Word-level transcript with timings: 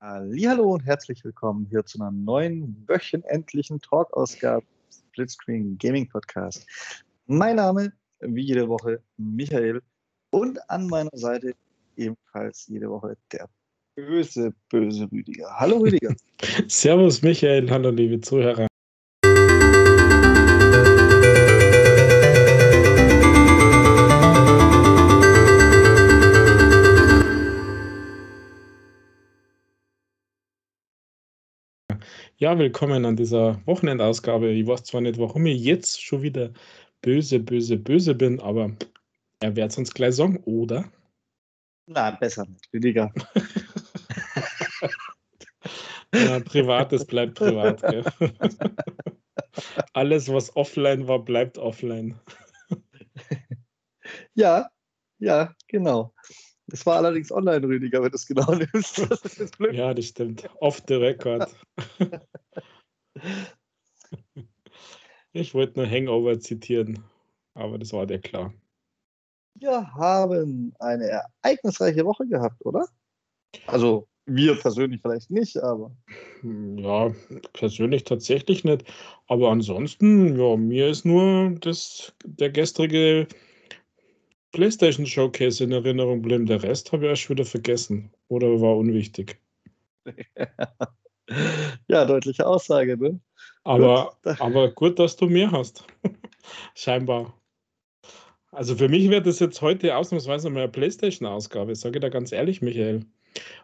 Hallo 0.00 0.74
und 0.74 0.84
herzlich 0.84 1.24
willkommen 1.24 1.66
hier 1.70 1.82
zu 1.86 1.98
einer 1.98 2.10
neuen 2.10 2.84
wöchentlichen 2.86 3.80
Talk-Ausgabe 3.80 4.66
Splitscreen 4.92 5.78
Gaming 5.78 6.06
Podcast. 6.06 6.66
Mein 7.26 7.56
Name, 7.56 7.90
wie 8.20 8.42
jede 8.42 8.68
Woche, 8.68 9.00
Michael 9.16 9.80
und 10.30 10.58
an 10.68 10.86
meiner 10.88 11.10
Seite 11.14 11.54
ebenfalls 11.96 12.66
jede 12.66 12.90
Woche 12.90 13.16
der 13.32 13.48
böse, 13.94 14.52
böse 14.68 15.08
Rüdiger. 15.10 15.48
Hallo 15.58 15.78
Rüdiger. 15.78 16.14
Servus 16.68 17.22
Michael, 17.22 17.70
hallo 17.70 17.90
liebe 17.90 18.20
Zuhörer. 18.20 18.66
Ja, 32.38 32.58
willkommen 32.58 33.06
an 33.06 33.16
dieser 33.16 33.66
Wochenendausgabe. 33.66 34.50
Ich 34.50 34.66
weiß 34.66 34.84
zwar 34.84 35.00
nicht, 35.00 35.18
warum 35.18 35.46
ich 35.46 35.62
jetzt 35.62 36.04
schon 36.04 36.20
wieder 36.20 36.52
böse, 37.00 37.40
böse, 37.40 37.78
böse 37.78 38.14
bin, 38.14 38.40
aber 38.40 38.76
er 39.40 39.56
wird 39.56 39.70
es 39.70 39.78
uns 39.78 39.94
gleich 39.94 40.16
sagen, 40.16 40.42
oder? 40.44 40.84
Na, 41.86 42.10
besser 42.10 42.44
nicht, 42.44 42.68
Rüdiger. 42.74 43.10
ja, 46.14 46.40
Privates 46.40 47.06
bleibt 47.06 47.36
privat. 47.36 47.80
Gell? 47.80 48.04
Alles, 49.94 50.30
was 50.30 50.54
offline 50.56 51.08
war, 51.08 51.24
bleibt 51.24 51.56
offline. 51.56 52.20
ja, 54.34 54.68
ja, 55.20 55.54
genau. 55.68 56.12
Das 56.68 56.84
war 56.84 56.96
allerdings 56.96 57.30
online, 57.30 57.66
Rüdiger, 57.66 58.02
wenn 58.02 58.10
du 58.10 58.16
es 58.16 58.26
genau 58.26 58.52
nimmst. 58.54 58.98
Das 58.98 59.20
ja, 59.72 59.94
das 59.94 60.06
stimmt. 60.06 60.48
Off 60.60 60.82
the 60.88 60.94
record. 60.94 61.48
ich 65.32 65.54
wollte 65.54 65.78
nur 65.78 65.88
Hangover 65.88 66.40
zitieren, 66.40 67.04
aber 67.54 67.78
das 67.78 67.92
war 67.92 68.06
dir 68.06 68.18
klar. 68.18 68.52
Wir 69.54 69.94
haben 69.94 70.74
eine 70.80 71.22
ereignisreiche 71.42 72.04
Woche 72.04 72.26
gehabt, 72.26 72.64
oder? 72.66 72.86
Also 73.66 74.06
wir 74.26 74.56
persönlich 74.56 75.00
vielleicht 75.00 75.30
nicht, 75.30 75.56
aber. 75.56 75.96
Ja, 76.42 77.14
persönlich 77.52 78.04
tatsächlich 78.04 78.64
nicht. 78.64 78.84
Aber 79.28 79.50
ansonsten, 79.50 80.38
ja, 80.38 80.56
mir 80.56 80.88
ist 80.88 81.04
nur 81.04 81.50
das, 81.60 82.12
der 82.24 82.50
gestrige 82.50 83.28
PlayStation 84.56 85.04
Showcase 85.04 85.62
in 85.62 85.70
Erinnerung 85.70 86.22
bleiben. 86.22 86.46
Der 86.46 86.62
Rest 86.62 86.90
habe 86.90 87.04
ich 87.04 87.10
erst 87.10 87.28
wieder 87.28 87.44
vergessen 87.44 88.10
oder 88.28 88.58
war 88.58 88.78
unwichtig. 88.78 89.38
ja, 91.88 92.06
deutliche 92.06 92.46
Aussage, 92.46 92.96
ne? 92.96 93.20
Aber 93.64 94.16
gut. 94.22 94.40
aber 94.40 94.70
gut, 94.70 94.98
dass 94.98 95.14
du 95.16 95.26
mehr 95.26 95.52
hast. 95.52 95.84
Scheinbar. 96.74 97.38
Also 98.50 98.74
für 98.74 98.88
mich 98.88 99.10
wäre 99.10 99.20
das 99.20 99.40
jetzt 99.40 99.60
heute 99.60 99.94
ausnahmsweise 99.94 100.48
mal 100.48 100.62
eine 100.62 100.72
PlayStation-Ausgabe, 100.72 101.76
sage 101.76 101.98
ich 101.98 102.00
da 102.00 102.08
ganz 102.08 102.32
ehrlich, 102.32 102.62
Michael. 102.62 103.04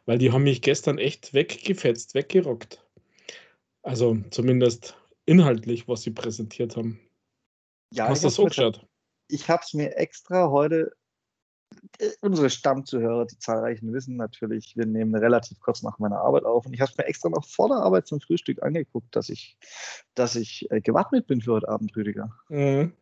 Weil 0.04 0.18
die 0.18 0.30
haben 0.30 0.42
mich 0.42 0.60
gestern 0.60 0.98
echt 0.98 1.32
weggefetzt, 1.32 2.14
weggerockt. 2.14 2.84
Also 3.82 4.18
zumindest 4.28 4.94
inhaltlich, 5.24 5.88
was 5.88 6.02
sie 6.02 6.10
präsentiert 6.10 6.76
haben. 6.76 7.00
Ja, 7.94 8.08
Hast 8.08 8.24
du 8.24 8.26
das 8.26 8.34
so 8.34 8.44
geschaut? 8.44 8.86
Ich 9.28 9.48
habe 9.48 9.62
es 9.64 9.74
mir 9.74 9.96
extra 9.96 10.50
heute, 10.50 10.92
äh, 11.98 12.10
unsere 12.20 12.50
Stammzuhörer, 12.50 13.26
die 13.26 13.38
zahlreichen 13.38 13.92
wissen 13.92 14.16
natürlich, 14.16 14.76
wir 14.76 14.86
nehmen 14.86 15.14
relativ 15.14 15.60
kurz 15.60 15.82
nach 15.82 15.98
meiner 15.98 16.20
Arbeit 16.20 16.44
auf 16.44 16.66
und 16.66 16.74
ich 16.74 16.80
habe 16.80 16.90
es 16.90 16.98
mir 16.98 17.06
extra 17.06 17.28
noch 17.28 17.44
vor 17.44 17.68
der 17.68 17.78
Arbeit 17.78 18.06
zum 18.06 18.20
Frühstück 18.20 18.62
angeguckt, 18.62 19.14
dass 19.14 19.28
ich, 19.28 19.56
dass 20.14 20.36
ich 20.36 20.70
äh, 20.70 20.80
gewappnet 20.80 21.26
bin 21.26 21.40
für 21.40 21.52
heute 21.52 21.68
Abend, 21.68 21.96
Rüdiger. 21.96 22.32
Mhm. 22.48 22.92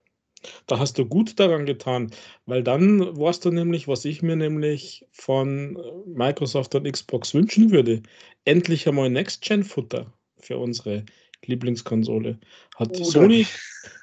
Da 0.66 0.78
hast 0.78 0.96
du 0.96 1.04
gut 1.04 1.38
daran 1.38 1.66
getan, 1.66 2.10
weil 2.46 2.62
dann 2.62 3.18
warst 3.18 3.44
du 3.44 3.50
nämlich, 3.50 3.88
was 3.88 4.06
ich 4.06 4.22
mir 4.22 4.36
nämlich 4.36 5.06
von 5.12 5.76
äh, 5.76 6.08
Microsoft 6.08 6.74
und 6.74 6.90
Xbox 6.90 7.34
wünschen 7.34 7.70
würde, 7.70 8.02
endlich 8.44 8.88
einmal 8.88 9.10
Next-Gen-Futter 9.10 10.12
für 10.38 10.56
unsere 10.56 11.04
Lieblingskonsole. 11.46 12.38
Hat 12.76 12.96
Sony, 12.96 13.46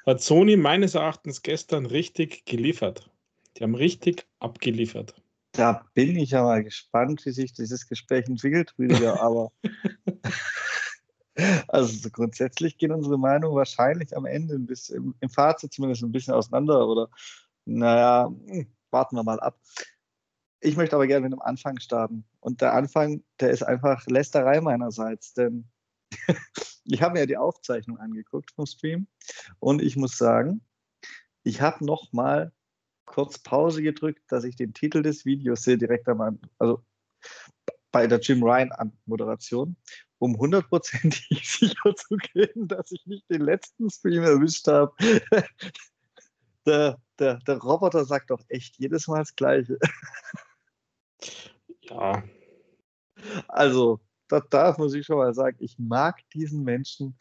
hat 0.06 0.20
Sony 0.20 0.56
meines 0.56 0.94
Erachtens 0.94 1.42
gestern 1.42 1.86
richtig 1.86 2.44
geliefert. 2.46 3.10
Die 3.56 3.64
haben 3.64 3.74
richtig 3.74 4.26
abgeliefert. 4.38 5.14
Da 5.52 5.84
bin 5.94 6.16
ich 6.16 6.30
ja 6.30 6.42
mal 6.42 6.62
gespannt, 6.62 7.24
wie 7.24 7.30
sich 7.30 7.52
dieses 7.52 7.88
Gespräch 7.88 8.28
entwickelt, 8.28 8.74
Rüdiger, 8.78 9.20
aber 9.22 9.50
also 11.68 12.10
grundsätzlich 12.10 12.78
gehen 12.78 12.92
unsere 12.92 13.18
Meinungen 13.18 13.56
wahrscheinlich 13.56 14.16
am 14.16 14.26
Ende 14.26 14.54
ein 14.54 14.66
bisschen, 14.66 15.14
im 15.20 15.30
Fazit 15.30 15.72
zumindest 15.72 16.02
ein 16.02 16.12
bisschen 16.12 16.34
auseinander 16.34 16.86
oder 16.86 17.08
naja, 17.64 18.32
warten 18.90 19.16
wir 19.16 19.22
mal 19.22 19.40
ab. 19.40 19.58
Ich 20.60 20.76
möchte 20.76 20.96
aber 20.96 21.06
gerne 21.06 21.24
mit 21.24 21.32
dem 21.32 21.42
Anfang 21.42 21.78
starten. 21.78 22.24
Und 22.40 22.60
der 22.60 22.74
Anfang, 22.74 23.22
der 23.40 23.50
ist 23.50 23.62
einfach 23.62 24.06
Lästerei 24.06 24.60
meinerseits, 24.60 25.34
denn 25.34 25.68
ich 26.90 27.02
habe 27.02 27.14
mir 27.14 27.20
ja 27.20 27.26
die 27.26 27.36
Aufzeichnung 27.36 27.98
angeguckt 27.98 28.50
vom 28.52 28.66
Stream 28.66 29.06
und 29.60 29.82
ich 29.82 29.96
muss 29.96 30.16
sagen, 30.16 30.62
ich 31.42 31.60
habe 31.60 31.84
noch 31.84 32.12
mal 32.12 32.52
kurz 33.04 33.38
Pause 33.38 33.82
gedrückt, 33.82 34.22
dass 34.28 34.44
ich 34.44 34.56
den 34.56 34.74
Titel 34.74 35.02
des 35.02 35.24
Videos 35.24 35.62
sehe 35.62 35.78
direkt 35.78 36.08
am, 36.08 36.38
also 36.58 36.84
bei 37.90 38.06
der 38.06 38.20
Jim 38.20 38.42
Ryan 38.42 38.70
Moderation, 39.06 39.76
um 40.18 40.36
hundertprozentig 40.36 41.26
sicher 41.48 41.94
zu 41.94 42.16
gehen, 42.16 42.68
dass 42.68 42.92
ich 42.92 43.06
nicht 43.06 43.28
den 43.30 43.42
letzten 43.42 43.90
Stream 43.90 44.22
erwischt 44.22 44.66
habe. 44.68 44.92
der, 46.66 47.00
der, 47.18 47.36
der 47.38 47.56
Roboter 47.58 48.04
sagt 48.04 48.30
doch 48.30 48.42
echt 48.48 48.76
jedes 48.78 49.08
Mal 49.08 49.18
das 49.18 49.34
Gleiche. 49.34 49.78
Ja. 51.82 52.22
Also, 53.48 54.00
das 54.28 54.42
darf 54.50 54.78
muss 54.78 54.94
ich 54.94 55.06
schon 55.06 55.18
mal 55.18 55.34
sagen, 55.34 55.56
ich 55.60 55.78
mag 55.78 56.18
diesen 56.34 56.62
Menschen. 56.62 57.16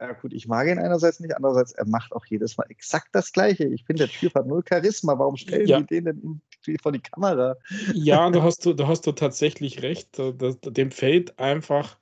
Ja 0.00 0.12
gut, 0.12 0.32
ich 0.32 0.48
mag 0.48 0.66
ihn 0.66 0.78
einerseits 0.78 1.20
nicht, 1.20 1.36
andererseits, 1.36 1.72
er 1.72 1.86
macht 1.86 2.12
auch 2.12 2.24
jedes 2.24 2.56
Mal 2.56 2.64
exakt 2.70 3.08
das 3.12 3.32
Gleiche. 3.32 3.64
Ich 3.64 3.84
finde, 3.84 4.06
der 4.06 4.12
Typ 4.12 4.34
hat 4.34 4.46
null 4.46 4.62
Charisma. 4.66 5.18
Warum 5.18 5.36
stellen 5.36 5.66
ja. 5.66 5.80
die 5.80 5.86
den 5.86 6.04
denn 6.04 6.40
vor 6.80 6.92
die 6.92 7.00
Kamera? 7.00 7.54
Ja, 7.92 8.30
da 8.30 8.42
hast 8.42 8.64
du, 8.64 8.72
da 8.72 8.86
hast 8.86 9.06
du 9.06 9.12
tatsächlich 9.12 9.82
recht. 9.82 10.16
Dem 10.18 10.90
fehlt 10.90 11.38
einfach, 11.38 11.98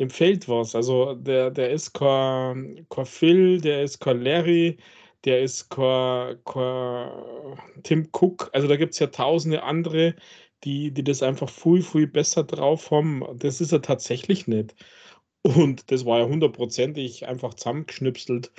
dem 0.00 0.10
fehlt 0.10 0.48
was. 0.48 0.74
Also 0.74 1.14
der, 1.14 1.52
der 1.52 1.70
ist 1.70 1.92
kein, 1.92 2.86
kein 2.90 3.06
Phil, 3.06 3.60
der 3.60 3.84
ist 3.84 4.00
kein 4.00 4.20
Larry, 4.20 4.78
der 5.24 5.42
ist 5.42 5.68
kein, 5.68 6.42
kein 6.44 7.12
Tim 7.84 8.08
Cook. 8.12 8.50
Also 8.52 8.66
da 8.66 8.76
gibt 8.76 8.94
es 8.94 8.98
ja 8.98 9.06
tausende 9.06 9.62
andere, 9.62 10.16
die, 10.64 10.92
die 10.92 11.04
das 11.04 11.22
einfach 11.22 11.48
viel, 11.50 11.82
viel 11.82 12.06
besser 12.06 12.44
drauf 12.44 12.90
haben. 12.90 13.24
Das 13.38 13.60
ist 13.60 13.72
er 13.72 13.82
tatsächlich 13.82 14.46
nicht. 14.46 14.74
Und 15.42 15.90
das 15.90 16.04
war 16.06 16.20
ja 16.20 16.26
hundertprozentig 16.26 17.26
einfach 17.26 17.54
zusammengeschnipselt 17.54 18.52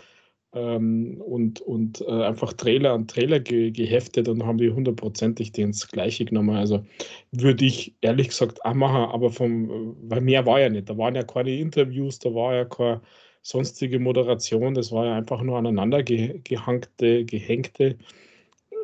ähm, 0.54 1.22
und, 1.22 1.62
und 1.62 2.02
äh, 2.02 2.24
einfach 2.24 2.54
Trailer 2.54 2.94
an 2.94 3.08
Trailer 3.08 3.40
ge 3.40 3.72
geheftet 3.72 4.28
und 4.28 4.46
haben 4.46 4.58
die 4.58 4.70
hundertprozentig 4.70 5.52
das 5.54 5.88
Gleiche 5.88 6.26
genommen. 6.26 6.56
Also 6.56 6.86
würde 7.32 7.66
ich 7.66 7.96
ehrlich 8.02 8.30
gesagt 8.30 8.64
auch 8.66 8.74
machen, 8.74 9.12
aber 9.12 9.32
vom, 9.32 9.96
weil 10.04 10.22
mehr 10.22 10.46
war 10.46 10.60
ja 10.60 10.70
nicht. 10.70 10.90
Da 10.90 10.98
waren 10.98 11.16
ja 11.16 11.24
keine 11.24 11.56
Interviews, 11.58 12.20
da 12.20 12.34
war 12.34 12.54
ja 12.54 12.66
keine 12.66 13.02
sonstige 13.42 14.00
Moderation, 14.00 14.74
das 14.74 14.92
war 14.92 15.06
ja 15.06 15.16
einfach 15.16 15.42
nur 15.42 15.58
aneinander 15.58 16.04
ge 16.04 16.40
gehangte, 16.44 17.26
gehängte 17.26 17.98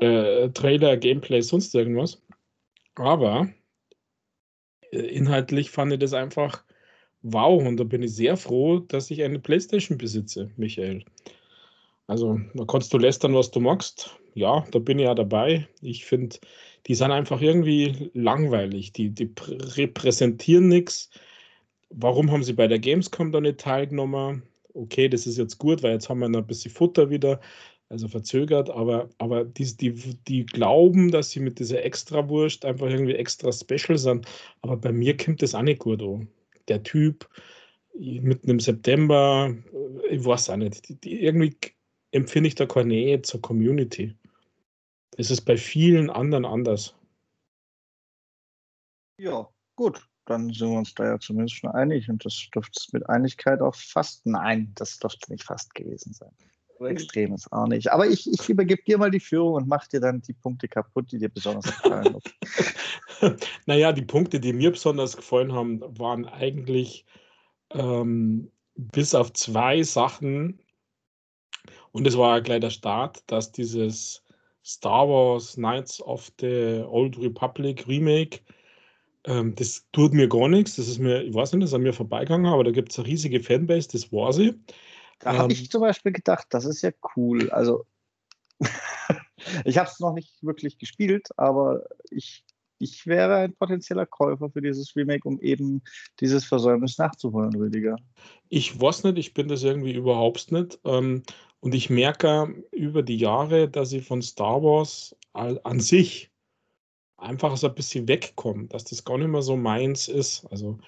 äh, 0.02 0.50
Trailer, 0.50 0.98
Gameplay, 0.98 1.42
sonst 1.42 1.76
irgendwas. 1.76 2.22
Aber 3.00 3.48
äh, 4.92 5.00
inhaltlich 5.00 5.72
fand 5.72 5.94
ich 5.94 6.00
das 6.00 6.14
einfach 6.14 6.66
wow 7.22 7.66
und 7.66 7.78
da 7.78 7.86
bin 7.86 8.04
ich 8.04 8.14
sehr 8.14 8.36
froh, 8.38 8.80
dass 8.80 9.10
ich 9.10 9.24
eine 9.24 9.40
Playstation 9.40 9.98
besitze, 9.98 10.52
Michael. 10.58 11.06
Also, 12.08 12.40
da 12.56 12.66
kannst 12.66 12.92
du 12.94 12.98
lästern, 12.98 13.36
was 13.36 13.52
du 13.52 13.62
magst. 13.62 14.18
Ja, 14.34 14.66
da 14.72 14.80
bin 14.80 15.00
ich 15.00 15.06
ja 15.06 15.16
dabei. 15.16 15.68
Ich 15.82 16.06
finde, 16.06 16.38
die 16.88 16.96
sind 16.96 17.12
einfach 17.12 17.42
irgendwie 17.42 18.12
langweilig. 18.14 18.94
Die, 18.94 19.12
die 19.12 19.32
repräsentieren 19.48 20.68
nichts. 20.68 21.10
Warum 21.90 22.32
haben 22.32 22.44
sie 22.44 22.54
bei 22.54 22.68
der 22.68 22.80
Gamescom 22.80 23.32
da 23.32 23.40
nicht 23.42 23.60
teilgenommen? 23.60 24.44
Okay, 24.74 25.08
das 25.08 25.28
ist 25.28 25.38
jetzt 25.38 25.58
gut, 25.58 25.84
weil 25.84 25.94
jetzt 25.94 26.10
haben 26.10 26.20
wir 26.20 26.30
noch 26.30 26.40
ein 26.40 26.48
bisschen 26.48 26.72
Futter 26.72 27.10
wieder 27.10 27.40
also 27.90 28.08
verzögert, 28.08 28.70
aber, 28.70 29.10
aber 29.18 29.44
die, 29.44 29.76
die, 29.76 29.94
die 30.28 30.46
glauben, 30.46 31.12
dass 31.12 31.32
sie 31.32 31.40
mit 31.40 31.60
dieser 31.60 31.84
Extrawurst 31.84 32.64
einfach 32.64 32.88
irgendwie 32.88 33.16
extra 33.16 33.52
special 33.52 33.98
sind. 33.98 34.28
Aber 34.62 34.78
bei 34.78 34.92
mir 34.92 35.18
kommt 35.18 35.42
das 35.42 35.56
auch 35.56 35.64
nicht 35.64 35.80
gut 35.80 36.02
an. 36.02 36.28
Der 36.68 36.84
Typ 36.84 37.28
mitten 37.96 38.50
im 38.50 38.60
September, 38.60 39.54
äh, 39.74 40.16
ich 40.16 40.24
weiß 40.24 40.52
auch 40.52 40.58
nicht, 40.58 40.88
die, 40.88 40.96
die, 40.96 41.24
irgendwie 41.24 41.56
empfinde 42.12 42.48
ich 42.48 42.56
da 42.56 42.66
keine 42.66 42.90
Nähe 42.90 43.22
zur 43.24 43.42
Community. 43.42 44.16
Das 45.18 45.32
ist 45.32 45.42
bei 45.42 45.58
vielen 45.58 46.10
anderen 46.10 46.46
anders. 46.46 46.96
Ja, 49.20 49.50
gut. 49.76 50.08
dann 50.26 50.54
sind 50.54 50.70
wir 50.70 50.78
uns 50.78 50.94
da 50.94 51.06
ja 51.06 51.20
zumindest 51.20 51.56
schon 51.56 51.72
einig 51.72 52.08
und 52.08 52.24
das 52.24 52.48
dürfte 52.54 52.80
mit 52.94 53.10
Einigkeit 53.10 53.62
auch 53.62 53.76
fast, 53.76 54.26
nein, 54.28 54.72
das 54.76 55.00
dürfte 55.00 55.32
nicht 55.32 55.44
fast 55.44 55.74
gewesen 55.74 56.14
sein. 56.14 56.32
So 56.80 56.86
extrem 56.86 57.34
ist 57.34 57.52
auch 57.52 57.68
nicht. 57.68 57.92
Aber 57.92 58.08
ich, 58.08 58.32
ich 58.32 58.48
übergebe 58.48 58.82
dir 58.84 58.98
mal 58.98 59.12
die 59.12 59.20
Führung 59.20 59.54
und 59.56 59.68
mach 59.68 59.86
dir 59.88 60.00
dann 60.00 60.22
die 60.22 60.34
Punkte 60.34 60.68
kaputt, 60.70 61.12
die 61.12 61.20
dir 61.20 61.30
besonders 61.30 61.66
gefallen 61.66 62.16
haben. 63.22 63.38
naja, 63.66 63.92
die 63.92 64.02
Punkte, 64.02 64.40
die 64.40 64.54
mir 64.54 64.72
besonders 64.72 65.18
gefallen 65.18 65.52
haben, 65.52 65.82
waren 66.00 66.26
eigentlich 66.26 67.06
ähm, 67.72 68.50
bis 68.76 69.14
auf 69.14 69.34
zwei 69.34 69.84
Sachen, 69.84 70.62
und 71.92 72.08
es 72.08 72.18
war 72.18 72.38
ja 72.38 72.40
gleich 72.40 72.62
der 72.62 72.70
Start, 72.70 73.24
dass 73.28 73.52
dieses 73.52 74.24
Star 74.64 75.08
Wars 75.08 75.56
Knights 75.56 76.02
of 76.02 76.32
the 76.40 76.84
Old 76.88 77.18
Republic 77.18 77.88
Remake, 77.88 78.40
ähm, 79.26 79.56
das 79.56 79.86
tut 79.92 80.14
mir 80.14 80.28
gar 80.28 80.48
nichts. 80.48 80.76
Das 80.76 80.88
ist 80.88 81.00
mir, 81.00 81.24
ich 81.24 81.34
weiß 81.34 81.54
nicht, 81.54 81.64
das 81.64 81.72
ist 81.72 81.74
an 81.74 81.82
mir 81.82 81.94
vorbeigegangen, 81.94 82.52
aber 82.52 82.64
da 82.64 82.72
gibt 82.72 82.92
es 82.92 83.00
eine 83.00 83.08
riesige 83.08 83.42
Fanbase, 83.42 83.90
das 83.92 84.12
war 84.12 84.32
sie. 84.34 84.54
Da 85.20 85.34
ähm, 85.34 85.38
habe 85.40 85.54
ich 85.54 85.70
zum 85.70 85.82
Beispiel 85.82 86.12
gedacht, 86.12 86.48
das 86.50 86.66
ist 86.66 86.82
ja 86.82 86.92
cool. 87.16 87.50
Also, 87.52 87.86
ich 89.66 89.78
habe 89.78 89.90
es 89.90 90.00
noch 90.00 90.14
nicht 90.14 90.44
wirklich 90.44 90.78
gespielt, 90.78 91.30
aber 91.38 91.84
ich, 92.10 92.44
ich 92.80 93.06
wäre 93.06 93.38
ein 93.38 93.56
potenzieller 93.56 94.06
Käufer 94.06 94.50
für 94.50 94.62
dieses 94.62 94.96
Remake, 94.96 95.28
um 95.28 95.40
eben 95.42 95.82
dieses 96.20 96.46
Versäumnis 96.46 96.98
nachzuholen, 96.98 97.54
Rüdiger. 97.56 97.98
Ich 98.50 98.80
weiß 98.80 99.04
nicht, 99.04 99.18
ich 99.18 99.34
bin 99.34 99.48
das 99.48 99.64
irgendwie 99.64 99.94
überhaupt 99.94 100.52
nicht. 100.52 100.80
Ähm, 100.86 101.24
und 101.62 101.76
ich 101.76 101.90
merke 101.90 102.64
über 102.72 103.04
die 103.04 103.18
Jahre, 103.18 103.68
dass 103.68 103.92
ich 103.92 104.06
von 104.06 104.22
Star 104.22 104.64
Wars 104.64 105.16
an 105.34 105.80
sich 105.80 106.32
einfach 107.18 107.58
so 107.58 107.68
ein 107.68 107.76
bisschen 107.76 108.08
wegkomme, 108.08 108.68
dass 108.68 108.86
das 108.86 109.04
gar 109.04 109.18
nicht 109.18 109.28
mehr 109.28 109.42
so 109.42 109.58
meins 109.58 110.08
ist. 110.08 110.46
Also 110.52 110.80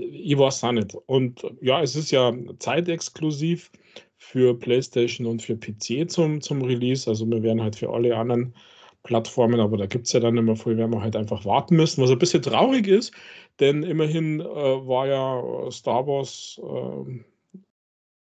ich 0.00 0.38
weiß 0.38 0.64
auch 0.64 0.72
nicht. 0.72 0.94
Und 1.06 1.44
ja, 1.60 1.82
es 1.82 1.96
ist 1.96 2.10
ja 2.10 2.32
zeitexklusiv 2.58 3.70
für 4.18 4.58
PlayStation 4.58 5.26
und 5.26 5.42
für 5.42 5.56
PC 5.56 6.10
zum, 6.10 6.40
zum 6.40 6.62
Release. 6.62 7.08
Also 7.08 7.28
wir 7.28 7.42
werden 7.42 7.62
halt 7.62 7.76
für 7.76 7.90
alle 7.90 8.16
anderen 8.16 8.54
Plattformen, 9.02 9.60
aber 9.60 9.76
da 9.76 9.86
gibt 9.86 10.06
es 10.06 10.12
ja 10.12 10.20
dann 10.20 10.36
immer 10.36 10.56
viel, 10.56 10.76
werden 10.76 10.92
wir 10.92 11.00
halt 11.00 11.16
einfach 11.16 11.44
warten 11.44 11.76
müssen, 11.76 12.02
was 12.02 12.10
ein 12.10 12.18
bisschen 12.18 12.42
traurig 12.42 12.88
ist, 12.88 13.12
denn 13.60 13.84
immerhin 13.84 14.40
äh, 14.40 14.44
war 14.44 15.06
ja 15.06 15.70
Star 15.70 16.06
Wars 16.06 16.60
äh, 16.60 17.22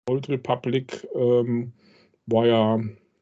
Old 0.10 0.28
Republic 0.30 1.08
ähm, 1.16 1.74
war 2.26 2.46
ja 2.46 2.80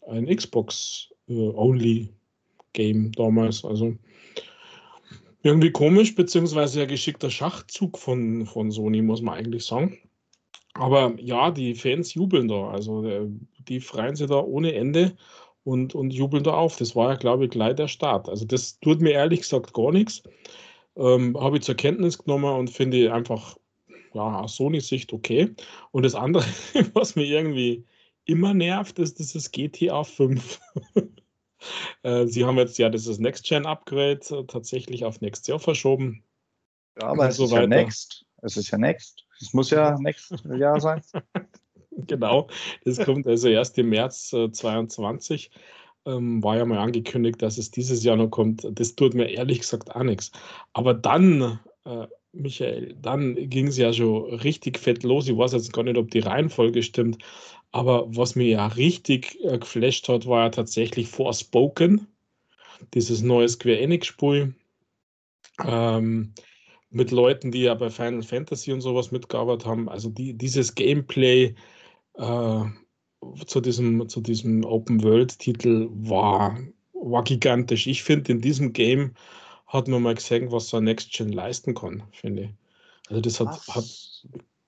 ein 0.08 0.26
Xbox-Only-Game 0.26 3.08
äh, 3.08 3.12
damals. 3.12 3.64
Also 3.66 3.96
irgendwie 5.44 5.72
komisch, 5.72 6.16
beziehungsweise 6.16 6.84
ein 6.84 6.88
geschickter 6.88 7.30
Schachzug 7.30 7.98
von, 7.98 8.46
von 8.46 8.72
Sony, 8.72 9.02
muss 9.02 9.22
man 9.22 9.36
eigentlich 9.36 9.66
sagen. 9.66 9.98
Aber 10.74 11.14
ja, 11.20 11.52
die 11.52 11.76
Fans 11.76 12.14
jubeln 12.14 12.48
da. 12.48 12.70
Also 12.70 13.04
äh, 13.06 13.28
die 13.68 13.80
freuen 13.80 14.16
sich 14.16 14.28
da 14.28 14.40
ohne 14.40 14.74
Ende 14.74 15.16
und, 15.64 15.96
und 15.96 16.12
jubeln 16.12 16.44
da 16.44 16.54
auf. 16.54 16.78
Das 16.78 16.96
war 16.96 17.12
ja, 17.12 17.16
glaube 17.18 17.46
ich, 17.46 17.52
gleich 17.52 17.76
der 17.76 17.88
Start. 17.88 18.30
Also 18.30 18.46
das 18.46 18.80
tut 18.80 19.02
mir 19.02 19.12
ehrlich 19.12 19.42
gesagt 19.42 19.74
gar 19.74 19.92
nichts. 19.92 20.24
Ähm, 20.96 21.38
Habe 21.40 21.58
ich 21.58 21.64
zur 21.64 21.76
Kenntnis 21.76 22.18
genommen 22.18 22.54
und 22.58 22.70
finde 22.70 23.14
einfach 23.14 23.58
ja, 24.14 24.40
aus 24.40 24.56
Sony-Sicht 24.56 25.14
okay. 25.14 25.54
Und 25.92 26.04
das 26.04 26.16
andere, 26.16 26.46
was 26.94 27.16
mir 27.16 27.26
irgendwie 27.26 27.86
immer 28.26 28.54
nervt, 28.54 29.00
ist 29.00 29.20
dieses 29.20 29.52
GTA 29.52 30.04
5. 30.04 30.60
Äh, 32.04 32.28
sie 32.28 32.46
haben 32.46 32.58
jetzt 32.58 32.78
ja 32.78 32.90
dieses 32.90 33.20
Next-Gen-Upgrade 33.20 34.20
äh, 34.30 34.44
tatsächlich 34.46 35.06
auf 35.06 35.22
Next 35.22 35.48
Jahr 35.48 35.60
verschoben. 35.60 36.24
Ja, 37.00 37.08
aber 37.08 37.30
es 37.30 37.38
so 37.38 37.46
ist 37.46 37.52
weiter. 37.52 37.62
ja 37.62 37.68
Next. 37.68 38.26
Es 38.42 38.58
ist 38.58 38.72
ja 38.72 38.78
Next. 38.78 39.26
Es 39.40 39.54
muss 39.54 39.70
ja 39.70 39.98
Next 40.00 40.34
Jahr 40.46 40.80
sein. 40.80 41.02
genau. 41.92 42.48
Das 42.86 43.00
kommt 43.00 43.28
also 43.28 43.48
erst 43.48 43.78
im 43.78 43.90
März 43.90 44.30
2022. 44.30 45.52
Äh, 45.54 45.60
ähm, 46.12 46.44
war 46.44 46.58
ja 46.58 46.66
mal 46.66 46.80
angekündigt, 46.80 47.42
dass 47.42 47.58
es 47.58 47.72
dieses 47.72 48.04
Jahr 48.04 48.16
noch 48.16 48.30
kommt. 48.30 48.68
Das 48.72 48.96
tut 48.96 49.14
mir 49.14 49.30
ehrlich 49.30 49.60
gesagt 49.60 49.96
auch 49.96 50.04
nichts. 50.04 50.32
Aber 50.74 50.94
dann 50.94 51.60
äh, 51.86 52.08
Michael, 52.34 52.96
dann 53.02 53.36
ging 53.50 53.68
es 53.68 53.78
ja 53.78 53.92
schon 53.92 54.34
richtig 54.36 54.80
fett 54.80 55.04
los. 55.04 55.28
Ich 55.28 55.38
weiß 55.38 55.52
jetzt 55.54 55.74
gar 55.74 55.84
nicht, 55.84 55.98
ob 55.98 56.12
die 56.12 56.20
Reihenfolge 56.20 56.82
stimmt, 56.82 57.18
aber 57.72 58.06
was 58.16 58.36
mir 58.36 58.48
ja 58.48 58.68
richtig 58.68 59.38
äh, 59.44 59.58
geflasht 59.58 60.08
hat, 60.08 60.26
war 60.26 60.44
ja 60.46 60.50
tatsächlich 60.50 61.08
Forspoken, 61.08 62.08
dieses 62.94 63.22
neue 63.22 63.50
Square 63.50 63.80
Enix-Spiel. 63.80 64.56
Ähm, 65.66 66.34
mit 66.92 67.12
Leuten, 67.12 67.52
die 67.52 67.62
ja 67.64 67.74
bei 67.74 67.90
Final 67.90 68.22
Fantasy 68.22 68.72
und 68.72 68.82
sowas 68.82 69.12
mitgearbeitet 69.12 69.66
haben. 69.66 69.90
Also 69.90 70.10
die, 70.10 70.34
dieses 70.34 70.76
Gameplay 70.76 71.56
äh, 72.16 72.64
zu 73.46 73.62
diesem, 73.62 74.08
zu 74.10 74.22
diesem 74.22 74.66
Open-World-Titel 74.66 75.90
war, 75.92 76.60
war 76.94 77.24
gigantisch. 77.24 77.88
Ich 77.88 78.04
finde, 78.04 78.34
in 78.34 78.42
diesem 78.42 78.74
Game 78.74 79.14
hat 79.72 79.88
man 79.88 80.04
mal 80.04 80.16
gesehen, 80.16 80.52
was 80.52 80.68
so 80.68 80.78
ein 80.78 80.84
Next 80.84 81.12
Gen 81.14 81.32
leisten 81.32 81.74
kann, 81.74 82.04
finde 82.12 82.44
ich. 82.44 82.52
Also 83.10 83.22
das 83.22 83.40
hat, 83.40 83.68
hat 83.68 83.86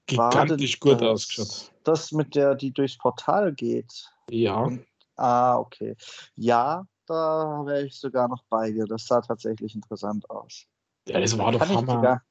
gigantisch 0.07 0.79
gut 0.79 1.01
das, 1.01 1.09
ausgeschaut. 1.09 1.71
Das 1.83 2.11
mit 2.11 2.35
der, 2.35 2.55
die 2.55 2.71
durchs 2.71 2.97
Portal 2.97 3.53
geht. 3.53 4.09
Ja. 4.29 4.61
Und, 4.61 4.85
ah, 5.17 5.57
okay. 5.57 5.95
Ja, 6.35 6.87
da 7.05 7.63
wäre 7.65 7.85
ich 7.85 7.99
sogar 7.99 8.27
noch 8.29 8.43
bei 8.49 8.71
dir. 8.71 8.85
Das 8.85 9.05
sah 9.05 9.21
tatsächlich 9.21 9.75
interessant 9.75 10.29
aus. 10.29 10.65
Ja, 11.07 11.19
das 11.19 11.37
war 11.37 11.51
doch 11.51 11.59
Hammer. 11.59 11.95
Sogar, 11.95 12.23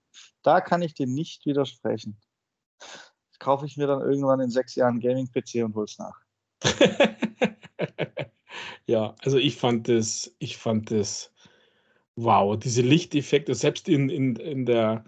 da 0.43 0.61
kann 0.61 0.81
ich 0.81 0.95
dir 0.95 1.07
nicht 1.07 1.45
widersprechen. 1.45 2.19
Das 2.79 3.39
kaufe 3.39 3.67
ich 3.67 3.77
mir 3.77 3.87
dann 3.87 4.01
irgendwann 4.01 4.41
in 4.41 4.51
sechs 4.51 4.75
Jahren 4.77 5.01
Gaming-PC 5.01 5.65
und 5.65 5.75
hol's 5.75 5.99
nach. 5.99 6.19
ja, 8.87 9.15
also 9.23 9.37
ich 9.37 9.57
fand 9.57 9.89
das, 9.89 10.35
ich 10.39 10.57
fand 10.57 10.91
das 10.91 11.32
Wow, 12.17 12.59
diese 12.59 12.83
Lichteffekte, 12.83 13.55
selbst 13.55 13.89
in, 13.89 14.11
in, 14.11 14.37
in, 14.37 14.67
der, 14.67 15.05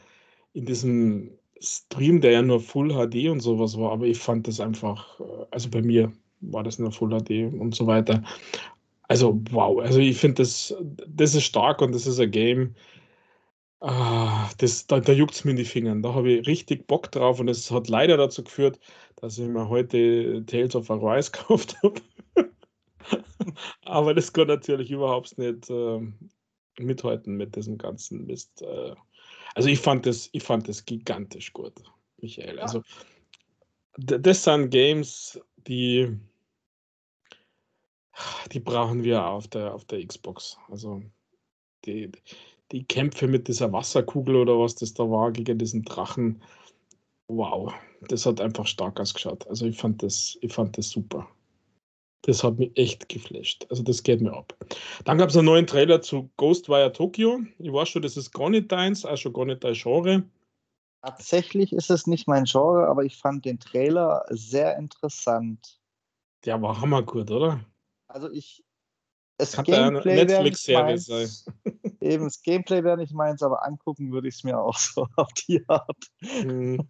in 0.55 0.67
diesem 0.67 1.39
Stream, 1.61 2.21
der 2.21 2.33
ja 2.33 2.43
nur 2.43 2.61
Full 2.61 2.91
HD 2.91 3.29
und 3.31 3.41
sowas 3.41 3.79
war, 3.79 3.93
aber 3.93 4.06
ich 4.06 4.19
fand 4.19 4.49
das 4.49 4.61
einfach, 4.61 5.21
äh, 5.21 5.47
also 5.51 5.71
bei 5.71 5.83
mir 5.83 6.12
war 6.41 6.62
das 6.62 6.79
nur 6.79 6.93
Full 6.93 7.11
HD 7.11 7.53
und 7.55 7.75
so 7.75 7.87
weiter. 7.87 8.23
Also 9.09 9.41
wow, 9.51 9.81
also 9.81 10.01
ich 10.01 10.19
finde 10.19 10.43
das, 10.43 10.75
das 11.09 11.35
ist 11.35 11.45
stark 11.45 11.83
und 11.83 11.95
das 11.95 12.06
ist 12.06 12.21
ein 12.21 12.31
Game, 12.31 12.75
ah, 13.81 14.51
das, 14.59 14.87
da, 14.87 15.01
da 15.01 15.12
juckt 15.12 15.35
es 15.35 15.44
mir 15.44 15.53
in 15.53 15.56
die 15.58 15.65
Finger. 15.65 15.94
Da 15.96 16.15
habe 16.15 16.32
ich 16.32 16.46
richtig 16.46 16.87
Bock 16.87 17.11
drauf 17.13 17.41
und 17.41 17.49
es 17.49 17.70
hat 17.70 17.89
leider 17.89 18.17
dazu 18.17 18.44
geführt, 18.44 18.81
dass 19.17 19.39
ich 19.39 19.49
mir 19.49 19.69
heute 19.69 20.44
Tales 20.46 20.75
of 20.77 20.91
Arise 20.91 21.31
gekauft 21.32 21.77
habe. 21.82 22.01
aber 23.82 24.15
das 24.15 24.32
kann 24.32 24.49
natürlich 24.49 24.91
überhaupt 24.91 25.37
nicht 25.39 25.70
äh, 25.70 26.01
mithalten 26.78 27.36
mit 27.36 27.56
diesem 27.56 27.78
ganzen 27.78 28.26
Mist. 28.26 28.62
Äh. 28.62 28.94
Also 29.54 29.69
ich 29.69 29.78
fand 29.78 30.06
das, 30.06 30.28
ich 30.32 30.43
fand 30.43 30.69
das 30.69 30.84
gigantisch 30.84 31.52
gut, 31.52 31.74
Michael. 32.19 32.58
Also 32.58 32.82
das 33.96 34.43
sind 34.44 34.70
Games, 34.70 35.40
die, 35.69 36.19
die 38.52 38.60
brauchen 38.60 39.04
wir 39.04 39.24
auf 39.24 39.48
der, 39.48 39.74
auf 39.74 39.84
der 39.84 40.04
Xbox. 40.04 40.58
Also 40.69 41.02
die, 41.84 42.10
die 42.72 42.84
Kämpfe 42.84 43.28
mit 43.28 43.46
dieser 43.46 43.72
Wasserkugel 43.72 44.36
oder 44.36 44.58
was 44.58 44.74
das 44.74 44.94
da 44.94 45.08
war 45.08 45.31
gegen 45.31 45.58
diesen 45.58 45.84
Drachen. 45.84 46.43
Wow, 47.28 47.72
das 48.08 48.26
hat 48.26 48.40
einfach 48.40 48.66
stark 48.66 48.98
ausgeschaut. 49.00 49.46
Also 49.46 49.66
ich 49.66 49.78
fand 49.78 50.02
das, 50.02 50.36
ich 50.40 50.52
fand 50.52 50.76
das 50.76 50.90
super. 50.90 51.28
Das 52.26 52.43
hat 52.43 52.58
mich 52.58 52.72
echt 52.76 53.08
geflasht. 53.10 53.66
Also 53.69 53.82
das 53.82 54.02
geht 54.02 54.22
mir 54.22 54.32
ab. 54.32 54.56
Dann 55.04 55.19
gab 55.19 55.28
es 55.28 55.36
einen 55.36 55.44
neuen 55.44 55.66
Trailer 55.66 56.00
zu 56.00 56.31
Ghostwire 56.38 56.90
Tokyo. 56.90 57.40
Ich 57.58 57.70
weiß 57.70 57.90
schon, 57.90 58.00
das 58.00 58.16
ist 58.16 58.32
gar 58.32 58.48
nicht 58.48 58.72
deins, 58.72 59.04
also 59.04 59.31
gar 59.31 59.44
nicht 59.44 59.62
dein 59.62 59.74
Genre. 59.74 60.24
Tatsächlich 61.02 61.74
ist 61.74 61.90
es 61.90 62.06
nicht 62.06 62.26
mein 62.26 62.44
Genre, 62.44 62.86
aber 62.86 63.04
ich 63.04 63.19
fand 63.19 63.44
den 63.44 63.60
Trailer 63.60 64.24
sehr 64.31 64.78
interessant. 64.78 65.78
Der 66.46 66.60
war 66.62 66.81
hammergut, 66.81 67.31
oder? 67.31 67.60
Also 68.08 68.31
ich. 68.31 68.64
Es 69.36 69.52
Kann 69.52 69.64
Gameplay 69.64 70.12
eine 70.12 70.24
Netflix-Serie 70.24 70.96
sein. 70.96 71.28
Eben, 72.00 72.24
das 72.24 72.40
Gameplay 72.40 72.84
wäre 72.84 72.96
nicht 72.96 73.12
meins, 73.12 73.43
aber 73.43 73.66
angucken 73.66 74.12
würde 74.12 74.28
ich 74.28 74.36
es 74.36 74.44
mir 74.44 74.58
auch 74.58 74.78
so 74.78 75.06
auf 75.16 75.32
die 75.46 75.62
Art. 75.69 76.06
Mhm. 76.22 76.88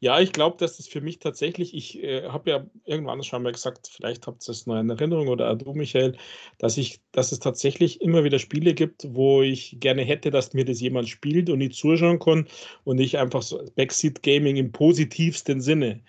Ja, 0.00 0.20
ich 0.20 0.32
glaube, 0.32 0.56
dass 0.58 0.76
das 0.76 0.88
für 0.88 1.00
mich 1.00 1.18
tatsächlich, 1.18 1.74
ich 1.74 2.02
äh, 2.02 2.28
habe 2.28 2.50
ja 2.50 2.66
irgendwann 2.84 3.22
schon 3.22 3.42
mal 3.42 3.52
gesagt, 3.52 3.88
vielleicht 3.88 4.26
habt 4.26 4.48
ihr 4.48 4.52
es 4.52 4.66
noch 4.66 4.78
in 4.78 4.90
Erinnerung 4.90 5.28
oder 5.28 5.54
du, 5.56 5.72
Michael, 5.74 6.16
dass 6.58 6.76
ich, 6.78 7.00
dass 7.12 7.32
es 7.32 7.40
tatsächlich 7.40 8.00
immer 8.00 8.24
wieder 8.24 8.38
Spiele 8.38 8.74
gibt, 8.74 9.06
wo 9.14 9.42
ich 9.42 9.76
gerne 9.80 10.02
hätte, 10.02 10.30
dass 10.30 10.54
mir 10.54 10.64
das 10.64 10.80
jemand 10.80 11.08
spielt 11.08 11.50
und 11.50 11.60
ich 11.60 11.74
zuschauen 11.74 12.18
kann 12.18 12.48
und 12.84 12.96
nicht 12.96 13.18
einfach 13.18 13.42
so 13.42 13.62
Backseat 13.76 14.22
Gaming 14.22 14.56
im 14.56 14.72
positivsten 14.72 15.60
Sinne. 15.60 16.02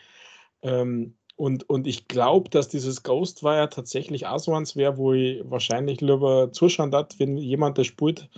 Ähm, 0.61 1.15
und, 1.35 1.69
und 1.69 1.87
ich 1.87 2.09
glaube, 2.09 2.49
dass 2.49 2.67
dieses 2.67 3.01
Ghostwire 3.01 3.69
tatsächlich 3.69 4.27
auch 4.27 4.39
so 4.39 4.53
eins 4.53 4.75
wäre, 4.75 4.97
wo 4.97 5.13
ich 5.13 5.41
wahrscheinlich 5.45 6.01
lieber 6.01 6.51
zuschauen 6.51 6.91
darf, 6.91 7.07
wenn 7.17 7.37
jemand 7.37 7.77
das 7.77 7.87
spielt 7.87 8.29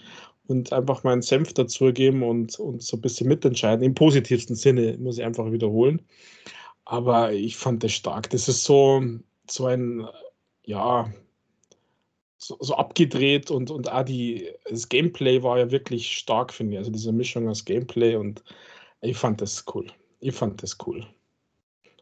und 0.52 0.74
einfach 0.74 1.04
meinen 1.04 1.22
Senf 1.22 1.54
dazugeben 1.54 2.24
und, 2.24 2.60
und 2.60 2.84
so 2.84 2.98
ein 2.98 3.02
bisschen 3.02 3.28
mitentscheiden. 3.28 3.84
Im 3.84 3.96
positivsten 3.96 4.56
Sinne, 4.56 4.98
muss 5.00 5.18
ich 5.18 5.24
einfach 5.24 5.52
wiederholen. 5.52 6.02
Aber 6.86 7.34
ich 7.34 7.58
fand 7.58 7.84
das 7.84 7.94
stark. 7.94 8.30
Das 8.30 8.48
ist 8.48 8.64
so, 8.64 9.02
so 9.50 9.66
ein, 9.66 10.08
ja, 10.66 11.12
so, 12.38 12.58
so, 12.60 12.76
abgedreht 12.76 13.52
und, 13.52 13.72
und 13.72 13.92
auch 13.92 14.04
die, 14.04 14.50
das 14.70 14.90
Gameplay 14.90 15.44
war 15.44 15.60
ja 15.60 15.72
wirklich 15.72 16.18
stark, 16.18 16.54
finde 16.54 16.74
ich. 16.74 16.80
Also 16.80 16.92
diese 16.92 17.12
Mischung 17.12 17.48
aus 17.48 17.66
Gameplay 17.66 18.16
und 18.16 18.44
ich 19.02 19.18
fand 19.18 19.42
das 19.42 19.66
cool. 19.74 19.88
Ich 20.20 20.36
fand 20.36 20.62
das 20.62 20.78
cool. 20.86 21.06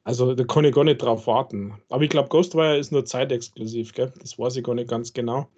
Also 0.04 0.34
da 0.34 0.44
kann 0.44 0.66
ich 0.66 0.74
gar 0.74 0.86
nicht 0.86 1.02
drauf 1.02 1.28
warten. 1.28 1.74
Aber 1.90 2.04
ich 2.04 2.10
glaube, 2.10 2.30
Ghostwire 2.30 2.78
ist 2.78 2.92
nur 2.92 3.06
zeitexklusiv, 3.06 3.94
gell? 3.94 4.12
Das 4.20 4.40
weiß 4.40 4.56
ich 4.56 4.64
gar 4.64 4.76
nicht 4.76 4.90
ganz 4.90 5.14
genau. 5.14 5.50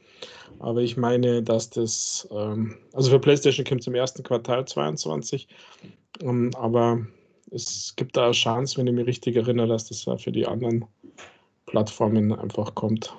Aber 0.60 0.82
ich 0.82 0.98
meine, 0.98 1.42
dass 1.42 1.70
das, 1.70 2.28
ähm, 2.32 2.78
also 2.94 3.10
für 3.10 3.20
PlayStation 3.20 3.66
kommt 3.66 3.82
es 3.82 3.88
im 3.88 3.96
ersten 3.96 4.24
Quartal 4.24 4.68
22. 4.68 5.48
Ähm, 6.22 6.52
aber 6.56 7.06
es 7.52 7.94
gibt 7.96 8.16
da 8.16 8.26
eine 8.26 8.32
Chance, 8.34 8.78
wenn 8.78 8.88
ich 8.88 8.94
mich 8.94 9.08
richtig 9.08 9.36
erinnere, 9.36 9.68
dass 9.68 9.88
das 9.88 10.06
ja 10.06 10.18
für 10.18 10.32
die 10.32 10.46
anderen 10.46 10.86
Plattformen 11.66 12.32
einfach 12.34 12.76
kommt. 12.76 13.14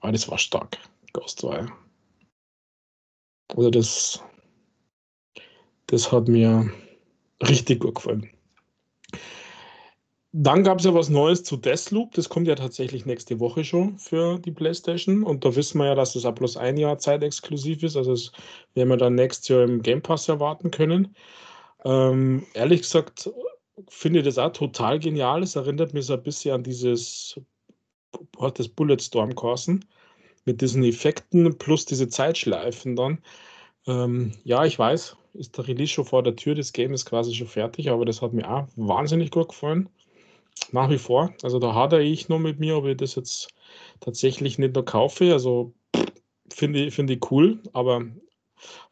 Aber 0.00 0.12
das 0.12 0.28
war 0.28 0.38
stark. 0.38 0.78
Ghostwire. 1.12 1.70
Also 3.48 3.70
das, 3.70 4.22
das 5.86 6.12
hat 6.12 6.28
mir 6.28 6.70
richtig 7.42 7.80
gut 7.80 7.96
gefallen. 7.96 8.30
Dann 10.32 10.62
gab 10.62 10.78
es 10.78 10.84
ja 10.84 10.92
was 10.92 11.08
Neues 11.08 11.42
zu 11.42 11.56
Deathloop. 11.56 12.12
Das 12.14 12.28
kommt 12.28 12.46
ja 12.46 12.54
tatsächlich 12.54 13.06
nächste 13.06 13.40
Woche 13.40 13.64
schon 13.64 13.98
für 13.98 14.38
die 14.38 14.52
PlayStation. 14.52 15.22
Und 15.24 15.44
da 15.44 15.56
wissen 15.56 15.78
wir 15.78 15.86
ja, 15.86 15.94
dass 15.94 16.14
es 16.16 16.26
ab 16.26 16.36
bloß 16.36 16.58
ein 16.58 16.76
Jahr 16.76 16.98
zeitexklusiv 16.98 17.82
ist. 17.82 17.96
Also 17.96 18.12
das 18.12 18.32
werden 18.74 18.90
wir 18.90 18.98
dann 18.98 19.14
nächstes 19.14 19.48
Jahr 19.48 19.62
im 19.64 19.82
Game 19.82 20.02
Pass 20.02 20.28
erwarten 20.28 20.70
können. 20.70 21.16
Ähm, 21.84 22.46
ehrlich 22.54 22.82
gesagt 22.82 23.30
finde 23.88 24.20
ich 24.20 24.24
das 24.26 24.38
auch 24.38 24.52
total 24.52 24.98
genial. 24.98 25.42
Es 25.42 25.56
erinnert 25.56 25.94
mich 25.94 26.06
so 26.06 26.14
ein 26.14 26.22
bisschen 26.22 26.54
an 26.54 26.62
dieses 26.64 27.40
hat 28.40 28.58
das 28.58 28.68
Bulletstorm 28.68 29.34
Corsen 29.34 29.84
mit 30.44 30.60
diesen 30.60 30.84
Effekten 30.84 31.58
plus 31.58 31.84
diese 31.86 32.08
Zeitschleifen 32.08 32.96
dann. 32.96 33.22
Ähm, 33.86 34.32
ja, 34.44 34.64
ich 34.64 34.78
weiß, 34.78 35.16
ist 35.34 35.56
der 35.56 35.68
Release 35.68 35.92
schon 35.92 36.04
vor 36.04 36.22
der 36.22 36.36
Tür, 36.36 36.54
das 36.54 36.72
Game 36.72 36.92
ist 36.94 37.06
quasi 37.06 37.34
schon 37.34 37.46
fertig, 37.46 37.90
aber 37.90 38.04
das 38.04 38.22
hat 38.22 38.32
mir 38.32 38.50
auch 38.50 38.66
wahnsinnig 38.76 39.30
gut 39.30 39.48
gefallen. 39.50 39.88
Nach 40.72 40.90
wie 40.90 40.98
vor. 40.98 41.34
Also 41.42 41.58
da 41.58 41.74
hadere 41.74 42.02
ich 42.02 42.28
noch 42.28 42.38
mit 42.38 42.58
mir, 42.58 42.76
ob 42.76 42.86
ich 42.86 42.96
das 42.96 43.14
jetzt 43.14 43.48
tatsächlich 44.00 44.58
nicht 44.58 44.74
noch 44.74 44.84
kaufe. 44.84 45.32
Also 45.32 45.74
finde 46.52 46.86
ich, 46.86 46.94
find 46.94 47.10
ich 47.10 47.30
cool, 47.30 47.62
aber 47.72 48.04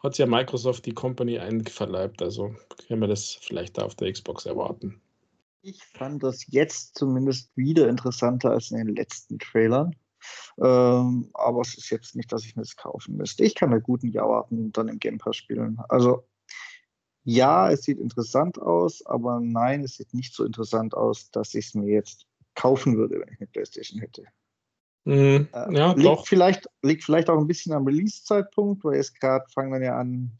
hat 0.00 0.18
ja 0.18 0.26
Microsoft 0.26 0.86
die 0.86 0.94
Company 0.94 1.38
einverleibt. 1.38 2.22
Also 2.22 2.54
können 2.86 3.00
wir 3.00 3.08
das 3.08 3.38
vielleicht 3.40 3.78
auf 3.78 3.94
der 3.94 4.12
Xbox 4.12 4.46
erwarten. 4.46 5.00
Ich 5.62 5.82
fand 5.84 6.22
das 6.22 6.46
jetzt 6.48 6.96
zumindest 6.96 7.56
wieder 7.56 7.88
interessanter 7.88 8.50
als 8.50 8.70
in 8.70 8.78
den 8.78 8.94
letzten 8.94 9.38
Trailern. 9.38 9.96
Ähm, 10.58 11.30
aber 11.34 11.60
es 11.60 11.76
ist 11.76 11.90
jetzt 11.90 12.16
nicht, 12.16 12.32
dass 12.32 12.44
ich 12.44 12.56
mir 12.56 12.62
das 12.62 12.76
kaufen 12.76 13.16
müsste. 13.16 13.44
Ich 13.44 13.54
kann 13.54 13.70
mit 13.70 13.82
guten 13.82 14.08
Jahr 14.08 14.28
warten 14.28 14.66
und 14.66 14.76
dann 14.76 14.88
im 14.88 14.98
Game 14.98 15.18
Pass 15.18 15.36
spielen. 15.36 15.78
Also 15.88 16.24
ja, 17.26 17.72
es 17.72 17.82
sieht 17.82 17.98
interessant 17.98 18.56
aus, 18.60 19.04
aber 19.04 19.40
nein, 19.40 19.82
es 19.82 19.96
sieht 19.96 20.14
nicht 20.14 20.32
so 20.32 20.44
interessant 20.44 20.94
aus, 20.94 21.28
dass 21.32 21.54
ich 21.54 21.66
es 21.66 21.74
mir 21.74 21.92
jetzt 21.92 22.24
kaufen 22.54 22.96
würde, 22.96 23.18
wenn 23.18 23.34
ich 23.34 23.40
eine 23.40 23.48
Playstation 23.48 24.00
hätte. 24.00 24.22
Mhm. 25.04 25.48
Äh, 25.52 25.74
ja, 25.74 25.92
liegt, 25.92 26.06
doch. 26.06 26.26
Vielleicht, 26.26 26.70
liegt 26.82 27.02
vielleicht 27.02 27.28
auch 27.28 27.38
ein 27.38 27.48
bisschen 27.48 27.72
am 27.72 27.84
Release-Zeitpunkt, 27.84 28.84
weil 28.84 28.94
jetzt 28.94 29.20
gerade 29.20 29.44
fangen 29.52 29.72
dann 29.72 29.82
ja 29.82 29.98
an, 29.98 30.30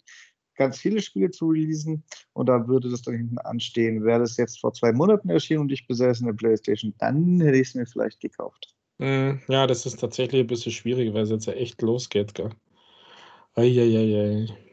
ganz 0.55 0.78
viele 0.78 1.02
Spiele 1.02 1.33
zu 1.33 1.49
releasen 1.49 2.05
und 2.35 2.47
da 2.47 2.69
würde 2.69 2.88
das 2.88 3.02
dann 3.02 3.16
hinten 3.16 3.38
anstehen. 3.38 4.05
Wäre 4.05 4.21
das 4.21 4.37
jetzt 4.37 4.61
vor 4.61 4.73
zwei 4.73 4.93
Monaten 4.93 5.28
erschienen 5.28 5.62
und 5.62 5.73
ich 5.73 5.88
besäße 5.88 6.23
eine 6.23 6.35
Playstation, 6.35 6.95
dann 6.99 7.40
hätte 7.40 7.59
ich 7.59 7.69
es 7.69 7.75
mir 7.75 7.87
vielleicht 7.87 8.21
gekauft. 8.21 8.76
Mhm. 8.99 9.40
Ja, 9.49 9.66
das 9.66 9.87
ist 9.87 9.99
tatsächlich 9.99 10.40
ein 10.43 10.47
bisschen 10.47 10.73
schwierig, 10.73 11.12
weil 11.12 11.25
es 11.25 11.31
jetzt 11.31 11.47
ja 11.47 11.52
echt 11.52 11.83
losgeht, 11.83 12.35
gell? 12.35 12.50
Eieiei. 13.55 14.66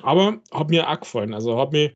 Aber 0.00 0.40
hat 0.50 0.70
mir 0.70 0.88
auch 0.88 1.00
gefallen. 1.00 1.34
Also 1.34 1.58
hat 1.58 1.72
mich, 1.72 1.94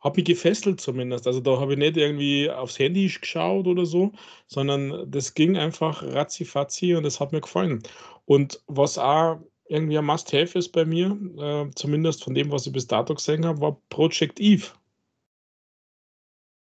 hat 0.00 0.16
mich 0.16 0.24
gefesselt 0.24 0.80
zumindest. 0.80 1.26
Also 1.26 1.40
da 1.40 1.60
habe 1.60 1.72
ich 1.72 1.78
nicht 1.78 1.96
irgendwie 1.96 2.50
aufs 2.50 2.78
Handy 2.78 3.06
geschaut 3.08 3.66
oder 3.66 3.84
so, 3.84 4.12
sondern 4.46 5.10
das 5.10 5.34
ging 5.34 5.56
einfach 5.56 6.02
ratzi-fatzi 6.02 6.94
und 6.94 7.02
das 7.02 7.20
hat 7.20 7.32
mir 7.32 7.40
gefallen. 7.40 7.82
Und 8.24 8.62
was 8.66 8.98
auch 8.98 9.40
irgendwie 9.66 9.98
ein 9.98 10.04
Must-Have 10.04 10.58
ist 10.58 10.70
bei 10.70 10.84
mir, 10.84 11.18
äh, 11.38 11.70
zumindest 11.74 12.24
von 12.24 12.34
dem, 12.34 12.50
was 12.50 12.66
ich 12.66 12.72
bis 12.72 12.86
dato 12.86 13.14
gesehen 13.14 13.44
habe, 13.46 13.60
war 13.60 13.80
Project 13.88 14.40
Eve. 14.40 14.66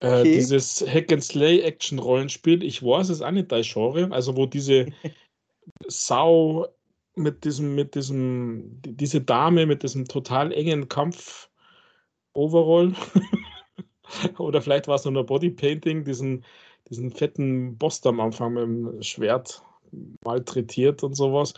Äh, 0.00 0.20
okay. 0.20 0.34
dieses 0.34 0.80
Hack-and-Slay-Action-Rollenspiel, 0.86 2.62
ich 2.62 2.82
weiß 2.82 3.08
es 3.08 3.20
auch 3.20 3.32
nicht, 3.32 3.50
dein 3.50 3.64
Genre, 3.64 4.08
also 4.12 4.36
wo 4.36 4.46
diese 4.46 4.86
Sau 5.88 6.66
mit 7.18 7.44
diesem, 7.44 7.74
mit 7.74 7.94
diesem, 7.94 8.80
diese 8.84 9.20
Dame 9.20 9.66
mit 9.66 9.82
diesem 9.82 10.06
total 10.06 10.52
engen 10.52 10.88
Kampf 10.88 11.48
Overall 12.34 12.94
oder 14.38 14.62
vielleicht 14.62 14.88
war 14.88 14.96
es 14.96 15.04
nur 15.04 15.22
ein 15.22 15.26
Bodypainting, 15.26 16.04
diesen, 16.04 16.44
diesen 16.88 17.10
fetten 17.10 17.76
Boss 17.76 18.04
am 18.06 18.20
Anfang 18.20 18.54
mit 18.54 18.62
dem 18.62 19.02
Schwert 19.02 19.62
malträtiert 20.24 21.02
und 21.02 21.14
sowas. 21.14 21.54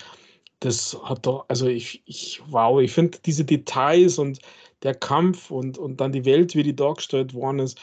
Das 0.61 0.99
hat 1.05 1.27
doch, 1.27 1.47
also 1.49 1.67
ich, 1.67 2.03
ich 2.07 2.43
wow, 2.49 2.81
ich 2.81 2.93
finde 2.93 3.19
diese 3.25 3.45
Details 3.45 4.19
und 4.19 4.41
der 4.83 4.95
Kampf 4.95 5.51
und, 5.51 5.79
und 5.79 6.01
dann 6.01 6.13
die 6.13 6.25
Welt, 6.25 6.55
wie 6.55 6.63
die 6.63 6.77
dargestellt 6.77 7.35
worden 7.35 7.61
ist, 7.61 7.79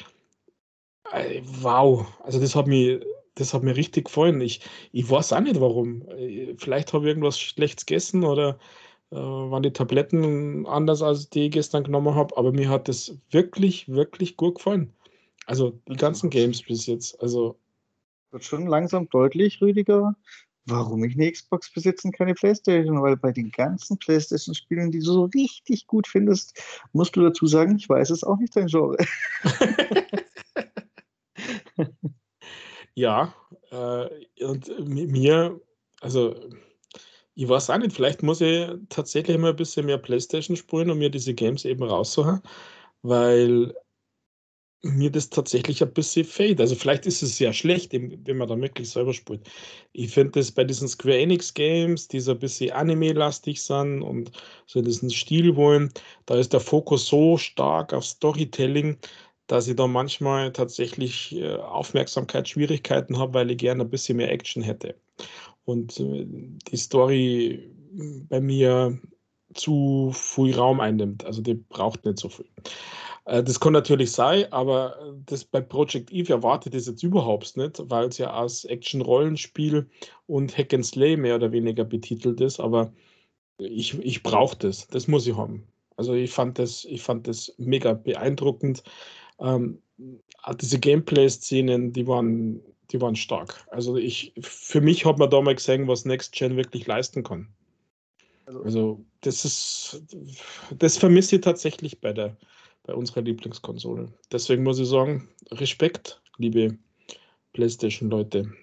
äh, 1.12 1.42
wow, 1.44 2.06
also 2.24 2.40
das 2.40 2.56
hat 2.56 2.68
mich, 2.68 3.00
das 3.38 3.54
hat 3.54 3.64
mir 3.64 3.76
richtig 3.76 4.06
gefallen. 4.06 4.42
Ich, 4.42 4.62
ich 4.92 5.10
weiß 5.10 5.34
auch 5.34 5.40
nicht 5.40 5.60
warum. 5.60 6.08
Äh, 6.10 6.56
vielleicht 6.58 6.94
habe 6.94 7.06
ich 7.06 7.10
irgendwas 7.10 7.40
Schlechtes 7.40 7.86
gegessen 7.86 8.24
oder 8.24 8.60
äh, 9.12 9.16
waren 9.16 9.64
die 9.64 9.72
Tabletten 9.72 10.66
anders, 10.66 11.02
als 11.02 11.30
die 11.30 11.46
ich 11.46 11.52
gestern 11.52 11.84
genommen 11.84 12.16
habe, 12.16 12.36
aber 12.38 12.52
mir 12.52 12.70
hat 12.70 12.88
das 12.88 13.18
wirklich, 13.32 13.88
wirklich 13.90 14.38
gut 14.38 14.56
gefallen. 14.56 14.94
Also 15.46 15.80
die 15.88 15.96
ganzen 15.96 16.30
Games 16.30 16.62
bis 16.64 16.86
jetzt. 16.88 17.22
Also 17.22 17.58
wird 18.32 18.44
schon 18.44 18.68
langsam 18.68 19.08
deutlich, 19.10 19.62
Rüdiger, 19.62 20.16
warum 20.66 21.04
ich 21.06 21.16
eine 21.16 21.32
Xbox 21.32 21.72
besitze 21.72 22.08
und 22.08 22.18
keine 22.18 22.34
Playstation, 22.34 23.02
weil 23.02 23.16
bei 23.16 23.32
den 23.32 23.52
ganzen 23.52 23.98
Playstation-Spielen, 23.98 24.92
die 24.92 25.00
du 25.00 25.06
so 25.06 25.26
richtig 25.34 25.88
gut 25.88 26.08
findest, 26.08 26.62
musst 26.92 27.16
du 27.16 27.22
dazu 27.22 27.48
sagen, 27.48 27.78
ich 27.78 27.88
weiß 27.88 28.10
es 28.10 28.26
auch 28.26 28.38
nicht 28.38 28.56
dein 28.56 28.68
Genre. 28.68 28.98
Ja, 32.98 33.32
äh, 33.70 34.44
und 34.44 34.70
mir, 34.88 35.62
also 36.02 36.34
ich 37.36 37.48
weiß 37.48 37.70
auch 37.70 37.78
nicht, 37.78 37.94
vielleicht 37.96 38.24
muss 38.24 38.42
ich 38.42 38.68
tatsächlich 38.90 39.38
mal 39.38 39.52
ein 39.52 39.56
bisschen 39.56 39.86
mehr 39.86 40.00
Playstation 40.00 40.58
spielen 40.58 40.90
und 40.90 40.98
mir 40.98 41.12
diese 41.12 41.36
Games 41.36 41.66
eben 41.66 41.84
raussuchen, 41.84 42.42
weil 43.04 43.76
mir 44.84 45.12
das 45.12 45.30
tatsächlich 45.30 45.82
ein 45.84 45.92
bisschen 45.94 46.24
fehlt. 46.26 46.62
Also 46.62 46.76
vielleicht 46.76 47.06
ist 47.08 47.22
es 47.24 47.38
sehr 47.38 47.52
schlecht, 47.52 47.94
wenn 47.94 48.38
man 48.38 48.48
da 48.48 48.60
wirklich 48.62 48.90
selber 48.90 49.14
spielt. 49.14 49.50
Ich 49.92 50.12
finde 50.14 50.32
das 50.40 50.52
bei 50.52 50.64
diesen 50.64 50.88
Square 50.88 51.18
Enix 51.18 51.54
Games, 51.54 52.08
die 52.08 52.20
so 52.20 52.32
ein 52.32 52.40
bisschen 52.40 52.72
anime-lastig 52.72 53.62
sind 53.62 54.04
und 54.04 54.32
so 54.68 54.82
diesen 54.82 55.10
Stil 55.10 55.56
wollen, 55.56 55.92
da 56.28 56.36
ist 56.36 56.54
der 56.54 56.60
Fokus 56.60 57.08
so 57.08 57.38
stark 57.38 57.92
auf 57.94 58.06
Storytelling, 58.06 58.98
dass 59.48 59.68
ich 59.68 59.76
da 59.76 59.88
manchmal 59.88 60.52
tatsächlich 60.52 61.36
äh, 61.36 61.56
Aufmerksamkeitsschwierigkeiten 61.56 63.18
habe, 63.18 63.34
weil 63.34 63.52
ich 63.52 63.58
gerne 63.58 63.84
ein 63.84 63.90
bisschen 63.90 64.18
mehr 64.18 64.32
Action 64.32 64.62
hätte. 64.62 64.96
Und 65.66 66.00
äh, 66.00 66.26
die 66.72 66.78
Story 66.78 67.72
bei 68.30 68.40
mir 68.42 69.00
zu 69.54 70.12
viel 70.14 70.56
Raum 70.56 70.80
einnimmt. 70.80 71.26
Also 71.26 71.42
die 71.42 71.56
braucht 71.56 72.06
nicht 72.06 72.20
so 72.20 72.30
viel. 72.30 72.46
Äh, 73.26 73.44
das 73.44 73.60
kann 73.60 73.74
natürlich 73.74 74.12
sein, 74.12 74.52
aber 74.52 75.16
das 75.26 75.44
bei 75.46 75.62
Project 75.62 76.12
Eve 76.12 76.34
erwartet 76.34 76.76
es 76.76 76.88
jetzt 76.88 77.04
überhaupt 77.04 77.56
nicht, 77.58 77.82
weil 77.90 78.08
es 78.08 78.18
ja 78.18 78.32
als 78.32 78.66
Action-Rollenspiel 78.66 79.90
und 80.28 80.58
Hack 80.58 80.74
and 80.74 80.86
Slay 80.86 81.18
mehr 81.18 81.36
oder 81.36 81.52
weniger 81.52 81.84
betitelt 81.84 82.42
ist. 82.42 82.60
Aber 82.60 82.92
ich, 83.58 83.98
ich 84.00 84.24
brauche 84.24 84.58
das. 84.58 84.88
Das 84.88 85.08
muss 85.08 85.28
ich 85.28 85.36
haben. 85.36 85.64
Also 85.96 86.14
ich 86.14 86.32
fand 86.32 86.60
das, 86.60 86.86
ich 86.86 87.02
fand 87.02 87.28
das 87.28 87.54
mega 87.58 87.94
beeindruckend 87.94 88.84
ähm, 89.40 89.82
diese 90.60 90.80
Gameplay-Szenen, 90.80 91.94
die 91.94 92.08
waren, 92.08 92.62
die 92.92 93.02
waren 93.02 93.16
stark. 93.16 93.66
Also 93.72 93.98
ich, 93.98 94.34
für 94.42 94.82
mich 94.82 95.06
hat 95.06 95.18
man 95.18 95.30
da 95.30 95.42
mal 95.42 95.56
gesehen, 95.56 95.88
was 95.88 96.06
Next 96.06 96.34
Gen 96.34 96.56
wirklich 96.56 96.88
leisten 96.88 97.24
kann. 97.24 97.48
Also, 98.46 98.64
also 98.64 99.06
das 99.22 99.44
ist, 99.44 100.04
das 100.78 100.98
vermisse 100.98 101.36
ich 101.36 101.42
tatsächlich 101.42 102.00
bei 102.00 102.14
der, 102.14 102.38
bei 102.84 102.94
unserer 102.94 103.22
Lieblingskonsole. 103.22 104.12
Deswegen 104.32 104.64
muss 104.64 104.80
ich 104.80 104.88
sagen, 104.88 105.28
Respekt, 105.52 106.22
liebe 106.38 106.78
PlayStation-Leute. 107.54 108.54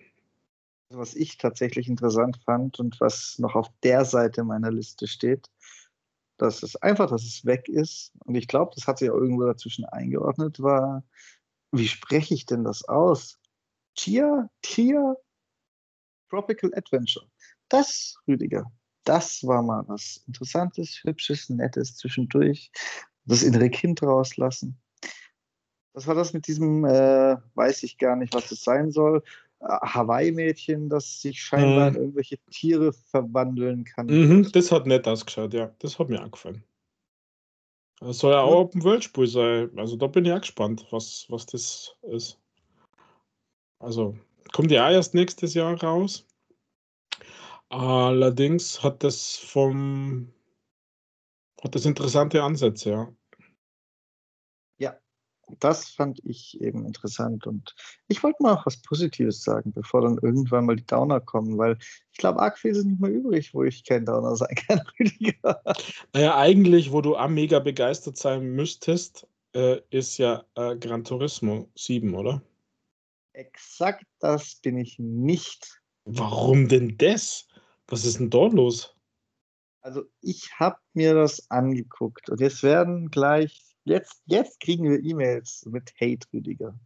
Was 0.90 1.14
ich 1.14 1.36
tatsächlich 1.38 1.88
interessant 1.88 2.38
fand 2.44 2.78
und 2.78 3.00
was 3.00 3.38
noch 3.38 3.54
auf 3.56 3.68
der 3.82 4.04
Seite 4.04 4.44
meiner 4.44 4.70
Liste 4.70 5.06
steht, 5.06 5.50
dass 6.36 6.62
es 6.62 6.76
einfach, 6.76 7.08
dass 7.08 7.24
es 7.24 7.44
weg 7.44 7.68
ist. 7.68 8.12
Und 8.24 8.34
ich 8.34 8.48
glaube, 8.48 8.72
das 8.74 8.86
hat 8.86 8.98
sich 8.98 9.10
auch 9.10 9.16
irgendwo 9.16 9.44
dazwischen 9.44 9.84
eingeordnet, 9.84 10.60
war, 10.60 11.04
wie 11.72 11.88
spreche 11.88 12.34
ich 12.34 12.46
denn 12.46 12.64
das 12.64 12.84
aus? 12.84 13.38
Chia, 13.96 14.48
Chia, 14.62 15.16
Tropical 16.30 16.72
Adventure. 16.74 17.26
Das, 17.68 18.16
Rüdiger, 18.26 18.70
das 19.04 19.44
war 19.46 19.62
mal 19.62 19.84
was 19.86 20.22
Interessantes, 20.26 21.00
Hübsches, 21.04 21.48
Nettes 21.48 21.96
zwischendurch. 21.96 22.70
Das 23.26 23.42
innere 23.42 23.70
Kind 23.70 24.02
rauslassen. 24.02 24.78
Was 25.94 26.06
war 26.06 26.14
das 26.14 26.32
mit 26.32 26.46
diesem, 26.46 26.84
äh, 26.84 27.36
weiß 27.54 27.84
ich 27.84 27.98
gar 27.98 28.16
nicht, 28.16 28.34
was 28.34 28.48
das 28.48 28.62
sein 28.62 28.90
soll. 28.90 29.22
Hawaii-Mädchen, 29.64 30.88
das 30.88 31.20
sich 31.20 31.42
scheinbar 31.42 31.88
in 31.88 31.94
irgendwelche 31.94 32.38
Tiere 32.50 32.92
verwandeln 32.92 33.84
kann. 33.84 34.06
Mhm, 34.06 34.50
das 34.52 34.70
hat 34.70 34.86
nett 34.86 35.08
ausgeschaut, 35.08 35.54
ja. 35.54 35.74
Das 35.78 35.98
hat 35.98 36.08
mir 36.08 36.20
angefallen. 36.20 36.62
Das 38.00 38.18
soll 38.18 38.32
ja 38.32 38.40
auch 38.40 38.64
auf 38.64 38.70
dem 38.70 38.82
Worldspiel 38.82 39.26
sein. 39.26 39.70
Also 39.78 39.96
da 39.96 40.06
bin 40.06 40.24
ich 40.24 40.32
auch 40.32 40.40
gespannt, 40.40 40.86
was, 40.90 41.26
was 41.28 41.46
das 41.46 41.96
ist. 42.02 42.38
Also 43.78 44.16
kommt 44.52 44.70
ja 44.70 44.90
erst 44.90 45.14
nächstes 45.14 45.54
Jahr 45.54 45.82
raus. 45.82 46.26
Allerdings 47.68 48.82
hat 48.82 49.02
das 49.02 49.36
vom 49.36 50.32
hat 51.62 51.74
das 51.74 51.86
interessante 51.86 52.42
Ansätze, 52.42 52.90
ja. 52.90 53.12
Das 55.60 55.90
fand 55.90 56.20
ich 56.24 56.60
eben 56.60 56.84
interessant. 56.86 57.46
Und 57.46 57.74
ich 58.08 58.22
wollte 58.22 58.42
mal 58.42 58.54
auch 58.54 58.66
was 58.66 58.80
Positives 58.82 59.42
sagen, 59.42 59.72
bevor 59.72 60.02
dann 60.02 60.18
irgendwann 60.22 60.66
mal 60.66 60.76
die 60.76 60.86
Downer 60.86 61.20
kommen, 61.20 61.58
weil 61.58 61.78
ich 62.12 62.18
glaube, 62.18 62.40
arg 62.40 62.58
viel 62.58 62.74
sind 62.74 62.88
nicht 62.88 63.00
mehr 63.00 63.10
übrig, 63.10 63.54
wo 63.54 63.62
ich 63.62 63.84
kein 63.84 64.06
Downer 64.06 64.36
sein 64.36 64.54
kann, 64.54 64.82
Rüdiger. 64.98 65.62
Naja, 66.12 66.36
eigentlich, 66.36 66.92
wo 66.92 67.00
du 67.00 67.16
am 67.16 67.34
mega 67.34 67.58
begeistert 67.58 68.16
sein 68.16 68.54
müsstest, 68.54 69.26
äh, 69.54 69.80
ist 69.90 70.18
ja 70.18 70.44
äh, 70.54 70.76
Gran 70.76 71.04
Turismo 71.04 71.70
7, 71.76 72.14
oder? 72.14 72.42
Exakt 73.32 74.04
das 74.20 74.56
bin 74.56 74.78
ich 74.78 74.98
nicht. 74.98 75.80
Warum 76.04 76.68
denn 76.68 76.96
das? 76.98 77.48
Was 77.86 78.04
ist 78.04 78.18
denn 78.18 78.30
da 78.30 78.46
los? 78.46 78.94
Also 79.80 80.04
ich 80.20 80.50
habe 80.58 80.78
mir 80.94 81.14
das 81.14 81.50
angeguckt 81.50 82.30
und 82.30 82.40
jetzt 82.40 82.62
werden 82.62 83.10
gleich, 83.10 83.73
jetzt, 83.84 84.22
jetzt 84.26 84.60
kriegen 84.60 84.90
wir 84.90 85.02
E-Mails 85.02 85.66
mit 85.66 85.92
Hate, 86.00 86.26
Rüdiger. 86.32 86.78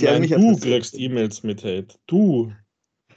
Nein, 0.00 0.28
du 0.28 0.58
kriegst 0.58 0.94
E-Mails 0.98 1.42
mit 1.42 1.64
Hate. 1.64 1.98
Du. 2.06 2.52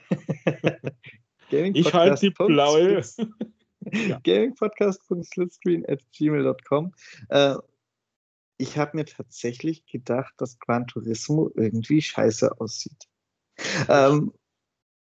ich 1.52 1.94
halte 1.94 2.20
die 2.22 2.30
blaue. 2.32 3.02
ja. 3.92 4.18
At 4.18 6.12
gmail.com. 6.12 6.94
Äh, 7.30 7.56
ich 8.58 8.78
habe 8.78 8.98
mir 8.98 9.06
tatsächlich 9.06 9.86
gedacht, 9.86 10.34
dass 10.38 10.60
Gran 10.60 10.86
Turismo 10.88 11.50
irgendwie 11.56 12.02
scheiße 12.02 12.60
aussieht. 12.60 13.08
Ähm, 13.88 14.34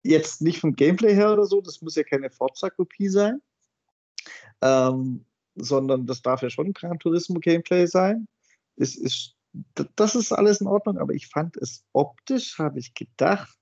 jetzt 0.02 0.42
nicht 0.42 0.60
vom 0.60 0.74
Gameplay 0.74 1.14
her 1.14 1.32
oder 1.32 1.44
so, 1.44 1.60
das 1.60 1.80
muss 1.80 1.96
ja 1.96 2.02
keine 2.04 2.30
Forza-Kopie 2.30 3.08
sein, 3.08 3.40
ähm, 4.60 5.24
sondern 5.54 6.06
das 6.06 6.22
darf 6.22 6.42
ja 6.42 6.50
schon 6.50 6.72
Gran 6.72 6.98
Turismo 6.98 7.40
Gameplay 7.40 7.86
sein. 7.86 8.26
Es 8.76 8.96
ist, 8.96 9.36
das 9.96 10.14
ist 10.14 10.32
alles 10.32 10.60
in 10.60 10.66
Ordnung, 10.66 10.98
aber 10.98 11.14
ich 11.14 11.28
fand 11.28 11.56
es 11.56 11.84
optisch, 11.92 12.58
habe 12.58 12.78
ich 12.78 12.94
gedacht, 12.94 13.58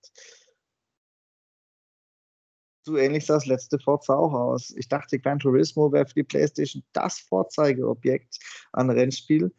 so 2.84 2.96
ähnlich 2.96 3.26
sah 3.26 3.34
das 3.34 3.46
letzte 3.46 3.78
Forza 3.78 4.14
auch 4.14 4.32
aus. 4.32 4.70
Ich 4.70 4.88
dachte, 4.88 5.18
Gran 5.18 5.38
Turismo 5.38 5.92
wäre 5.92 6.06
für 6.06 6.14
die 6.14 6.24
PlayStation 6.24 6.82
das 6.92 7.20
Vorzeigeobjekt 7.20 8.38
an 8.72 8.90
Rennspiel. 8.90 9.54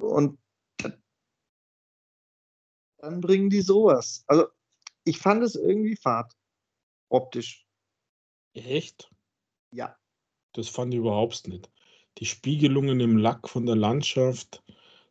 Und 0.00 0.38
dann 2.98 3.20
bringen 3.20 3.50
die 3.50 3.60
sowas. 3.60 4.24
Also, 4.26 4.48
ich 5.04 5.18
fand 5.18 5.42
es 5.42 5.54
irgendwie 5.54 5.96
fad. 5.96 6.34
Optisch. 7.10 7.66
Echt? 8.54 9.10
Ja. 9.72 9.97
Das 10.58 10.68
fand 10.68 10.92
ich 10.92 10.98
überhaupt 10.98 11.46
nicht. 11.46 11.70
Die 12.18 12.24
Spiegelungen 12.24 12.98
im 12.98 13.16
Lack 13.16 13.48
von 13.48 13.64
der 13.64 13.76
Landschaft, 13.76 14.60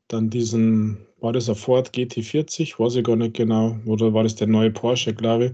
dann 0.10 0.30
diesen, 0.30 1.08
war 1.22 1.32
das 1.32 1.48
ein 1.48 1.56
Ford 1.56 1.92
GT40, 1.92 2.78
weiß 2.78 2.96
ich 2.96 3.06
gar 3.06 3.16
nicht 3.16 3.36
genau, 3.36 3.78
oder 3.86 4.14
war 4.14 4.24
das 4.24 4.36
der 4.36 4.48
neue 4.48 4.72
Porsche, 4.72 5.14
glaube 5.14 5.46
ich, 5.46 5.52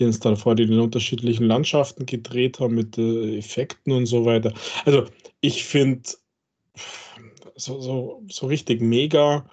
den 0.00 0.08
es 0.08 0.18
da 0.18 0.34
vor 0.34 0.56
den 0.56 0.76
unterschiedlichen 0.76 1.46
Landschaften 1.46 2.06
gedreht 2.06 2.58
haben 2.58 2.74
mit 2.74 2.98
äh, 2.98 3.38
Effekten 3.38 3.92
und 3.92 4.06
so 4.06 4.24
weiter. 4.24 4.52
Also 4.84 5.04
ich 5.40 5.64
finde, 5.64 6.02
so, 7.54 7.80
so, 7.80 8.22
so 8.28 8.46
richtig 8.46 8.80
mega. 8.80 9.48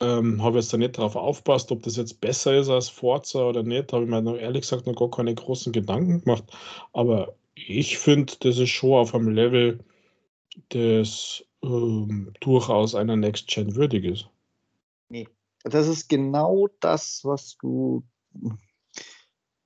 Ähm, 0.00 0.42
habe 0.42 0.58
jetzt 0.58 0.74
da 0.74 0.76
nicht 0.76 0.98
drauf 0.98 1.16
aufpasst, 1.16 1.72
ob 1.72 1.82
das 1.82 1.96
jetzt 1.96 2.20
besser 2.20 2.54
ist 2.58 2.68
als 2.68 2.90
Forza 2.90 3.48
oder 3.48 3.62
nicht. 3.62 3.94
Habe 3.94 4.04
ich 4.04 4.10
mir 4.10 4.38
ehrlich 4.38 4.62
gesagt 4.62 4.86
noch 4.86 4.96
gar 4.96 5.10
keine 5.10 5.34
großen 5.34 5.72
Gedanken 5.72 6.22
gemacht. 6.22 6.44
Aber 6.92 7.34
ich 7.56 7.98
finde, 7.98 8.34
das 8.40 8.58
ist 8.58 8.70
schon 8.70 8.92
auf 8.92 9.14
einem 9.14 9.30
Level, 9.30 9.84
das 10.68 11.44
ähm, 11.62 12.32
durchaus 12.40 12.94
einer 12.94 13.16
Next 13.16 13.48
Gen 13.48 13.74
würdig 13.74 14.04
ist. 14.04 14.30
Nee, 15.08 15.28
das 15.64 15.88
ist 15.88 16.08
genau 16.08 16.68
das, 16.80 17.24
was 17.24 17.56
du 17.56 18.04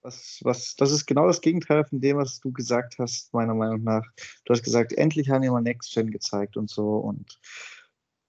was, 0.03 0.41
was, 0.43 0.77
das 0.77 0.93
ist 0.93 1.07
genau 1.07 1.27
das 1.27 1.41
Gegenteil 1.41 1.85
von 1.85 2.01
dem, 2.01 2.17
was 2.17 2.41
du 2.41 2.53
gesagt 2.53 2.99
hast, 2.99 3.35
meiner 3.35 3.55
Meinung 3.55 3.83
nach. 3.83 4.07
Du 4.45 4.55
hast 4.55 4.63
gesagt, 4.63 4.93
endlich 4.93 5.29
haben 5.29 5.43
wir 5.43 5.53
mal 5.53 5.61
Next 5.61 5.93
Gen 5.93 6.11
gezeigt 6.11 6.57
und 6.57 6.71
so. 6.71 6.97
Und 6.97 7.39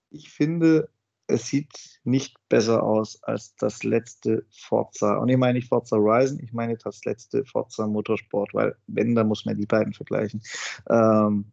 ich 0.09 0.29
finde, 0.29 0.89
es 1.31 1.47
sieht 1.47 1.99
nicht 2.03 2.35
besser 2.49 2.83
aus 2.83 3.21
als 3.23 3.55
das 3.55 3.83
letzte 3.83 4.45
Forza. 4.51 5.17
Und 5.17 5.29
ich 5.29 5.37
meine 5.37 5.53
nicht 5.53 5.69
Forza 5.69 5.97
Horizon, 5.97 6.39
ich 6.39 6.53
meine 6.53 6.77
das 6.77 7.03
letzte 7.05 7.45
Forza 7.45 7.87
Motorsport, 7.87 8.53
weil 8.53 8.75
wenn, 8.87 9.15
dann 9.15 9.27
muss 9.27 9.45
man 9.45 9.57
die 9.57 9.65
beiden 9.65 9.93
vergleichen. 9.93 10.41
Ähm, 10.89 11.51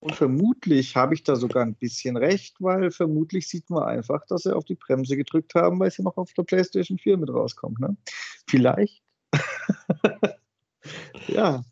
und 0.00 0.16
vermutlich 0.16 0.96
habe 0.96 1.14
ich 1.14 1.22
da 1.22 1.34
sogar 1.34 1.64
ein 1.64 1.76
bisschen 1.76 2.18
recht, 2.18 2.56
weil 2.60 2.90
vermutlich 2.90 3.48
sieht 3.48 3.70
man 3.70 3.84
einfach, 3.84 4.26
dass 4.26 4.42
sie 4.42 4.54
auf 4.54 4.66
die 4.66 4.74
Bremse 4.74 5.16
gedrückt 5.16 5.54
haben, 5.54 5.80
weil 5.80 5.90
sie 5.90 6.02
noch 6.02 6.18
auf 6.18 6.32
der 6.34 6.42
PlayStation 6.42 6.98
4 6.98 7.16
mit 7.16 7.30
rauskommt. 7.30 7.80
Ne? 7.80 7.96
Vielleicht. 8.46 9.02
ja. 11.28 11.64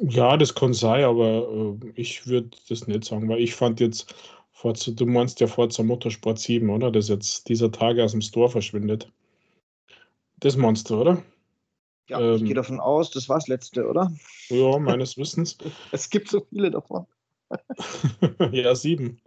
Ja, 0.00 0.36
das 0.36 0.54
kann 0.54 0.72
sein, 0.72 1.04
aber 1.04 1.76
äh, 1.80 1.92
ich 1.94 2.26
würde 2.26 2.50
das 2.68 2.88
nicht 2.88 3.04
sagen, 3.04 3.28
weil 3.28 3.38
ich 3.38 3.54
fand 3.54 3.78
jetzt, 3.78 4.14
Forza, 4.58 4.90
du 4.90 5.06
meinst 5.06 5.38
ja 5.38 5.46
Forza 5.46 5.84
Motorsport 5.84 6.40
7, 6.40 6.68
oder? 6.68 6.90
Das 6.90 7.06
jetzt 7.06 7.48
dieser 7.48 7.70
Tage 7.70 8.02
aus 8.02 8.10
dem 8.10 8.20
Store 8.20 8.50
verschwindet. 8.50 9.08
Das 10.40 10.56
meinst 10.56 10.90
du, 10.90 11.00
oder? 11.00 11.22
Ja, 12.08 12.20
ähm, 12.20 12.36
ich 12.38 12.44
gehe 12.44 12.54
davon 12.54 12.80
aus, 12.80 13.12
das 13.12 13.28
war 13.28 13.36
das 13.36 13.46
letzte, 13.46 13.86
oder? 13.86 14.12
Ja, 14.48 14.80
meines 14.80 15.16
Wissens. 15.16 15.56
es 15.92 16.10
gibt 16.10 16.28
so 16.28 16.44
viele 16.50 16.72
davon. 16.72 17.06
ja, 18.50 18.74
sieben. 18.74 19.20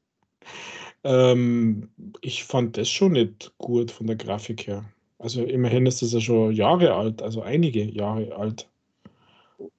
ähm, 1.04 1.90
ich 2.22 2.44
fand 2.44 2.78
das 2.78 2.88
schon 2.88 3.12
nicht 3.12 3.52
gut 3.58 3.90
von 3.90 4.06
der 4.06 4.16
Grafik 4.16 4.66
her. 4.66 4.82
Also 5.18 5.44
immerhin 5.44 5.84
ist 5.84 6.00
es 6.00 6.14
ja 6.14 6.20
schon 6.20 6.54
Jahre 6.54 6.94
alt, 6.94 7.20
also 7.20 7.42
einige 7.42 7.84
Jahre 7.84 8.34
alt. 8.34 8.71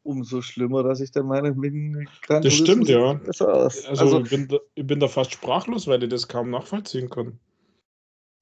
Umso 0.04 0.42
schlimmer, 0.42 0.84
dass 0.84 1.00
ich 1.00 1.12
der 1.12 1.24
Meinung 1.24 1.60
bin, 1.60 2.08
Das 2.28 2.54
stimmt, 2.54 2.88
ja. 2.88 3.20
Also, 3.26 3.48
also 3.48 4.22
ich, 4.22 4.30
bin 4.30 4.48
da, 4.48 4.58
ich 4.76 4.86
bin 4.86 5.00
da 5.00 5.08
fast 5.08 5.34
sprachlos, 5.34 5.88
weil 5.88 6.04
ich 6.04 6.10
das 6.10 6.28
kaum 6.28 6.50
nachvollziehen 6.50 7.10
kann. 7.10 7.40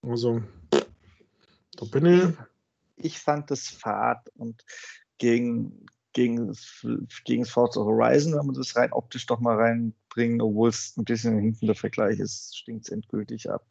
Also, 0.02 0.42
da 0.70 1.86
bin 1.92 2.06
ich. 2.06 2.34
Ich 3.04 3.20
fand 3.20 3.50
das 3.50 3.68
fad 3.68 4.30
und 4.36 4.64
gegen, 5.18 5.86
gegen, 6.14 6.56
gegen 7.26 7.46
Forza 7.46 7.82
Horizon, 7.82 8.34
wenn 8.34 8.46
man 8.46 8.56
das 8.56 8.76
rein 8.76 8.92
optisch 8.92 9.26
doch 9.26 9.40
mal 9.40 9.56
reinbringen, 9.56 10.42
obwohl 10.42 10.70
es 10.70 10.96
ein 10.98 11.06
bisschen 11.06 11.40
hinten 11.40 11.66
der 11.66 11.76
Vergleich 11.76 12.20
ist, 12.20 12.58
stinkt 12.58 12.86
es 12.86 12.92
endgültig 12.92 13.50
ab. 13.50 13.66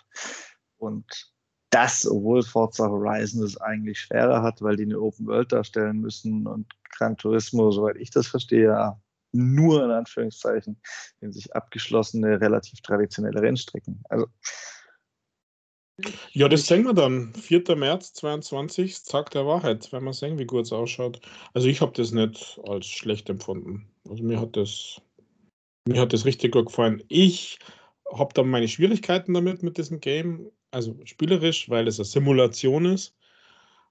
Und 0.79 1.33
das, 1.71 2.07
obwohl 2.07 2.43
Forza 2.43 2.89
Horizon 2.89 3.43
es 3.43 3.57
eigentlich 3.57 4.01
schwerer 4.01 4.43
hat, 4.43 4.61
weil 4.61 4.77
die 4.77 4.85
eine 4.85 5.01
Open 5.01 5.27
World 5.27 5.53
darstellen 5.53 6.01
müssen 6.01 6.47
und 6.47 6.67
Gran 6.91 7.17
Turismo, 7.17 7.71
soweit 7.71 7.97
ich 7.97 8.11
das 8.11 8.27
verstehe, 8.27 8.97
nur 9.33 9.85
in 9.85 9.91
Anführungszeichen 9.91 10.81
in 11.21 11.33
sich 11.33 11.55
abgeschlossene, 11.55 12.41
relativ 12.41 12.81
traditionelle 12.81 13.41
Rennstrecken. 13.41 14.03
Also 14.09 14.27
ja, 16.33 16.49
das 16.49 16.67
sehen 16.67 16.85
wir 16.85 16.95
dann. 16.95 17.35
4. 17.35 17.77
März 17.77 18.15
22, 18.15 19.05
Tag 19.05 19.31
der 19.31 19.47
Wahrheit, 19.47 19.93
wenn 19.93 20.05
wir 20.05 20.13
sehen, 20.13 20.39
wie 20.39 20.47
gut 20.47 20.67
es 20.67 20.73
ausschaut. 20.73 21.21
Also 21.53 21.69
ich 21.69 21.81
habe 21.81 21.93
das 21.93 22.13
nicht 22.13 22.59
als 22.67 22.87
schlecht 22.87 23.29
empfunden. 23.29 23.89
Also 24.09 24.23
mir 24.23 24.41
hat 24.41 24.57
das, 24.57 25.01
mir 25.87 26.01
hat 26.01 26.13
das 26.13 26.25
richtig 26.25 26.53
gut 26.53 26.67
gefallen. 26.67 27.03
Ich 27.09 27.59
habe 28.13 28.33
dann 28.35 28.49
meine 28.49 28.69
Schwierigkeiten 28.69 29.35
damit 29.35 29.63
mit 29.63 29.77
diesem 29.77 30.01
Game, 30.01 30.51
also 30.71 30.97
spielerisch, 31.05 31.69
weil 31.69 31.89
es 31.89 31.99
eine 31.99 32.05
Simulation 32.05 32.87
ist. 32.87 33.17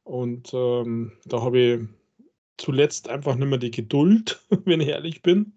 Und 0.03 0.53
ähm, 0.53 1.11
da 1.25 1.41
habe 1.41 1.59
ich 1.59 1.79
zuletzt 2.57 3.09
einfach 3.09 3.35
nicht 3.35 3.47
mehr 3.47 3.59
die 3.59 3.71
Geduld, 3.71 4.41
wenn 4.65 4.81
ich 4.81 4.89
ehrlich 4.89 5.21
bin. 5.21 5.53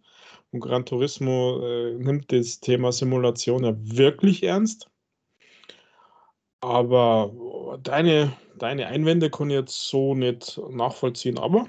Und 0.50 0.60
Gran 0.60 0.84
Turismo 0.84 1.60
äh, 1.66 1.94
nimmt 1.94 2.30
das 2.30 2.60
Thema 2.60 2.92
Simulation 2.92 3.64
ja 3.64 3.74
wirklich 3.76 4.42
ernst. 4.42 4.90
Aber 6.60 7.78
deine, 7.82 8.32
deine 8.58 8.86
Einwände 8.86 9.30
kann 9.30 9.50
ich 9.50 9.56
jetzt 9.56 9.88
so 9.88 10.14
nicht 10.14 10.60
nachvollziehen. 10.70 11.38
Aber 11.38 11.68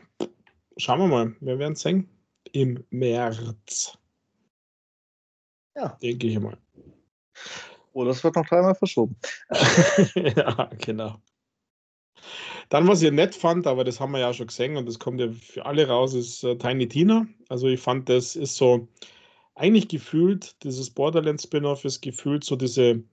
schauen 0.77 0.99
wir 0.99 1.07
mal, 1.07 1.35
wir 1.39 1.57
werden 1.57 1.73
es 1.73 1.81
sehen 1.81 2.09
im 2.51 2.83
März. 2.91 3.97
Ja. 5.75 5.97
Denke 6.01 6.27
ich 6.27 6.39
mal. 6.39 6.57
Oder 7.93 8.11
es 8.11 8.23
wird 8.23 8.35
noch 8.35 8.45
dreimal 8.45 8.75
verschoben. 8.75 9.15
ja, 10.15 10.69
genau. 10.79 11.21
Dann, 12.69 12.87
was 12.87 13.01
ich 13.01 13.11
nett 13.11 13.35
fand, 13.35 13.67
aber 13.67 13.83
das 13.83 13.99
haben 13.99 14.11
wir 14.11 14.19
ja 14.19 14.33
schon 14.33 14.47
gesehen 14.47 14.77
und 14.77 14.87
das 14.87 14.99
kommt 14.99 15.19
ja 15.19 15.31
für 15.31 15.65
alle 15.65 15.87
raus, 15.87 16.13
ist 16.13 16.43
äh, 16.43 16.57
Tiny 16.57 16.87
Tina. 16.87 17.27
Also 17.49 17.67
ich 17.67 17.79
fand, 17.79 18.09
das 18.09 18.35
ist 18.35 18.55
so 18.55 18.87
eigentlich 19.55 19.87
gefühlt, 19.87 20.55
dieses 20.63 20.89
Borderlands 20.89 21.43
Spin-off 21.43 21.85
ist 21.85 22.01
gefühlt 22.01 22.43
so 22.43 22.55
diese 22.55 23.03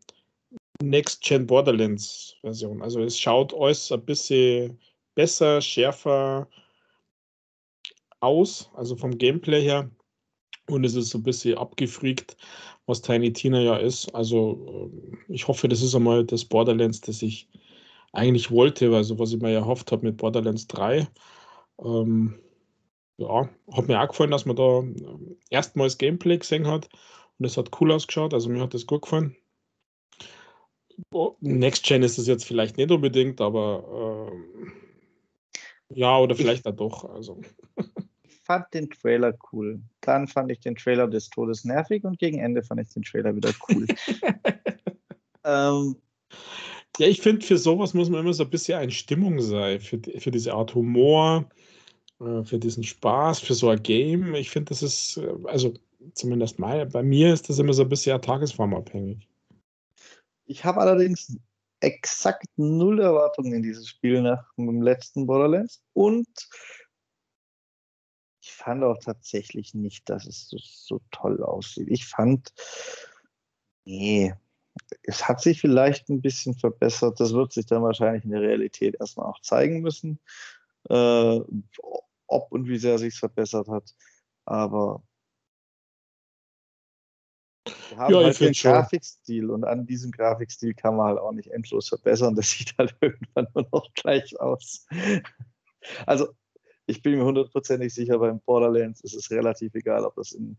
Next-Gen 0.83 1.47
Borderlands-Version. 1.47 2.83
Also 2.83 3.03
es 3.03 3.19
schaut 3.19 3.53
alles 3.55 3.93
ein 3.93 4.05
bisschen 4.05 4.81
besser, 5.15 5.61
schärfer 5.61 6.49
aus, 8.21 8.71
also 8.75 8.97
vom 8.97 9.17
Gameplay 9.19 9.63
her. 9.63 9.91
Und 10.71 10.85
es 10.85 10.95
ist 10.95 11.11
so 11.11 11.19
ein 11.19 11.23
bisschen 11.23 11.59
abgefriegt, 11.59 12.37
was 12.87 13.03
Tiny 13.03 13.33
Tina 13.33 13.61
ja 13.61 13.77
ist. 13.77 14.15
Also 14.15 14.91
ähm, 14.93 15.19
ich 15.29 15.49
hoffe, 15.49 15.69
das 15.69 15.83
ist 15.83 15.95
einmal 15.95 16.25
das 16.25 16.45
Borderlands, 16.45 17.01
das 17.01 17.23
ich 17.23 17.49
eigentlich 18.13 18.51
wollte, 18.51 18.95
also 18.95 19.19
was 19.19 19.33
ich 19.33 19.41
mir 19.41 19.53
erhofft 19.53 19.93
habe 19.93 20.07
mit 20.07 20.17
Borderlands 20.17 20.67
3. 20.67 21.09
Ähm, 21.83 22.39
ja, 23.19 23.49
hat 23.73 23.89
mir 23.89 24.01
auch 24.01 24.09
gefallen, 24.09 24.31
dass 24.31 24.47
man 24.47 24.57
da 24.57 24.79
ähm, 24.79 25.37
erstmals 25.51 25.99
Gameplay 25.99 26.39
gesehen 26.39 26.67
hat 26.67 26.89
und 27.39 27.45
es 27.45 27.57
hat 27.57 27.81
cool 27.81 27.93
ausgeschaut, 27.93 28.35
also 28.35 28.49
mir 28.49 28.61
hat 28.61 28.75
das 28.75 28.87
gut 28.87 29.03
gefallen. 29.03 29.37
Next 31.41 31.85
Gen 31.85 32.03
ist 32.03 32.19
es 32.19 32.27
jetzt 32.27 32.45
vielleicht 32.45 32.77
nicht 32.77 32.91
unbedingt, 32.91 33.41
aber 33.41 34.31
ähm, 34.33 34.73
ja, 35.89 36.19
oder 36.19 36.35
vielleicht 36.35 36.67
ich, 36.67 36.77
doch. 36.77 37.05
Also. 37.05 37.41
Ich 38.51 38.53
fand 38.53 38.75
den 38.75 38.91
Trailer 38.91 39.39
cool. 39.53 39.81
Dann 40.01 40.27
fand 40.27 40.51
ich 40.51 40.59
den 40.59 40.75
Trailer 40.75 41.07
des 41.07 41.31
Todes 41.31 41.65
nervig 41.65 42.03
und 42.03 42.19
gegen 42.19 42.41
Ende 42.41 42.65
fand 42.65 42.81
ich 42.81 42.89
den 42.89 43.05
Trailer 43.05 43.37
wieder 43.37 43.53
cool. 43.69 43.87
ähm, 45.45 45.95
ja, 46.99 47.07
ich 47.07 47.21
finde, 47.21 47.47
für 47.47 47.59
sowas 47.59 47.95
muss 47.95 48.11
man 48.11 48.23
immer 48.23 48.33
so 48.33 48.43
ein 48.43 48.51
bisschen 48.51 48.77
eine 48.77 48.91
Stimmung 48.91 49.41
sein, 49.41 49.79
für, 49.79 50.01
für 50.19 50.33
diese 50.33 50.53
Art 50.53 50.75
Humor, 50.75 51.49
äh, 52.19 52.43
für 52.43 52.59
diesen 52.59 52.83
Spaß, 52.83 53.39
für 53.39 53.55
so 53.55 53.69
ein 53.69 53.85
Game. 53.85 54.35
Ich 54.35 54.51
finde, 54.51 54.71
das 54.71 54.83
ist, 54.83 55.19
äh, 55.19 55.33
also 55.45 55.73
zumindest 56.15 56.59
mal, 56.59 56.87
bei 56.87 57.05
mir 57.05 57.33
ist 57.33 57.49
das 57.49 57.61
immer 57.61 57.73
so 57.73 57.83
ein 57.83 57.89
bisschen 57.89 58.21
tagesformabhängig. 58.21 59.29
Ich 60.47 60.65
habe 60.65 60.81
allerdings 60.81 61.37
exakt 61.79 62.49
null 62.57 63.01
Erwartungen 63.01 63.53
in 63.53 63.63
dieses 63.63 63.87
Spiel 63.89 64.21
nach 64.23 64.45
dem 64.57 64.83
letzten 64.83 65.25
Borderlands 65.25 65.81
und 65.93 66.27
fand 68.61 68.85
auch 68.85 68.99
tatsächlich 68.99 69.75
nicht, 69.75 70.09
dass 70.09 70.27
es 70.27 70.49
so, 70.49 70.59
so 70.61 71.01
toll 71.11 71.43
aussieht. 71.43 71.89
Ich 71.89 72.07
fand, 72.07 72.53
nee, 73.85 74.35
es 75.03 75.29
hat 75.29 75.41
sich 75.41 75.61
vielleicht 75.61 76.09
ein 76.09 76.21
bisschen 76.21 76.55
verbessert. 76.55 77.19
Das 77.21 77.33
wird 77.33 77.53
sich 77.53 77.67
dann 77.67 77.83
wahrscheinlich 77.83 78.25
in 78.25 78.31
der 78.31 78.43
Realität 78.43 78.97
erstmal 79.01 79.27
auch 79.27 79.41
zeigen 79.41 79.81
müssen, 79.81 80.21
äh, 80.89 81.41
ob 82.27 82.53
und 82.53 82.69
wie 82.69 82.79
sehr 82.79 82.99
sich 82.99 83.19
verbessert 83.19 83.69
hat. 83.69 83.95
Aber 84.45 85.03
wir 87.89 87.99
haben 87.99 88.15
ja, 88.15 88.23
halt 88.23 88.41
den 88.41 88.53
Grafikstil 88.53 89.51
und 89.51 89.65
an 89.65 89.87
diesem 89.87 90.13
Grafikstil 90.13 90.75
kann 90.75 90.97
man 90.97 91.09
halt 91.09 91.19
auch 91.19 91.33
nicht 91.33 91.51
endlos 91.51 91.89
verbessern. 91.89 92.35
Das 92.35 92.51
sieht 92.51 92.75
halt 92.79 92.95
irgendwann 93.01 93.49
nur 93.55 93.67
noch 93.73 93.93
gleich 93.95 94.39
aus. 94.39 94.87
Also 96.07 96.29
ich 96.87 97.03
bin 97.03 97.17
mir 97.17 97.25
hundertprozentig 97.25 97.95
sicher, 97.95 98.19
beim 98.19 98.41
Borderlands 98.41 99.01
ist 99.03 99.15
es 99.15 99.31
relativ 99.31 99.75
egal, 99.75 100.05
ob 100.05 100.15
das 100.17 100.33
in 100.33 100.57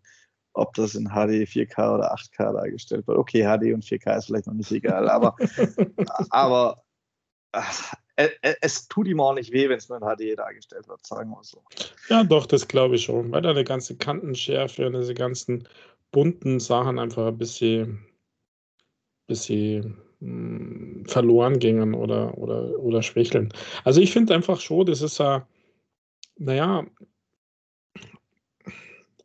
ob 0.53 0.73
das 0.73 0.95
in 0.95 1.05
HD, 1.05 1.47
4K 1.47 1.95
oder 1.95 2.13
8K 2.13 2.53
dargestellt 2.53 3.07
wird. 3.07 3.17
Okay, 3.17 3.43
HD 3.43 3.73
und 3.73 3.85
4K 3.85 4.17
ist 4.17 4.25
vielleicht 4.25 4.47
noch 4.47 4.53
nicht 4.53 4.71
egal, 4.71 5.09
aber, 5.09 5.35
aber 6.29 6.83
ach, 7.53 7.93
es 8.61 8.87
tut 8.87 9.07
ihm 9.07 9.19
auch 9.19 9.33
nicht 9.33 9.51
weh, 9.51 9.69
wenn 9.69 9.77
es 9.77 9.89
nur 9.89 9.97
in 9.97 10.03
HD 10.03 10.37
dargestellt 10.37 10.87
wird, 10.87 11.05
sagen 11.05 11.31
wir 11.31 11.43
so. 11.43 11.63
Ja, 12.09 12.23
doch, 12.23 12.45
das 12.45 12.67
glaube 12.67 12.95
ich 12.95 13.05
schon, 13.05 13.31
weil 13.31 13.41
da 13.41 13.51
eine 13.51 13.63
ganze 13.63 13.95
Kantenschärfe 13.95 14.85
und 14.87 14.93
diese 14.93 15.13
ganzen 15.13 15.67
bunten 16.11 16.59
Sachen 16.59 16.99
einfach 16.99 17.27
ein 17.27 17.37
bisschen, 17.37 18.05
bisschen 19.27 19.97
mh, 20.19 20.27
hm, 20.27 21.05
verloren 21.07 21.59
gingen 21.59 21.93
oder, 21.93 22.37
oder, 22.37 22.77
oder 22.79 23.01
schwächeln. 23.01 23.53
Also 23.83 24.01
ich 24.01 24.11
finde 24.11 24.35
einfach 24.35 24.59
schon, 24.59 24.85
das 24.85 25.01
ist 25.01 25.17
ja, 25.19 25.47
naja, 26.41 26.85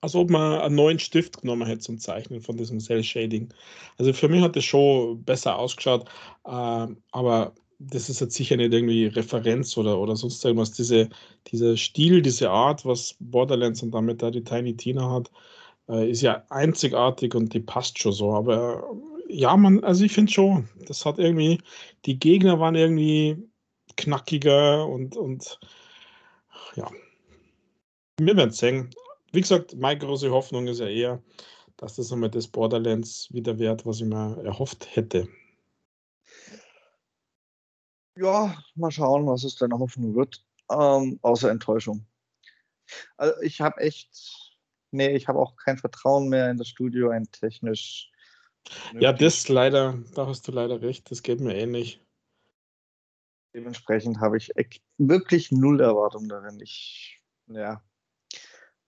als 0.01 0.15
ob 0.15 0.31
man 0.31 0.61
einen 0.61 0.75
neuen 0.75 0.99
Stift 0.99 1.41
genommen 1.41 1.67
hätte 1.67 1.81
zum 1.81 1.99
Zeichnen 1.99 2.41
von 2.41 2.57
diesem 2.57 2.79
Cell 2.79 3.03
Shading. 3.03 3.53
Also 3.99 4.13
für 4.13 4.29
mich 4.29 4.43
hat 4.43 4.55
das 4.55 4.65
schon 4.65 5.25
besser 5.25 5.59
ausgeschaut, 5.59 6.09
äh, 6.45 6.87
aber 7.11 7.55
das 7.79 8.09
ist 8.09 8.21
jetzt 8.21 8.35
sicher 8.35 8.57
nicht 8.57 8.73
irgendwie 8.73 9.07
Referenz 9.07 9.77
oder, 9.77 9.99
oder 9.99 10.17
sonst 10.17 10.45
irgendwas. 10.45 10.73
Diese, 10.73 11.09
dieser 11.49 11.77
Stil, 11.77 12.23
diese 12.23 12.51
Art, 12.51 12.85
was 12.85 13.17
Borderlands 13.21 13.83
und 13.83 13.93
damit 13.93 14.23
da 14.23 14.31
die 14.31 14.45
Tiny 14.45 14.77
Tina 14.77 15.11
hat, 15.11 15.31
äh, 15.89 16.11
ist 16.11 16.23
ja 16.23 16.45
einzigartig 16.51 17.35
und 17.35 17.53
die 17.55 17.61
passt 17.61 17.99
schon 17.99 18.13
so. 18.13 18.33
Aber 18.33 18.85
ja, 19.29 19.57
man, 19.57 19.83
also 19.85 20.05
ich 20.05 20.13
finde 20.13 20.33
schon, 20.33 20.69
das 20.87 21.05
hat 21.05 21.19
irgendwie, 21.19 21.61
die 22.07 22.19
Gegner 22.19 22.61
waren 22.61 22.75
irgendwie 22.77 23.37
knackiger 23.97 24.87
und, 24.87 25.17
und 25.17 25.59
ja. 26.77 26.91
Wir 28.19 28.37
werden 28.37 28.51
sehen 28.51 28.91
wie 29.37 29.43
gesagt, 29.43 29.77
meine 29.77 29.99
große 29.99 30.31
Hoffnung 30.31 30.67
ist 30.67 30.81
ja 30.81 30.87
eher, 30.87 31.23
dass 31.77 31.97
das 31.97 32.11
einmal 32.11 32.31
das 32.31 32.49
Borderlands 32.49 33.29
wieder 33.33 33.59
wird, 33.59 33.85
was 33.85 34.01
ich 34.01 34.07
mir 34.07 34.43
erhofft 34.43 34.97
hätte. 34.97 35.29
Ja, 38.17 38.57
mal 38.75 38.91
schauen, 38.91 39.27
was 39.27 39.45
es 39.45 39.57
deine 39.57 39.79
Hoffnung 39.79 40.15
wird. 40.15 40.43
Ähm, 40.71 41.19
außer 41.21 41.51
Enttäuschung. 41.51 42.07
Also 43.19 43.39
ich 43.43 43.61
habe 43.61 43.79
echt, 43.81 44.09
nee, 44.91 45.15
ich 45.15 45.29
habe 45.29 45.39
auch 45.39 45.55
kein 45.57 45.77
Vertrauen 45.77 46.31
mehr 46.31 46.51
in 46.51 46.57
das 46.57 46.69
Studio, 46.69 47.11
ein 47.11 47.31
technisch. 47.31 48.11
Ja, 48.99 49.13
das 49.13 49.49
leider, 49.49 50.03
da 50.15 50.27
hast 50.27 50.49
du 50.49 50.53
leider 50.53 50.81
recht, 50.81 51.11
das 51.11 51.23
geht 51.23 51.41
mir 51.41 51.55
ähnlich. 51.55 52.03
Dementsprechend 53.55 54.19
habe 54.19 54.39
ich 54.39 54.51
wirklich 54.97 55.53
null 55.53 55.81
Erwartung 55.81 56.29
darin. 56.29 56.59
Ich, 56.61 57.21
ja, 57.49 57.83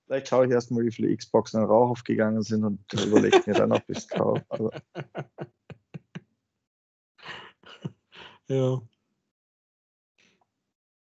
Vielleicht 0.09 0.29
schaue 0.29 0.47
ich 0.47 0.53
erstmal, 0.53 0.87
wie 0.87 0.91
viele 0.91 1.15
Xboxen 1.15 1.61
in 1.61 1.67
Rauch 1.67 1.91
aufgegangen 1.91 2.41
sind 2.43 2.65
und 2.65 2.81
überlege 2.95 3.43
mir 3.45 3.53
dann, 3.53 3.73
ob 3.73 3.83
ich 3.89 3.99
es 3.99 4.09
kaufe. 4.09 4.45
Also. 4.49 4.71
Ja. 8.51 8.81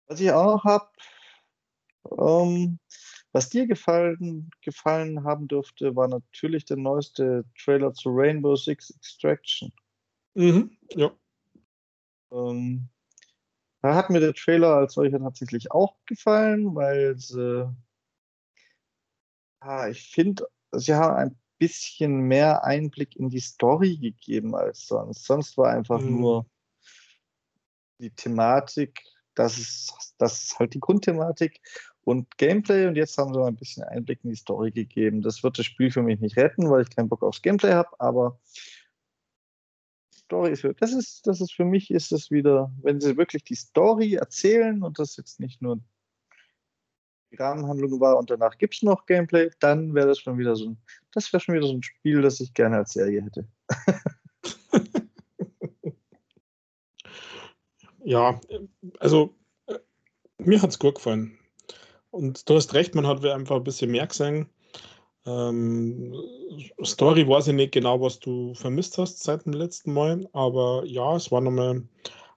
Was 0.07 0.19
ich 0.19 0.31
auch 0.31 0.55
noch 0.55 0.63
habe, 0.63 0.89
ähm, 2.17 2.79
was 3.31 3.49
dir 3.49 3.67
gefallen, 3.67 4.49
gefallen 4.63 5.23
haben 5.23 5.47
dürfte, 5.47 5.95
war 5.95 6.07
natürlich 6.07 6.65
der 6.65 6.77
neueste 6.77 7.45
Trailer 7.63 7.93
zu 7.93 8.09
Rainbow 8.09 8.55
Six 8.55 8.89
Extraction. 8.89 9.71
Mhm, 10.33 10.75
ja. 10.95 11.11
Ähm, 12.31 12.89
da 13.83 13.93
hat 13.93 14.09
mir 14.09 14.19
der 14.19 14.33
Trailer 14.33 14.77
als 14.77 14.93
solcher 14.93 15.19
tatsächlich 15.19 15.71
auch 15.71 15.95
gefallen, 16.07 16.73
weil 16.73 17.11
es 17.11 17.35
äh, 17.35 17.67
ja, 19.63 19.87
ich 19.89 20.11
finde, 20.11 20.47
sie 20.71 20.93
haben 20.93 21.15
ein 21.15 21.39
bisschen 21.57 22.21
mehr 22.21 22.63
Einblick 22.63 23.15
in 23.15 23.29
die 23.29 23.39
Story 23.39 23.97
gegeben 23.97 24.55
als 24.55 24.87
sonst. 24.87 25.25
Sonst 25.25 25.57
war 25.57 25.71
einfach 25.71 26.01
mhm. 26.01 26.21
nur 26.21 26.45
die 27.99 28.11
Thematik, 28.11 29.01
das 29.33 29.57
ist, 29.57 30.15
das 30.17 30.43
ist 30.43 30.59
halt 30.59 30.73
die 30.73 30.79
Grundthematik 30.79 31.61
und 32.01 32.37
Gameplay 32.37 32.87
und 32.87 32.95
jetzt 32.95 33.17
haben 33.17 33.33
sie 33.33 33.39
mal 33.39 33.47
ein 33.47 33.55
bisschen 33.55 33.83
Einblick 33.83 34.23
in 34.23 34.31
die 34.31 34.35
Story 34.35 34.71
gegeben. 34.71 35.21
Das 35.21 35.43
wird 35.43 35.57
das 35.59 35.65
Spiel 35.65 35.91
für 35.91 36.03
mich 36.03 36.19
nicht 36.19 36.37
retten, 36.37 36.69
weil 36.69 36.83
ich 36.83 36.95
keinen 36.95 37.09
Bock 37.09 37.23
aufs 37.23 37.41
Gameplay 37.41 37.73
habe, 37.73 37.89
aber 37.99 38.39
Story 40.11 40.51
ist, 40.51 40.67
das 40.79 40.93
ist, 40.93 41.25
das 41.25 41.41
ist 41.41 41.53
für 41.53 41.65
mich 41.65 41.89
ist 41.89 42.11
das 42.11 42.31
wieder, 42.31 42.71
wenn 42.81 42.99
sie 42.99 43.17
wirklich 43.17 43.43
die 43.43 43.55
Story 43.55 44.15
erzählen 44.15 44.83
und 44.83 44.99
das 44.99 45.17
jetzt 45.17 45.39
nicht 45.39 45.61
nur 45.61 45.79
Rahmenhandlung 47.39 47.99
war 47.99 48.17
und 48.17 48.29
danach 48.29 48.57
gibt 48.57 48.75
es 48.75 48.81
noch 48.81 49.05
Gameplay, 49.05 49.49
dann 49.59 49.93
wäre 49.93 50.07
das 50.07 50.19
schon 50.19 50.37
wieder 50.37 50.55
so 50.55 50.69
ein, 50.69 50.77
das 51.13 51.31
wäre 51.33 51.41
schon 51.41 51.55
wieder 51.55 51.67
so 51.67 51.73
ein 51.73 51.83
Spiel, 51.83 52.21
das 52.21 52.39
ich 52.39 52.53
gerne 52.53 52.77
als 52.77 52.93
Serie 52.93 53.23
hätte. 53.23 53.47
ja, 58.03 58.39
also 58.99 59.33
mir 60.37 60.61
hat 60.61 60.69
es 60.69 60.79
gut 60.79 60.95
gefallen. 60.95 61.37
und 62.11 62.49
du 62.49 62.55
hast 62.55 62.73
recht, 62.73 62.95
man 62.95 63.07
hat 63.07 63.25
einfach 63.25 63.57
ein 63.57 63.63
bisschen 63.63 63.91
mehr 63.91 64.07
gesehen. 64.07 64.49
Ähm, 65.25 66.15
Story 66.83 67.27
weiß 67.27 67.49
ich 67.49 67.53
nicht 67.53 67.73
genau, 67.73 67.99
was 67.99 68.19
du 68.19 68.53
vermisst 68.53 68.97
hast 68.97 69.23
seit 69.23 69.45
dem 69.45 69.53
letzten 69.53 69.93
Mal, 69.93 70.27
aber 70.31 70.83
ja, 70.85 71.15
es 71.15 71.31
war 71.31 71.41
nochmal 71.41 71.83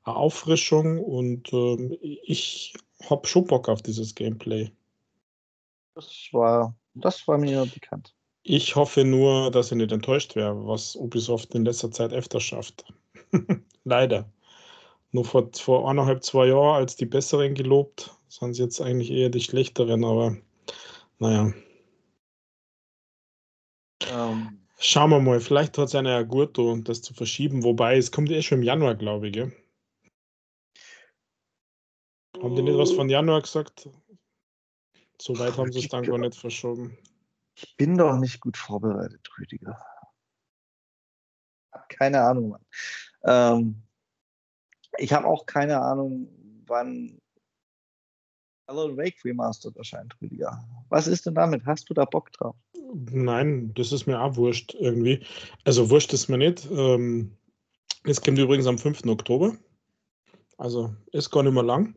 eine 0.05 0.17
Auffrischung 0.17 0.99
und 0.99 1.53
ähm, 1.53 1.97
ich 2.01 2.75
habe 3.09 3.27
schon 3.27 3.47
Bock 3.47 3.69
auf 3.69 3.83
dieses 3.83 4.15
Gameplay. 4.15 4.73
Das 6.01 6.29
war, 6.33 6.75
das 6.95 7.29
war 7.29 7.37
mir 7.37 7.67
bekannt. 7.67 8.15
Ich 8.43 8.75
hoffe 8.75 9.05
nur, 9.05 9.51
dass 9.51 9.71
ich 9.71 9.77
nicht 9.77 9.93
enttäuscht 9.93 10.35
wäre, 10.35 10.67
was 10.67 10.97
Ubisoft 10.97 11.55
in 11.55 11.65
letzter 11.65 11.91
Zeit 11.91 12.13
öfter 12.13 12.41
schafft. 12.41 12.85
Leider. 13.85 14.33
Nur 15.13 15.25
vor, 15.25 15.51
vor 15.53 15.91
eineinhalb, 15.91 16.25
zwei 16.25 16.47
Jahren 16.47 16.77
als 16.77 16.97
die 16.97 17.05
besseren 17.05 17.55
gelobt, 17.55 18.11
sind 18.29 18.55
sie 18.55 18.63
jetzt 18.63 18.81
eigentlich 18.81 19.11
eher 19.11 19.29
die 19.29 19.43
schlechteren, 19.43 20.05
aber 20.05 20.37
naja. 21.19 21.53
Ähm. 24.11 24.57
Schauen 24.79 25.11
wir 25.11 25.21
mal, 25.21 25.41
vielleicht 25.41 25.77
hat 25.77 25.89
es 25.89 25.95
eine 25.95 26.15
Agurto, 26.15 26.75
das 26.77 27.03
zu 27.03 27.13
verschieben, 27.13 27.65
wobei 27.65 27.99
es 27.99 28.11
kommt 28.11 28.31
eh 28.31 28.41
schon 28.41 28.59
im 28.59 28.65
Januar, 28.65 28.95
glaube 28.95 29.27
ich. 29.27 29.35
Gell? 29.35 29.53
Haben 32.43 32.55
die 32.57 32.63
nicht 32.63 32.79
was 32.79 32.93
von 32.93 33.11
Januar 33.11 33.43
gesagt? 33.43 33.91
So 35.21 35.39
weit 35.39 35.57
haben 35.57 35.71
sie 35.71 35.81
es 35.81 35.89
dann 35.89 36.05
gar 36.05 36.19
nicht 36.19 36.35
verschoben. 36.35 36.97
Ich 37.55 37.77
bin 37.77 37.97
doch 37.99 38.17
nicht 38.17 38.41
gut 38.41 38.57
vorbereitet, 38.57 39.29
Rüdiger. 39.39 39.79
Keine 41.89 42.23
Ahnung, 42.23 42.51
Mann. 42.51 42.65
Ähm, 43.25 43.83
ich 44.99 45.13
habe 45.13 45.27
auch 45.27 45.45
keine 45.47 45.81
Ahnung, 45.81 46.29
wann 46.67 47.21
Alan 48.67 48.97
Wake 48.97 49.25
Remastered 49.25 49.77
erscheint, 49.77 50.17
Rüdiger. 50.23 50.65
Was 50.89 51.07
ist 51.07 51.27
denn 51.27 51.35
damit? 51.35 51.67
Hast 51.67 51.91
du 51.91 51.95
da 51.95 52.05
Bock 52.05 52.33
drauf? 52.33 52.57
Nein, 53.11 53.75
das 53.75 53.93
ist 53.93 54.07
mir 54.07 54.21
auch 54.21 54.37
wurscht 54.37 54.75
irgendwie. 54.75 55.25
Also 55.65 55.91
wurscht 55.91 56.13
ist 56.13 56.29
mir 56.29 56.39
nicht. 56.39 56.69
Ähm, 56.71 57.37
es 58.05 58.21
kommt 58.21 58.39
übrigens 58.39 58.67
am 58.67 58.79
5. 58.79 59.05
Oktober. 59.07 59.57
Also 60.57 60.95
ist 61.13 61.31
gar 61.31 61.43
nicht 61.43 61.53
mehr 61.53 61.63
lang. 61.63 61.95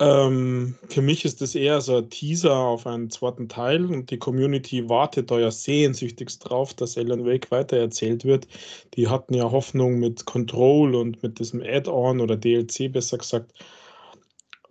Ähm, 0.00 0.76
für 0.88 1.02
mich 1.02 1.24
ist 1.24 1.40
das 1.40 1.56
eher 1.56 1.80
so 1.80 1.96
ein 1.96 2.10
Teaser 2.10 2.54
auf 2.54 2.86
einen 2.86 3.10
zweiten 3.10 3.48
Teil 3.48 3.84
und 3.84 4.10
die 4.10 4.18
Community 4.18 4.88
wartet 4.88 5.30
da 5.30 5.40
ja 5.40 5.50
sehnsüchtigst 5.50 6.48
drauf, 6.48 6.72
dass 6.74 6.96
Alan 6.96 7.24
Wake 7.24 7.50
weitererzählt 7.50 8.24
wird. 8.24 8.46
Die 8.94 9.08
hatten 9.08 9.34
ja 9.34 9.50
Hoffnung 9.50 9.98
mit 9.98 10.24
Control 10.24 10.94
und 10.94 11.22
mit 11.22 11.40
diesem 11.40 11.62
Add-on 11.62 12.20
oder 12.20 12.36
DLC 12.36 12.92
besser 12.92 13.18
gesagt. 13.18 13.52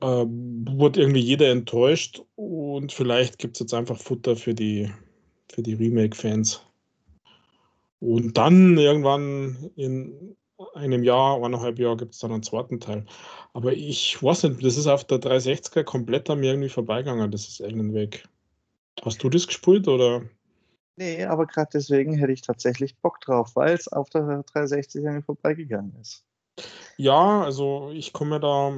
Ähm, 0.02 0.66
wurde 0.70 1.02
irgendwie 1.02 1.22
jeder 1.22 1.50
enttäuscht 1.50 2.22
und 2.36 2.94
vielleicht 2.94 3.40
gibt 3.40 3.58
es 3.58 3.62
jetzt 3.62 3.74
einfach 3.74 3.98
Futter 3.98 4.36
für 4.36 4.54
die, 4.54 4.90
für 5.50 5.64
die 5.64 5.74
Remake-Fans. 5.74 6.62
Und 8.00 8.38
dann 8.38 8.78
irgendwann 8.78 9.72
in 9.76 10.36
einem 10.78 11.04
Jahr, 11.04 11.44
eineinhalb 11.44 11.80
Jahr 11.80 11.98
gibt 11.98 12.14
es 12.14 12.20
dann 12.20 12.32
einen 12.32 12.44
zweiten 12.44 12.80
Teil. 12.80 13.06
Aber 13.54 13.74
ich 13.74 14.22
weiß 14.22 14.44
nicht, 14.44 14.64
das 14.64 14.78
ist 14.78 14.88
auf 14.88 15.04
der 15.04 15.20
360er 15.20 15.84
komplett 15.84 16.30
an 16.30 16.40
mir 16.40 16.52
irgendwie 16.52 16.70
vorbeigegangen, 16.70 17.32
das 17.32 17.48
ist 17.48 17.62
Alien 17.62 17.94
Weg. 17.94 18.28
Hast 19.04 19.24
du 19.24 19.30
das 19.30 19.48
gespielt 19.48 19.88
oder? 19.88 20.24
Nee, 20.96 21.24
aber 21.26 21.46
gerade 21.46 21.70
deswegen 21.74 22.14
hätte 22.16 22.32
ich 22.32 22.42
tatsächlich 22.42 22.98
Bock 22.98 23.22
drauf, 23.22 23.56
weil 23.56 23.76
es 23.76 23.88
auf 23.88 24.10
der 24.10 24.44
360 24.52 25.08
an 25.08 25.16
mir 25.16 25.22
vorbeigegangen 25.22 25.96
ist. 26.02 26.26
Ja, 26.98 27.44
also 27.44 27.92
ich 27.94 28.14
komme 28.14 28.40
da, 28.40 28.74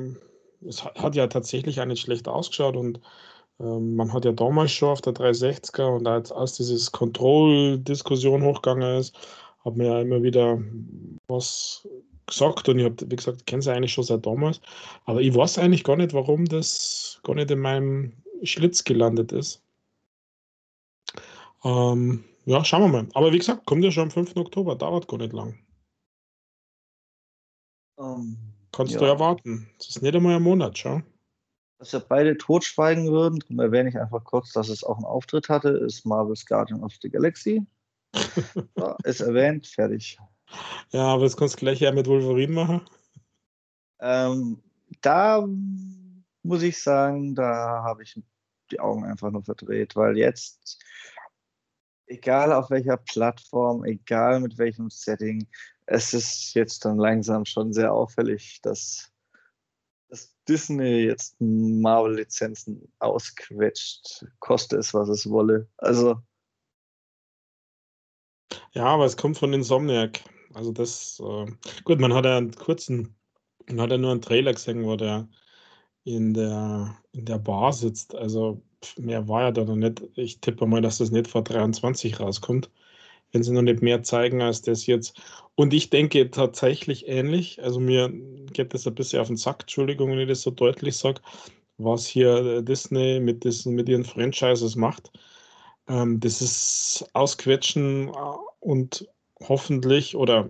es 0.67 0.83
hat 0.83 1.15
ja 1.15 1.27
tatsächlich 1.27 1.79
auch 1.79 1.85
nicht 1.85 2.01
schlecht 2.01 2.27
ausgeschaut 2.27 2.75
und 2.75 2.99
ähm, 3.59 3.95
man 3.95 4.11
hat 4.13 4.25
ja 4.25 4.33
damals 4.33 4.71
schon 4.71 4.89
auf 4.89 5.01
der 5.01 5.13
360er 5.13 5.95
und 5.95 6.07
als, 6.07 6.31
als 6.31 6.53
dieses 6.53 6.91
Control-Diskussion 6.91 8.43
hochgegangen 8.43 8.97
ist, 8.97 9.15
hat 9.65 9.75
mir 9.75 9.87
ja 9.87 10.01
immer 10.01 10.23
wieder 10.23 10.61
was 11.27 11.87
gesagt 12.27 12.69
und 12.69 12.79
ich 12.79 12.85
habe, 12.85 12.95
wie 13.09 13.15
gesagt, 13.15 13.45
kenne 13.45 13.61
sie 13.61 13.73
eigentlich 13.73 13.93
schon 13.93 14.03
seit 14.03 14.25
damals, 14.25 14.61
aber 15.05 15.21
ich 15.21 15.33
weiß 15.33 15.57
eigentlich 15.57 15.83
gar 15.83 15.95
nicht, 15.97 16.13
warum 16.13 16.45
das 16.45 17.19
gar 17.23 17.35
nicht 17.35 17.51
in 17.51 17.59
meinem 17.59 18.13
Schlitz 18.43 18.83
gelandet 18.83 19.31
ist. 19.31 19.61
Ähm, 21.63 22.23
ja, 22.45 22.63
schauen 22.63 22.81
wir 22.83 22.87
mal. 22.87 23.07
Aber 23.13 23.33
wie 23.33 23.37
gesagt, 23.37 23.65
kommt 23.65 23.83
ja 23.83 23.91
schon 23.91 24.03
am 24.03 24.11
5. 24.11 24.37
Oktober, 24.37 24.75
dauert 24.75 25.07
gar 25.07 25.17
nicht 25.17 25.33
lang. 25.33 25.59
Um, 27.97 28.05
ähm, 28.05 28.37
Kannst 28.71 28.93
ja. 28.93 28.99
du 28.99 29.05
erwarten. 29.05 29.69
Das 29.77 29.89
ist 29.89 30.01
nicht 30.01 30.15
einmal 30.15 30.35
ein 30.35 30.43
Monat, 30.43 30.77
schau. 30.77 31.01
Dass 31.79 31.91
wir 31.93 31.99
beide 32.01 32.37
totschweigen 32.37 33.07
würden, 33.09 33.39
darum 33.39 33.59
erwähne 33.59 33.89
ich 33.89 33.97
einfach 33.97 34.23
kurz, 34.23 34.51
dass 34.51 34.69
es 34.69 34.83
auch 34.83 34.97
einen 34.97 35.05
Auftritt 35.05 35.49
hatte, 35.49 35.69
ist 35.69 36.05
Marvel's 36.05 36.45
Guardian 36.45 36.83
of 36.83 36.93
the 37.01 37.09
Galaxy. 37.09 37.65
So, 38.75 38.95
ist 39.03 39.21
erwähnt, 39.21 39.67
fertig. 39.67 40.17
Ja, 40.91 41.03
aber 41.13 41.23
das 41.23 41.37
kannst 41.37 41.55
du 41.55 41.59
gleich 41.59 41.79
ja 41.79 41.91
mit 41.91 42.07
Wolverine 42.07 42.53
machen. 42.53 42.81
Ähm, 43.99 44.63
da 45.01 45.45
muss 46.43 46.63
ich 46.63 46.81
sagen, 46.81 47.35
da 47.35 47.83
habe 47.83 48.03
ich 48.03 48.19
die 48.71 48.79
Augen 48.79 49.05
einfach 49.05 49.31
nur 49.31 49.43
verdreht, 49.43 49.95
weil 49.95 50.17
jetzt, 50.17 50.79
egal 52.07 52.53
auf 52.53 52.69
welcher 52.69 52.97
Plattform, 52.97 53.83
egal 53.83 54.39
mit 54.39 54.57
welchem 54.57 54.89
Setting, 54.89 55.47
es 55.85 56.13
ist 56.13 56.53
jetzt 56.53 56.85
dann 56.85 56.97
langsam 56.97 57.45
schon 57.45 57.73
sehr 57.73 57.93
auffällig, 57.93 58.59
dass, 58.61 59.11
dass 60.07 60.35
Disney 60.47 61.05
jetzt 61.05 61.35
Marvel-Lizenzen 61.39 62.91
ausquetscht, 62.99 64.25
koste 64.39 64.77
es, 64.77 64.93
was 64.93 65.09
es 65.09 65.29
wolle. 65.29 65.67
Also. 65.77 66.21
Ja, 68.73 68.85
aber 68.85 69.05
es 69.05 69.17
kommt 69.17 69.37
von 69.37 69.53
Insomniac. 69.53 70.23
Also 70.53 70.71
das, 70.71 71.19
äh, 71.23 71.45
gut, 71.83 71.99
man 71.99 72.13
hat 72.13 72.25
ja 72.25 72.37
einen 72.37 72.51
kurzen, 72.51 73.15
man 73.67 73.81
hat 73.81 73.91
ja 73.91 73.97
nur 73.97 74.11
einen 74.11 74.21
Trailer 74.21 74.53
gesehen, 74.53 74.83
wo 74.83 74.95
der 74.95 75.27
in 76.05 76.33
der, 76.33 76.97
in 77.13 77.25
der 77.25 77.39
Bar 77.39 77.73
sitzt. 77.73 78.15
Also 78.15 78.61
mehr 78.97 79.27
war 79.27 79.43
ja 79.43 79.51
da 79.51 79.65
noch 79.65 79.75
nicht. 79.77 80.03
Ich 80.15 80.41
tippe 80.41 80.65
mal, 80.67 80.81
dass 80.81 80.99
das 80.99 81.11
nicht 81.11 81.27
vor 81.29 81.43
23 81.43 82.19
rauskommt, 82.19 82.71
wenn 83.31 83.43
sie 83.43 83.53
noch 83.53 83.63
nicht 83.63 83.81
mehr 83.83 84.03
zeigen 84.03 84.41
als 84.41 84.61
das 84.63 84.87
jetzt. 84.87 85.21
Und 85.55 85.73
ich 85.73 85.89
denke 85.91 86.31
tatsächlich 86.31 87.07
ähnlich. 87.07 87.61
Also 87.63 87.79
mir 87.79 88.09
geht 88.53 88.73
das 88.73 88.87
ein 88.87 88.95
bisschen 88.95 89.21
auf 89.21 89.27
den 89.27 89.37
Sack, 89.37 89.61
Entschuldigung, 89.63 90.11
wenn 90.11 90.19
ich 90.21 90.29
das 90.29 90.41
so 90.43 90.51
deutlich 90.51 90.97
sage, 90.97 91.21
was 91.77 92.07
hier 92.07 92.61
Disney 92.63 93.19
mit, 93.19 93.43
diesen, 93.43 93.75
mit 93.75 93.89
ihren 93.89 94.05
Franchises 94.05 94.75
macht. 94.75 95.11
Ähm, 95.89 96.19
das 96.19 96.41
ist 96.41 97.09
Ausquetschen 97.13 98.09
äh, 98.09 98.13
und 98.59 99.07
hoffentlich 99.41 100.15
oder 100.15 100.49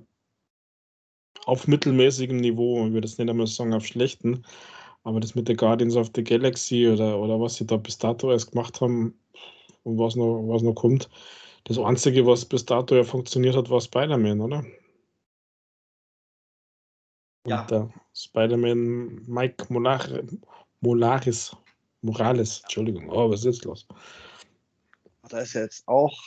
auf 1.45 1.67
mittelmäßigem 1.67 2.37
Niveau, 2.37 2.85
ich 2.85 2.93
würde 2.93 3.07
es 3.07 3.17
nicht 3.17 3.29
einmal 3.29 3.47
sagen 3.47 3.73
auf 3.73 3.85
schlechten, 3.85 4.45
aber 5.03 5.19
das 5.19 5.35
mit 5.35 5.47
der 5.47 5.55
Guardians 5.55 5.95
of 5.95 6.11
the 6.13 6.23
Galaxy 6.23 6.87
oder, 6.87 7.17
oder 7.17 7.39
was 7.39 7.55
sie 7.55 7.65
da 7.65 7.77
bis 7.77 7.97
dato 7.97 8.31
erst 8.31 8.51
gemacht 8.51 8.81
haben 8.81 9.17
und 9.83 9.97
was 9.97 10.15
noch, 10.15 10.43
was 10.47 10.61
noch 10.61 10.75
kommt, 10.75 11.09
das 11.63 11.79
Einzige, 11.79 12.25
was 12.25 12.45
bis 12.45 12.65
dato 12.65 12.95
ja 12.95 13.03
funktioniert 13.03 13.55
hat, 13.55 13.69
war 13.69 13.81
Spider-Man, 13.81 14.41
oder? 14.41 14.65
Ja. 17.47 17.61
Und 17.61 17.71
der 17.71 17.93
Spider-Man 18.13 19.23
Mike 19.25 19.71
Molar 19.71 20.01
Molaris, 20.81 21.55
Morales, 22.01 22.61
Entschuldigung, 22.61 23.09
oh, 23.09 23.29
was 23.29 23.41
ist 23.41 23.45
jetzt 23.45 23.65
los? 23.65 23.87
Da 25.29 25.39
ist 25.39 25.53
ja 25.53 25.61
jetzt 25.61 25.87
auch 25.87 26.21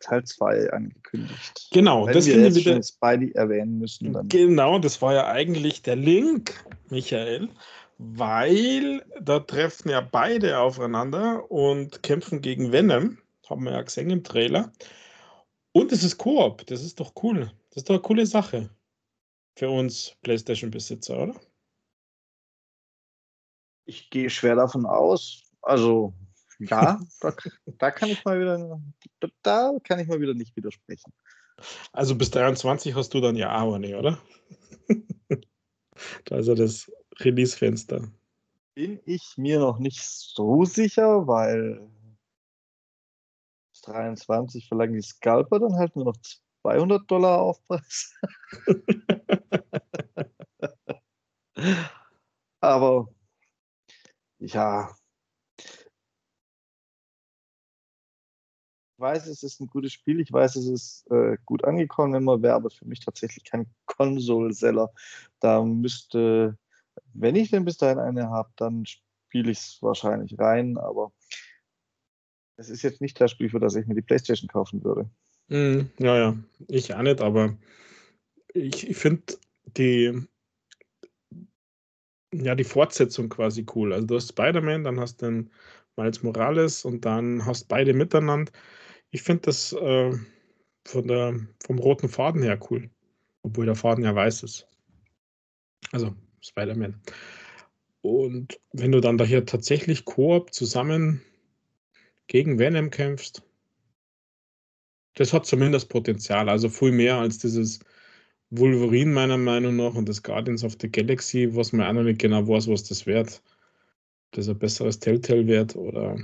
Teil 0.00 0.24
2 0.24 0.72
angekündigt. 0.72 1.68
Genau, 1.72 2.06
Wenn 2.06 2.14
das 2.14 2.26
wir 2.26 2.40
jetzt 2.40 2.56
wieder 2.56 2.82
Spidey 2.82 3.32
erwähnen 3.32 3.78
müssen. 3.78 4.12
Dann. 4.12 4.28
Genau, 4.28 4.78
das 4.78 5.00
war 5.00 5.14
ja 5.14 5.28
eigentlich 5.28 5.82
der 5.82 5.96
Link, 5.96 6.64
Michael, 6.90 7.48
weil 7.98 9.04
da 9.20 9.38
treffen 9.40 9.90
ja 9.90 10.00
beide 10.00 10.58
aufeinander 10.58 11.50
und 11.50 12.02
kämpfen 12.02 12.42
gegen 12.42 12.72
Venom. 12.72 13.18
Haben 13.48 13.64
wir 13.64 13.72
ja 13.72 13.82
gesehen 13.82 14.10
im 14.10 14.24
Trailer. 14.24 14.72
Und 15.72 15.92
es 15.92 16.02
ist 16.02 16.18
Koop, 16.18 16.66
das 16.66 16.82
ist 16.82 16.98
doch 16.98 17.12
cool. 17.22 17.52
Das 17.70 17.78
ist 17.78 17.88
doch 17.88 17.94
eine 17.94 18.02
coole 18.02 18.26
Sache 18.26 18.68
für 19.56 19.70
uns 19.70 20.16
PlayStation-Besitzer, 20.22 21.22
oder? 21.22 21.40
Ich 23.84 24.10
gehe 24.10 24.28
schwer 24.28 24.56
davon 24.56 24.84
aus. 24.84 25.44
Also 25.62 26.12
ja, 26.58 26.98
da, 27.20 27.34
da, 27.78 27.90
kann 27.90 28.08
ich 28.08 28.24
mal 28.24 28.40
wieder, 28.40 28.80
da 29.42 29.72
kann 29.84 29.98
ich 29.98 30.08
mal 30.08 30.20
wieder 30.20 30.34
nicht 30.34 30.56
widersprechen. 30.56 31.12
Also 31.92 32.14
bis 32.14 32.30
23 32.30 32.94
hast 32.94 33.12
du 33.14 33.20
dann 33.20 33.36
ja 33.36 33.78
nicht, 33.78 33.94
oder? 33.94 34.18
da 36.24 36.38
ist 36.38 36.48
ja 36.48 36.54
das 36.54 36.90
Release-Fenster. 37.20 38.08
Bin 38.74 39.00
ich 39.04 39.34
mir 39.36 39.58
noch 39.58 39.78
nicht 39.78 40.02
so 40.02 40.64
sicher, 40.64 41.26
weil 41.26 41.88
bis 43.72 43.82
23 43.82 44.68
verlangen 44.68 44.94
die 44.94 45.02
Scalper 45.02 45.58
dann 45.58 45.76
halt 45.76 45.96
nur 45.96 46.06
noch 46.06 46.16
200 46.62 47.10
Dollar 47.10 47.40
Aufpreis. 47.40 48.14
aber 52.60 53.08
ja, 54.38 54.96
weiß, 58.98 59.26
es 59.26 59.42
ist 59.42 59.60
ein 59.60 59.68
gutes 59.68 59.92
Spiel, 59.92 60.20
ich 60.20 60.32
weiß, 60.32 60.56
es 60.56 60.66
ist 60.66 61.10
äh, 61.10 61.36
gut 61.44 61.64
angekommen 61.64 62.14
immer, 62.14 62.42
wäre 62.42 62.54
aber 62.54 62.70
für 62.70 62.86
mich 62.86 63.00
tatsächlich 63.00 63.44
kein 63.44 63.66
Konsole-Seller. 63.86 64.92
Da 65.40 65.62
müsste, 65.62 66.58
wenn 67.14 67.36
ich 67.36 67.50
denn 67.50 67.64
bis 67.64 67.76
dahin 67.76 67.98
eine 67.98 68.30
habe, 68.30 68.50
dann 68.56 68.84
spiele 68.86 69.50
ich 69.50 69.58
es 69.58 69.78
wahrscheinlich 69.82 70.38
rein, 70.38 70.76
aber 70.78 71.12
es 72.56 72.70
ist 72.70 72.82
jetzt 72.82 73.00
nicht 73.00 73.20
das 73.20 73.30
Spiel, 73.30 73.50
für 73.50 73.60
das 73.60 73.76
ich 73.76 73.86
mir 73.86 73.94
die 73.94 74.02
Playstation 74.02 74.48
kaufen 74.48 74.82
würde. 74.82 75.08
Mm, 75.48 75.90
ja, 75.98 76.16
ja, 76.16 76.36
ich 76.66 76.92
auch 76.94 77.02
nicht, 77.02 77.20
aber 77.20 77.56
ich, 78.52 78.88
ich 78.90 78.96
finde 78.96 79.22
die, 79.76 80.26
ja, 82.32 82.54
die 82.54 82.64
Fortsetzung 82.64 83.28
quasi 83.28 83.64
cool. 83.74 83.92
Also 83.92 84.06
du 84.06 84.16
hast 84.16 84.30
Spider-Man, 84.30 84.84
dann 84.84 85.00
hast 85.00 85.22
du 85.22 85.26
den 85.26 85.50
Miles 85.96 86.22
Morales 86.22 86.84
und 86.84 87.04
dann 87.04 87.44
hast 87.46 87.68
beide 87.68 87.94
miteinander. 87.94 88.52
Ich 89.10 89.22
finde 89.22 89.42
das 89.42 89.72
äh, 89.72 90.12
von 90.86 91.08
der, 91.08 91.38
vom 91.64 91.78
roten 91.78 92.08
Faden 92.08 92.42
her 92.42 92.58
cool, 92.70 92.90
obwohl 93.42 93.66
der 93.66 93.74
Faden 93.74 94.04
ja 94.04 94.14
weiß 94.14 94.42
ist. 94.42 94.66
Also 95.92 96.14
Spider-Man. 96.40 97.00
Und 98.00 98.60
wenn 98.72 98.92
du 98.92 99.00
dann 99.00 99.18
da 99.18 99.24
hier 99.24 99.44
tatsächlich 99.44 100.04
Koop 100.04 100.52
zusammen 100.52 101.22
gegen 102.26 102.58
Venom 102.58 102.90
kämpfst, 102.90 103.42
das 105.14 105.32
hat 105.32 105.46
zumindest 105.46 105.88
Potenzial. 105.88 106.48
Also 106.48 106.68
viel 106.68 106.92
mehr 106.92 107.16
als 107.16 107.38
dieses 107.38 107.80
Wolverine 108.50 109.12
meiner 109.12 109.36
Meinung 109.36 109.76
nach 109.76 109.94
und 109.94 110.08
das 110.08 110.22
Guardians 110.22 110.64
of 110.64 110.76
the 110.80 110.90
Galaxy, 110.90 111.54
was 111.54 111.72
man 111.72 111.86
auch 111.86 111.92
noch 111.92 112.02
nicht 112.04 112.20
genau 112.20 112.46
weiß, 112.46 112.68
was 112.68 112.84
das 112.84 113.04
wird. 113.04 113.42
Das 114.30 114.48
ein 114.48 114.58
besseres 114.58 114.98
Telltale 115.00 115.46
wird 115.46 115.74
oder, 115.74 116.18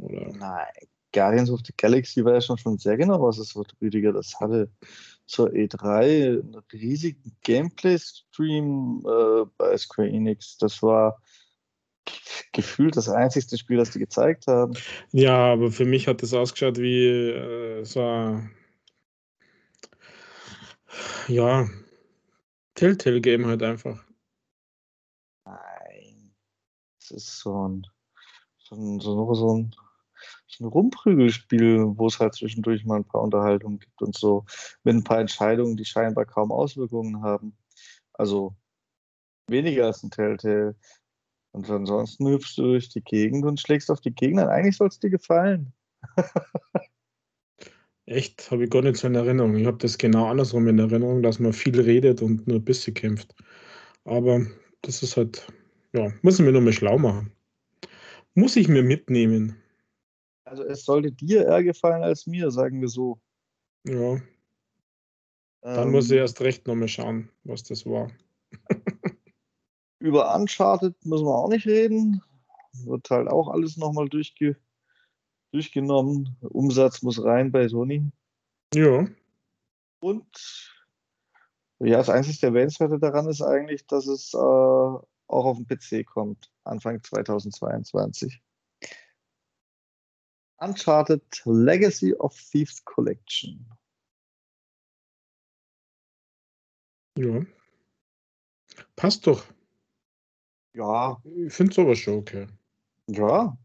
oder. 0.00 0.32
Nein, 0.36 0.66
Guardians 1.12 1.50
of 1.50 1.60
the 1.64 1.72
Galaxy 1.76 2.24
war 2.24 2.34
ja 2.34 2.40
schon, 2.40 2.58
schon 2.58 2.78
sehr 2.78 2.96
genau, 2.96 3.22
was 3.22 3.38
es 3.38 3.56
wird, 3.56 3.74
Rüdiger. 3.80 4.12
Das 4.12 4.38
hatte 4.40 4.70
zur 5.26 5.50
E3 5.50 6.40
einen 6.40 6.62
riesigen 6.72 7.36
Gameplay-Stream 7.42 9.04
äh, 9.06 9.46
bei 9.56 9.76
Square 9.76 10.08
Enix. 10.08 10.58
Das 10.58 10.82
war 10.82 11.20
gefühlt 12.52 12.96
das 12.96 13.08
einzigste 13.08 13.58
Spiel, 13.58 13.76
das 13.76 13.90
die 13.90 13.98
gezeigt 13.98 14.46
haben. 14.46 14.74
Ja, 15.12 15.52
aber 15.52 15.70
für 15.70 15.84
mich 15.84 16.08
hat 16.08 16.22
das 16.22 16.34
ausgeschaut 16.34 16.78
wie 16.78 17.06
äh, 17.06 17.84
so 17.84 18.02
ein 18.02 18.50
ja, 21.28 21.68
Telltale-Game 22.74 23.46
halt 23.46 23.62
einfach. 23.62 24.04
Nein. 25.44 26.34
Es 27.00 27.10
ist 27.10 27.38
so 27.40 27.68
ein, 27.68 27.86
so 28.58 28.74
ein, 28.76 29.00
so, 29.00 29.34
so 29.34 29.56
ein, 29.56 29.74
ein 30.60 30.66
Rumprügelspiel, 30.66 31.84
wo 31.96 32.06
es 32.06 32.18
halt 32.18 32.34
zwischendurch 32.34 32.84
mal 32.84 32.96
ein 32.96 33.04
paar 33.04 33.22
Unterhaltungen 33.22 33.78
gibt 33.78 34.02
und 34.02 34.16
so, 34.16 34.44
mit 34.84 34.94
ein 34.94 35.04
paar 35.04 35.20
Entscheidungen, 35.20 35.76
die 35.76 35.84
scheinbar 35.84 36.24
kaum 36.26 36.52
Auswirkungen 36.52 37.22
haben. 37.22 37.56
Also 38.14 38.56
weniger 39.48 39.86
als 39.86 40.02
ein 40.02 40.10
Telltale. 40.10 40.76
Und 41.52 41.70
ansonsten 41.70 42.28
hüpfst 42.28 42.56
du 42.56 42.62
durch 42.62 42.88
die 42.88 43.02
Gegend 43.02 43.44
und 43.44 43.60
schlägst 43.60 43.90
auf 43.90 44.00
die 44.00 44.14
Gegner. 44.14 44.48
Eigentlich 44.48 44.76
soll 44.76 44.88
es 44.88 45.00
dir 45.00 45.10
gefallen. 45.10 45.72
Echt? 48.06 48.50
Habe 48.50 48.64
ich 48.64 48.70
gar 48.70 48.82
nicht 48.82 48.96
so 48.96 49.06
in 49.06 49.14
Erinnerung. 49.14 49.54
Ich 49.56 49.66
habe 49.66 49.76
das 49.78 49.98
genau 49.98 50.26
andersrum 50.26 50.66
in 50.68 50.78
Erinnerung, 50.78 51.22
dass 51.22 51.38
man 51.38 51.52
viel 51.52 51.78
redet 51.78 52.22
und 52.22 52.46
nur 52.46 52.56
ein 52.56 52.64
bisschen 52.64 52.94
kämpft. 52.94 53.34
Aber 54.04 54.46
das 54.82 55.02
ist 55.02 55.16
halt, 55.16 55.46
ja, 55.92 56.10
muss 56.22 56.38
ich 56.38 56.44
mir 56.44 56.52
nochmal 56.52 56.72
schlau 56.72 56.96
machen. 56.98 57.32
Muss 58.34 58.56
ich 58.56 58.68
mir 58.68 58.82
mitnehmen. 58.82 59.56
Also 60.48 60.64
es 60.64 60.84
sollte 60.84 61.12
dir 61.12 61.46
eher 61.46 61.62
gefallen 61.62 62.02
als 62.02 62.26
mir, 62.26 62.50
sagen 62.50 62.80
wir 62.80 62.88
so. 62.88 63.20
Ja. 63.86 64.20
Dann 65.60 65.88
ähm, 65.88 65.92
muss 65.92 66.06
ich 66.06 66.12
ähm. 66.12 66.18
erst 66.18 66.40
recht 66.40 66.66
nochmal 66.66 66.88
schauen, 66.88 67.30
was 67.44 67.62
das 67.64 67.84
war. 67.84 68.10
über 70.00 70.34
Uncharted 70.34 70.94
müssen 71.04 71.26
wir 71.26 71.36
auch 71.36 71.48
nicht 71.48 71.66
reden. 71.66 72.22
Wird 72.84 73.10
halt 73.10 73.28
auch 73.28 73.48
alles 73.48 73.76
nochmal 73.76 74.08
durchge 74.08 74.56
durchgenommen. 75.52 76.36
Umsatz 76.40 77.02
muss 77.02 77.22
rein 77.22 77.50
bei 77.50 77.68
Sony. 77.68 78.10
Ja. 78.74 79.06
Und 80.00 80.74
ja, 81.80 81.96
das 81.98 82.10
einzige 82.10 82.48
Erwähnenswerte 82.48 82.98
daran 82.98 83.28
ist 83.28 83.40
eigentlich, 83.40 83.86
dass 83.86 84.06
es 84.06 84.34
äh, 84.34 84.36
auch 84.36 85.04
auf 85.28 85.58
den 85.58 85.66
PC 85.66 86.06
kommt, 86.06 86.50
Anfang 86.64 87.02
2022. 87.02 88.42
Uncharted 90.60 91.22
Legacy 91.44 92.14
of 92.14 92.34
Thieves 92.34 92.84
Collection. 92.84 93.66
Ja. 97.16 97.44
Passt 98.96 99.26
doch. 99.26 99.44
Ja. 100.74 101.20
Ich 101.24 101.52
finde 101.52 101.74
sowas 101.74 101.98
schon 101.98 102.18
okay. 102.18 102.46
Ja, 103.08 103.56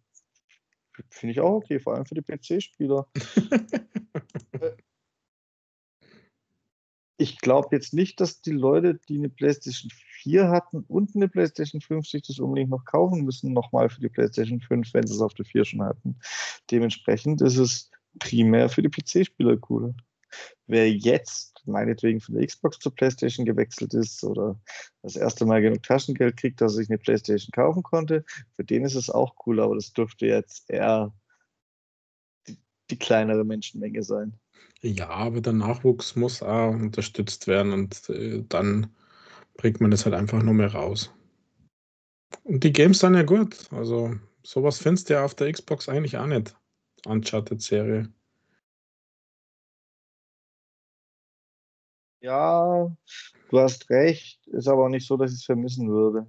Finde 1.10 1.32
ich 1.32 1.40
auch 1.40 1.56
okay, 1.56 1.80
vor 1.80 1.96
allem 1.96 2.06
für 2.06 2.16
die 2.16 2.22
PC-Spieler. 2.22 3.08
ich 7.18 7.40
glaube 7.40 7.70
jetzt 7.72 7.94
nicht, 7.94 8.20
dass 8.20 8.42
die 8.42 8.52
Leute, 8.52 9.00
die 9.08 9.18
eine 9.18 9.30
PlayStation 9.30 9.92
4 10.24 10.50
hatten 10.50 10.84
und 10.88 11.16
eine 11.16 11.28
PlayStation 11.28 11.82
5 11.82 12.08
sich 12.08 12.24
das 12.24 12.40
unbedingt 12.40 12.70
noch 12.70 12.86
kaufen 12.86 13.24
müssen, 13.24 13.54
nochmal 13.54 13.90
für 13.90 14.00
die 14.00 14.10
PlayStation 14.10 14.62
5, 14.62 14.94
wenn 14.94 15.06
sie 15.06 15.14
es 15.14 15.22
auf 15.22 15.34
der 15.34 15.46
4 15.46 15.66
schon 15.66 15.84
hatten. 15.84 16.18
Dementsprechend 16.72 17.42
ist 17.42 17.58
es 17.58 17.92
primär 18.20 18.70
für 18.70 18.82
die 18.82 18.90
PC-Spieler 18.90 19.58
cool. 19.70 19.94
Wer 20.66 20.92
jetzt 20.92 21.62
meinetwegen 21.66 22.20
von 22.22 22.36
der 22.36 22.48
Xbox 22.48 22.80
zur 22.80 22.96
PlayStation 22.96 23.46
gewechselt 23.46 23.94
ist 23.94 24.24
oder 24.24 24.60
das 25.02 25.16
erste 25.16 25.46
Mal 25.46 25.62
genug 25.62 25.84
Taschengeld 25.84 26.38
kriegt, 26.38 26.62
dass 26.62 26.74
er 26.74 26.78
sich 26.78 26.90
eine 26.90 26.98
PlayStation 26.98 27.52
kaufen 27.52 27.84
konnte, 27.84 28.26
für 28.56 28.64
den 28.64 28.86
ist 28.86 28.96
es 28.96 29.10
auch 29.10 29.36
cool, 29.46 29.60
aber 29.60 29.76
das 29.76 29.94
dürfte 29.94 30.26
jetzt 30.26 30.70
eher 30.70 31.14
die, 32.48 32.58
die 32.90 32.98
kleinere 32.98 33.44
Menschenmenge 33.44 34.04
sein. 34.04 34.40
Ja, 34.82 35.10
aber 35.10 35.42
der 35.42 35.54
Nachwuchs 35.54 36.16
muss 36.16 36.42
auch 36.42 36.72
unterstützt 36.72 37.48
werden 37.48 37.72
und 37.72 38.10
äh, 38.10 38.44
dann 38.50 38.94
bringt 39.56 39.82
man 39.82 39.92
das 39.92 40.06
halt 40.06 40.16
einfach 40.16 40.42
nur 40.42 40.54
mehr 40.54 40.74
raus. 40.74 41.14
Und 42.44 42.64
die 42.64 42.74
Games 42.74 43.00
sind 43.00 43.16
ja 43.16 43.24
gut. 43.24 43.72
Also 43.72 44.16
sowas 44.44 44.80
findest 44.80 45.10
du 45.10 45.14
ja 45.14 45.26
auf 45.26 45.36
der 45.36 45.52
Xbox 45.52 45.88
eigentlich 45.90 46.18
auch 46.18 46.28
nicht. 46.28 46.56
Uncharted-Serie. 47.06 48.12
Ja, 52.22 52.96
du 53.50 53.60
hast 53.60 53.90
recht. 53.90 54.46
Ist 54.48 54.68
aber 54.68 54.86
auch 54.86 54.90
nicht 54.90 55.06
so, 55.06 55.18
dass 55.18 55.32
ich 55.32 55.40
es 55.40 55.46
vermissen 55.46 55.90
würde. 55.90 56.26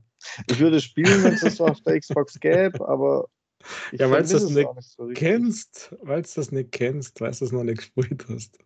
Ich 0.48 0.58
würde 0.58 0.80
spielen, 0.80 1.22
wenn 1.22 1.34
es 1.34 1.40
das 1.40 1.60
auf 1.60 1.80
der 1.82 2.00
Xbox 2.00 2.38
gäbe, 2.40 2.86
aber 2.88 3.28
ich 3.92 4.00
ja, 4.00 4.10
weil 4.10 4.24
du 4.24 4.32
das 4.32 4.50
nicht, 4.50 4.74
nicht 4.74 4.90
so 4.90 5.08
kennst, 5.14 5.96
weil 6.02 6.22
du 6.22 6.28
das 6.34 6.50
nicht 6.50 6.72
kennst, 6.72 7.20
weil 7.20 7.30
du 7.30 7.38
das 7.38 7.52
noch 7.52 7.62
nicht 7.62 7.78
gespielt 7.78 8.26
hast. 8.28 8.58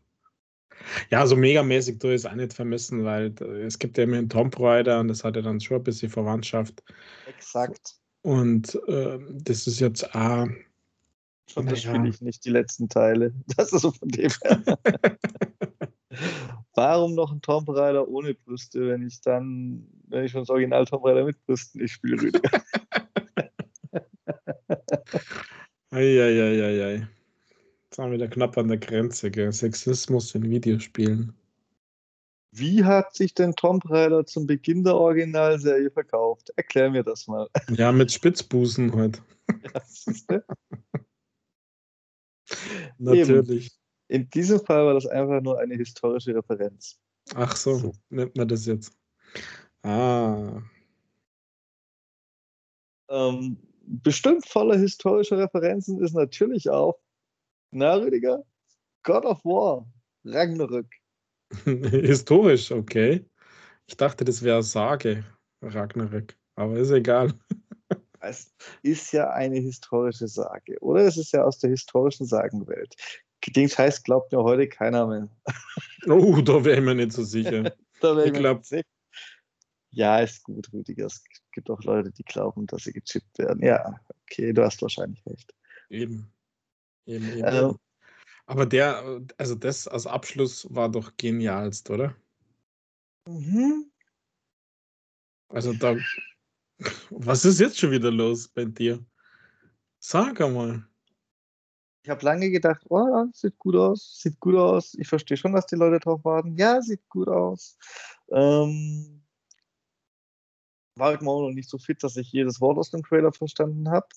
Ja, 1.10 1.26
so 1.26 1.36
megamäßig 1.36 1.98
du 1.98 2.12
es 2.12 2.26
auch 2.26 2.34
nicht 2.34 2.52
vermissen, 2.52 3.04
weil 3.04 3.34
es 3.64 3.78
gibt 3.78 3.98
ja 3.98 4.04
immer 4.04 4.18
einen 4.18 4.28
Tomb 4.28 4.58
Raider 4.58 5.00
und 5.00 5.08
das 5.08 5.24
hat 5.24 5.36
ja 5.36 5.42
dann 5.42 5.60
schon 5.60 5.78
ein 5.78 5.84
bisschen 5.84 6.10
Verwandtschaft. 6.10 6.82
Exakt. 7.26 7.96
Und 8.22 8.74
äh, 8.88 9.18
das 9.30 9.66
ist 9.66 9.80
jetzt 9.80 10.14
auch. 10.14 10.48
Schon 11.50 11.66
das 11.66 11.82
ja. 11.82 11.94
spiele 11.94 12.08
ich 12.08 12.20
nicht, 12.20 12.44
die 12.44 12.50
letzten 12.50 12.88
Teile. 12.88 13.32
Das 13.56 13.72
ist 13.72 13.82
so 13.82 13.90
von 13.90 14.08
dem 14.08 14.30
her. 14.42 14.62
Warum 16.74 17.14
noch 17.14 17.32
ein 17.32 17.40
Tomb 17.40 17.68
Raider 17.68 18.06
ohne 18.08 18.34
Brüste, 18.34 18.88
wenn 18.88 19.06
ich 19.06 19.20
dann, 19.20 19.88
wenn 20.08 20.24
ich 20.24 20.32
schon 20.32 20.42
das 20.42 20.50
Original 20.50 20.84
Tomb 20.84 21.04
Raider 21.04 21.24
mit 21.24 21.44
Brüsten 21.44 21.80
nicht 21.80 21.92
spiele, 21.92 22.20
Rüdiger? 22.20 22.62
Eieieiei. 25.90 27.08
Jetzt 27.98 28.04
sind 28.04 28.12
wir 28.12 28.18
wieder 28.18 28.28
knapp 28.28 28.56
an 28.56 28.68
der 28.68 28.78
Grenze, 28.78 29.28
gell? 29.28 29.50
Sexismus 29.50 30.32
in 30.36 30.48
Videospielen. 30.48 31.34
Wie 32.52 32.84
hat 32.84 33.16
sich 33.16 33.34
denn 33.34 33.56
Tomb 33.56 33.90
Raider 33.90 34.24
zum 34.24 34.46
Beginn 34.46 34.84
der 34.84 34.94
Originalserie 34.94 35.90
verkauft? 35.90 36.52
Erklär 36.54 36.92
mir 36.92 37.02
das 37.02 37.26
mal. 37.26 37.48
Ja, 37.76 37.90
mit 37.90 38.12
Spitzbusen 38.12 38.94
heute. 38.94 39.20
Ja, 39.74 39.82
siehste? 39.84 40.44
Natürlich. 42.98 43.66
Eben. 43.66 44.22
In 44.22 44.30
diesem 44.30 44.64
Fall 44.64 44.86
war 44.86 44.94
das 44.94 45.06
einfach 45.06 45.40
nur 45.40 45.58
eine 45.58 45.74
historische 45.74 46.36
Referenz. 46.36 47.00
Ach 47.34 47.56
so, 47.56 47.74
so. 47.74 47.94
nennt 48.10 48.36
man 48.36 48.46
das 48.46 48.64
jetzt. 48.66 48.96
Ah. 49.82 50.62
Ähm, 53.08 53.56
bestimmt 53.82 54.46
voller 54.46 54.78
historischer 54.78 55.38
Referenzen 55.38 56.00
ist 56.00 56.14
natürlich 56.14 56.70
auch, 56.70 56.96
na 57.70 57.94
Rüdiger, 57.94 58.44
God 59.02 59.24
of 59.24 59.44
War, 59.44 59.86
Ragnarök. 60.24 60.86
Historisch, 61.64 62.70
okay. 62.70 63.24
Ich 63.86 63.96
dachte, 63.96 64.24
das 64.24 64.42
wäre 64.42 64.62
Sage, 64.62 65.24
Ragnarök, 65.62 66.36
aber 66.56 66.76
ist 66.76 66.90
egal. 66.90 67.32
Es 68.20 68.52
ist 68.82 69.12
ja 69.12 69.30
eine 69.30 69.60
historische 69.60 70.26
Sage, 70.26 70.76
oder? 70.80 71.02
Es 71.02 71.16
ist 71.16 71.32
ja 71.32 71.44
aus 71.44 71.60
der 71.60 71.70
historischen 71.70 72.26
Sagenwelt. 72.26 72.96
Dings 73.46 73.78
heißt, 73.78 74.04
glaubt 74.04 74.32
mir 74.32 74.42
heute 74.42 74.68
keiner 74.68 75.06
mehr. 75.06 75.28
Oh, 76.06 76.40
da 76.40 76.64
wäre 76.64 76.78
ich 76.78 76.84
mir 76.84 76.94
nicht 76.94 77.12
so 77.12 77.22
sicher. 77.22 77.72
da 78.00 78.24
ich 78.24 78.32
glaube, 78.32 78.62
ja, 79.90 80.18
ist 80.20 80.44
gut, 80.44 80.72
Rüdiger. 80.72 81.06
Es 81.06 81.22
gibt 81.52 81.70
auch 81.70 81.82
Leute, 81.82 82.10
die 82.10 82.22
glauben, 82.22 82.66
dass 82.66 82.84
sie 82.84 82.92
gechippt 82.92 83.38
werden. 83.38 83.64
Ja, 83.64 84.00
okay, 84.22 84.52
du 84.52 84.62
hast 84.62 84.80
wahrscheinlich 84.80 85.24
recht. 85.26 85.54
Eben. 85.88 86.32
Eben, 87.08 87.32
eben. 87.32 87.44
Also, 87.44 87.80
Aber 88.46 88.66
der, 88.66 89.22
also 89.38 89.54
das 89.54 89.88
als 89.88 90.06
Abschluss 90.06 90.66
war 90.74 90.90
doch 90.90 91.16
genialst, 91.16 91.88
oder? 91.88 92.14
Mhm. 93.26 93.90
Also 95.48 95.72
da, 95.72 95.96
was 97.10 97.44
ist 97.46 97.60
jetzt 97.60 97.78
schon 97.78 97.90
wieder 97.90 98.10
los 98.10 98.48
bei 98.48 98.66
dir? 98.66 99.04
Sag 99.98 100.40
einmal. 100.40 100.86
Ich 102.02 102.10
habe 102.10 102.24
lange 102.24 102.50
gedacht, 102.50 102.82
oh, 102.90 103.26
sieht 103.32 103.58
gut 103.58 103.74
aus, 103.74 104.20
sieht 104.20 104.38
gut 104.38 104.54
aus. 104.54 104.94
Ich 104.94 105.08
verstehe 105.08 105.36
schon, 105.36 105.52
dass 105.52 105.66
die 105.66 105.76
Leute 105.76 105.98
drauf 105.98 106.24
warten. 106.24 106.56
Ja, 106.56 106.80
sieht 106.80 107.06
gut 107.08 107.28
aus. 107.28 107.76
Ähm, 108.30 109.22
war 110.94 111.12
heute 111.12 111.24
Morgen 111.24 111.48
noch 111.48 111.54
nicht 111.54 111.68
so 111.68 111.78
fit, 111.78 112.02
dass 112.02 112.16
ich 112.16 112.32
jedes 112.32 112.60
Wort 112.60 112.78
aus 112.78 112.90
dem 112.90 113.02
Trailer 113.02 113.32
verstanden 113.32 113.90
habe. 113.90 114.08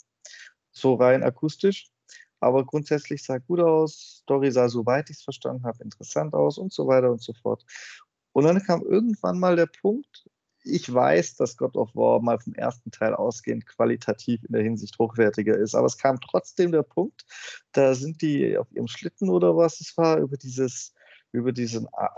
So 0.71 0.95
rein 0.95 1.23
akustisch. 1.23 1.90
Aber 2.41 2.65
grundsätzlich 2.65 3.23
sah 3.23 3.37
gut 3.37 3.59
aus. 3.59 4.21
Story 4.23 4.51
sah, 4.51 4.67
soweit 4.67 5.09
ich 5.09 5.17
es 5.17 5.23
verstanden 5.23 5.63
habe, 5.63 5.83
interessant 5.83 6.33
aus 6.33 6.57
und 6.57 6.73
so 6.73 6.87
weiter 6.87 7.11
und 7.11 7.21
so 7.21 7.33
fort. 7.33 7.65
Und 8.33 8.43
dann 8.45 8.61
kam 8.63 8.81
irgendwann 8.81 9.39
mal 9.39 9.55
der 9.55 9.67
Punkt, 9.67 10.25
ich 10.63 10.93
weiß, 10.93 11.35
dass 11.35 11.57
God 11.57 11.75
of 11.75 11.95
War 11.95 12.21
mal 12.21 12.39
vom 12.39 12.53
ersten 12.53 12.91
Teil 12.91 13.15
ausgehend 13.15 13.65
qualitativ 13.65 14.43
in 14.43 14.53
der 14.53 14.63
Hinsicht 14.63 14.97
hochwertiger 14.99 15.57
ist, 15.57 15.75
aber 15.75 15.87
es 15.87 15.97
kam 15.97 16.19
trotzdem 16.19 16.71
der 16.71 16.83
Punkt, 16.83 17.25
da 17.71 17.95
sind 17.95 18.21
die 18.21 18.57
auf 18.57 18.71
ihrem 18.71 18.87
Schlitten 18.87 19.29
oder 19.29 19.55
was 19.55 19.81
es 19.81 19.97
war, 19.97 20.19
über 20.19 20.37
dieses, 20.37 20.93
über 21.31 21.51
diesen, 21.51 21.87
ah, 21.93 22.15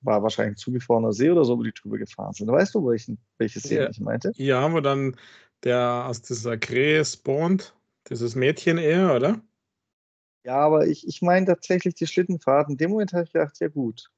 war 0.00 0.22
wahrscheinlich 0.22 0.54
ein 0.54 0.56
zugefrorener 0.56 1.12
See 1.12 1.30
oder 1.30 1.44
so, 1.44 1.58
wo 1.58 1.62
die 1.62 1.72
drüber 1.72 1.98
gefahren 1.98 2.32
sind. 2.32 2.50
Weißt 2.50 2.74
du, 2.74 2.86
welchen, 2.86 3.18
welche 3.38 3.60
Szene 3.60 3.84
ja, 3.84 3.90
ich 3.90 4.00
meinte? 4.00 4.32
Ja, 4.36 4.72
wo 4.72 4.80
dann 4.80 5.16
der 5.64 6.06
aus 6.08 6.22
dieser 6.22 6.58
Krähe 6.58 7.04
spawnt, 7.04 7.74
dieses 8.08 8.34
Mädchen 8.34 8.78
eher, 8.78 9.14
oder? 9.14 9.40
Ja, 10.44 10.58
aber 10.58 10.86
ich, 10.86 11.06
ich 11.06 11.22
meine 11.22 11.46
tatsächlich 11.46 11.94
die 11.94 12.06
Schlittenfahrt. 12.06 12.68
In 12.68 12.76
dem 12.76 12.90
Moment 12.90 13.12
habe 13.12 13.24
ich 13.24 13.32
gedacht, 13.32 13.58
ja 13.60 13.68
gut, 13.68 14.10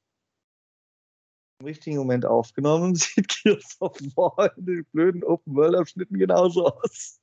im 1.60 1.66
richtigen 1.66 1.96
Moment 1.96 2.24
aufgenommen, 2.24 2.94
sieht 2.94 3.28
Gears 3.28 3.76
of 3.80 3.98
War 4.16 4.56
in 4.56 4.66
den 4.66 4.84
blöden 4.86 5.22
Open-World-Abschnitten 5.24 6.18
genauso 6.18 6.66
aus. 6.66 7.20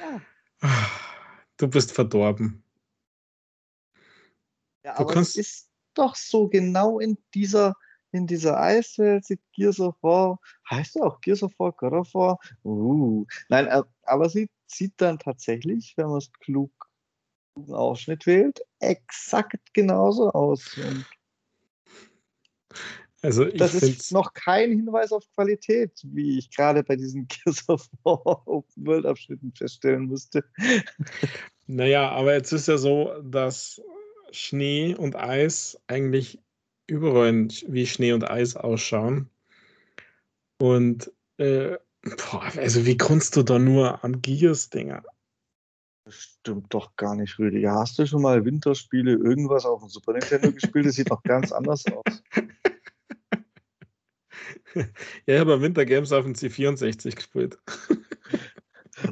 ja. 0.00 0.20
Du 1.56 1.68
bist 1.68 1.92
verdorben. 1.92 2.64
Ja, 4.84 4.98
aber 4.98 5.16
es 5.16 5.36
ist 5.36 5.70
doch 5.94 6.16
so 6.16 6.48
genau 6.48 6.98
in 6.98 7.16
dieser, 7.32 7.74
in 8.14 8.28
dieser 8.28 8.60
Eiswelt 8.60 9.24
sieht 9.24 9.40
Gears 9.52 9.80
of 9.80 9.96
War, 10.00 10.38
heißt 10.70 10.94
ja 10.94 11.02
auch 11.02 11.20
Gears 11.20 11.42
of 11.42 11.52
War, 11.58 11.72
God 11.72 11.92
of 11.92 12.14
War, 12.14 12.38
uh, 12.64 13.26
nein, 13.48 13.66
äh, 13.66 13.82
aber 14.04 14.30
sie 14.30 14.48
sieht 14.68 14.94
dann 14.98 15.18
tatsächlich, 15.18 15.94
wenn 15.96 16.06
man 16.06 16.18
es 16.18 16.32
klug 16.32 16.70
Ausschnitt 17.68 18.24
wählt, 18.26 18.60
exakt 18.78 19.74
genauso 19.74 20.30
aus. 20.30 20.78
Und 20.78 21.04
also 23.20 23.46
das 23.46 23.74
ist 23.74 24.12
noch 24.12 24.32
kein 24.32 24.70
Hinweis 24.70 25.10
auf 25.10 25.24
Qualität, 25.34 25.90
wie 26.04 26.38
ich 26.38 26.50
gerade 26.50 26.84
bei 26.84 26.94
diesen 26.94 27.26
Gears 27.44 27.68
of 27.68 27.88
War 28.04 28.46
Open 28.46 28.86
World 28.86 29.06
Abschnitten 29.06 29.52
feststellen 29.56 30.06
musste. 30.06 30.44
Naja, 31.66 32.10
aber 32.10 32.34
jetzt 32.34 32.52
ist 32.52 32.68
ja 32.68 32.78
so, 32.78 33.12
dass 33.22 33.82
Schnee 34.30 34.94
und 34.94 35.16
Eis 35.16 35.80
eigentlich 35.88 36.43
überall 36.86 37.48
wie 37.66 37.86
Schnee 37.86 38.12
und 38.12 38.28
Eis 38.28 38.56
ausschauen. 38.56 39.30
Und 40.58 41.12
äh, 41.38 41.76
boah, 42.02 42.52
also 42.56 42.86
wie 42.86 42.96
kannst 42.96 43.36
du 43.36 43.42
da 43.42 43.58
nur 43.58 44.04
an 44.04 44.22
Gears 44.22 44.70
Dinger 44.70 45.02
das 46.04 46.16
stimmt 46.16 46.72
doch 46.72 46.94
gar 46.96 47.16
nicht, 47.16 47.38
Rüdiger. 47.38 47.72
Hast 47.74 47.98
du 47.98 48.06
schon 48.06 48.22
mal 48.22 48.44
Winterspiele 48.44 49.12
irgendwas 49.12 49.64
auf 49.64 49.80
dem 49.80 49.88
Super 49.88 50.12
Nintendo 50.12 50.52
gespielt? 50.52 50.86
Das 50.86 50.96
sieht 50.96 51.10
doch 51.10 51.22
ganz 51.22 51.52
anders 51.52 51.84
aus. 51.86 52.22
Ja, 54.74 54.84
ich 55.26 55.38
habe 55.38 55.60
Winter 55.60 55.84
Games 55.84 56.10
auf 56.10 56.24
dem 56.24 56.34
C64 56.34 57.14
gespielt. 57.14 57.58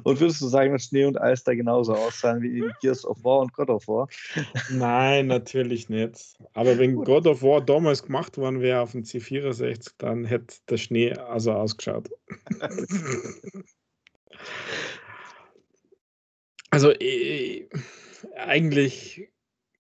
Und 0.04 0.20
würdest 0.20 0.40
du 0.40 0.48
sagen, 0.48 0.72
dass 0.72 0.84
Schnee 0.84 1.04
und 1.04 1.20
Eis 1.20 1.44
da 1.44 1.54
genauso 1.54 1.94
aussahen 1.94 2.42
wie 2.42 2.58
in 2.58 2.72
Gears 2.80 3.04
of 3.04 3.22
War 3.24 3.40
und 3.40 3.52
God 3.52 3.70
of 3.70 3.86
War? 3.88 4.08
Nein, 4.70 5.26
natürlich 5.26 5.88
nicht. 5.88 6.34
Aber 6.54 6.78
wenn 6.78 6.96
Gut. 6.96 7.06
God 7.06 7.26
of 7.26 7.42
War 7.42 7.60
damals 7.60 8.02
gemacht 8.02 8.36
worden 8.38 8.60
wäre 8.60 8.80
auf 8.80 8.92
dem 8.92 9.02
C64, 9.02 9.92
dann 9.98 10.24
hätte 10.24 10.56
der 10.68 10.76
Schnee 10.76 11.12
also 11.12 11.52
ausgeschaut. 11.52 12.08
Also 16.72 16.90
äh, 16.90 17.68
eigentlich 18.34 19.28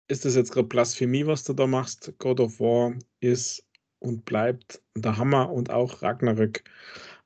ist 0.08 0.26
das 0.26 0.36
jetzt 0.36 0.52
gerade 0.52 0.68
Blasphemie, 0.68 1.26
was 1.26 1.42
du 1.42 1.54
da 1.54 1.66
machst. 1.66 2.12
God 2.18 2.38
of 2.38 2.60
War 2.60 2.94
ist 3.20 3.64
und 3.98 4.26
bleibt 4.26 4.82
der 4.94 5.16
Hammer 5.16 5.50
und 5.50 5.70
auch 5.70 6.02
Ragnarök. 6.02 6.62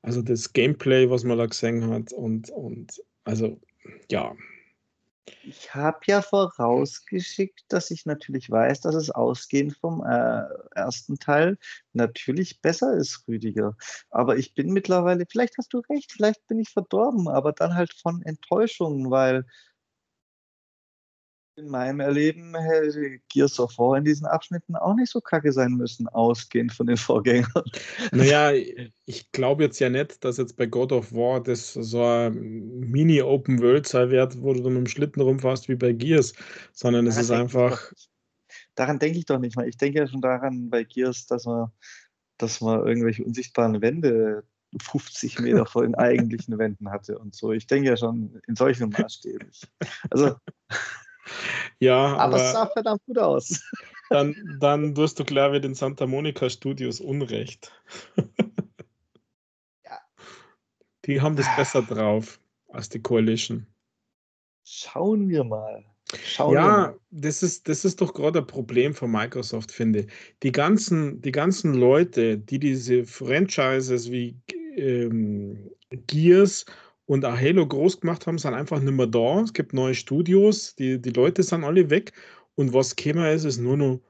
Also 0.01 0.21
das 0.21 0.53
Gameplay, 0.53 1.09
was 1.09 1.23
man 1.23 1.37
da 1.37 1.45
gesehen 1.45 1.89
hat 1.89 2.13
und, 2.13 2.49
und 2.49 3.01
also 3.23 3.59
ja. 4.09 4.35
Ich 5.43 5.73
habe 5.75 5.99
ja 6.05 6.21
vorausgeschickt, 6.21 7.65
dass 7.67 7.91
ich 7.91 8.05
natürlich 8.05 8.49
weiß, 8.49 8.81
dass 8.81 8.95
es 8.95 9.11
ausgehend 9.11 9.75
vom 9.75 10.01
äh, 10.05 10.43
ersten 10.75 11.19
Teil 11.19 11.57
natürlich 11.91 12.61
besser 12.61 12.93
ist, 12.93 13.25
Rüdiger. 13.27 13.75
Aber 14.09 14.37
ich 14.37 14.53
bin 14.53 14.71
mittlerweile, 14.71 15.25
vielleicht 15.29 15.57
hast 15.57 15.73
du 15.73 15.79
recht, 15.89 16.13
vielleicht 16.13 16.47
bin 16.47 16.59
ich 16.59 16.69
verdorben, 16.69 17.27
aber 17.27 17.51
dann 17.51 17.75
halt 17.75 17.93
von 17.93 18.21
Enttäuschungen, 18.21 19.11
weil 19.11 19.45
in 21.57 21.69
meinem 21.69 21.99
Erleben 21.99 22.55
hätte 22.55 23.19
Gears 23.29 23.59
of 23.59 23.77
War 23.77 23.97
in 23.97 24.05
diesen 24.05 24.27
Abschnitten 24.27 24.75
auch 24.75 24.93
nicht 24.95 25.11
so 25.11 25.19
kacke 25.19 25.51
sein 25.51 25.73
müssen, 25.73 26.07
ausgehend 26.07 26.71
von 26.71 26.87
den 26.87 26.97
Vorgängern. 26.97 27.47
Naja, 28.11 28.51
ich 29.05 29.31
glaube 29.31 29.63
jetzt 29.63 29.79
ja 29.79 29.89
nicht, 29.89 30.23
dass 30.23 30.37
jetzt 30.37 30.55
bei 30.55 30.67
God 30.67 30.91
of 30.91 31.11
War 31.13 31.41
das 31.41 31.73
so 31.73 32.03
ein 32.03 32.79
Mini-Open 32.79 33.59
World 33.61 33.87
sein 33.87 34.11
wird, 34.11 34.39
wo 34.41 34.53
du 34.53 34.61
dann 34.61 34.73
mit 34.73 34.85
dem 34.85 34.87
Schlitten 34.87 35.21
rumfährst 35.21 35.67
wie 35.67 35.75
bei 35.75 35.93
Gears, 35.93 36.33
sondern 36.73 37.07
es 37.07 37.17
ist 37.17 37.31
einfach. 37.31 37.91
daran 38.75 38.99
denke 38.99 39.17
ich 39.17 39.25
doch 39.25 39.39
nicht 39.39 39.55
mal. 39.55 39.67
Ich 39.67 39.77
denke 39.77 39.99
ja 39.99 40.07
schon 40.07 40.21
daran 40.21 40.69
bei 40.69 40.83
Gears, 40.83 41.25
dass 41.25 41.45
man, 41.45 41.71
dass 42.37 42.61
man 42.61 42.85
irgendwelche 42.85 43.23
unsichtbaren 43.23 43.81
Wände 43.81 44.43
50 44.79 45.39
Meter 45.39 45.65
vor 45.65 45.83
den 45.83 45.95
eigentlichen 45.95 46.57
Wänden 46.59 46.91
hatte 46.91 47.17
und 47.17 47.35
so. 47.35 47.51
Ich 47.51 47.65
denke 47.65 47.89
ja 47.89 47.97
schon 47.97 48.39
in 48.47 48.55
solchen 48.55 48.89
Maßstäben. 48.89 49.49
Also. 50.11 50.35
Ja, 51.79 52.15
aber, 52.15 52.21
aber 52.21 52.37
es 52.37 52.51
sah 52.53 52.65
verdammt 52.67 53.01
gut 53.05 53.17
aus. 53.17 53.61
Dann, 54.09 54.35
dann 54.59 54.95
wirst 54.97 55.19
du 55.19 55.25
klar 55.25 55.51
wie 55.53 55.61
den 55.61 55.75
Santa 55.75 56.07
Monica 56.07 56.49
Studios 56.49 56.99
Unrecht. 56.99 57.71
ja. 59.83 59.99
Die 61.05 61.21
haben 61.21 61.35
das 61.35 61.47
besser 61.55 61.81
drauf 61.81 62.39
als 62.69 62.89
die 62.89 63.01
Coalition. 63.01 63.67
Schauen 64.63 65.29
wir 65.29 65.43
mal. 65.43 65.85
Schauen 66.23 66.53
ja, 66.53 66.61
wir 66.61 66.67
mal. 66.67 66.99
Das, 67.11 67.43
ist, 67.43 67.67
das 67.67 67.85
ist 67.85 68.01
doch 68.01 68.13
gerade 68.13 68.39
ein 68.39 68.47
Problem 68.47 68.93
von 68.93 69.11
Microsoft, 69.11 69.71
finde 69.71 69.99
ich. 69.99 70.07
Die 70.43 70.51
ganzen, 70.51 71.21
die 71.21 71.31
ganzen 71.31 71.73
Leute, 71.73 72.37
die 72.37 72.59
diese 72.59 73.05
Franchises 73.05 74.11
wie 74.11 74.37
ähm, 74.75 75.71
Gears 75.89 76.65
und 77.07 77.25
auch 77.25 77.37
Halo 77.37 77.65
groß 77.65 78.01
gemacht 78.01 78.27
haben, 78.27 78.37
sind 78.37 78.53
einfach 78.53 78.79
nicht 78.79 78.93
mehr 78.93 79.07
da. 79.07 79.41
Es 79.41 79.53
gibt 79.53 79.73
neue 79.73 79.95
Studios, 79.95 80.75
die, 80.75 81.01
die 81.01 81.09
Leute 81.09 81.41
sind 81.41 81.63
alle 81.63 81.89
weg. 81.89 82.13
Und 82.55 82.73
was 82.73 82.95
käme 82.95 83.31
ist, 83.31 83.45
ist 83.45 83.59
nur 83.59 83.77
noch 83.77 84.01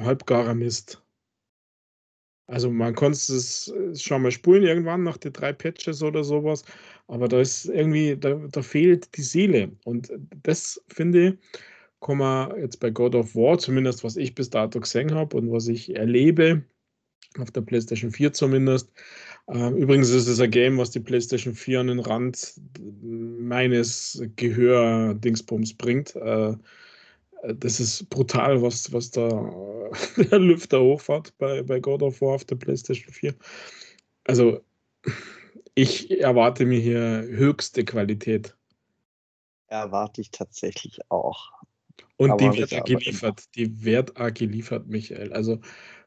halbgarer 0.00 0.54
Mist. 0.54 1.02
Also 2.46 2.70
man 2.70 2.94
kann 2.94 3.12
es 3.12 3.70
schon 3.96 4.22
mal 4.22 4.30
spulen 4.30 4.62
irgendwann 4.62 5.02
nach 5.02 5.18
den 5.18 5.34
drei 5.34 5.52
Patches 5.52 6.02
oder 6.02 6.24
sowas, 6.24 6.64
aber 7.06 7.28
da 7.28 7.40
ist 7.40 7.66
irgendwie, 7.66 8.16
da, 8.16 8.34
da 8.50 8.62
fehlt 8.62 9.14
die 9.18 9.22
Seele. 9.22 9.70
Und 9.84 10.10
das 10.42 10.82
finde 10.88 11.28
ich, 11.28 11.34
kann 12.00 12.16
man 12.16 12.58
jetzt 12.58 12.80
bei 12.80 12.88
God 12.88 13.14
of 13.14 13.34
War, 13.34 13.58
zumindest 13.58 14.02
was 14.02 14.16
ich 14.16 14.34
bis 14.34 14.48
dato 14.48 14.80
gesehen 14.80 15.12
habe 15.14 15.36
und 15.36 15.52
was 15.52 15.68
ich 15.68 15.94
erlebe, 15.94 16.64
auf 17.38 17.50
der 17.50 17.60
PlayStation 17.60 18.10
4 18.10 18.32
zumindest, 18.32 18.90
übrigens 19.48 20.10
ist 20.10 20.28
es 20.28 20.40
ein 20.40 20.50
Game, 20.50 20.78
was 20.78 20.90
die 20.90 21.00
PlayStation 21.00 21.54
4 21.54 21.80
an 21.80 21.86
den 21.88 22.00
Rand 22.00 22.54
meines 22.90 24.22
Gehör-Dingsbums 24.36 25.74
bringt. 25.74 26.14
Äh, 26.16 26.54
das 27.54 27.80
ist 27.80 28.08
brutal, 28.10 28.60
was, 28.62 28.92
was 28.92 29.10
da 29.10 29.28
der 30.16 30.38
Lüfter 30.38 30.80
hochfährt 30.80 31.36
bei, 31.38 31.62
bei 31.62 31.80
God 31.80 32.02
of 32.02 32.20
War 32.20 32.34
auf 32.34 32.44
der 32.44 32.56
PlayStation 32.56 33.12
4. 33.12 33.34
Also, 34.24 34.60
Ich 35.78 36.10
erwarte 36.10 36.66
mir 36.66 36.80
hier 36.80 37.22
höchste 37.28 37.84
Qualität. 37.84 38.56
Erwarte 39.68 40.20
ich 40.20 40.32
tatsächlich 40.32 40.98
auch. 41.08 41.52
Und 42.16 42.32
aber 42.32 42.50
die 42.50 42.58
wird 42.58 42.74
auch 42.74 42.84
geliefert. 42.84 43.44
Die 43.54 43.84
wird 43.84 44.16
auch 44.16 44.34
geliefert, 44.34 44.88
Michael. 44.88 45.32
Also 45.32 45.60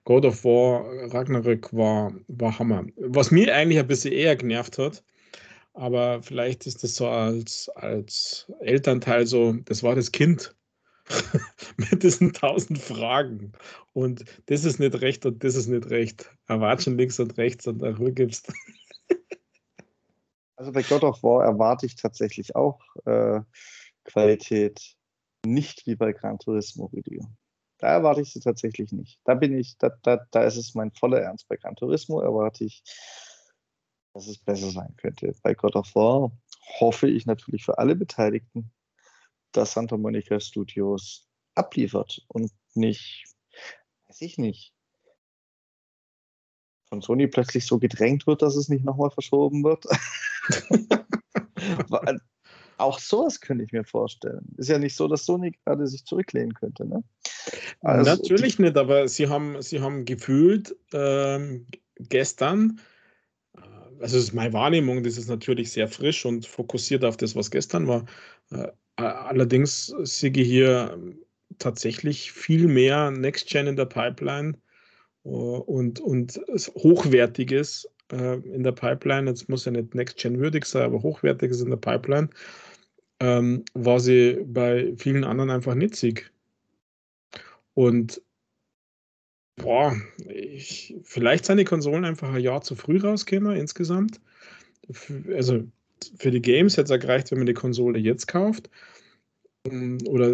God 0.05 0.25
of 0.25 0.43
War 0.43 0.85
Ragnarök 1.13 1.71
war, 1.73 2.13
war 2.27 2.57
Hammer. 2.57 2.85
Was 2.97 3.31
mir 3.31 3.53
eigentlich 3.53 3.79
ein 3.79 3.87
bisschen 3.87 4.13
eher 4.13 4.35
genervt 4.35 4.77
hat, 4.77 5.03
aber 5.73 6.21
vielleicht 6.21 6.65
ist 6.65 6.83
das 6.83 6.95
so 6.95 7.07
als, 7.07 7.69
als 7.75 8.51
Elternteil 8.59 9.25
so, 9.25 9.53
das 9.53 9.83
war 9.83 9.95
das 9.95 10.11
Kind 10.11 10.55
mit 11.77 12.03
diesen 12.03 12.33
tausend 12.33 12.79
Fragen. 12.79 13.53
Und 13.93 14.25
das 14.47 14.65
ist 14.65 14.79
nicht 14.79 15.01
recht 15.01 15.25
und 15.25 15.43
das 15.43 15.55
ist 15.55 15.67
nicht 15.67 15.89
recht. 15.89 16.29
Erwarten 16.47 16.97
links 16.97 17.19
und 17.19 17.37
rechts 17.37 17.67
und 17.67 17.81
nach 17.81 17.97
gibst. 18.15 18.51
Also 20.55 20.71
bei 20.71 20.83
God 20.83 21.03
of 21.03 21.23
War 21.23 21.43
erwarte 21.43 21.87
ich 21.87 21.95
tatsächlich 21.95 22.55
auch 22.55 22.79
äh, 23.05 23.41
Qualität, 24.03 24.95
nicht 25.43 25.87
wie 25.87 25.95
bei 25.95 26.11
Gran 26.13 26.37
Turismo 26.37 26.91
Video. 26.91 27.23
Da 27.82 27.88
erwarte 27.88 28.21
ich 28.21 28.32
sie 28.32 28.39
tatsächlich 28.39 28.91
nicht. 28.91 29.19
Da 29.23 29.34
bin 29.34 29.57
ich, 29.57 29.75
da, 29.79 29.89
da, 30.03 30.23
da 30.29 30.43
ist 30.43 30.55
es 30.55 30.75
mein 30.75 30.91
voller 30.91 31.19
Ernst. 31.19 31.47
Bei 31.47 31.57
Gran 31.57 31.75
Turismo 31.75 32.21
erwarte 32.21 32.63
ich, 32.63 32.84
dass 34.13 34.27
es 34.27 34.38
besser 34.38 34.69
sein 34.69 34.95
könnte. 34.97 35.34
Bei 35.41 35.55
God 35.55 35.75
of 35.75 35.95
War 35.95 36.32
hoffe 36.79 37.09
ich 37.09 37.25
natürlich 37.25 37.65
für 37.65 37.79
alle 37.79 37.95
Beteiligten, 37.95 38.71
dass 39.51 39.73
Santa 39.73 39.97
Monica 39.97 40.39
Studios 40.39 41.27
abliefert 41.55 42.23
und 42.27 42.51
nicht, 42.75 43.25
weiß 44.07 44.21
ich 44.21 44.38
nicht, 44.38 44.75
von 46.88 47.01
Sony 47.01 47.25
plötzlich 47.25 47.65
so 47.65 47.79
gedrängt 47.79 48.27
wird, 48.27 48.43
dass 48.43 48.55
es 48.55 48.69
nicht 48.69 48.86
nochmal 48.86 49.09
verschoben 49.09 49.63
wird. 49.63 49.86
auch 52.77 52.99
sowas 52.99 53.41
könnte 53.41 53.63
ich 53.63 53.71
mir 53.71 53.86
vorstellen. 53.86 54.53
Ist 54.57 54.69
ja 54.69 54.77
nicht 54.77 54.95
so, 54.95 55.07
dass 55.07 55.25
Sony 55.25 55.57
gerade 55.65 55.88
sich 55.88 56.05
zurücklehnen 56.05 56.53
könnte. 56.53 56.86
Ne? 56.86 57.03
Also, 57.81 58.11
Natürlich 58.11 58.59
nicht, 58.59 58.77
aber 58.77 59.07
sie 59.07 59.27
haben, 59.27 59.61
sie 59.61 59.81
haben 59.81 60.05
gefühlt 60.05 60.75
ähm, 60.93 61.65
gestern, 61.99 62.79
äh, 63.55 63.61
also 63.99 64.17
das 64.17 64.25
ist 64.25 64.33
meine 64.33 64.53
Wahrnehmung, 64.53 65.03
das 65.03 65.17
ist 65.17 65.29
natürlich 65.29 65.71
sehr 65.71 65.87
frisch 65.87 66.25
und 66.25 66.45
fokussiert 66.45 67.03
auf 67.03 67.17
das, 67.17 67.35
was 67.35 67.51
gestern 67.51 67.87
war. 67.87 68.05
Äh, 68.51 68.67
allerdings 68.95 69.87
sehe 70.03 70.31
ich 70.31 70.47
hier 70.47 70.97
tatsächlich 71.59 72.31
viel 72.31 72.67
mehr 72.67 73.11
Next 73.11 73.49
Gen 73.49 73.67
in 73.67 73.75
der 73.75 73.85
Pipeline 73.85 74.53
äh, 75.23 75.29
und, 75.29 75.99
und 75.99 76.39
Hochwertiges 76.75 77.87
äh, 78.11 78.35
in 78.39 78.63
der 78.63 78.73
Pipeline. 78.73 79.29
Jetzt 79.29 79.49
muss 79.49 79.65
ja 79.65 79.71
nicht 79.71 79.95
Next 79.95 80.17
Gen 80.17 80.39
würdig 80.39 80.65
sein, 80.65 80.83
aber 80.83 81.01
Hochwertiges 81.01 81.61
in 81.61 81.69
der 81.69 81.77
Pipeline 81.77 82.29
ähm, 83.19 83.63
war 83.73 83.99
sie 83.99 84.39
bei 84.45 84.93
vielen 84.97 85.23
anderen 85.23 85.49
einfach 85.51 85.75
nicht 85.75 85.95
sieg. 85.95 86.31
Und 87.74 88.22
boah, 89.55 89.95
ich, 90.28 90.95
vielleicht 91.03 91.45
sind 91.45 91.57
die 91.57 91.65
Konsolen 91.65 92.05
einfach 92.05 92.34
ein 92.34 92.41
Jahr 92.41 92.61
zu 92.61 92.76
früh 92.76 92.99
rausgekommen 92.99 93.55
insgesamt. 93.55 94.19
Also 95.34 95.63
für 96.17 96.32
die 96.32 96.41
Games 96.41 96.78
hätte 96.78 96.93
es 96.93 96.99
gereicht, 96.99 97.32
wenn 97.32 97.39
man 97.39 97.47
die 97.47 97.53
Konsole 97.53 97.99
jetzt 97.99 98.28
kauft 98.28 98.69
ähm, 99.65 99.99
oder 100.07 100.32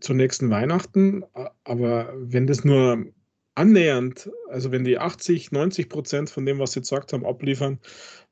zur 0.00 0.14
nächsten 0.14 0.50
Weihnachten. 0.50 1.24
Aber 1.64 2.14
wenn 2.16 2.46
das 2.46 2.64
nur 2.64 3.06
annähernd, 3.54 4.30
also 4.48 4.70
wenn 4.72 4.84
die 4.84 4.98
80, 4.98 5.52
90 5.52 5.88
Prozent 5.88 6.30
von 6.30 6.46
dem, 6.46 6.58
was 6.58 6.72
sie 6.72 6.80
gesagt 6.80 7.12
haben, 7.12 7.26
abliefern, 7.26 7.78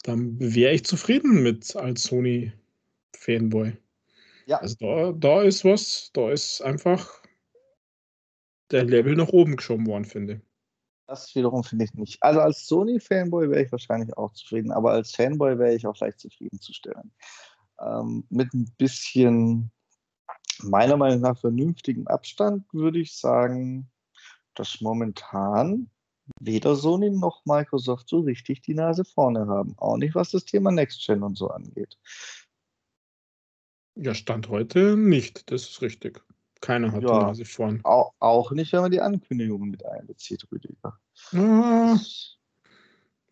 dann 0.05 0.37
wäre 0.39 0.73
ich 0.73 0.85
zufrieden 0.85 1.43
mit 1.43 1.75
als 1.77 2.05
Sony-Fanboy. 2.05 3.73
Ja. 4.47 4.59
Also 4.59 4.77
da, 4.81 5.13
da 5.13 5.43
ist 5.43 5.65
was, 5.65 6.11
da 6.15 6.31
ist 6.31 6.63
einfach 6.63 7.18
der 8.71 8.85
Level 8.85 9.17
nach 9.17 9.29
oben 9.29 9.57
geschoben 9.57 9.87
worden, 9.87 10.05
finde 10.05 10.35
ich. 10.35 10.41
Das 11.07 11.35
wiederum 11.35 11.65
finde 11.65 11.87
ich 11.87 11.95
nicht. 11.95 12.23
Also 12.23 12.41
als 12.41 12.67
Sony-Fanboy 12.67 13.49
wäre 13.49 13.63
ich 13.63 13.73
wahrscheinlich 13.73 14.15
auch 14.17 14.33
zufrieden, 14.35 14.71
aber 14.71 14.93
als 14.93 15.15
Fanboy 15.15 15.59
wäre 15.59 15.75
ich 15.75 15.87
auch 15.87 15.99
leicht 16.01 16.21
zufriedenzustellen. 16.21 17.13
Ähm, 17.81 18.27
mit 18.29 18.53
ein 18.53 18.71
bisschen, 18.77 19.71
meiner 20.61 20.99
Meinung 20.99 21.21
nach, 21.21 21.39
vernünftigem 21.39 22.07
Abstand 22.09 22.67
würde 22.75 22.99
ich 22.99 23.17
sagen, 23.17 23.91
dass 24.55 24.83
momentan 24.83 25.91
weder 26.41 26.77
Sony 26.77 27.11
noch 27.11 27.43
Microsoft 27.47 28.09
so 28.09 28.21
richtig 28.21 28.61
die 28.61 28.75
Nase 28.75 29.05
vorne 29.05 29.47
haben. 29.47 29.75
Auch 29.79 29.97
nicht, 29.97 30.15
was 30.15 30.31
das 30.31 30.45
Thema 30.45 30.71
Next 30.71 31.07
Gen 31.07 31.23
und 31.23 31.39
so 31.39 31.49
angeht. 31.49 31.97
Ja, 33.95 34.15
Stand 34.15 34.49
heute 34.49 34.97
nicht, 34.97 35.51
das 35.51 35.63
ist 35.63 35.81
richtig. 35.81 36.23
Keiner 36.61 36.93
hat 36.93 37.03
ja, 37.03 37.09
die 37.09 37.25
Nase 37.27 37.45
vorn. 37.45 37.81
Auch, 37.85 38.13
auch, 38.19 38.51
nicht, 38.53 38.73
wenn 38.73 38.81
man 38.81 38.91
die 38.91 39.01
Ankündigungen 39.01 39.71
mit 39.71 39.85
einbezieht, 39.87 40.47
Rüdiger. 40.51 40.99
Ja. 41.33 41.99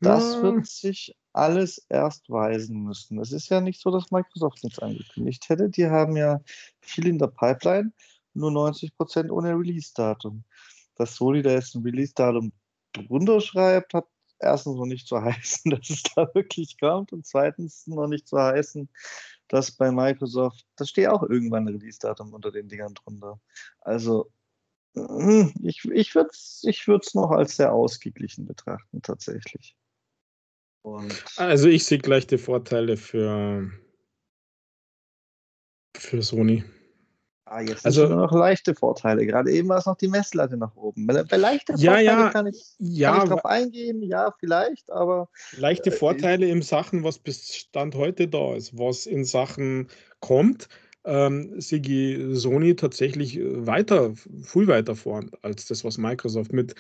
Das 0.01 0.35
ja. 0.35 0.43
wird 0.43 0.67
sich 0.67 1.17
alles 1.33 1.85
erst 1.89 2.31
weisen 2.31 2.83
müssen. 2.83 3.19
Es 3.19 3.33
ist 3.33 3.49
ja 3.49 3.61
nicht 3.61 3.81
so, 3.81 3.91
dass 3.91 4.11
Microsoft 4.11 4.63
nichts 4.63 4.79
angekündigt 4.79 5.49
hätte. 5.49 5.69
Die 5.69 5.87
haben 5.87 6.17
ja 6.17 6.41
viel 6.81 7.07
in 7.07 7.19
der 7.19 7.29
Pipeline, 7.29 7.93
nur 8.35 8.51
90 8.51 8.97
Prozent 8.97 9.31
ohne 9.31 9.51
Release-Datum. 9.51 10.45
Dass 10.97 11.17
Sony 11.17 11.43
da 11.43 11.51
jetzt 11.51 11.75
ein 11.75 11.83
Release-Datum 11.83 12.53
drunter 12.93 13.41
schreibt, 13.41 13.95
hat 13.95 14.07
erstens 14.39 14.77
noch 14.77 14.87
nicht 14.87 15.07
zu 15.07 15.21
heißen, 15.23 15.71
dass 15.71 15.91
es 15.91 16.03
da 16.03 16.29
wirklich 16.35 16.79
kommt 16.79 17.13
und 17.13 17.27
zweitens 17.27 17.87
noch 17.87 18.07
nicht 18.07 18.29
zu 18.29 18.39
heißen, 18.39 18.89
dass 19.49 19.73
bei 19.73 19.91
Microsoft, 19.91 20.67
da 20.77 20.85
steht 20.85 21.09
auch 21.09 21.23
irgendwann 21.23 21.69
ein 21.69 21.75
Release-Datum 21.75 22.33
unter 22.33 22.51
den 22.51 22.69
Dingern 22.69 22.95
drunter. 22.95 23.41
Also 23.81 24.31
hm, 24.95 25.53
ich, 25.63 25.85
ich 25.85 26.15
würde 26.15 26.31
es 26.33 26.65
ich 26.67 26.87
noch 27.15 27.31
als 27.31 27.57
sehr 27.57 27.73
ausgeglichen 27.73 28.47
betrachten, 28.47 29.03
tatsächlich. 29.03 29.77
Und 30.83 31.25
also 31.37 31.69
ich 31.69 31.85
sehe 31.85 31.99
gleich 31.99 32.27
die 32.27 32.39
Vorteile 32.39 32.97
für, 32.97 33.71
für 35.97 36.23
Sony. 36.23 36.65
Ah, 37.49 37.61
jetzt 37.61 37.87
also, 37.87 38.09
sind 38.09 38.17
noch 38.17 38.33
leichte 38.33 38.75
Vorteile. 38.75 39.25
Gerade 39.25 39.53
eben 39.53 39.69
war 39.69 39.79
es 39.79 39.87
noch 39.87 39.97
die 39.97 40.09
Messlatte 40.09 40.57
nach 40.57 40.75
oben. 40.75 41.07
Bei 41.07 41.37
leichten 41.37 41.77
ja, 41.79 41.93
Vorteile 41.93 42.05
ja, 42.05 42.29
kann 42.31 42.47
ich, 42.49 42.75
ja, 42.79 43.13
kann 43.13 43.23
ich 43.23 43.29
drauf 43.31 43.45
eingehen, 43.45 44.03
ja, 44.03 44.35
vielleicht, 44.41 44.91
aber. 44.91 45.29
Leichte 45.57 45.91
äh, 45.91 45.93
Vorteile 45.93 46.49
in 46.49 46.61
Sachen, 46.63 47.05
was 47.05 47.21
bis 47.21 47.55
Stand 47.55 47.95
heute 47.95 48.27
da 48.27 48.57
ist, 48.57 48.77
was 48.77 49.07
in 49.07 49.25
Sachen 49.25 49.87
kommt, 50.19 50.69
ähm, 51.05 51.61
Sigi 51.61 52.35
Sony 52.35 52.75
tatsächlich 52.75 53.39
weiter, 53.41 54.13
viel 54.43 54.67
weiter 54.67 54.97
vorn 54.97 55.31
als 55.43 55.67
das, 55.67 55.85
was 55.85 55.99
Microsoft 55.99 56.53
mit. 56.53 56.75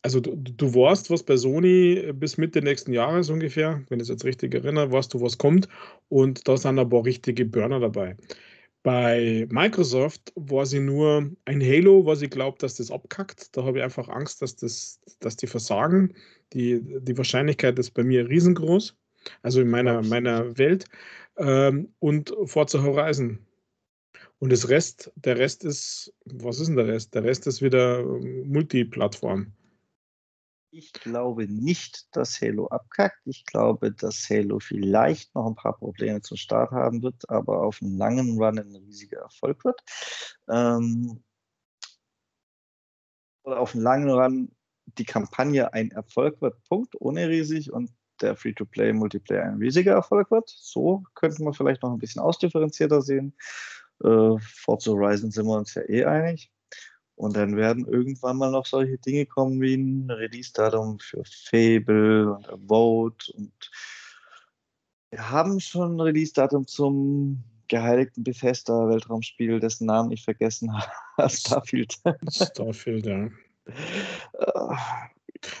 Also 0.00 0.20
du, 0.20 0.36
du 0.36 0.74
warst, 0.74 1.10
was 1.10 1.22
bei 1.22 1.36
Sony 1.36 2.12
bis 2.14 2.38
Mitte 2.38 2.62
nächsten 2.62 2.94
Jahres 2.94 3.28
ungefähr, 3.28 3.82
wenn 3.90 3.98
ich 3.98 4.04
es 4.04 4.08
jetzt 4.08 4.24
richtig 4.24 4.54
erinnere, 4.54 4.90
weißt 4.90 5.12
du, 5.12 5.20
was 5.20 5.36
kommt. 5.36 5.68
Und 6.08 6.48
da 6.48 6.56
sind 6.56 6.78
ein 6.78 6.88
paar 6.88 7.04
richtige 7.04 7.44
Burner 7.44 7.80
dabei. 7.80 8.16
Bei 8.82 9.46
Microsoft 9.50 10.32
war 10.36 10.64
sie 10.64 10.80
nur 10.80 11.30
ein 11.44 11.60
Halo, 11.60 12.06
was 12.06 12.22
ich 12.22 12.30
glaube, 12.30 12.58
dass 12.58 12.76
das 12.76 12.90
abkackt. 12.90 13.56
Da 13.56 13.64
habe 13.64 13.78
ich 13.78 13.84
einfach 13.84 14.08
Angst, 14.08 14.40
dass, 14.40 14.56
das, 14.56 15.00
dass 15.20 15.36
die 15.36 15.46
versagen. 15.46 16.14
Die, 16.52 16.80
die 17.00 17.18
Wahrscheinlichkeit 17.18 17.78
ist 17.78 17.90
bei 17.90 18.04
mir 18.04 18.28
riesengroß, 18.28 18.96
also 19.42 19.60
in 19.60 19.68
meiner, 19.68 20.02
meiner 20.02 20.56
Welt. 20.58 20.86
Ähm, 21.36 21.92
und 21.98 22.34
Forza 22.44 22.82
Horizon. 22.82 23.40
Und 24.38 24.52
das 24.52 24.68
Rest, 24.68 25.12
der 25.16 25.38
Rest 25.38 25.64
ist, 25.64 26.14
was 26.24 26.60
ist 26.60 26.68
denn 26.68 26.76
der 26.76 26.86
Rest? 26.86 27.14
Der 27.14 27.24
Rest 27.24 27.46
ist 27.46 27.60
wieder 27.60 28.02
Multiplattform. 28.04 29.52
Ich 30.70 30.92
glaube 30.92 31.48
nicht, 31.48 32.14
dass 32.14 32.40
Halo 32.42 32.66
abkackt. 32.66 33.26
Ich 33.26 33.44
glaube, 33.46 33.90
dass 33.92 34.28
Halo 34.28 34.58
vielleicht 34.58 35.34
noch 35.34 35.46
ein 35.46 35.54
paar 35.54 35.76
Probleme 35.78 36.20
zum 36.20 36.36
Start 36.36 36.72
haben 36.72 37.02
wird, 37.02 37.28
aber 37.30 37.62
auf 37.62 37.80
einen 37.80 37.96
langen 37.96 38.36
Run 38.38 38.58
ein 38.58 38.76
riesiger 38.76 39.20
Erfolg 39.20 39.64
wird. 39.64 39.80
Ähm, 40.48 41.22
oder 43.44 43.60
auf 43.60 43.74
einen 43.74 43.82
langen 43.82 44.10
Run 44.10 44.54
die 44.96 45.04
Kampagne 45.04 45.72
ein 45.72 45.90
Erfolg 45.90 46.40
wird, 46.42 46.62
Punkt, 46.64 46.94
ohne 47.00 47.28
riesig 47.28 47.72
und 47.72 47.90
der 48.20 48.36
Free-to-Play-Multiplayer 48.36 49.44
ein 49.44 49.58
riesiger 49.58 49.92
Erfolg 49.92 50.30
wird. 50.30 50.48
So 50.48 51.04
könnten 51.14 51.44
wir 51.44 51.54
vielleicht 51.54 51.82
noch 51.82 51.92
ein 51.92 51.98
bisschen 51.98 52.22
ausdifferenzierter 52.22 53.00
sehen. 53.00 53.34
Äh, 54.02 54.38
Forza 54.40 54.90
Horizon 54.90 55.30
sind 55.30 55.46
wir 55.46 55.56
uns 55.56 55.74
ja 55.74 55.82
eh 55.88 56.04
einig. 56.04 56.50
Und 57.18 57.36
dann 57.36 57.56
werden 57.56 57.84
irgendwann 57.84 58.36
mal 58.36 58.52
noch 58.52 58.64
solche 58.64 58.96
Dinge 58.98 59.26
kommen 59.26 59.60
wie 59.60 59.74
ein 59.74 60.08
Release-Datum 60.08 61.00
für 61.00 61.24
Fable 61.24 62.32
und 62.32 62.46
Vote. 62.68 63.32
Und 63.32 63.70
wir 65.10 65.28
haben 65.28 65.58
schon 65.58 65.96
ein 65.96 66.00
Release-Datum 66.00 66.68
zum 66.68 67.42
geheiligten 67.66 68.22
Bethesda-Weltraumspiel, 68.22 69.58
dessen 69.58 69.86
Namen 69.86 70.12
ich 70.12 70.22
vergessen 70.22 70.70
habe. 71.16 71.28
Starfield. 71.28 71.98
Starfield, 72.30 73.06
ja. 73.06 73.28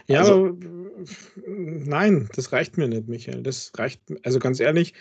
Ja, 0.06 0.20
also, 0.20 0.46
aber 0.46 0.56
nein, 1.46 2.28
das 2.36 2.52
reicht 2.52 2.78
mir 2.78 2.86
nicht, 2.86 3.08
Michael. 3.08 3.42
Das 3.42 3.72
reicht, 3.76 4.00
also 4.22 4.38
ganz 4.38 4.60
ehrlich, 4.60 4.94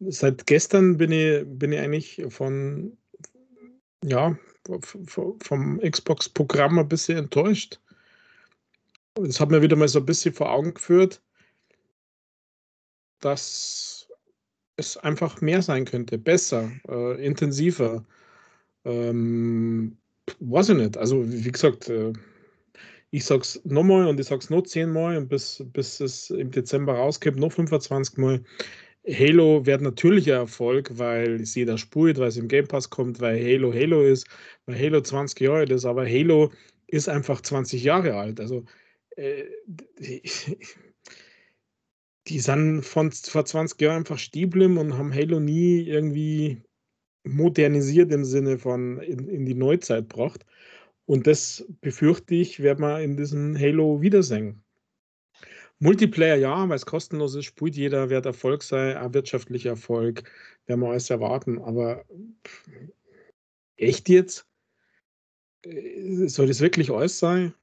seit 0.00 0.46
gestern 0.46 0.96
bin 0.96 1.12
ich, 1.12 1.44
bin 1.46 1.72
ich 1.72 1.80
eigentlich 1.80 2.22
von, 2.30 2.96
ja, 4.02 4.38
vom 4.82 5.80
Xbox-Programm 5.80 6.78
ein 6.78 6.88
bisschen 6.88 7.18
enttäuscht. 7.18 7.80
Das 9.14 9.40
hat 9.40 9.50
mir 9.50 9.62
wieder 9.62 9.76
mal 9.76 9.88
so 9.88 9.98
ein 9.98 10.06
bisschen 10.06 10.34
vor 10.34 10.50
Augen 10.50 10.74
geführt, 10.74 11.20
dass 13.20 14.08
es 14.76 14.96
einfach 14.96 15.40
mehr 15.40 15.60
sein 15.62 15.84
könnte, 15.84 16.18
besser, 16.18 16.70
äh, 16.88 17.24
intensiver. 17.24 18.04
Ähm, 18.84 19.98
weiß 20.40 20.70
ich 20.70 20.76
nicht. 20.76 20.96
Also, 20.96 21.24
wie 21.26 21.50
gesagt, 21.50 21.88
äh, 21.88 22.12
ich 23.10 23.24
sag's 23.24 23.60
nochmal 23.64 24.06
und 24.06 24.20
ich 24.20 24.26
sag's 24.26 24.50
noch 24.50 24.62
zehnmal 24.62 25.16
und 25.16 25.28
bis, 25.28 25.62
bis 25.72 26.00
es 26.00 26.30
im 26.30 26.50
Dezember 26.50 26.94
rauskommt, 26.94 27.38
noch 27.38 27.52
25 27.52 28.18
Mal. 28.18 28.44
Halo 29.08 29.64
wird 29.64 29.80
natürlich 29.80 30.30
ein 30.30 30.40
Erfolg, 30.40 30.98
weil 30.98 31.40
es 31.40 31.54
jeder 31.54 31.78
spielt, 31.78 32.18
weil 32.18 32.28
es 32.28 32.36
im 32.36 32.48
Game 32.48 32.68
Pass 32.68 32.90
kommt, 32.90 33.20
weil 33.20 33.42
Halo 33.42 33.72
Halo 33.72 34.02
ist, 34.02 34.26
weil 34.66 34.78
Halo 34.78 35.00
20 35.00 35.40
Jahre 35.40 35.58
alt 35.60 35.70
ist, 35.70 35.84
aber 35.84 36.06
Halo 36.06 36.52
ist 36.86 37.08
einfach 37.08 37.40
20 37.40 37.82
Jahre 37.82 38.14
alt. 38.16 38.40
Also 38.40 38.64
äh, 39.16 39.44
die, 39.66 40.22
die 42.28 42.38
sind 42.40 42.82
von 42.82 43.10
vor 43.12 43.44
20 43.44 43.80
Jahren 43.80 43.98
einfach 43.98 44.18
stieblim 44.18 44.78
und 44.78 44.98
haben 44.98 45.14
Halo 45.14 45.40
nie 45.40 45.80
irgendwie 45.82 46.62
modernisiert 47.24 48.12
im 48.12 48.24
Sinne 48.24 48.58
von 48.58 48.98
in, 49.00 49.28
in 49.28 49.46
die 49.46 49.54
Neuzeit 49.54 50.08
gebracht. 50.10 50.44
Und 51.06 51.26
das 51.26 51.66
befürchte 51.80 52.34
ich, 52.34 52.62
werden 52.62 52.82
wir 52.82 53.00
in 53.00 53.16
diesem 53.16 53.58
Halo 53.58 54.02
wiedersehen. 54.02 54.62
Multiplayer 55.80 56.36
ja, 56.36 56.68
weil 56.68 56.76
es 56.76 56.86
kostenlos 56.86 57.34
ist, 57.34 57.44
spielt 57.44 57.76
jeder, 57.76 58.10
wird 58.10 58.26
Erfolg 58.26 58.62
sein, 58.62 58.96
ein 58.96 59.14
wirtschaftlicher 59.14 59.70
Erfolg, 59.70 60.24
werden 60.66 60.80
wir 60.80 60.90
alles 60.90 61.10
erwarten. 61.10 61.60
Aber 61.60 62.04
echt 63.76 64.08
jetzt? 64.08 64.46
Äh, 65.62 66.26
soll 66.26 66.48
das 66.48 66.60
wirklich 66.60 66.90
alles 66.90 67.18
sein? 67.18 67.54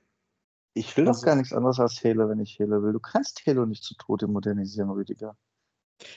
Ich 0.73 0.95
will 0.97 1.07
also, 1.07 1.21
doch 1.21 1.25
gar 1.25 1.35
nichts 1.35 1.53
anderes 1.53 1.79
als 1.79 2.03
Halo, 2.03 2.29
wenn 2.29 2.39
ich 2.39 2.59
Halo 2.59 2.83
will. 2.83 2.93
Du 2.93 2.99
kannst 2.99 3.45
Halo 3.45 3.65
nicht 3.65 3.83
zu 3.83 3.95
Tode 3.95 4.27
modernisieren, 4.27 4.89
Rüdiger. 4.89 5.37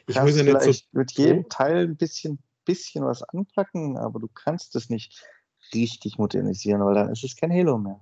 Du 0.06 0.12
ich 0.12 0.20
muss 0.20 0.36
ja 0.36 0.42
nicht 0.42 0.62
so 0.62 0.98
mit 0.98 1.12
jedem 1.12 1.48
Teil 1.48 1.86
ein 1.86 1.96
bisschen, 1.96 2.38
bisschen 2.64 3.04
was 3.04 3.22
anpacken, 3.22 3.96
aber 3.96 4.18
du 4.18 4.28
kannst 4.28 4.74
es 4.74 4.90
nicht 4.90 5.24
richtig 5.72 6.18
modernisieren, 6.18 6.84
weil 6.84 6.94
dann 6.94 7.10
ist 7.10 7.24
es 7.24 7.36
kein 7.36 7.52
Halo 7.52 7.78
mehr. 7.78 8.00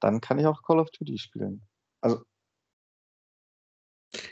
Dann 0.00 0.20
kann 0.20 0.38
ich 0.38 0.46
auch 0.46 0.62
Call 0.62 0.78
of 0.78 0.90
Duty 0.90 1.18
spielen. 1.18 1.62
Also 2.00 2.22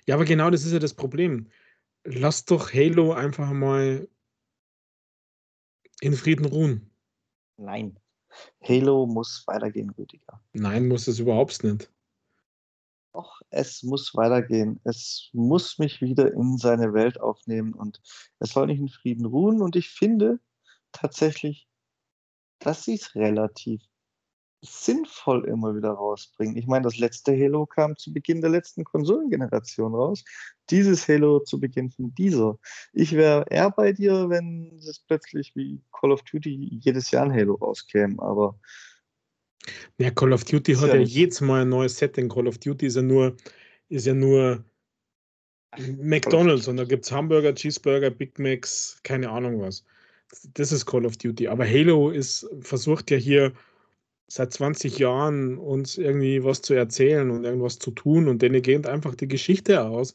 ja, 0.06 0.14
aber 0.14 0.24
genau 0.24 0.50
das 0.50 0.64
ist 0.64 0.72
ja 0.72 0.78
das 0.78 0.94
Problem. 0.94 1.48
Lass 2.04 2.44
doch 2.44 2.72
Halo 2.72 3.12
einfach 3.12 3.52
mal 3.52 4.08
in 6.00 6.14
Frieden 6.14 6.46
ruhen. 6.46 6.90
Nein. 7.56 7.98
Halo 8.62 9.06
muss 9.06 9.44
weitergehen, 9.46 9.90
Rüdiger. 9.90 10.42
Nein, 10.52 10.88
muss 10.88 11.08
es 11.08 11.18
überhaupt 11.18 11.64
nicht. 11.64 11.90
Doch, 13.12 13.40
es 13.48 13.82
muss 13.82 14.14
weitergehen. 14.14 14.78
Es 14.84 15.30
muss 15.32 15.78
mich 15.78 16.02
wieder 16.02 16.32
in 16.32 16.58
seine 16.58 16.92
Welt 16.92 17.18
aufnehmen 17.18 17.72
und 17.72 18.02
es 18.40 18.50
soll 18.50 18.66
nicht 18.66 18.78
in 18.78 18.90
Frieden 18.90 19.24
ruhen. 19.24 19.62
Und 19.62 19.74
ich 19.74 19.88
finde 19.88 20.38
tatsächlich, 20.92 21.66
dass 22.58 22.84
sie 22.84 22.94
es 22.94 23.14
relativ 23.14 23.82
sinnvoll 24.66 25.44
immer 25.46 25.74
wieder 25.76 25.90
rausbringen. 25.90 26.56
Ich 26.56 26.66
meine, 26.66 26.84
das 26.84 26.98
letzte 26.98 27.32
Halo 27.32 27.66
kam 27.66 27.96
zu 27.96 28.12
Beginn 28.12 28.40
der 28.40 28.50
letzten 28.50 28.84
Konsolengeneration 28.84 29.94
raus. 29.94 30.24
Dieses 30.70 31.06
Halo 31.08 31.40
zu 31.40 31.60
Beginn 31.60 31.90
von 31.90 32.14
dieser. 32.14 32.58
Ich 32.92 33.12
wäre 33.12 33.46
eher 33.50 33.70
bei 33.70 33.92
dir, 33.92 34.28
wenn 34.28 34.78
es 34.78 35.00
plötzlich 35.00 35.54
wie 35.54 35.80
Call 35.92 36.12
of 36.12 36.22
Duty 36.22 36.78
jedes 36.80 37.10
Jahr 37.10 37.24
ein 37.24 37.32
Halo 37.32 37.54
rauskäme, 37.54 38.20
aber. 38.22 38.58
Ja, 39.98 40.10
Call 40.10 40.32
of 40.32 40.44
Duty 40.44 40.74
hat 40.74 40.88
ja, 40.88 40.96
ja 40.96 41.02
jedes 41.02 41.40
Mal 41.40 41.62
ein 41.62 41.68
neues 41.68 41.96
Setting. 41.98 42.28
Call 42.28 42.48
of 42.48 42.58
Duty 42.58 42.86
ist 42.86 42.96
ja 42.96 43.02
nur, 43.02 43.36
ist 43.88 44.06
ja 44.06 44.14
nur 44.14 44.64
McDonalds 45.98 46.68
und 46.68 46.76
da 46.76 46.84
gibt 46.84 47.04
es 47.04 47.12
Hamburger, 47.12 47.54
Cheeseburger, 47.54 48.10
Big 48.10 48.38
Macs, 48.38 48.98
keine 49.02 49.30
Ahnung 49.30 49.60
was. 49.60 49.84
Das 50.54 50.72
ist 50.72 50.86
Call 50.86 51.06
of 51.06 51.16
Duty. 51.16 51.48
Aber 51.48 51.64
Halo 51.64 52.10
ist, 52.10 52.48
versucht 52.60 53.10
ja 53.10 53.16
hier 53.16 53.52
seit 54.28 54.52
20 54.52 54.98
Jahren 54.98 55.58
uns 55.58 55.98
irgendwie 55.98 56.42
was 56.44 56.62
zu 56.62 56.74
erzählen 56.74 57.30
und 57.30 57.44
irgendwas 57.44 57.78
zu 57.78 57.90
tun 57.92 58.28
und 58.28 58.42
denen 58.42 58.62
geht 58.62 58.86
einfach 58.86 59.14
die 59.14 59.28
Geschichte 59.28 59.82
aus. 59.84 60.14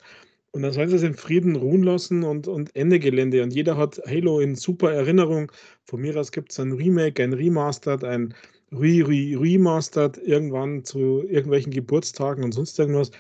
Und 0.52 0.64
dann 0.64 0.74
sollen 0.74 0.90
sie 0.90 0.98
es 0.98 1.04
in 1.04 1.14
Frieden 1.14 1.56
ruhen 1.56 1.84
lassen 1.84 2.24
und, 2.24 2.48
und 2.48 2.76
Ende 2.76 3.00
Gelände. 3.00 3.42
Und 3.42 3.54
jeder 3.54 3.78
hat 3.78 4.02
Halo 4.06 4.42
in 4.42 4.56
super 4.56 4.92
Erinnerung. 4.92 5.50
Von 5.86 6.02
mir 6.02 6.16
aus 6.18 6.32
gibt 6.34 6.52
es 6.52 6.60
ein 6.60 6.74
Remake, 6.74 7.24
ein 7.24 7.34
Remastered, 7.34 8.04
ein 8.04 8.34
Re 8.74 9.04
-Re 9.04 9.40
Remastered 9.40 10.18
irgendwann 10.18 10.84
zu 10.84 11.24
irgendwelchen 11.24 11.72
Geburtstagen 11.72 12.44
und 12.44 12.54
sonst 12.54 12.78
irgendwas. 12.80 13.12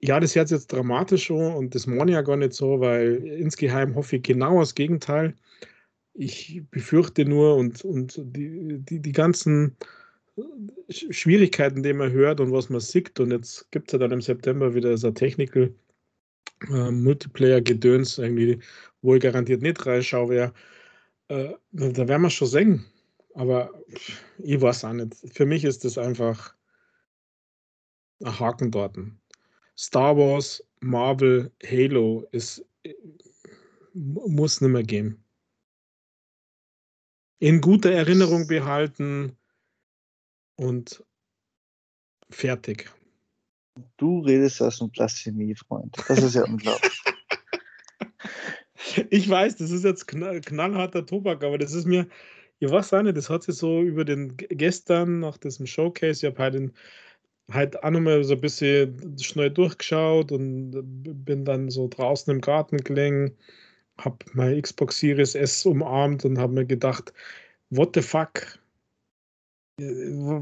Ja, 0.00 0.20
das 0.20 0.34
hört 0.36 0.50
jetzt 0.50 0.72
dramatisch 0.72 1.24
schon 1.24 1.54
und 1.54 1.74
das 1.74 1.86
meine 1.86 2.12
ja 2.12 2.22
gar 2.22 2.36
nicht 2.36 2.54
so, 2.54 2.80
weil 2.80 3.16
insgeheim 3.26 3.94
hoffe 3.96 4.16
ich 4.16 4.22
genau 4.22 4.60
das 4.60 4.74
Gegenteil. 4.74 5.34
Ich 6.14 6.62
befürchte 6.70 7.24
nur 7.24 7.56
und, 7.56 7.84
und 7.84 8.20
die, 8.24 8.78
die, 8.78 9.00
die 9.00 9.12
ganzen 9.12 9.76
Schwierigkeiten, 10.88 11.82
die 11.82 11.92
man 11.92 12.12
hört 12.12 12.40
und 12.40 12.52
was 12.52 12.70
man 12.70 12.80
sieht. 12.80 13.18
Und 13.20 13.30
jetzt 13.30 13.70
gibt 13.70 13.88
es 13.88 13.92
ja 13.92 13.98
dann 13.98 14.12
im 14.12 14.22
September 14.22 14.74
wieder 14.74 14.96
so 14.96 15.10
Technical 15.10 15.74
äh, 16.68 16.90
Multiplayer-Gedöns, 16.90 18.18
wo 19.02 19.14
ich 19.14 19.22
garantiert 19.22 19.62
nicht 19.62 19.84
reinschaue, 19.86 20.28
wär, 20.28 20.52
äh, 21.28 21.54
da 21.72 22.08
werden 22.08 22.22
wir 22.22 22.30
schon 22.30 22.48
sehen. 22.48 22.84
Aber 23.34 23.72
ich 24.38 24.60
weiß 24.60 24.84
auch 24.84 24.92
nicht. 24.92 25.14
Für 25.32 25.46
mich 25.46 25.64
ist 25.64 25.84
das 25.84 25.98
einfach 25.98 26.54
ein 28.22 28.38
Haken 28.38 28.70
dort. 28.70 28.98
Star 29.76 30.16
Wars, 30.16 30.62
Marvel, 30.80 31.50
Halo 31.64 32.26
ist, 32.32 32.64
muss 33.94 34.60
nicht 34.60 34.70
mehr 34.70 34.82
gehen. 34.82 35.24
In 37.38 37.60
guter 37.62 37.90
Erinnerung 37.90 38.46
behalten, 38.46 39.36
und 40.60 41.02
fertig. 42.28 42.90
Du 43.96 44.20
redest 44.20 44.60
aus 44.60 44.80
einem 44.80 44.90
Blasphemie, 44.90 45.54
Freund. 45.54 45.96
Das 46.06 46.22
ist 46.22 46.34
ja 46.34 46.44
unglaublich. 46.44 47.02
Ich 49.10 49.28
weiß, 49.28 49.56
das 49.56 49.70
ist 49.70 49.84
jetzt 49.84 50.08
knall, 50.08 50.40
knallharter 50.40 51.06
Tobak, 51.06 51.44
aber 51.44 51.58
das 51.58 51.74
ist 51.74 51.84
mir, 51.84 52.08
ich 52.58 52.70
weiß 52.70 52.94
auch 52.94 53.02
nicht, 53.02 53.16
das 53.16 53.30
hat 53.30 53.44
sich 53.44 53.54
so 53.54 53.82
über 53.82 54.04
den 54.04 54.36
gestern 54.36 55.20
nach 55.20 55.36
diesem 55.36 55.66
Showcase, 55.66 56.26
ich 56.26 56.32
habe 56.32 56.42
halt, 56.42 56.72
halt 57.52 57.84
auch 57.84 57.90
nochmal 57.90 58.24
so 58.24 58.34
ein 58.34 58.40
bisschen 58.40 59.16
schnell 59.20 59.50
durchgeschaut 59.50 60.32
und 60.32 60.72
bin 61.24 61.44
dann 61.44 61.70
so 61.70 61.88
draußen 61.88 62.34
im 62.34 62.40
Garten 62.40 62.78
gelegen, 62.78 63.36
habe 63.98 64.16
meine 64.32 64.60
Xbox 64.60 64.98
Series 64.98 65.34
S 65.36 65.64
umarmt 65.66 66.24
und 66.24 66.38
habe 66.38 66.54
mir 66.54 66.66
gedacht, 66.66 67.12
what 67.68 67.90
the 67.94 68.02
fuck, 68.02 68.59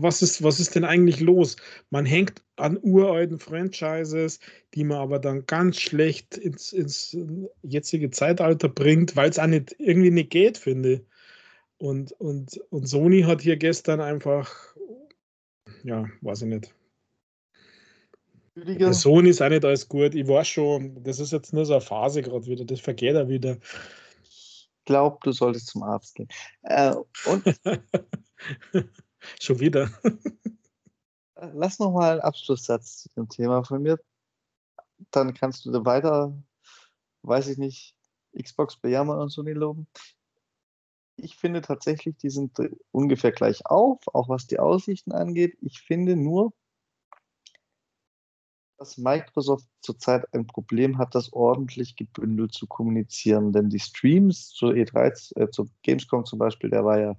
was 0.03 0.22
ist, 0.22 0.43
was 0.43 0.61
ist 0.61 0.74
denn 0.74 0.84
eigentlich 0.84 1.20
los? 1.20 1.57
Man 1.91 2.07
hängt 2.07 2.43
an 2.57 2.78
uralten 2.82 3.39
Franchises, 3.39 4.41
die 4.74 4.84
man 4.84 4.99
aber 4.99 5.18
dann 5.18 5.47
ganz 5.47 5.80
schlecht 5.80 6.36
ins, 6.36 6.72
ins 6.72 7.16
jetzige 7.62 8.11
Zeitalter 8.11 8.68
bringt, 8.68 9.16
weil 9.16 9.30
es 9.30 9.39
auch 9.39 9.47
nicht, 9.47 9.74
irgendwie 9.78 10.11
nicht 10.11 10.30
geht, 10.30 10.59
finde. 10.59 11.05
Und, 11.78 12.12
und, 12.12 12.59
und 12.70 12.89
Sony 12.89 13.22
hat 13.22 13.41
hier 13.41 13.57
gestern 13.57 14.01
einfach, 14.01 14.74
ja, 15.84 16.07
weiß 16.22 16.43
ich 16.43 16.49
nicht. 16.49 16.74
Bei 18.55 18.93
Sony 18.93 19.30
ist 19.30 19.41
auch 19.41 19.49
nicht 19.49 19.64
alles 19.64 19.89
gut. 19.89 20.14
Ich 20.14 20.26
weiß 20.26 20.49
schon, 20.49 21.03
das 21.05 21.20
ist 21.20 21.32
jetzt 21.32 21.53
nur 21.53 21.64
so 21.64 21.74
eine 21.74 21.80
Phase 21.80 22.22
gerade 22.22 22.47
wieder, 22.47 22.64
das 22.64 22.80
vergeht 22.80 23.14
er 23.14 23.28
wieder. 23.28 23.57
Ich 24.24 24.68
glaube, 24.84 25.18
du 25.22 25.30
solltest 25.30 25.68
zum 25.68 25.84
Arzt 25.84 26.16
gehen. 26.16 26.28
Äh, 26.62 26.95
und 27.26 27.45
Schon 29.40 29.60
wieder. 29.60 29.90
Lass 31.34 31.78
noch 31.78 31.92
mal 31.92 32.12
einen 32.12 32.20
Abschlusssatz 32.20 33.02
zu 33.02 33.08
dem 33.10 33.28
Thema 33.28 33.62
von 33.64 33.82
mir. 33.82 33.98
Dann 35.10 35.34
kannst 35.34 35.64
du 35.66 35.84
weiter, 35.84 36.36
weiß 37.22 37.48
ich 37.48 37.58
nicht, 37.58 37.94
Xbox 38.36 38.76
bejammern 38.76 39.20
und 39.20 39.30
so 39.30 39.42
nicht 39.42 39.56
loben. 39.56 39.86
Ich 41.16 41.36
finde 41.36 41.62
tatsächlich, 41.62 42.16
die 42.16 42.30
sind 42.30 42.58
ungefähr 42.92 43.32
gleich 43.32 43.66
auf, 43.66 44.00
auch 44.12 44.28
was 44.28 44.46
die 44.46 44.58
Aussichten 44.58 45.12
angeht. 45.12 45.56
Ich 45.60 45.80
finde 45.80 46.16
nur, 46.16 46.52
dass 48.78 48.96
Microsoft 48.96 49.66
zurzeit 49.80 50.24
ein 50.32 50.46
Problem 50.46 50.98
hat, 50.98 51.14
das 51.14 51.32
ordentlich 51.32 51.96
gebündelt 51.96 52.52
zu 52.52 52.68
kommunizieren. 52.68 53.52
Denn 53.52 53.68
die 53.68 53.80
Streams 53.80 54.50
zur 54.50 54.72
E3, 54.72 55.36
äh, 55.36 55.50
zur 55.50 55.68
Gamescom 55.82 56.24
zum 56.24 56.38
Beispiel, 56.38 56.70
der 56.70 56.84
war 56.84 57.00
ja 57.00 57.16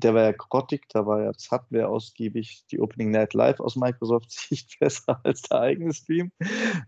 der 0.00 0.14
war 0.14 0.22
ja 0.24 0.32
grottig, 0.32 0.88
da 0.88 1.06
war 1.06 1.22
ja, 1.22 1.32
das 1.32 1.50
hatten 1.50 1.80
ausgiebig, 1.80 2.64
die 2.70 2.80
Opening 2.80 3.10
Night 3.10 3.34
Live 3.34 3.60
aus 3.60 3.76
Microsoft-Sicht 3.76 4.78
besser 4.80 5.20
als 5.24 5.42
der 5.42 5.60
eigene 5.60 5.92
Stream. 5.94 6.32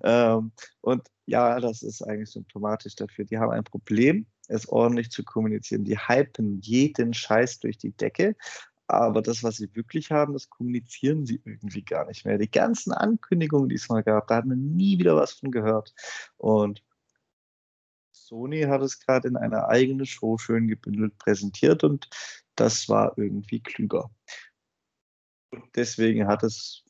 Ähm, 0.03 0.53
und 0.81 1.09
ja, 1.27 1.61
das 1.61 1.83
ist 1.83 2.03
eigentlich 2.03 2.31
symptomatisch 2.31 2.97
dafür. 2.97 3.25
Die 3.25 3.39
haben 3.39 3.51
ein 3.51 3.65
Problem, 3.65 4.27
es 4.49 4.69
ordentlich 4.69 5.11
zu 5.11 5.25
kommunizieren. 5.25 5.85
Die 5.85 5.99
hypen 5.99 6.61
jeden 6.61 7.15
Scheiß 7.15 7.61
durch 7.61 7.79
die 7.79 7.93
Decke, 7.93 8.35
aber 8.89 9.23
das, 9.23 9.43
was 9.43 9.57
sie 9.57 9.75
wirklich 9.75 10.11
haben, 10.11 10.33
das 10.35 10.51
kommunizieren 10.51 11.25
sie 11.25 11.41
irgendwie 11.45 11.83
gar 11.83 12.07
nicht 12.07 12.27
mehr. 12.27 12.39
Die 12.39 12.51
ganzen 12.51 12.93
Ankündigungen, 12.93 13.69
die 13.69 13.77
es 13.77 13.89
mal 13.89 14.03
gab, 14.03 14.27
da 14.29 14.37
hat 14.37 14.47
man 14.47 14.75
nie 14.75 14.99
wieder 14.99 15.17
was 15.17 15.33
von 15.33 15.51
gehört. 15.51 15.95
Und 16.37 16.83
Sony 18.13 18.63
hat 18.63 18.83
es 18.83 18.99
gerade 18.99 19.29
in 19.29 19.37
einer 19.37 19.69
eigenen 19.69 20.07
Show 20.07 20.39
schön 20.39 20.69
gebündelt 20.69 21.17
präsentiert 21.19 21.85
und 21.85 22.09
das 22.57 22.89
war 22.89 23.17
irgendwie 23.17 23.61
klüger. 23.61 24.11
Und 25.51 25.65
deswegen 25.77 26.27
hat 26.27 26.43
es, 26.43 26.85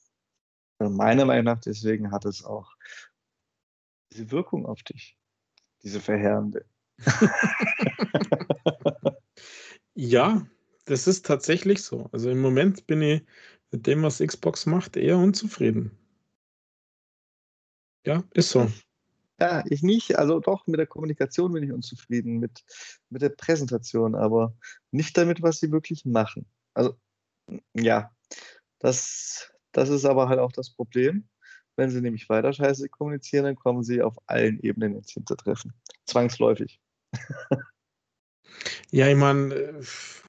meiner 0.79 1.25
Meinung 1.25 1.45
nach, 1.45 1.61
deswegen 1.61 2.11
hat 2.11 2.25
es 2.25 2.45
auch 2.45 2.73
diese 4.13 4.31
Wirkung 4.31 4.67
auf 4.67 4.83
dich, 4.83 5.17
diese 5.83 6.01
verheerende. 6.01 6.65
ja, 9.95 10.47
das 10.85 11.07
ist 11.07 11.27
tatsächlich 11.27 11.83
so. 11.83 12.09
Also 12.13 12.31
im 12.31 12.41
Moment 12.41 12.87
bin 12.87 13.03
ich 13.03 13.23
mit 13.71 13.87
dem, 13.87 14.03
was 14.03 14.19
Xbox 14.19 14.67
macht, 14.67 14.97
eher 14.97 15.17
unzufrieden. 15.17 15.97
Ja, 18.05 18.25
ist 18.35 18.51
so. 18.51 18.71
Ja, 19.41 19.65
ich 19.69 19.83
nicht. 19.83 20.19
Also 20.19 20.41
doch, 20.41 20.67
mit 20.67 20.79
der 20.79 20.87
Kommunikation 20.87 21.53
bin 21.53 21.65
ich 21.65 21.73
unzufrieden, 21.73 22.39
mit, 22.39 22.63
mit 23.11 23.23
der 23.23 23.31
Präsentation, 23.31 24.15
aber 24.15 24.55
nicht 24.91 25.17
damit, 25.17 25.43
was 25.43 25.59
sie 25.59 25.73
wirklich 25.73 26.05
machen. 26.05 26.47
Also, 26.75 26.97
ja, 27.75 28.11
das, 28.79 29.53
das 29.73 29.89
ist 29.89 30.05
aber 30.05 30.29
halt 30.29 30.39
auch 30.39 30.53
das 30.53 30.71
Problem. 30.71 31.29
Wenn 31.77 31.91
sie 31.91 32.03
nämlich 32.03 32.29
weiter 32.29 32.53
scheiße 32.53 32.89
kommunizieren, 32.91 33.45
dann 33.45 33.57
kommen 33.57 33.83
sie 33.83 34.03
auf 34.03 34.17
allen 34.27 34.61
Ebenen 34.61 34.97
ins 34.97 35.13
Hintertreffen. 35.13 35.73
Zwangsläufig. 36.05 36.79
ja, 38.91 39.09
ich 39.09 39.17
meine, 39.17 39.81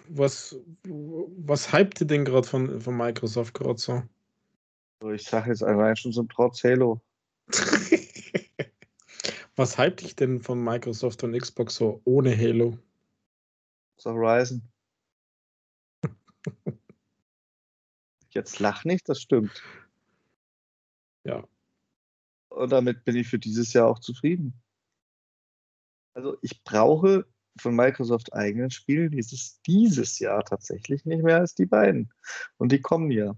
was, 0.07 0.55
was 0.83 1.73
hypt 1.73 2.01
ihr 2.01 2.07
denn 2.07 2.25
gerade 2.25 2.47
von, 2.47 2.79
von 2.79 2.95
Microsoft 2.95 3.53
gerade 3.53 3.77
so? 3.77 4.03
Ich 5.13 5.23
sage 5.23 5.49
jetzt 5.49 5.63
allein 5.63 5.95
schon 5.97 6.13
so 6.13 6.23
Trotz 6.23 6.63
Halo. 6.63 7.01
Was 9.55 9.77
hype 9.77 9.97
dich 9.97 10.15
denn 10.15 10.41
von 10.41 10.63
Microsoft 10.63 11.23
und 11.23 11.37
Xbox 11.37 11.75
so 11.75 12.01
ohne 12.05 12.35
Halo? 12.35 12.79
So 13.97 14.11
Horizon. 14.11 14.63
Jetzt 18.31 18.59
lach 18.59 18.83
nicht, 18.83 19.07
das 19.07 19.21
stimmt. 19.21 19.61
Ja. 21.23 21.47
Und 22.49 22.71
damit 22.71 23.05
bin 23.05 23.15
ich 23.15 23.27
für 23.27 23.37
dieses 23.37 23.73
Jahr 23.73 23.87
auch 23.87 23.99
zufrieden. 23.99 24.59
Also 26.15 26.37
ich 26.41 26.63
brauche 26.63 27.27
von 27.59 27.75
Microsoft 27.75 28.33
eigenen 28.33 28.71
Spielen 28.71 29.11
dieses, 29.11 29.61
dieses 29.61 30.17
Jahr 30.17 30.43
tatsächlich 30.43 31.05
nicht 31.05 31.23
mehr 31.23 31.39
als 31.39 31.53
die 31.53 31.67
beiden. 31.67 32.11
Und 32.57 32.71
die 32.71 32.81
kommen 32.81 33.11
ja. 33.11 33.35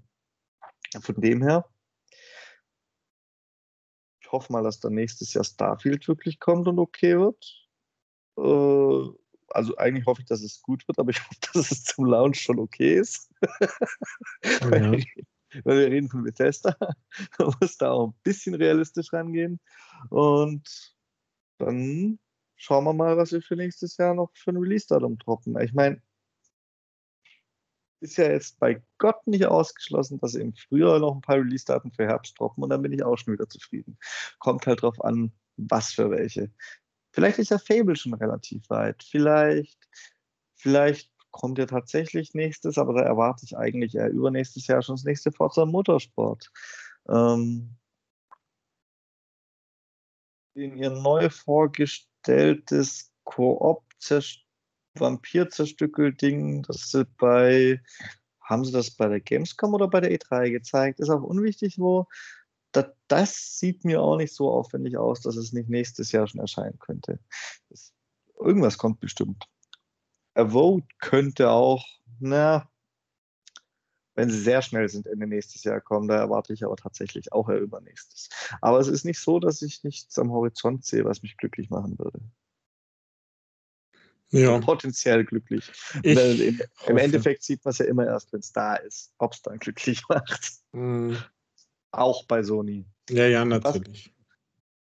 Von 1.02 1.20
dem 1.20 1.42
her 1.42 1.70
ich 4.26 4.32
hoffe 4.32 4.52
mal, 4.52 4.64
dass 4.64 4.80
dann 4.80 4.96
nächstes 4.96 5.34
Jahr 5.36 5.44
Starfield 5.44 6.08
wirklich 6.08 6.40
kommt 6.40 6.68
und 6.68 6.80
okay 6.80 7.20
wird. 7.20 7.70
Äh, 8.38 9.18
also 9.50 9.78
eigentlich 9.78 10.08
hoffe 10.08 10.22
ich, 10.22 10.28
dass 10.28 10.42
es 10.42 10.64
gut 10.64 10.88
wird, 10.88 10.98
aber 10.98 11.12
ich 11.12 11.20
hoffe, 11.30 11.40
dass 11.54 11.72
es 11.72 11.84
zum 11.84 12.06
Launch 12.06 12.42
schon 12.42 12.60
okay 12.60 12.96
ist. 12.96 13.32
Ja. 14.44 14.72
weil, 14.72 15.06
wir 15.64 15.92
reden 15.92 16.10
von 16.10 16.24
Bethesda. 16.24 16.76
Man 17.40 17.54
muss 17.62 17.78
da 17.78 17.92
auch 17.92 18.08
ein 18.10 18.20
bisschen 18.24 18.56
realistisch 18.56 19.14
rangehen. 19.14 19.60
Und 20.10 20.96
dann 21.60 22.20
schauen 22.58 22.84
wir 22.84 22.94
mal, 22.94 23.16
was 23.16 23.32
wir 23.32 23.42
für 23.42 23.56
nächstes 23.56 23.96
Jahr 23.98 24.14
noch 24.16 24.32
für 24.34 24.52
ein 24.52 24.58
Release-Datum 24.58 25.18
droppen. 25.18 25.58
Ich 25.62 25.74
meine, 25.74 26.02
ist 28.00 28.18
ja 28.18 28.30
jetzt 28.30 28.60
bei 28.60 28.82
Gott 28.98 29.26
nicht 29.28 29.46
ausgeschlossen, 29.46 30.20
dass 30.20 30.36
im 30.36 30.54
Frühjahr 30.54 31.00
noch 31.00 31.16
ein 31.16 31.22
paar 31.22 31.38
Release-Daten 31.38 31.92
für 31.92 32.06
Herbst 32.06 32.40
droppen 32.40 32.64
und 32.64 32.70
dann 32.70 32.82
bin 32.82 32.94
ich 32.94 33.04
auch 33.04 33.18
schon 33.18 33.34
wieder 33.34 33.50
zufrieden. 33.50 33.98
Kommt 34.40 34.68
halt 34.68 34.82
drauf 34.82 35.04
an, 35.04 35.32
was 35.58 35.94
für 35.94 36.10
welche. 36.12 36.52
Vielleicht 37.12 37.40
ist 37.40 37.50
ja 37.52 37.58
Fable 37.58 37.96
schon 37.96 38.14
relativ 38.14 38.70
weit. 38.70 39.04
Vielleicht, 39.04 39.80
vielleicht 40.56 41.12
kommt 41.32 41.58
ja 41.58 41.66
tatsächlich 41.66 42.34
nächstes, 42.34 42.78
aber 42.78 42.94
da 42.94 43.02
erwarte 43.02 43.46
ich 43.46 43.58
eigentlich 43.58 43.96
eher 43.96 44.10
übernächstes 44.10 44.68
Jahr 44.68 44.82
schon 44.82 44.96
das 44.96 45.04
nächste 45.04 45.32
Forza 45.32 45.66
Motorsport. 45.66 46.52
Ähm, 47.10 47.76
in 50.54 50.78
ihr 50.78 50.90
neu 50.90 51.30
vorgestelltes 51.30 53.12
Koop-Zerstörung 53.26 54.45
Vampir-Zerstückel-Ding, 55.00 56.64
das 56.64 56.92
sie 56.92 57.06
bei, 57.18 57.82
haben 58.42 58.66
sie 58.66 58.72
das 58.72 58.92
bei 58.92 59.08
der 59.08 59.20
Gamescom 59.20 59.74
oder 59.74 59.88
bei 59.88 60.02
der 60.02 60.12
E3 60.12 60.52
gezeigt? 60.52 61.00
Ist 61.00 61.10
auch 61.10 61.24
unwichtig, 61.24 61.80
wo. 61.80 62.08
Das, 62.72 62.88
das 63.08 63.60
sieht 63.60 63.86
mir 63.86 64.02
auch 64.02 64.18
nicht 64.18 64.34
so 64.34 64.52
aufwendig 64.52 64.98
aus, 64.98 65.22
dass 65.22 65.36
es 65.38 65.54
nicht 65.54 65.70
nächstes 65.70 66.12
Jahr 66.12 66.28
schon 66.28 66.42
erscheinen 66.42 66.78
könnte. 66.80 67.20
Das, 67.70 67.94
irgendwas 68.40 68.78
kommt 68.78 69.00
bestimmt. 69.00 69.46
A 70.34 70.50
Vote 70.50 70.86
könnte 71.00 71.50
auch, 71.50 71.86
na, 72.20 72.70
wenn 74.16 74.30
sie 74.30 74.40
sehr 74.40 74.62
schnell 74.62 74.90
sind, 74.90 75.08
Ende 75.08 75.28
nächstes 75.28 75.64
Jahr 75.64 75.82
kommen. 75.82 76.08
Da 76.08 76.16
erwarte 76.16 76.54
ich 76.54 76.66
aber 76.66 76.76
tatsächlich 76.76 77.32
auch 77.32 77.50
eher 77.50 77.60
übernächstes. 77.60 78.30
Aber 78.62 78.80
es 78.80 78.88
ist 78.88 79.06
nicht 79.06 79.20
so, 79.20 79.40
dass 79.40 79.62
ich 79.62 79.84
nichts 79.84 80.18
am 80.20 80.32
Horizont 80.32 80.86
sehe, 80.86 81.06
was 81.06 81.22
mich 81.22 81.38
glücklich 81.38 81.70
machen 81.70 81.98
würde 81.98 82.20
ja. 84.32 84.60
potenziell 84.60 85.24
glücklich. 85.26 85.72
Im, 86.04 86.60
Im, 86.88 86.98
Endeffekt 86.98 87.44
sieht 87.44 87.64
man 87.64 87.72
es 87.72 87.78
ja 87.78 87.86
immer 87.86 88.06
erst, 88.06 88.34
wenn 88.34 88.40
es 88.40 88.52
da 88.52 88.76
ist, 88.76 89.14
ob 89.18 89.34
es 89.34 89.42
dann 89.42 89.60
glücklich 89.60 90.04
macht. 90.10 90.52
Mhm. 90.72 91.18
Auch 91.92 92.26
bei 92.26 92.44
Sony. 92.44 92.86
Ja, 93.10 93.28
ja, 93.28 93.46
natürlich. 93.46 94.14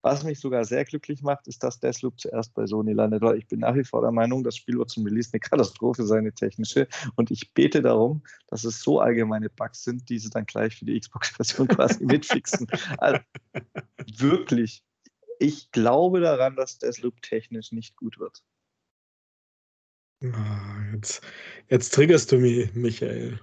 Was, 0.01 0.19
was, 0.19 0.23
mich 0.23 0.39
sogar 0.39 0.65
sehr 0.65 0.85
glücklich 0.85 1.21
macht, 1.21 1.47
ist, 1.47 1.63
dass 1.63 1.79
Deathloop 1.79 2.19
zuerst 2.19 2.53
bei 2.53 2.65
Sony 2.65 2.93
landet, 2.93 3.21
weil 3.21 3.37
ich 3.37 3.47
bin 3.47 3.59
nach 3.59 3.75
wie 3.75 3.83
vor 3.83 4.01
der 4.01 4.11
Meinung, 4.11 4.43
das 4.43 4.55
Spiel 4.55 4.77
wird 4.77 4.89
zum 4.89 5.03
Release 5.03 5.29
eine 5.33 5.39
Katastrophe 5.39 6.03
sein, 6.03 6.19
eine 6.19 6.33
technische. 6.33 6.87
Und 7.15 7.29
ich 7.29 7.53
bete 7.53 7.81
darum, 7.81 8.23
dass 8.47 8.63
es 8.63 8.81
so 8.81 8.99
allgemeine 8.99 9.49
Bugs 9.49 9.83
sind, 9.83 10.09
die 10.09 10.17
sie 10.17 10.29
dann 10.29 10.45
gleich 10.45 10.75
für 10.75 10.85
die 10.85 10.99
Xbox-Version 10.99 11.67
quasi 11.67 12.05
mitfixen. 12.05 12.67
Also, 12.97 13.19
wirklich. 14.17 14.83
Ich 15.37 15.69
glaube 15.71 16.21
daran, 16.21 16.55
dass 16.55 16.79
Deathloop 16.79 17.21
technisch 17.21 17.71
nicht 17.71 17.97
gut 17.97 18.17
wird. 18.19 18.41
Ah, 20.33 20.93
jetzt, 20.93 21.21
jetzt 21.69 21.93
triggerst 21.93 22.31
du 22.31 22.37
mich, 22.37 22.73
Michael. 22.73 23.39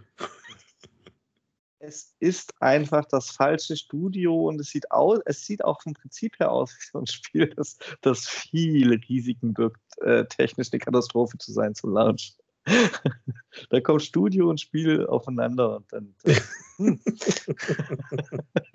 Es 1.85 2.15
ist 2.21 2.55
einfach 2.61 3.05
das 3.07 3.31
falsche 3.31 3.77
Studio 3.77 4.49
und 4.49 4.61
es 4.61 4.69
sieht 4.69 4.91
aus, 4.93 5.19
es 5.27 5.45
sieht 5.45 5.65
auch 5.65 5.83
vom 5.83 5.95
Prinzip 5.95 6.39
her 6.39 6.53
aus 6.53 6.73
wie 6.77 6.85
so 6.93 6.99
ein 7.01 7.07
Spiel, 7.09 7.49
das, 7.57 7.77
das 8.03 8.29
viele 8.29 9.01
Risiken 9.09 9.53
birgt, 9.53 9.81
äh, 10.01 10.25
technisch 10.27 10.69
eine 10.73 10.79
Katastrophe 10.79 11.39
zu 11.39 11.53
sein 11.53 11.75
zum 11.75 11.93
Launch. 11.93 12.37
da 13.71 13.81
kommt 13.81 14.03
Studio 14.03 14.49
und 14.49 14.61
Spiel 14.61 15.07
aufeinander 15.07 15.79
und 15.79 15.93
dann. 15.93 16.15
Äh, 16.23 16.37
hm. 16.77 17.01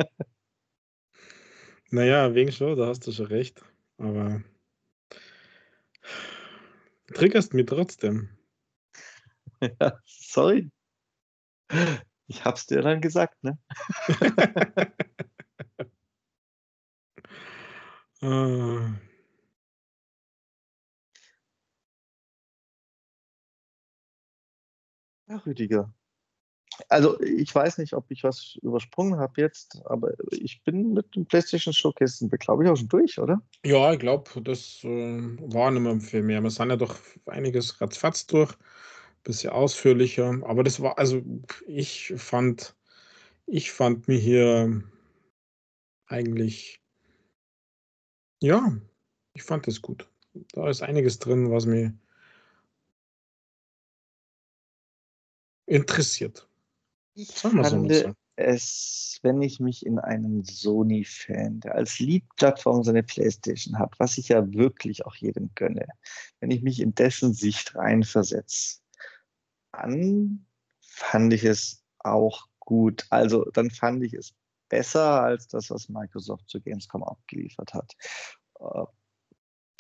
naja, 1.92 2.36
wegen 2.36 2.52
schon, 2.52 2.78
da 2.78 2.88
hast 2.88 3.08
du 3.08 3.14
schon 3.14 3.28
recht. 3.28 3.64
Aber 3.98 4.44
triggerst 7.14 7.54
mich 7.54 7.66
trotzdem. 7.66 8.30
Ja, 9.80 10.00
sorry. 10.06 10.72
Ich 12.28 12.44
hab's 12.46 12.66
dir 12.68 12.82
dann 12.82 13.02
gesagt, 13.02 13.44
ne? 13.44 13.58
uh. 18.22 18.80
Ja, 25.28 25.38
Rüdiger. 25.46 25.94
Also 26.90 27.20
ich 27.22 27.54
weiß 27.54 27.80
nicht, 27.80 27.94
ob 27.94 28.10
ich 28.10 28.24
was 28.24 28.58
übersprungen 28.62 29.20
habe 29.20 29.42
jetzt, 29.42 29.82
aber 29.86 30.14
ich 30.32 30.64
bin 30.64 30.94
mit 30.94 31.16
dem 31.16 31.26
PlayStation 31.26 31.74
Showcase, 31.74 32.28
glaube 32.30 32.64
ich, 32.64 32.70
auch 32.70 32.78
schon 32.78 32.88
durch, 32.88 33.20
oder? 33.20 33.42
Ja, 33.66 33.92
ich 33.92 34.00
glaube, 34.00 34.42
das 34.42 34.80
äh, 34.84 34.88
war 34.88 35.72
nicht 35.72 35.82
mehr 35.82 36.00
viel 36.00 36.24
mehr. 36.24 36.42
Wir 36.42 36.50
sind 36.50 36.70
ja 36.70 36.78
doch 36.78 36.96
einiges 37.26 37.82
ratzfatz 37.82 38.26
durch, 38.28 38.54
bisschen 39.24 39.50
ausführlicher. 39.50 40.40
Aber 40.44 40.64
das 40.64 40.82
war, 40.82 40.98
also 40.98 41.22
ich 41.68 42.14
fand, 42.16 42.76
ich 43.46 43.72
fand 43.72 44.08
mir 44.08 44.18
hier 44.18 44.82
eigentlich, 46.06 46.80
ja, 48.42 48.78
ich 49.34 49.44
fand 49.44 49.68
das 49.68 49.82
gut. 49.82 50.10
Da 50.54 50.70
ist 50.70 50.82
einiges 50.82 51.20
drin, 51.20 51.52
was 51.52 51.66
mir 51.66 51.94
interessiert. 55.66 56.47
Ich 57.18 57.32
fand 57.32 57.66
so. 57.66 58.14
es, 58.36 59.20
wenn 59.24 59.42
ich 59.42 59.60
mich 59.60 59.84
in 59.86 59.98
einen 59.98 60.44
Sony-Fan, 60.44 61.62
der 61.62 61.74
als 61.74 61.98
Lead-Plattform 61.98 62.84
seine 62.84 63.02
Playstation 63.02 63.80
hat, 63.80 64.00
was 64.00 64.20
ich 64.20 64.30
ja 64.30 64.54
wirklich 64.54 65.04
auch 65.04 65.16
jedem 65.16 65.50
gönne, 65.56 65.88
wenn 66.40 66.52
ich 66.52 66.62
mich 66.62 66.80
in 66.80 66.94
dessen 66.94 67.34
Sicht 67.34 67.74
reinversetze, 67.74 68.82
dann 69.72 70.46
fand 70.80 71.34
ich 71.34 71.44
es 71.44 71.84
auch 71.98 72.46
gut. 72.60 73.08
Also 73.10 73.46
dann 73.46 73.72
fand 73.72 74.04
ich 74.04 74.14
es 74.14 74.36
besser 74.70 75.24
als 75.24 75.48
das, 75.48 75.72
was 75.72 75.90
Microsoft 75.90 76.48
zu 76.48 76.62
Gamescom 76.62 77.04
abgeliefert 77.04 77.74
hat. 77.74 77.96
Äh, 78.60 78.86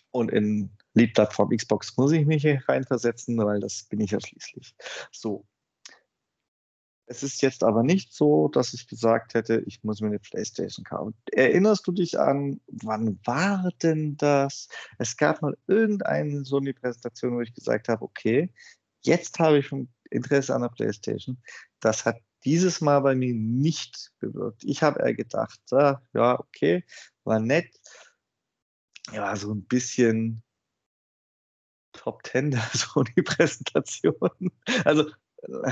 und 0.09 0.31
in 0.31 0.71
Lead-Plattform 0.95 1.55
Xbox 1.55 1.95
muss 1.97 2.13
ich 2.13 2.25
mich 2.25 2.47
reinversetzen, 2.67 3.37
weil 3.37 3.59
das 3.59 3.83
bin 3.83 3.99
ich 3.99 4.09
ja 4.09 4.19
schließlich. 4.19 4.75
So. 5.11 5.45
Es 7.09 7.23
ist 7.23 7.41
jetzt 7.41 7.63
aber 7.63 7.83
nicht 7.83 8.13
so, 8.13 8.49
dass 8.49 8.73
ich 8.73 8.87
gesagt 8.87 9.33
hätte, 9.33 9.63
ich 9.65 9.81
muss 9.83 10.01
mir 10.01 10.07
eine 10.07 10.19
Playstation 10.19 10.83
kaufen. 10.83 11.15
Erinnerst 11.31 11.87
du 11.87 11.93
dich 11.93 12.19
an, 12.19 12.59
wann 12.67 13.17
war 13.23 13.71
denn 13.81 14.17
das? 14.17 14.67
Es 14.97 15.15
gab 15.15 15.41
mal 15.41 15.57
irgendeine 15.67 16.43
Sony-Präsentation, 16.43 17.35
wo 17.35 17.41
ich 17.41 17.53
gesagt 17.53 17.87
habe, 17.87 18.03
okay, 18.03 18.53
jetzt 19.03 19.39
habe 19.39 19.59
ich 19.59 19.67
schon 19.67 19.87
Interesse 20.09 20.53
an 20.53 20.63
der 20.63 20.69
Playstation. 20.69 21.41
Das 21.79 22.05
hat 22.05 22.17
dieses 22.43 22.81
Mal 22.81 22.99
bei 22.99 23.15
mir 23.15 23.33
nicht 23.33 24.11
bewirkt. 24.19 24.63
Ich 24.65 24.83
habe 24.83 24.99
eher 24.99 25.13
gedacht, 25.13 25.61
ja, 25.71 26.01
okay, 26.13 26.83
war 27.23 27.39
nett. 27.39 27.73
Ja, 29.13 29.33
so 29.37 29.53
ein 29.53 29.63
bisschen 29.63 30.43
Top 31.93 32.25
10 32.25 32.51
der 32.51 32.61
Sony-Präsentation. 32.73 34.51
Also 34.83 35.09
äh, 35.43 35.71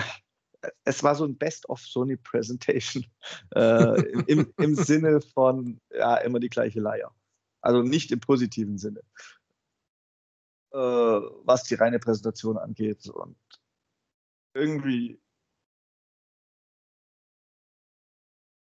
es 0.83 1.03
war 1.03 1.15
so 1.15 1.25
ein 1.25 1.37
Best-of 1.37 1.81
Sony 1.81 2.17
Presentation 2.17 3.05
äh, 3.55 4.01
im, 4.27 4.53
im 4.57 4.75
Sinne 4.75 5.21
von 5.21 5.79
ja 5.91 6.17
immer 6.17 6.39
die 6.39 6.49
gleiche 6.49 6.79
Leier. 6.79 7.13
Also 7.61 7.81
nicht 7.81 8.11
im 8.11 8.19
positiven 8.19 8.77
Sinne, 8.77 9.01
äh, 10.71 10.77
was 10.77 11.63
die 11.63 11.75
reine 11.75 11.99
Präsentation 11.99 12.57
angeht. 12.57 13.07
Und 13.09 13.37
irgendwie 14.53 15.19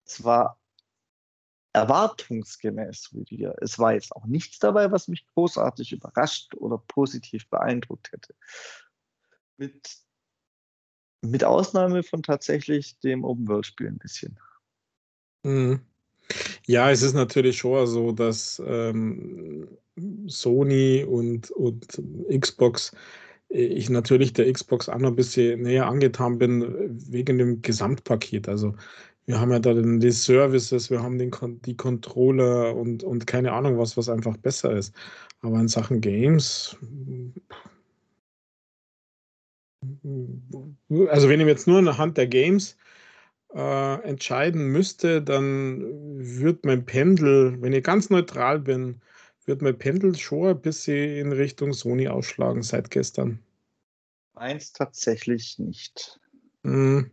es 0.06 0.24
war 0.24 0.58
erwartungsgemäß 1.72 3.10
Rüdiger. 3.12 3.54
Es 3.60 3.78
war 3.78 3.92
jetzt 3.92 4.16
auch 4.16 4.24
nichts 4.24 4.58
dabei, 4.58 4.90
was 4.90 5.08
mich 5.08 5.26
großartig 5.34 5.92
überrascht 5.92 6.54
oder 6.54 6.78
positiv 6.78 7.48
beeindruckt 7.50 8.12
hätte. 8.12 8.34
Mit, 9.58 10.05
mit 11.22 11.44
Ausnahme 11.44 12.02
von 12.02 12.22
tatsächlich 12.22 12.98
dem 13.00 13.24
Open-World-Spiel 13.24 13.88
ein 13.88 13.98
bisschen. 13.98 14.38
Mhm. 15.42 15.80
Ja, 16.66 16.90
es 16.90 17.02
ist 17.02 17.14
natürlich 17.14 17.58
schon 17.58 17.86
so, 17.86 18.12
dass 18.12 18.60
ähm, 18.66 19.68
Sony 20.26 21.04
und, 21.04 21.50
und 21.52 21.86
Xbox 22.28 22.92
äh, 23.50 23.64
ich 23.64 23.90
natürlich 23.90 24.32
der 24.32 24.52
Xbox 24.52 24.88
auch 24.88 24.98
noch 24.98 25.10
ein 25.10 25.16
bisschen 25.16 25.62
näher 25.62 25.86
angetan 25.86 26.38
bin 26.38 27.00
wegen 27.10 27.38
dem 27.38 27.62
Gesamtpaket. 27.62 28.48
Also 28.48 28.74
wir 29.26 29.40
haben 29.40 29.50
ja 29.50 29.58
da 29.58 29.74
die 29.74 30.10
Services, 30.10 30.90
wir 30.90 31.02
haben 31.02 31.18
den, 31.18 31.32
die 31.64 31.76
Controller 31.76 32.74
und, 32.76 33.02
und 33.02 33.26
keine 33.26 33.52
Ahnung 33.52 33.78
was, 33.78 33.96
was 33.96 34.08
einfach 34.08 34.36
besser 34.36 34.72
ist. 34.72 34.94
Aber 35.40 35.58
in 35.58 35.68
Sachen 35.68 36.00
Games, 36.00 36.76
also 41.08 41.28
wenn 41.28 41.40
ich 41.40 41.46
jetzt 41.46 41.66
nur 41.66 41.78
anhand 41.78 42.16
der 42.16 42.26
Games 42.26 42.76
äh, 43.54 44.02
entscheiden 44.02 44.68
müsste, 44.68 45.22
dann 45.22 45.82
wird 46.18 46.64
mein 46.64 46.84
Pendel, 46.84 47.60
wenn 47.62 47.72
ich 47.72 47.82
ganz 47.84 48.10
neutral 48.10 48.60
bin, 48.60 49.00
wird 49.46 49.62
mein 49.62 49.78
Pendel 49.78 50.16
schon 50.16 50.48
ein 50.48 50.60
bisschen 50.60 51.16
in 51.16 51.32
Richtung 51.32 51.72
Sony 51.72 52.08
ausschlagen 52.08 52.62
seit 52.62 52.90
gestern. 52.90 53.40
Meins 54.34 54.72
tatsächlich 54.72 55.58
nicht. 55.58 56.20
Mhm. 56.62 57.10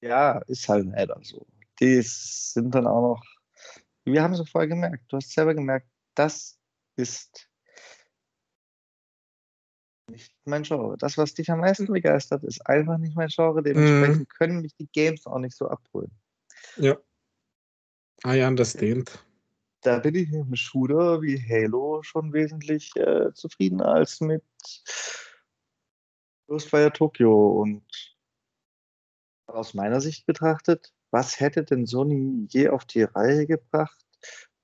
Ja, 0.00 0.38
ist 0.46 0.68
halt 0.68 0.86
leider 0.86 1.18
so. 1.22 1.46
Die 1.80 2.00
sind 2.02 2.74
dann 2.74 2.86
auch 2.86 3.14
noch, 3.14 3.24
wir 4.04 4.22
haben 4.22 4.34
es 4.34 4.48
vorher 4.48 4.68
gemerkt, 4.68 5.04
du 5.08 5.16
hast 5.16 5.32
selber 5.32 5.54
gemerkt, 5.54 5.86
das 6.14 6.58
ist 6.96 7.47
nicht 10.08 10.32
mein 10.44 10.62
Genre. 10.62 10.96
Das, 10.98 11.18
was 11.18 11.34
dich 11.34 11.50
am 11.50 11.60
meisten 11.60 11.86
begeistert, 11.86 12.44
ist 12.44 12.66
einfach 12.66 12.98
nicht 12.98 13.16
mein 13.16 13.28
Genre. 13.28 13.62
Dementsprechend 13.62 14.20
mhm. 14.20 14.28
können 14.28 14.60
mich 14.62 14.74
die 14.76 14.88
Games 14.92 15.26
auch 15.26 15.38
nicht 15.38 15.56
so 15.56 15.68
abholen. 15.68 16.10
Ja. 16.76 16.96
I 18.26 18.42
understand. 18.42 19.24
Da 19.82 20.00
bin 20.00 20.14
ich 20.16 20.28
mit 20.30 20.42
einem 20.42 20.56
Shooter 20.56 21.22
wie 21.22 21.38
Halo 21.38 22.02
schon 22.02 22.32
wesentlich 22.32 22.94
äh, 22.96 23.32
zufriedener 23.32 23.86
als 23.86 24.20
mit 24.20 24.42
Ghostfire 26.48 26.92
Tokyo 26.92 27.62
und 27.62 27.84
aus 29.46 29.74
meiner 29.74 30.00
Sicht 30.00 30.26
betrachtet, 30.26 30.92
was 31.10 31.38
hätte 31.40 31.64
denn 31.64 31.86
Sony 31.86 32.46
je 32.50 32.68
auf 32.68 32.84
die 32.84 33.02
Reihe 33.02 33.46
gebracht, 33.46 34.04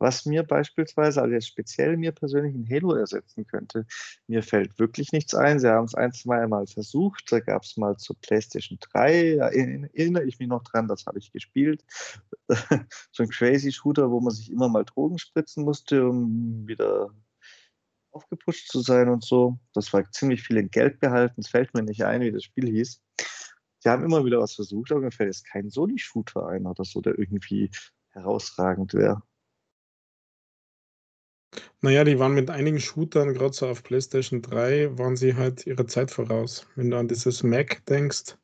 was 0.04 0.26
mir 0.26 0.42
beispielsweise, 0.42 1.22
also 1.22 1.32
jetzt 1.32 1.48
speziell 1.48 1.96
mir 1.96 2.12
persönlich 2.12 2.54
in 2.54 2.68
Halo 2.68 2.92
ersetzen 2.92 3.46
könnte? 3.46 3.86
Mir 4.26 4.42
fällt 4.42 4.78
wirklich 4.78 5.12
nichts 5.12 5.34
ein. 5.34 5.58
Sie 5.58 5.66
haben 5.66 5.86
es 5.86 5.94
ein, 5.94 6.12
zwei 6.12 6.46
Mal 6.46 6.66
versucht. 6.66 7.32
Da 7.32 7.40
gab 7.40 7.62
es 7.62 7.78
mal 7.78 7.96
zur 7.96 8.14
PlayStation 8.20 8.78
3, 8.92 9.36
da 9.36 9.48
erinnere 9.48 10.24
ich 10.24 10.38
mich 10.38 10.48
noch 10.48 10.62
dran, 10.62 10.88
das 10.88 11.06
habe 11.06 11.18
ich 11.18 11.32
gespielt. 11.32 11.82
so 13.12 13.22
ein 13.22 13.30
crazy 13.30 13.72
Shooter, 13.72 14.10
wo 14.10 14.20
man 14.20 14.34
sich 14.34 14.52
immer 14.52 14.68
mal 14.68 14.84
Drogen 14.84 15.16
spritzen 15.16 15.64
musste, 15.64 16.06
um 16.06 16.68
wieder 16.68 17.08
aufgepusht 18.10 18.68
zu 18.68 18.80
sein 18.80 19.08
und 19.08 19.24
so. 19.24 19.58
Das 19.72 19.90
war 19.94 20.04
ziemlich 20.12 20.42
viel 20.42 20.58
in 20.58 20.70
Geld 20.70 21.00
behalten. 21.00 21.40
Es 21.40 21.48
fällt 21.48 21.72
mir 21.72 21.82
nicht 21.82 22.04
ein, 22.04 22.20
wie 22.20 22.30
das 22.30 22.44
Spiel 22.44 22.68
hieß 22.68 23.00
die 23.84 23.90
haben 23.90 24.02
immer 24.02 24.24
wieder 24.24 24.38
was 24.40 24.54
versucht, 24.54 24.92
aber 24.92 25.02
mir 25.02 25.10
fällt 25.10 25.28
jetzt 25.28 25.44
kein 25.44 25.68
Sony-Shooter 25.68 26.48
ein 26.48 26.66
oder 26.66 26.84
so, 26.84 27.02
der 27.02 27.18
irgendwie 27.18 27.70
herausragend 28.12 28.94
wäre. 28.94 29.22
Naja, 31.84 32.02
die 32.02 32.18
waren 32.18 32.32
mit 32.32 32.48
einigen 32.48 32.80
Shootern, 32.80 33.34
gerade 33.34 33.52
so 33.52 33.68
auf 33.68 33.82
PlayStation 33.82 34.40
3, 34.40 34.96
waren 34.96 35.18
sie 35.18 35.34
halt 35.34 35.66
ihrer 35.66 35.86
Zeit 35.86 36.10
voraus. 36.10 36.66
Wenn 36.76 36.88
du 36.88 36.96
an 36.96 37.08
dieses 37.08 37.42
Mac 37.42 37.84
denkst, 37.84 38.38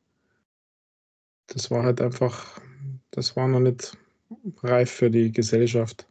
das 1.46 1.70
war 1.70 1.84
halt 1.84 2.02
einfach, 2.02 2.60
das 3.12 3.36
war 3.36 3.48
noch 3.48 3.60
nicht 3.60 3.96
reif 4.62 4.90
für 4.90 5.10
die 5.10 5.32
Gesellschaft. 5.32 6.06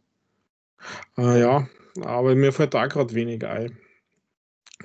Äh, 1.16 1.38
ja, 1.38 1.68
aber 2.00 2.34
mir 2.34 2.52
fällt 2.52 2.74
da 2.74 2.88
gerade 2.88 3.14
wenig 3.14 3.46
ein. 3.46 3.78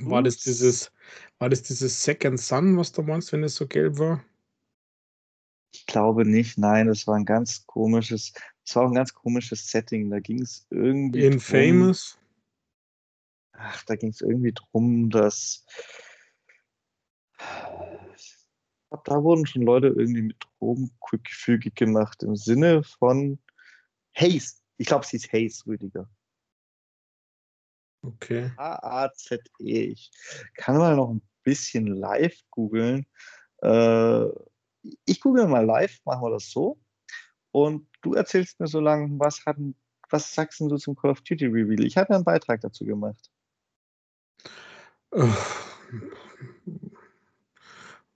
War 0.01 0.21
das 0.21 0.37
dieses, 0.37 0.91
war 1.39 1.49
das 1.49 1.63
dieses 1.63 2.03
Second 2.03 2.39
Sun, 2.39 2.77
was 2.77 2.91
du 2.91 3.01
meinst, 3.01 3.31
wenn 3.31 3.43
es 3.43 3.55
so 3.55 3.65
gelb 3.65 3.97
war? 3.97 4.23
Ich 5.73 5.87
glaube 5.87 6.25
nicht, 6.25 6.59
nein, 6.59 6.85
das 6.85 7.07
war 7.07 7.15
ein 7.15 7.25
ganz 7.25 7.65
komisches, 7.65 8.33
das 8.63 8.75
war 8.75 8.85
ein 8.85 8.93
ganz 8.93 9.15
komisches 9.15 9.67
Setting. 9.71 10.11
Da 10.11 10.19
ging 10.19 10.43
es 10.43 10.67
irgendwie. 10.69 11.25
Infamous? 11.25 12.19
Ach, 13.57 13.83
da 13.85 13.95
ging 13.95 14.09
es 14.09 14.21
irgendwie 14.21 14.53
drum, 14.53 15.09
dass. 15.09 15.65
Da 19.03 19.23
wurden 19.23 19.45
schon 19.45 19.63
Leute 19.63 19.87
irgendwie 19.87 20.21
mit 20.21 20.37
Drogen 20.59 20.91
gefügig 21.23 21.75
gemacht 21.75 22.23
im 22.23 22.35
Sinne 22.35 22.83
von 22.83 23.39
Haze. 24.15 24.61
Ich 24.77 24.87
glaube, 24.87 25.03
es 25.03 25.09
hieß 25.09 25.31
Haze, 25.33 25.65
Rüdiger. 25.67 26.09
Okay. 28.01 28.51
H-A-Z-E. 28.57 29.91
Ich 29.91 30.11
kann 30.55 30.77
mal 30.77 30.95
noch 30.95 31.09
ein 31.09 31.21
bisschen 31.43 31.87
live 31.87 32.37
googeln. 32.51 33.05
Äh, 33.61 34.25
ich 35.05 35.19
google 35.19 35.47
mal 35.47 35.65
live, 35.65 35.99
machen 36.05 36.21
wir 36.23 36.31
das 36.31 36.49
so. 36.51 36.79
Und 37.51 37.87
du 38.01 38.13
erzählst 38.13 38.59
mir 38.59 38.67
so 38.67 38.79
lange, 38.79 39.19
was, 39.19 39.43
was 40.09 40.33
sagst 40.33 40.59
du 40.59 40.77
zum 40.77 40.95
Call 40.95 41.11
of 41.11 41.21
Duty 41.21 41.47
Reveal? 41.47 41.85
Ich 41.85 41.97
habe 41.97 42.09
ja 42.09 42.15
einen 42.15 42.25
Beitrag 42.25 42.61
dazu 42.61 42.85
gemacht. 42.85 43.31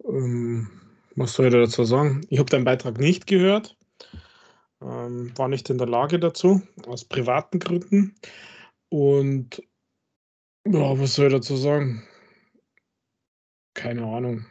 Ähm, 0.04 0.70
was 1.16 1.34
soll 1.34 1.48
ich 1.48 1.54
dazu 1.54 1.84
sagen? 1.84 2.26
Ich 2.30 2.40
habe 2.40 2.50
deinen 2.50 2.66
Beitrag 2.66 2.98
nicht 2.98 3.28
gehört. 3.28 3.78
Ähm, 4.82 5.38
war 5.38 5.48
nicht 5.48 5.70
in 5.70 5.78
der 5.78 5.88
Lage 5.88 6.20
dazu, 6.20 6.62
aus 6.88 7.06
privaten 7.06 7.60
Gründen. 7.60 8.16
Und 8.90 9.62
ja, 10.66 11.00
was 11.00 11.16
soll 11.16 11.28
ich 11.28 11.34
dazu 11.34 11.56
sagen? 11.58 12.04
Keine 13.74 14.06
Ahnung. 14.06 14.46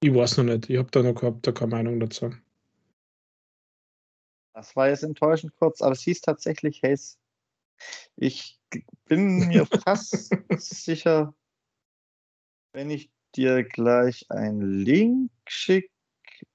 Ich 0.00 0.14
weiß 0.14 0.38
noch 0.38 0.44
nicht. 0.44 0.70
Ich 0.70 0.78
habe 0.78 0.90
da 0.90 1.02
noch 1.02 1.14
gehabt, 1.14 1.46
da 1.46 1.52
keine 1.52 1.70
Meinung 1.70 2.00
dazu. 2.00 2.30
Das 4.54 4.74
war 4.74 4.88
jetzt 4.88 5.02
enttäuschend 5.02 5.54
kurz, 5.56 5.82
aber 5.82 5.92
es 5.92 6.02
hieß 6.02 6.22
tatsächlich 6.22 6.82
Haze. 6.82 7.18
Ich 8.16 8.58
bin 9.06 9.48
mir 9.48 9.66
fast 9.84 10.30
sicher, 10.58 11.34
wenn 12.72 12.90
ich 12.90 13.10
dir 13.34 13.64
gleich 13.64 14.30
einen 14.30 14.60
Link 14.60 15.30
schicken 15.46 15.92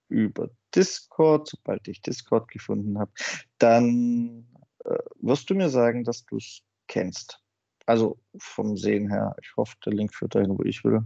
über 0.07 0.49
Discord, 0.75 1.47
sobald 1.49 1.87
ich 1.87 2.01
Discord 2.01 2.49
gefunden 2.49 2.99
habe. 2.99 3.11
Dann 3.57 4.47
äh, 4.85 4.97
wirst 5.19 5.49
du 5.49 5.55
mir 5.55 5.69
sagen, 5.69 6.03
dass 6.03 6.25
du 6.25 6.37
es 6.37 6.61
kennst. 6.87 7.39
Also 7.85 8.19
vom 8.37 8.77
Sehen 8.77 9.09
her. 9.09 9.35
Ich 9.41 9.55
hoffe, 9.57 9.75
der 9.85 9.93
Link 9.93 10.13
führt 10.13 10.35
dahin, 10.35 10.57
wo 10.57 10.63
ich 10.63 10.83
will. 10.83 11.03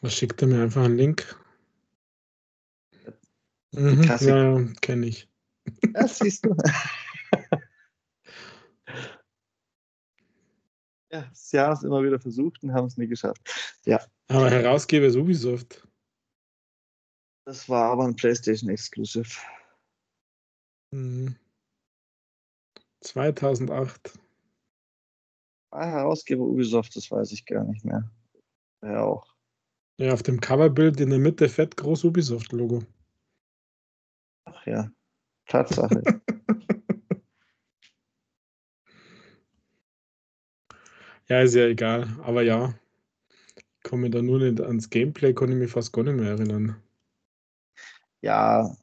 Was 0.00 0.14
schickt 0.14 0.42
er 0.42 0.48
mir 0.48 0.62
einfach 0.62 0.84
einen 0.84 0.96
Link? 0.96 1.38
Mhm, 3.72 4.02
ja, 4.20 4.64
kenne 4.80 5.06
ich. 5.06 5.28
Ja, 5.94 6.08
siehst 6.08 6.44
du. 6.44 6.56
ja, 11.12 11.30
sie 11.32 11.58
haben 11.58 11.74
es 11.74 11.82
immer 11.82 12.02
wieder 12.02 12.18
versucht 12.18 12.62
und 12.62 12.72
haben 12.72 12.86
es 12.86 12.96
nie 12.96 13.06
geschafft. 13.06 13.42
Ja. 13.84 14.00
Aber 14.28 14.50
Herausgeber 14.50 15.06
ist 15.06 15.16
Ubisoft. 15.16 15.86
Das 17.44 17.68
war 17.68 17.90
aber 17.92 18.04
ein 18.04 18.16
PlayStation 18.16 18.70
Exclusive. 18.70 19.28
Mhm. 20.92 21.36
2008. 23.00 24.18
Ah, 25.70 25.86
Herausgeber 25.86 26.44
Ubisoft, 26.44 26.96
das 26.96 27.10
weiß 27.10 27.32
ich 27.32 27.44
gar 27.44 27.64
nicht 27.64 27.84
mehr. 27.84 28.10
Ja, 28.82 29.02
auch. 29.02 29.34
Ja, 29.98 30.12
auf 30.12 30.22
dem 30.22 30.40
Coverbild 30.40 31.00
in 31.00 31.10
der 31.10 31.18
Mitte 31.18 31.48
fett 31.48 31.76
groß 31.76 32.04
Ubisoft-Logo. 32.04 32.84
Ach 34.44 34.66
ja, 34.66 34.90
Tatsache. 35.46 36.02
ja, 41.28 41.40
ist 41.40 41.54
ja 41.54 41.66
egal. 41.66 42.08
Aber 42.22 42.42
ja, 42.42 42.74
ich 43.56 43.64
komme 43.82 44.10
da 44.10 44.22
nur 44.22 44.38
nicht 44.38 44.60
ans 44.60 44.90
Gameplay, 44.90 45.32
konnte 45.34 45.54
ich 45.54 45.60
mich 45.60 45.70
fast 45.70 45.92
gar 45.92 46.04
nicht 46.04 46.16
mehr 46.16 46.30
erinnern. 46.30 46.76
Ja, 48.20 48.76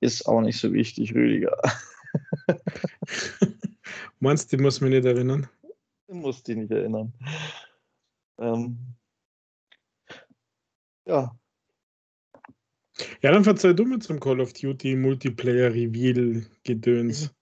ist 0.00 0.26
auch 0.26 0.42
nicht 0.42 0.58
so 0.58 0.72
wichtig, 0.72 1.14
Rüdiger. 1.14 1.56
Meinst 4.20 4.52
du, 4.52 4.56
die 4.56 4.62
muss 4.62 4.80
mich 4.80 4.90
nicht 4.90 5.04
erinnern? 5.04 5.48
Du 6.08 6.14
musst 6.14 6.46
dich 6.46 6.56
nicht 6.56 6.70
erinnern. 6.70 7.12
Ähm, 8.38 8.78
ja. 11.06 11.38
Ja, 13.22 13.32
dann 13.32 13.44
verzeih 13.44 13.72
du 13.72 13.84
mir 13.84 13.98
zum 13.98 14.20
Call 14.20 14.40
of 14.40 14.52
Duty 14.52 14.96
Multiplayer 14.96 15.72
Reveal 15.72 16.46
Gedöns. 16.64 17.34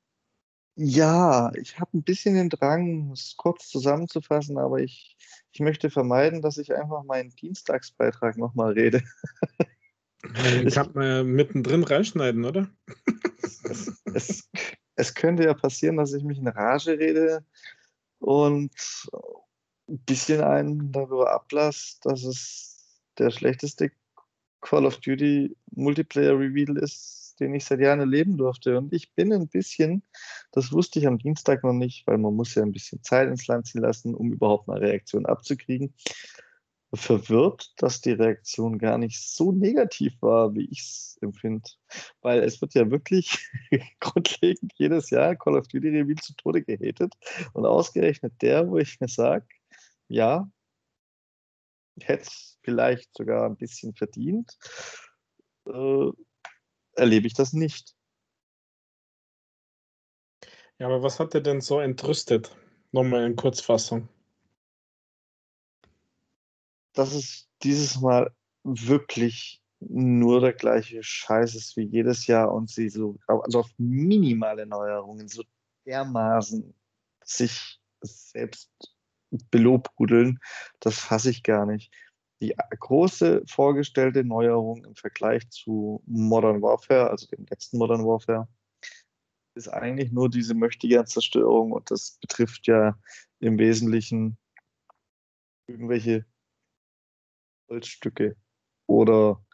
Ja, 0.76 1.52
ich 1.54 1.78
habe 1.78 1.96
ein 1.96 2.02
bisschen 2.02 2.34
den 2.34 2.50
Drang, 2.50 3.12
es 3.12 3.36
kurz 3.36 3.68
zusammenzufassen, 3.68 4.58
aber 4.58 4.80
ich, 4.80 5.16
ich 5.52 5.60
möchte 5.60 5.88
vermeiden, 5.88 6.42
dass 6.42 6.58
ich 6.58 6.74
einfach 6.74 7.04
meinen 7.04 7.30
Dienstagsbeitrag 7.30 8.36
nochmal 8.36 8.72
rede. 8.72 9.02
Den 10.24 10.70
kann 10.70 10.90
man 10.94 11.26
mittendrin 11.26 11.84
reinschneiden, 11.84 12.44
oder? 12.44 12.68
Es, 13.62 13.92
es, 14.14 14.50
es 14.96 15.14
könnte 15.14 15.44
ja 15.44 15.54
passieren, 15.54 15.96
dass 15.96 16.12
ich 16.12 16.24
mich 16.24 16.38
in 16.38 16.48
Rage 16.48 16.98
rede 16.98 17.44
und 18.18 18.72
ein 19.88 19.98
bisschen 20.06 20.42
einen 20.42 20.92
darüber 20.92 21.32
ablasse, 21.32 21.98
dass 22.02 22.24
es 22.24 23.00
der 23.18 23.30
schlechteste 23.30 23.92
Call 24.60 24.86
of 24.86 24.96
Duty 24.98 25.56
Multiplayer 25.72 26.38
Reveal 26.38 26.78
ist, 26.78 27.23
den 27.40 27.54
ich 27.54 27.64
seit 27.64 27.80
Jahren 27.80 28.00
erleben 28.00 28.36
durfte. 28.36 28.78
Und 28.78 28.92
ich 28.92 29.12
bin 29.14 29.32
ein 29.32 29.48
bisschen, 29.48 30.02
das 30.52 30.72
wusste 30.72 30.98
ich 30.98 31.06
am 31.06 31.18
Dienstag 31.18 31.64
noch 31.64 31.72
nicht, 31.72 32.06
weil 32.06 32.18
man 32.18 32.34
muss 32.34 32.54
ja 32.54 32.62
ein 32.62 32.72
bisschen 32.72 33.02
Zeit 33.02 33.28
ins 33.28 33.46
Land 33.46 33.66
ziehen 33.66 33.82
lassen, 33.82 34.14
um 34.14 34.32
überhaupt 34.32 34.68
mal 34.68 34.78
Reaktion 34.78 35.26
abzukriegen 35.26 35.94
verwirrt, 36.96 37.72
dass 37.76 38.00
die 38.00 38.12
Reaktion 38.12 38.78
gar 38.78 38.98
nicht 38.98 39.20
so 39.20 39.52
negativ 39.52 40.14
war, 40.20 40.54
wie 40.54 40.66
ich 40.70 40.80
es 40.80 41.18
empfinde. 41.20 41.68
Weil 42.20 42.42
es 42.42 42.60
wird 42.60 42.74
ja 42.74 42.90
wirklich 42.90 43.48
grundlegend 44.00 44.72
jedes 44.76 45.10
Jahr 45.10 45.36
Call 45.36 45.56
of 45.56 45.68
Duty 45.68 45.88
Reveal 45.88 46.16
zu 46.16 46.34
Tode 46.36 46.62
gehatet. 46.62 47.14
Und 47.52 47.66
ausgerechnet 47.66 48.34
der, 48.42 48.68
wo 48.68 48.78
ich 48.78 49.00
mir 49.00 49.08
sage, 49.08 49.46
ja, 50.08 50.48
hätte 52.00 52.22
es 52.22 52.58
vielleicht 52.62 53.14
sogar 53.16 53.46
ein 53.46 53.56
bisschen 53.56 53.94
verdient, 53.94 54.56
äh, 55.66 56.10
erlebe 56.96 57.26
ich 57.26 57.34
das 57.34 57.52
nicht. 57.52 57.94
Ja, 60.78 60.86
aber 60.86 61.02
was 61.02 61.20
hat 61.20 61.34
er 61.34 61.40
denn 61.40 61.60
so 61.60 61.80
entrüstet? 61.80 62.56
Nochmal 62.92 63.24
in 63.24 63.36
Kurzfassung 63.36 64.08
dass 66.94 67.12
es 67.12 67.48
dieses 67.62 68.00
Mal 68.00 68.34
wirklich 68.62 69.60
nur 69.80 70.40
der 70.40 70.54
gleiche 70.54 71.02
Scheiß 71.02 71.54
ist 71.54 71.76
wie 71.76 71.84
jedes 71.84 72.26
Jahr 72.26 72.52
und 72.54 72.70
sie 72.70 72.88
so 72.88 73.18
also 73.26 73.60
auf 73.60 73.70
minimale 73.76 74.64
Neuerungen 74.64 75.28
so 75.28 75.42
dermaßen 75.84 76.74
sich 77.22 77.80
selbst 78.00 78.70
belobhudeln, 79.50 80.38
das 80.80 80.98
fasse 80.98 81.30
ich 81.30 81.42
gar 81.42 81.66
nicht. 81.66 81.92
Die 82.40 82.54
große 82.80 83.42
vorgestellte 83.46 84.24
Neuerung 84.24 84.84
im 84.84 84.94
Vergleich 84.94 85.48
zu 85.50 86.02
Modern 86.06 86.62
Warfare, 86.62 87.10
also 87.10 87.26
dem 87.28 87.46
letzten 87.48 87.78
Modern 87.78 88.04
Warfare, 88.04 88.48
ist 89.54 89.68
eigentlich 89.68 90.10
nur 90.10 90.28
diese 90.28 90.54
Möchtegern-Zerstörung 90.54 91.72
und 91.72 91.90
das 91.90 92.18
betrifft 92.20 92.66
ja 92.66 92.98
im 93.38 93.58
Wesentlichen 93.58 94.36
irgendwelche 95.66 96.26
Holzstücke 97.68 98.36
oder 98.86 99.44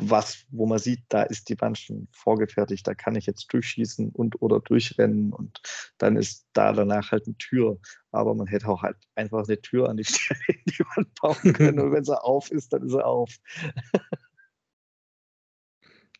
was, 0.00 0.44
wo 0.50 0.66
man 0.66 0.78
sieht, 0.78 1.04
da 1.08 1.22
ist 1.22 1.48
die 1.48 1.60
Wand 1.60 1.78
schon 1.78 2.08
vorgefertigt, 2.12 2.86
da 2.86 2.94
kann 2.94 3.16
ich 3.16 3.26
jetzt 3.26 3.52
durchschießen 3.52 4.10
und 4.10 4.40
oder 4.42 4.60
durchrennen 4.60 5.32
und 5.32 5.60
dann 5.98 6.16
ist 6.16 6.46
da 6.52 6.72
danach 6.72 7.10
halt 7.12 7.26
eine 7.26 7.36
Tür. 7.36 7.78
Aber 8.10 8.34
man 8.34 8.46
hätte 8.46 8.68
auch 8.68 8.82
halt 8.82 8.96
einfach 9.14 9.46
eine 9.46 9.60
Tür 9.60 9.88
an 9.88 9.96
die 9.96 10.04
Stelle 10.04 10.40
in 10.48 10.62
die 10.66 10.84
Wand 10.96 11.14
bauen 11.20 11.52
können 11.52 11.80
und 11.80 11.92
wenn 11.92 12.04
sie 12.04 12.22
auf 12.22 12.50
ist, 12.50 12.72
dann 12.72 12.84
ist 12.84 12.92
sie 12.92 13.04
auf. 13.04 13.30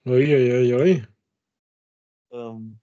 Uiuiui. 0.07 0.73
Ui, 0.73 0.75
ui. 0.75 1.07
ähm, 2.33 2.81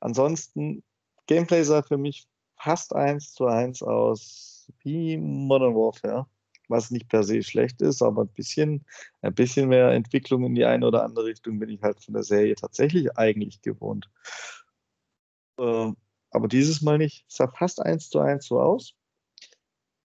ansonsten, 0.00 0.82
Gameplay 1.26 1.62
sah 1.62 1.82
für 1.82 1.96
mich 1.96 2.26
fast 2.56 2.94
eins 2.94 3.32
zu 3.32 3.46
eins 3.46 3.82
aus 3.82 4.70
wie 4.82 5.16
Modern 5.16 5.74
Warfare 5.74 6.26
was 6.70 6.90
nicht 6.90 7.08
per 7.08 7.24
se 7.24 7.42
schlecht 7.42 7.82
ist, 7.82 8.02
aber 8.02 8.22
ein 8.22 8.28
bisschen, 8.28 8.86
ein 9.22 9.34
bisschen 9.34 9.68
mehr 9.68 9.90
Entwicklung 9.90 10.44
in 10.44 10.54
die 10.54 10.64
eine 10.64 10.86
oder 10.86 11.04
andere 11.04 11.26
Richtung 11.26 11.58
bin 11.58 11.68
ich 11.68 11.82
halt 11.82 12.02
von 12.02 12.14
der 12.14 12.22
Serie 12.22 12.54
tatsächlich 12.54 13.16
eigentlich 13.18 13.60
gewohnt. 13.62 14.08
Äh, 15.58 15.92
aber 16.30 16.48
dieses 16.48 16.80
Mal 16.80 16.98
nicht. 16.98 17.26
Es 17.28 17.36
sah 17.36 17.48
fast 17.48 17.82
eins 17.82 18.08
zu 18.08 18.20
eins 18.20 18.46
so 18.46 18.60
aus. 18.60 18.94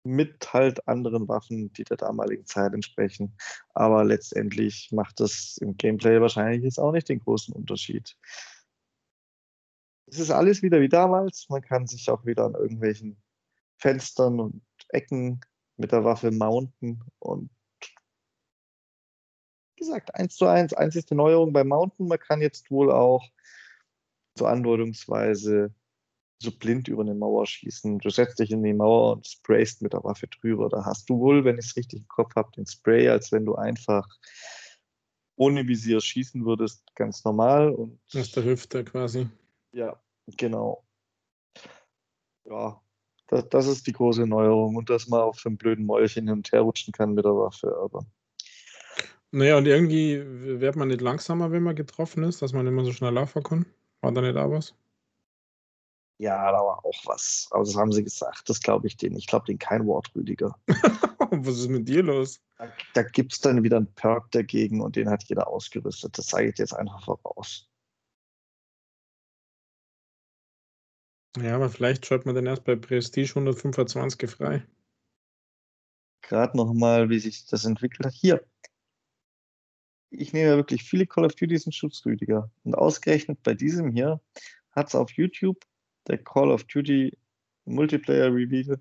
Mit 0.03 0.53
halt 0.53 0.87
anderen 0.87 1.27
Waffen, 1.27 1.71
die 1.73 1.83
der 1.83 1.97
damaligen 1.97 2.45
Zeit 2.45 2.73
entsprechen. 2.73 3.37
Aber 3.73 4.03
letztendlich 4.03 4.89
macht 4.91 5.19
das 5.19 5.57
im 5.57 5.77
Gameplay 5.77 6.21
wahrscheinlich 6.21 6.63
jetzt 6.63 6.79
auch 6.79 6.91
nicht 6.91 7.09
den 7.09 7.19
großen 7.19 7.53
Unterschied. 7.53 8.17
Es 10.07 10.19
ist 10.19 10.31
alles 10.31 10.61
wieder 10.61 10.81
wie 10.81 10.89
damals. 10.89 11.47
Man 11.49 11.61
kann 11.61 11.87
sich 11.87 12.09
auch 12.09 12.25
wieder 12.25 12.45
an 12.45 12.55
irgendwelchen 12.55 13.21
Fenstern 13.77 14.39
und 14.39 14.61
Ecken 14.89 15.39
mit 15.79 15.91
der 15.91 16.03
Waffe 16.03 16.29
mounten 16.31 17.01
und 17.19 17.49
wie 19.75 19.85
gesagt, 19.85 20.13
eins 20.13 20.35
zu 20.35 20.45
eins, 20.45 20.73
einzigste 20.73 21.15
Neuerung 21.15 21.53
bei 21.53 21.63
Mounten. 21.63 22.07
Man 22.07 22.19
kann 22.19 22.41
jetzt 22.41 22.69
wohl 22.69 22.91
auch 22.91 23.25
so 24.37 24.45
andeutungsweise 24.45 25.73
so 26.41 26.51
blind 26.51 26.89
über 26.89 27.01
eine 27.01 27.15
Mauer 27.15 27.45
schießen. 27.45 27.99
Du 27.99 28.09
setzt 28.09 28.39
dich 28.39 28.51
in 28.51 28.63
die 28.63 28.73
Mauer 28.73 29.13
und 29.13 29.27
sprayst 29.27 29.81
mit 29.81 29.93
der 29.93 30.03
Waffe 30.03 30.27
drüber. 30.27 30.67
Da 30.69 30.83
hast 30.85 31.09
du 31.09 31.17
wohl, 31.19 31.45
wenn 31.45 31.57
ich 31.57 31.67
es 31.67 31.75
richtig 31.77 32.01
im 32.01 32.07
Kopf 32.07 32.35
habe, 32.35 32.51
den 32.51 32.65
Spray, 32.65 33.07
als 33.07 33.31
wenn 33.31 33.45
du 33.45 33.55
einfach 33.55 34.07
ohne 35.37 35.65
Visier 35.65 36.01
schießen 36.01 36.45
würdest, 36.45 36.83
ganz 36.95 37.23
normal. 37.23 37.71
Und 37.71 38.01
Aus 38.13 38.31
der 38.31 38.43
Hüfte 38.43 38.83
quasi. 38.83 39.29
Ja, 39.71 40.01
genau. 40.37 40.85
Ja, 42.45 42.81
das, 43.29 43.47
das 43.49 43.67
ist 43.67 43.87
die 43.87 43.93
große 43.93 44.25
Neuerung 44.25 44.75
und 44.75 44.89
dass 44.89 45.07
man 45.07 45.21
auf 45.21 45.39
so 45.39 45.49
einem 45.49 45.57
blöden 45.57 45.85
Mäulchen 45.85 46.27
hin 46.27 46.37
und 46.37 46.51
her 46.51 46.61
rutschen 46.61 46.91
kann 46.91 47.13
mit 47.13 47.25
der 47.25 47.35
Waffe. 47.35 47.75
Aber 47.81 48.05
naja, 49.31 49.57
und 49.57 49.67
irgendwie 49.67 50.21
wird 50.25 50.75
man 50.75 50.87
nicht 50.87 51.01
langsamer, 51.01 51.51
wenn 51.51 51.63
man 51.63 51.75
getroffen 51.75 52.23
ist, 52.23 52.41
dass 52.41 52.53
man 52.53 52.65
immer 52.65 52.83
so 52.83 52.91
schnell 52.91 53.13
laufen 53.13 53.43
kann. 53.43 53.65
War 54.01 54.11
da 54.11 54.21
nicht 54.21 54.35
auch 54.35 54.49
was? 54.49 54.73
Ja, 56.17 56.51
da 56.51 56.57
war 56.57 56.83
auch 56.83 57.05
was. 57.05 57.47
Aber 57.51 57.63
das 57.63 57.75
haben 57.75 57.91
sie 57.91 58.03
gesagt. 58.03 58.49
Das 58.49 58.59
glaube 58.59 58.87
ich 58.87 58.97
denen. 58.97 59.15
Ich 59.17 59.27
glaube 59.27 59.45
denen 59.45 59.59
kein 59.59 59.85
Wort, 59.85 60.11
Rüdiger. 60.15 60.57
was 61.29 61.59
ist 61.59 61.69
mit 61.69 61.87
dir 61.87 62.03
los? 62.03 62.41
Da, 62.57 62.67
da 62.93 63.03
gibt 63.03 63.33
es 63.33 63.39
dann 63.39 63.63
wieder 63.63 63.77
einen 63.77 63.93
Perk 63.93 64.31
dagegen 64.31 64.81
und 64.81 64.95
den 64.95 65.09
hat 65.09 65.23
jeder 65.25 65.47
ausgerüstet. 65.47 66.17
Das 66.17 66.27
zeige 66.27 66.49
ich 66.49 66.57
jetzt 66.57 66.73
einfach 66.73 67.05
voraus. 67.05 67.69
Ja, 71.37 71.55
aber 71.55 71.69
vielleicht 71.69 72.05
schaut 72.05 72.25
man 72.25 72.35
den 72.35 72.47
erst 72.47 72.63
bei 72.63 72.75
Prestige 72.75 73.29
125 73.29 74.29
frei. 74.29 74.65
gerade 76.21 76.57
noch 76.57 76.73
mal, 76.73 77.09
wie 77.09 77.19
sich 77.19 77.45
das 77.45 77.65
entwickelt 77.65 78.07
hat. 78.07 78.13
Hier, 78.13 78.43
ich 80.11 80.33
nehme 80.33 80.49
ja 80.49 80.55
wirklich 80.55 80.83
viele 80.83 81.07
Call 81.07 81.25
of 81.25 81.35
Duty 81.35 81.57
sind 81.57 81.73
Schutzrüdiger. 81.73 82.51
Und 82.63 82.75
ausgerechnet 82.75 83.41
bei 83.43 83.53
diesem 83.53 83.91
hier 83.91 84.19
hat 84.71 84.87
es 84.89 84.95
auf 84.95 85.11
YouTube 85.11 85.57
der 86.07 86.17
Call 86.17 86.51
of 86.51 86.63
Duty 86.65 87.17
Multiplayer 87.65 88.33
Reveal 88.33 88.79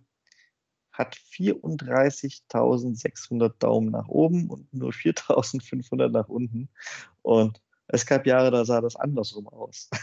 hat 0.93 1.17
34.600 1.17 3.53
Daumen 3.59 3.91
nach 3.91 4.09
oben 4.09 4.51
und 4.51 4.73
nur 4.75 4.93
4.500 4.93 6.09
nach 6.09 6.29
unten. 6.29 6.69
Und 7.23 7.63
es 7.89 8.07
gab 8.07 8.27
Jahre, 8.27 8.51
da 8.51 8.65
sah 8.65 8.81
das 8.81 8.97
andersrum 8.97 9.49
aus. 9.49 9.91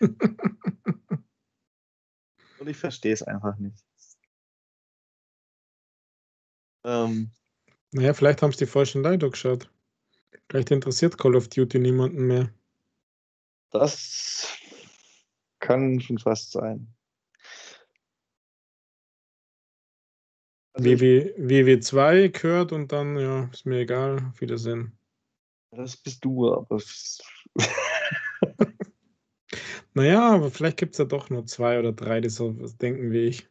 und 2.60 2.68
ich 2.68 2.76
verstehe 2.76 3.12
es 3.12 3.22
einfach 3.22 3.56
nicht. 3.56 3.84
Ähm, 6.84 7.30
naja, 7.92 8.14
vielleicht 8.14 8.42
haben 8.42 8.50
es 8.50 8.56
die 8.56 8.66
falschen 8.66 9.02
Leute 9.02 9.28
geschaut. 9.30 9.70
Vielleicht 10.48 10.70
interessiert 10.70 11.18
Call 11.18 11.36
of 11.36 11.48
Duty 11.48 11.78
niemanden 11.78 12.26
mehr. 12.26 12.52
Das 13.70 14.48
kann 15.58 16.00
schon 16.00 16.18
fast 16.18 16.52
sein. 16.52 16.94
Also 20.72 20.88
WW, 20.88 21.34
WW2 21.36 22.28
gehört 22.30 22.72
und 22.72 22.92
dann, 22.92 23.18
ja, 23.18 23.48
ist 23.52 23.66
mir 23.66 23.80
egal, 23.80 24.30
auf 24.30 24.40
Wiedersehen. 24.40 24.96
Das 25.70 25.96
bist 25.96 26.24
du, 26.24 26.52
aber. 26.52 26.80
Naja, 29.94 30.30
aber 30.30 30.50
vielleicht 30.50 30.78
gibt 30.78 30.92
es 30.94 30.98
ja 30.98 31.04
doch 31.04 31.30
nur 31.30 31.46
zwei 31.46 31.78
oder 31.78 31.92
drei, 31.92 32.20
die 32.20 32.30
so 32.30 32.52
denken 32.52 33.10
wie 33.10 33.26
ich. 33.26 33.48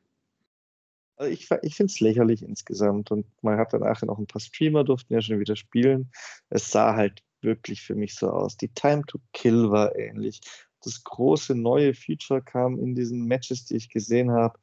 Also 1.17 1.31
ich, 1.31 1.49
ich 1.63 1.75
finde 1.75 1.91
es 1.91 1.99
lächerlich 1.99 2.43
insgesamt 2.43 3.11
und 3.11 3.25
man 3.43 3.57
hat 3.57 3.73
dann 3.73 3.81
nachher 3.81 4.05
noch 4.05 4.19
ein 4.19 4.27
paar 4.27 4.41
Streamer, 4.41 4.83
durften 4.83 5.13
ja 5.13 5.21
schon 5.21 5.39
wieder 5.39 5.55
spielen. 5.55 6.11
Es 6.49 6.71
sah 6.71 6.95
halt 6.95 7.23
wirklich 7.41 7.81
für 7.81 7.95
mich 7.95 8.15
so 8.15 8.29
aus. 8.29 8.55
Die 8.55 8.69
Time 8.69 9.03
to 9.05 9.19
Kill 9.33 9.69
war 9.69 9.95
ähnlich. 9.97 10.39
Das 10.81 11.03
große 11.03 11.55
neue 11.55 11.93
Feature 11.93 12.41
kam 12.41 12.79
in 12.79 12.95
diesen 12.95 13.25
Matches, 13.25 13.65
die 13.65 13.75
ich 13.75 13.89
gesehen 13.89 14.31
habe 14.31 14.57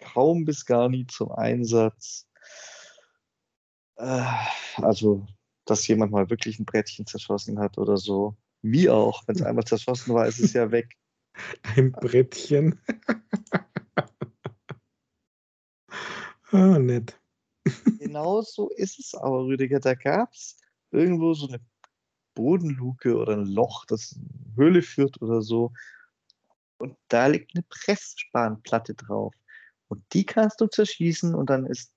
kaum 0.00 0.44
bis 0.44 0.64
gar 0.64 0.88
nie 0.88 1.06
zum 1.06 1.32
Einsatz. 1.32 2.26
Äh, 3.96 4.24
also, 4.76 5.26
dass 5.64 5.86
jemand 5.86 6.12
mal 6.12 6.30
wirklich 6.30 6.58
ein 6.58 6.64
Brettchen 6.64 7.06
zerschossen 7.06 7.58
hat 7.58 7.78
oder 7.78 7.96
so. 7.96 8.36
Wie 8.68 8.90
auch, 8.90 9.22
wenn 9.26 9.36
es 9.36 9.42
einmal 9.42 9.64
zerschossen 9.64 10.12
war, 10.12 10.26
ist 10.26 10.40
es 10.40 10.52
ja 10.52 10.72
weg. 10.72 10.96
Ein 11.76 11.92
Brettchen. 11.92 12.80
ah, 16.50 16.78
nett. 16.78 17.16
Genau 18.00 18.42
so 18.42 18.70
ist 18.70 18.98
es 18.98 19.14
aber, 19.14 19.44
Rüdiger. 19.44 19.78
Da 19.78 19.94
gab 19.94 20.32
es 20.32 20.56
irgendwo 20.90 21.32
so 21.34 21.46
eine 21.46 21.60
Bodenluke 22.34 23.16
oder 23.16 23.34
ein 23.34 23.46
Loch, 23.46 23.84
das 23.86 24.12
in 24.12 24.22
eine 24.22 24.56
Höhle 24.56 24.82
führt 24.82 25.22
oder 25.22 25.42
so. 25.42 25.72
Und 26.78 26.96
da 27.06 27.28
liegt 27.28 27.52
eine 27.54 27.64
Pressspanplatte 27.68 28.94
drauf. 28.94 29.32
Und 29.86 30.02
die 30.12 30.26
kannst 30.26 30.60
du 30.60 30.66
zerschießen 30.66 31.36
und 31.36 31.50
dann 31.50 31.66
ist 31.66 31.92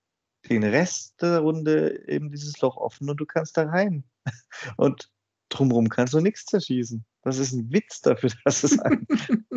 den 0.50 0.64
Rest 0.64 1.20
der 1.20 1.40
Runde 1.40 2.08
eben 2.08 2.30
dieses 2.30 2.62
Loch 2.62 2.78
offen 2.78 3.10
und 3.10 3.18
du 3.18 3.26
kannst 3.26 3.58
da 3.58 3.64
rein. 3.64 4.04
Und 4.78 5.10
drumherum 5.50 5.90
kannst 5.90 6.14
du 6.14 6.20
nichts 6.20 6.46
zerschießen. 6.46 7.06
Das 7.24 7.38
ist 7.38 7.52
ein 7.52 7.72
Witz 7.72 8.02
dafür, 8.02 8.32
dass 8.46 8.64
es 8.64 8.80
ein. 8.80 9.06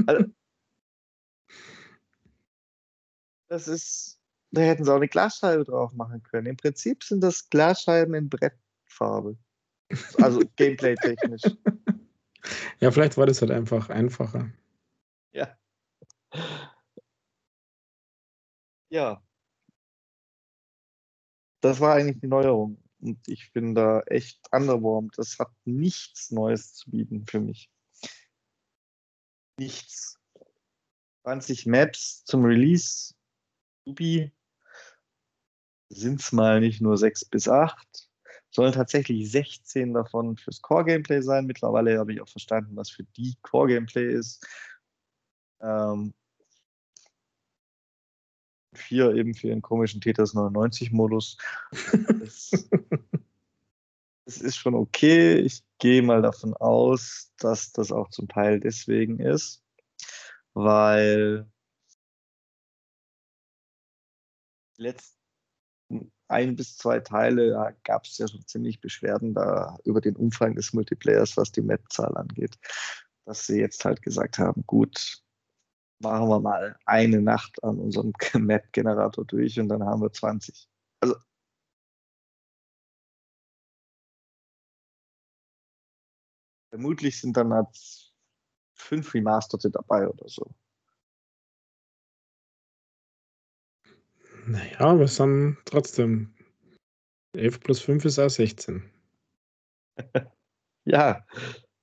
also, 0.06 0.24
das 3.48 3.68
ist. 3.68 4.18
Da 4.54 4.60
hätten 4.60 4.84
sie 4.84 4.92
auch 4.92 4.96
eine 4.96 5.08
Glasscheibe 5.08 5.64
drauf 5.64 5.94
machen 5.94 6.22
können. 6.22 6.46
Im 6.46 6.58
Prinzip 6.58 7.02
sind 7.04 7.22
das 7.22 7.48
Glasscheiben 7.48 8.12
in 8.12 8.28
Brettfarbe. 8.28 9.38
Also 10.20 10.40
gameplay-technisch. 10.56 11.42
Ja, 12.80 12.90
vielleicht 12.90 13.16
war 13.16 13.24
das 13.24 13.40
halt 13.40 13.50
einfach 13.50 13.88
einfacher. 13.88 14.50
Ja. 15.32 15.56
Ja. 18.90 19.22
Das 21.62 21.80
war 21.80 21.94
eigentlich 21.94 22.20
die 22.20 22.26
Neuerung. 22.26 22.81
Und 23.02 23.26
ich 23.26 23.52
bin 23.52 23.74
da 23.74 24.00
echt 24.02 24.40
underwarmed. 24.52 25.18
Das 25.18 25.38
hat 25.40 25.50
nichts 25.64 26.30
Neues 26.30 26.74
zu 26.74 26.90
bieten 26.90 27.26
für 27.26 27.40
mich. 27.40 27.68
Nichts. 29.58 30.20
20 31.24 31.66
Maps 31.66 32.24
zum 32.24 32.44
Release. 32.44 33.14
Subi. 33.84 34.32
Sind 35.88 36.20
es 36.20 36.30
mal 36.30 36.60
nicht 36.60 36.80
nur 36.80 36.96
6 36.96 37.24
bis 37.24 37.48
8. 37.48 38.08
Sollen 38.50 38.72
tatsächlich 38.72 39.30
16 39.30 39.94
davon 39.94 40.36
fürs 40.36 40.62
Core-Gameplay 40.62 41.22
sein. 41.22 41.46
Mittlerweile 41.46 41.98
habe 41.98 42.12
ich 42.12 42.20
auch 42.20 42.28
verstanden, 42.28 42.76
was 42.76 42.90
für 42.90 43.04
die 43.16 43.36
Core-Gameplay 43.42 44.14
ist. 44.14 44.46
Ähm, 45.60 46.14
vier 48.74 49.14
eben 49.14 49.34
für 49.34 49.48
den 49.48 49.62
komischen 49.62 50.00
Tetris 50.00 50.34
99-Modus. 50.34 51.36
das, 52.20 52.50
das 54.24 54.36
ist 54.38 54.56
schon 54.56 54.74
okay. 54.74 55.38
Ich 55.38 55.62
gehe 55.78 56.02
mal 56.02 56.22
davon 56.22 56.54
aus, 56.54 57.32
dass 57.38 57.72
das 57.72 57.92
auch 57.92 58.08
zum 58.10 58.28
Teil 58.28 58.60
deswegen 58.60 59.18
ist, 59.18 59.62
weil 60.54 61.46
die 64.78 64.82
letzten 64.82 65.22
ein 66.28 66.56
bis 66.56 66.76
zwei 66.78 66.98
Teile 67.00 67.76
gab 67.84 68.04
es 68.04 68.16
ja 68.18 68.26
schon 68.26 68.46
ziemlich 68.46 68.80
Beschwerden 68.80 69.34
da 69.34 69.76
über 69.84 70.00
den 70.00 70.16
Umfang 70.16 70.54
des 70.54 70.72
Multiplayers, 70.72 71.36
was 71.36 71.52
die 71.52 71.60
Map-Zahl 71.60 72.16
angeht. 72.16 72.58
Dass 73.26 73.46
sie 73.46 73.60
jetzt 73.60 73.84
halt 73.84 74.02
gesagt 74.02 74.38
haben, 74.38 74.64
gut, 74.66 75.21
machen 76.02 76.28
wir 76.28 76.40
mal 76.40 76.76
eine 76.86 77.20
Nacht 77.22 77.62
an 77.64 77.78
unserem 77.78 78.12
Map-Generator 78.34 79.24
durch 79.24 79.58
und 79.58 79.68
dann 79.68 79.84
haben 79.84 80.02
wir 80.02 80.12
20. 80.12 80.68
Also 81.00 81.16
vermutlich 86.70 87.20
sind 87.20 87.36
dann 87.36 87.52
halt 87.52 87.68
fünf 88.74 89.14
Remasterte 89.14 89.70
dabei 89.70 90.08
oder 90.08 90.28
so. 90.28 90.54
Naja, 94.46 94.98
wir 94.98 95.06
sind 95.06 95.58
trotzdem 95.64 96.34
11 97.34 97.60
plus 97.60 97.80
5 97.80 98.04
ist 98.04 98.18
auch 98.18 98.28
16. 98.28 98.82
ja, 100.84 101.24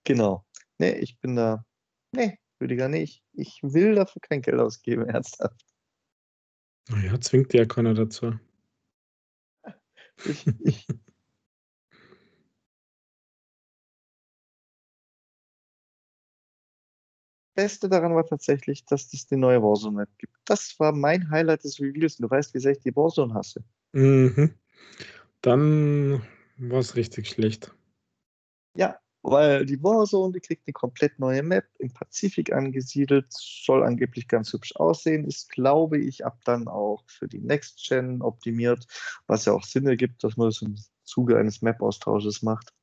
genau. 0.03 0.45
Nee, 0.77 0.91
ich 0.99 1.19
bin 1.19 1.35
da. 1.35 1.65
Nee, 2.11 2.37
Rüdiger, 2.61 2.87
nee, 2.89 3.03
ich, 3.03 3.23
ich 3.33 3.59
will 3.63 3.95
dafür 3.95 4.21
kein 4.21 4.41
Geld 4.41 4.59
ausgeben, 4.59 5.05
ernsthaft. 5.09 5.65
Naja, 6.89 7.19
zwingt 7.21 7.53
dir 7.53 7.59
ja 7.59 7.65
keiner 7.65 7.93
dazu. 7.93 8.39
Ich, 10.25 10.45
ich, 10.59 10.87
Beste 17.59 17.89
daran 17.89 18.15
war 18.15 18.25
tatsächlich, 18.25 18.85
dass 18.85 19.11
es 19.11 19.27
die 19.27 19.35
neue 19.35 19.61
Warzone-Map 19.61 20.07
gibt. 20.17 20.33
Das 20.45 20.79
war 20.79 20.93
mein 20.93 21.29
Highlight 21.29 21.65
des 21.65 21.77
Reveals. 21.81 22.15
Du 22.15 22.29
weißt, 22.29 22.53
wie 22.53 22.59
sehr 22.59 22.71
ich 22.71 22.79
die 22.79 22.95
Warzone 22.95 23.33
hasse. 23.33 23.65
Mhm. 23.91 24.53
Dann 25.41 26.21
war 26.55 26.79
es 26.79 26.95
richtig 26.95 27.27
schlecht. 27.27 27.75
Ja, 28.75 28.97
weil 29.21 29.65
die 29.65 29.81
Warzone, 29.83 30.33
die 30.33 30.39
kriegt 30.39 30.67
eine 30.67 30.73
komplett 30.73 31.19
neue 31.19 31.43
Map 31.43 31.65
im 31.79 31.93
Pazifik 31.93 32.53
angesiedelt, 32.53 33.27
soll 33.29 33.83
angeblich 33.83 34.27
ganz 34.27 34.53
hübsch 34.53 34.75
aussehen, 34.75 35.25
ist, 35.25 35.49
glaube 35.49 35.97
ich, 35.97 36.25
ab 36.25 36.39
dann 36.45 36.67
auch 36.67 37.03
für 37.07 37.27
die 37.27 37.41
Next 37.41 37.85
Gen 37.87 38.21
optimiert, 38.21 38.87
was 39.27 39.45
ja 39.45 39.53
auch 39.53 39.63
Sinn 39.63 39.87
ergibt, 39.87 40.23
dass 40.23 40.37
man 40.37 40.47
das 40.47 40.61
im 40.61 40.75
Zuge 41.03 41.37
eines 41.37 41.61
Map-Austausches 41.61 42.41
macht. 42.41 42.73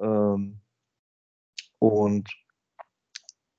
Ähm, 0.00 0.60
und 1.78 2.28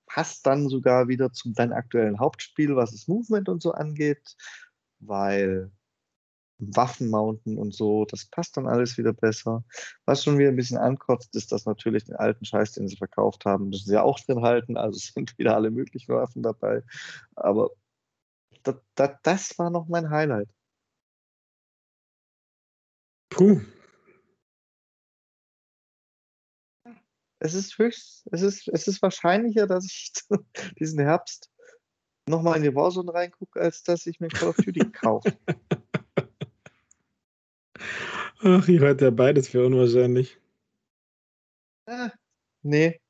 passt 0.06 0.45
dann 0.45 0.70
sogar 0.70 1.07
wieder 1.07 1.32
zum 1.32 1.53
deinem 1.53 1.74
aktuellen 1.74 2.20
Hauptspiel, 2.20 2.76
was 2.76 2.91
das 2.91 3.07
Movement 3.07 3.48
und 3.48 3.61
so 3.61 3.72
angeht, 3.72 4.36
weil 4.99 5.72
Waffen 6.60 7.10
mounten 7.10 7.57
und 7.57 7.73
so. 7.73 8.06
Das 8.06 8.26
passt 8.26 8.57
dann 8.57 8.68
alles 8.68 8.98
wieder 8.98 9.14
besser. 9.14 9.64
Was 10.06 10.23
schon 10.23 10.38
wieder 10.38 10.49
ein 10.49 10.56
bisschen 10.56 10.77
ankotzt, 10.77 11.36
ist, 11.36 11.52
dass 11.52 11.65
natürlich 11.65 12.06
den 12.06 12.15
alten 12.15 12.45
Scheiß, 12.45 12.73
den 12.73 12.88
sie 12.88 12.98
verkauft 12.98 13.45
haben, 13.45 13.69
müssen 13.69 13.88
sie 13.88 13.94
ja 13.94 14.03
auch 14.03 14.19
drin 14.19 14.41
halten. 14.41 14.77
Also 14.77 14.99
sind 14.99 15.38
wieder 15.38 15.56
alle 15.56 15.72
möglichen 15.72 16.14
Waffen 16.14 16.44
dabei. 16.44 16.84
Aber 17.36 17.69
das, 18.64 18.76
das, 18.95 19.11
das 19.23 19.60
war 19.60 19.69
noch 19.69 19.88
mein 19.88 20.10
Highlight. 20.10 20.49
Puh. 23.30 23.61
Es 27.41 27.53
ist 27.53 27.77
höchst, 27.77 28.27
es 28.31 28.41
ist, 28.41 28.68
es 28.68 28.88
ist 28.88 29.02
wahrscheinlicher, 29.02 29.65
dass 29.65 29.86
ich 29.86 30.11
diesen 30.80 30.99
Herbst 30.99 31.49
nochmal 32.27 32.57
in 32.57 32.64
die 32.64 32.76
Warzone 32.76 33.14
reingucke, 33.14 33.61
als 33.61 33.84
dass 33.84 34.06
ich 34.06 34.19
mir 34.19 34.27
Call 34.27 34.49
of 34.49 34.57
Duty 34.57 34.91
kaufe. 34.91 35.38
Ach, 38.41 38.68
ich 38.68 38.80
halte 38.80 39.06
ja 39.06 39.11
beides 39.11 39.49
für 39.49 39.66
unwahrscheinlich. 39.66 40.40
Äh, 41.86 42.10
nee. 42.61 43.02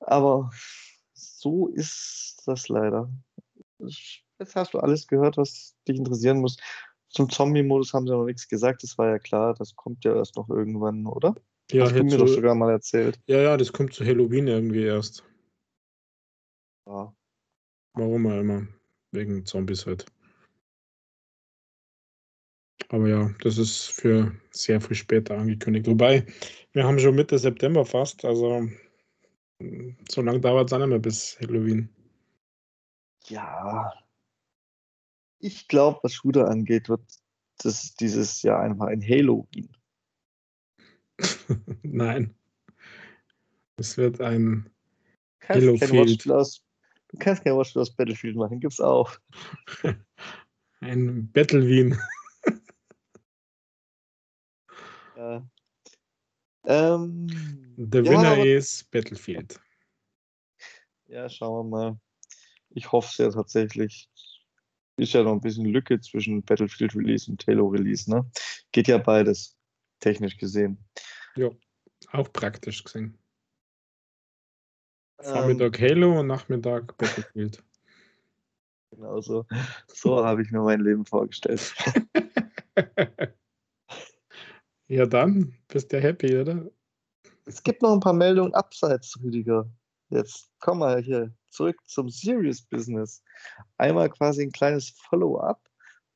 Aber 0.00 0.50
so 1.12 1.68
ist 1.68 2.42
das 2.46 2.68
leider. 2.68 3.10
Jetzt 3.78 4.54
hast 4.54 4.74
du 4.74 4.78
alles 4.78 5.06
gehört, 5.06 5.36
was 5.36 5.76
dich 5.86 5.98
interessieren 5.98 6.40
muss. 6.40 6.56
Zum 7.10 7.28
Zombie-Modus 7.28 7.92
haben 7.92 8.06
sie 8.06 8.12
noch 8.12 8.24
nichts 8.24 8.48
gesagt. 8.48 8.82
Das 8.82 8.96
war 8.96 9.08
ja 9.08 9.18
klar. 9.18 9.54
Das 9.54 9.74
kommt 9.76 10.04
ja 10.04 10.14
erst 10.14 10.36
noch 10.36 10.48
irgendwann, 10.48 11.06
oder? 11.06 11.34
Ja, 11.70 11.84
Hast 11.84 11.96
du 11.96 12.04
mir 12.04 12.18
doch 12.18 12.28
sogar 12.28 12.54
mal 12.54 12.70
erzählt. 12.70 13.18
Ja, 13.26 13.38
ja, 13.38 13.56
das 13.56 13.72
kommt 13.72 13.92
zu 13.92 14.04
Halloween 14.04 14.46
irgendwie 14.46 14.84
erst. 14.84 15.24
Ja. 16.86 17.14
Warum 17.94 18.26
auch 18.26 18.40
immer. 18.40 18.66
Wegen 19.10 19.44
Zombies 19.44 19.86
halt. 19.86 20.06
Aber 22.88 23.08
ja, 23.08 23.30
das 23.42 23.58
ist 23.58 23.86
für 23.86 24.34
sehr 24.50 24.80
viel 24.80 24.96
später 24.96 25.36
angekündigt. 25.36 25.86
Wobei, 25.86 26.24
wir 26.72 26.84
haben 26.84 26.98
schon 26.98 27.16
Mitte 27.16 27.38
September 27.38 27.84
fast, 27.84 28.24
also 28.24 28.68
so 30.08 30.22
lange 30.22 30.40
dauert 30.40 30.68
es 30.68 30.72
auch 30.72 30.78
nicht 30.78 30.88
mehr 30.88 30.98
bis 30.98 31.38
Halloween. 31.40 31.88
Ja. 33.28 33.92
Ich 35.38 35.66
glaube, 35.68 35.98
was 36.02 36.14
Shooter 36.14 36.48
angeht, 36.48 36.88
wird 36.88 37.02
das 37.58 37.94
dieses 37.94 38.42
Jahr 38.42 38.60
einfach 38.60 38.86
ein 38.86 39.02
Halloween. 39.02 39.68
Nein. 41.82 42.34
Es 43.78 43.96
wird 43.96 44.20
ein 44.20 44.70
aus, 46.30 46.62
du 47.08 47.18
kannst 47.18 47.44
kein 47.44 47.56
Watchspiel 47.56 47.82
aus 47.82 47.94
Battlefield 47.94 48.36
machen, 48.36 48.60
gibt's 48.60 48.80
auch. 48.80 49.16
ein 50.80 51.30
Battle 51.32 51.66
Wien. 51.66 51.98
Ja. 55.16 55.48
Ähm, 56.66 57.26
The 57.76 57.98
Ja, 57.98 58.10
winner 58.10 58.44
is 58.44 58.84
Battlefield. 58.90 59.60
ja, 61.06 61.28
schauen 61.28 61.70
wir 61.70 61.70
mal. 61.78 62.00
Ich 62.70 62.90
hoffe 62.90 63.08
es 63.10 63.18
ja 63.18 63.30
tatsächlich. 63.30 64.10
Ist 64.98 65.12
ja 65.12 65.22
noch 65.22 65.32
ein 65.32 65.40
bisschen 65.40 65.66
Lücke 65.66 66.00
zwischen 66.00 66.42
Battlefield 66.42 66.94
Release 66.96 67.30
und 67.30 67.46
Halo 67.46 67.68
Release, 67.68 68.10
ne? 68.10 68.28
Geht 68.72 68.88
ja 68.88 68.98
beides, 68.98 69.56
technisch 70.00 70.36
gesehen. 70.38 70.78
Ja, 71.36 71.50
auch 72.12 72.32
praktisch 72.32 72.82
gesehen. 72.82 73.18
Ähm, 75.18 75.32
Vormittag 75.32 75.78
Halo 75.80 76.20
und 76.20 76.26
Nachmittag 76.28 76.96
Battlefield. 76.96 77.62
genau 78.90 79.20
so. 79.20 79.44
So 79.88 80.24
habe 80.24 80.42
ich 80.42 80.50
mir 80.50 80.60
mein 80.62 80.80
Leben 80.80 81.04
vorgestellt. 81.04 81.74
ja, 84.88 85.06
dann 85.06 85.54
bist 85.68 85.92
du 85.92 86.00
happy, 86.00 86.36
oder? 86.36 86.70
Es 87.44 87.62
gibt 87.62 87.82
noch 87.82 87.92
ein 87.92 88.00
paar 88.00 88.12
Meldungen 88.12 88.54
abseits, 88.54 89.18
Rüdiger. 89.22 89.70
Jetzt 90.10 90.50
komm 90.60 90.78
mal 90.80 91.02
hier 91.02 91.32
zurück 91.50 91.76
zum 91.86 92.08
Serious 92.08 92.62
Business. 92.62 93.22
Einmal 93.76 94.10
quasi 94.10 94.42
ein 94.42 94.52
kleines 94.52 94.90
Follow-up 94.90 95.60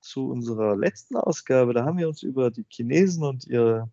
zu 0.01 0.29
unserer 0.29 0.77
letzten 0.77 1.17
Ausgabe. 1.17 1.75
Da 1.75 1.85
haben 1.85 1.99
wir 1.99 2.09
uns 2.09 2.23
über 2.23 2.51
die 2.51 2.65
Chinesen 2.69 3.25
und 3.25 3.47
ihre 3.47 3.91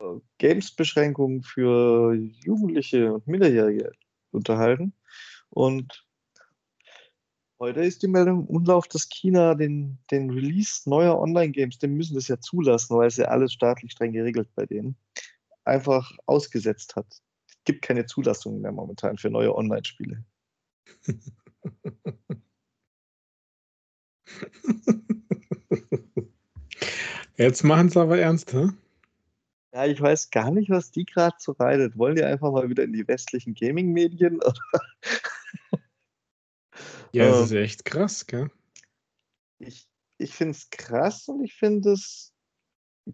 äh, 0.00 0.04
Games-Beschränkungen 0.38 1.42
für 1.42 2.14
Jugendliche 2.14 3.14
und 3.14 3.26
Minderjährige 3.26 3.92
unterhalten. 4.30 4.94
Und 5.50 6.06
heute 7.62 7.80
ist 7.84 8.02
die 8.02 8.08
Meldung 8.08 8.40
im 8.40 8.46
Umlauf, 8.46 8.88
dass 8.88 9.08
China 9.08 9.54
den, 9.54 9.96
den 10.10 10.30
Release 10.30 10.90
neuer 10.90 11.16
Online-Games, 11.16 11.78
den 11.78 11.94
müssen 11.94 12.16
das 12.16 12.26
ja 12.26 12.40
zulassen, 12.40 12.96
weil 12.96 13.06
es 13.06 13.18
ja 13.18 13.26
alles 13.26 13.52
staatlich 13.52 13.92
streng 13.92 14.10
geregelt 14.12 14.48
bei 14.56 14.66
denen, 14.66 14.96
einfach 15.64 16.10
ausgesetzt 16.26 16.96
hat. 16.96 17.06
Es 17.46 17.54
gibt 17.64 17.82
keine 17.82 18.04
Zulassung 18.06 18.60
mehr 18.60 18.72
momentan 18.72 19.16
für 19.16 19.30
neue 19.30 19.54
Online-Spiele. 19.54 20.24
Jetzt 27.36 27.62
machen 27.62 27.90
sie 27.90 28.00
aber 28.00 28.18
ernst, 28.18 28.52
hä? 28.52 28.70
Ja, 29.72 29.86
ich 29.86 30.00
weiß 30.00 30.30
gar 30.30 30.50
nicht, 30.50 30.68
was 30.68 30.90
die 30.90 31.04
gerade 31.04 31.36
so 31.38 31.52
reitet. 31.52 31.96
Wollen 31.96 32.16
die 32.16 32.24
einfach 32.24 32.50
mal 32.50 32.68
wieder 32.68 32.82
in 32.82 32.92
die 32.92 33.06
westlichen 33.06 33.54
Gaming-Medien? 33.54 34.40
Ja, 37.12 37.24
es 37.24 37.38
Ähm. 37.38 37.44
ist 37.44 37.52
echt 37.52 37.84
krass, 37.84 38.26
gell? 38.26 38.50
ich 39.58 39.86
ich 40.18 40.34
finde 40.34 40.52
es 40.52 40.70
krass 40.70 41.28
und 41.28 41.42
ich 41.42 41.54
finde 41.54 41.92
es 41.92 42.32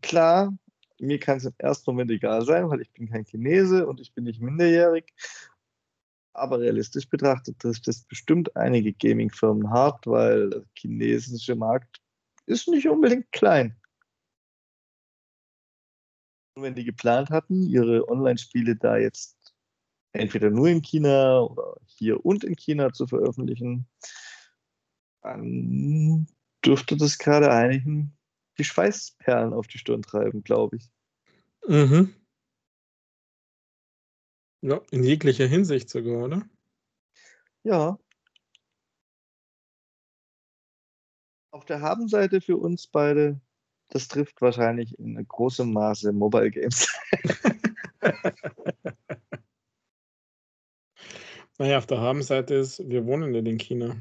klar, 0.03 0.57
mir 1.01 1.19
kann 1.19 1.39
es 1.39 1.45
im 1.45 1.55
ersten 1.59 1.91
Moment 1.91 2.11
egal 2.11 2.45
sein, 2.45 2.69
weil 2.69 2.81
ich 2.81 2.93
bin 2.93 3.09
kein 3.09 3.25
Chinese 3.25 3.87
und 3.87 4.01
ich 4.01 4.12
bin 4.15 4.25
nicht 4.25 4.41
minderjährig. 4.41 5.15
Aber 6.35 6.61
realistisch 6.61 7.09
betrachtet 7.09 7.59
trifft 7.59 7.89
das 7.89 8.05
bestimmt 8.05 8.55
einige 8.57 8.93
Gaming-Firmen 8.93 9.70
hart, 9.70 10.07
weil 10.07 10.51
der 10.51 10.65
chinesische 10.75 11.57
Markt 11.57 12.01
ist 12.47 12.69
nicht 12.69 12.89
unbedingt 12.89 13.31
klein. 13.33 13.77
Und 16.55 16.62
wenn 16.62 16.75
die 16.75 16.85
geplant 16.85 17.31
hatten, 17.31 17.62
ihre 17.62 18.09
Online-Spiele 18.09 18.77
da 18.77 18.97
jetzt 18.99 19.38
entweder 20.19 20.51
nur 20.51 20.69
in 20.69 20.82
China 20.82 21.40
oder 21.40 21.77
hier 21.86 22.24
und 22.24 22.45
in 22.45 22.57
China 22.57 22.93
zu 22.93 23.07
veröffentlichen, 23.07 23.86
dann 25.23 26.27
dürfte 26.65 26.97
das 26.97 27.19
gerade 27.19 27.51
einigen 27.51 28.16
die 28.59 28.65
Schweißperlen 28.65 29.53
auf 29.53 29.66
die 29.66 29.78
Stirn 29.78 30.03
treiben, 30.03 30.43
glaube 30.43 30.77
ich. 30.77 30.90
Mhm. 31.66 32.15
Ja, 34.61 34.81
in 34.90 35.05
jeglicher 35.05 35.47
Hinsicht 35.47 35.89
sogar, 35.89 36.24
oder? 36.24 36.43
Ja. 37.62 37.99
Auf 41.51 41.65
der 41.65 41.81
Habenseite 41.81 42.40
für 42.40 42.57
uns 42.57 42.86
beide, 42.89 43.40
das 43.89 44.09
trifft 44.09 44.40
wahrscheinlich 44.40 44.99
in 44.99 45.27
großem 45.27 45.73
Maße 45.73 46.12
Mobile 46.12 46.51
Games. 46.51 46.89
Naja, 51.59 51.79
auf 51.79 51.87
der 51.87 52.01
Habenseite 52.01 52.55
ist, 52.55 52.89
wir 52.89 53.05
wohnen 53.05 53.33
nicht 53.33 53.47
in 53.47 53.59
China. 53.59 54.01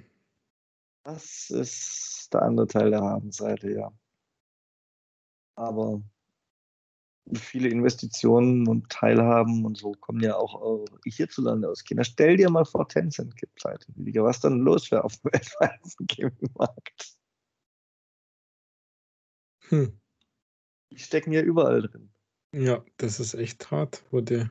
Das 1.03 1.49
ist 1.49 2.29
der 2.31 2.43
andere 2.43 2.67
Teil 2.67 2.91
der 2.91 3.01
Habenseite, 3.01 3.71
ja. 3.71 3.91
Aber 5.55 6.01
viele 7.33 7.69
Investitionen 7.69 8.67
und 8.67 8.89
Teilhaben 8.89 9.65
und 9.65 9.77
so 9.77 9.93
kommen 9.93 10.21
ja 10.21 10.35
auch 10.35 10.85
hierzulande 11.05 11.69
aus 11.69 11.83
China. 11.83 12.03
Stell 12.03 12.37
dir 12.37 12.49
mal 12.49 12.65
vor, 12.65 12.87
Tencent 12.87 13.35
gibt 13.35 13.55
pleite. 13.55 13.87
Was 13.95 14.39
dann 14.39 14.59
los 14.59 14.91
wäre 14.91 15.03
auf 15.03 15.17
dem 15.17 15.31
weltweiten 15.33 16.07
Gaming-Markt? 16.07 17.17
Hm. 19.69 19.99
Die 20.91 20.99
stecken 20.99 21.31
ja 21.31 21.41
überall 21.41 21.81
drin. 21.81 22.09
Ja, 22.53 22.83
das 22.97 23.19
ist 23.19 23.33
echt 23.33 23.69
hart, 23.71 24.03
wo 24.11 24.21
der. 24.21 24.49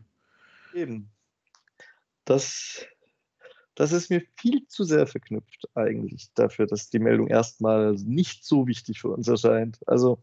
Eben. 0.74 1.11
Das, 2.24 2.85
das 3.77 3.93
ist 3.93 4.11
mir 4.11 4.23
viel 4.36 4.66
zu 4.69 4.85
sehr 4.85 5.07
verknüpft 5.07 5.69
eigentlich 5.74 6.32
dafür, 6.35 6.66
dass 6.66 6.89
die 6.89 6.98
Meldung 6.98 7.28
erstmal 7.28 7.93
nicht 7.93 8.44
so 8.44 8.66
wichtig 8.66 9.01
für 9.03 9.11
uns 9.11 9.28
erscheint. 9.28 9.78
Also 9.86 10.20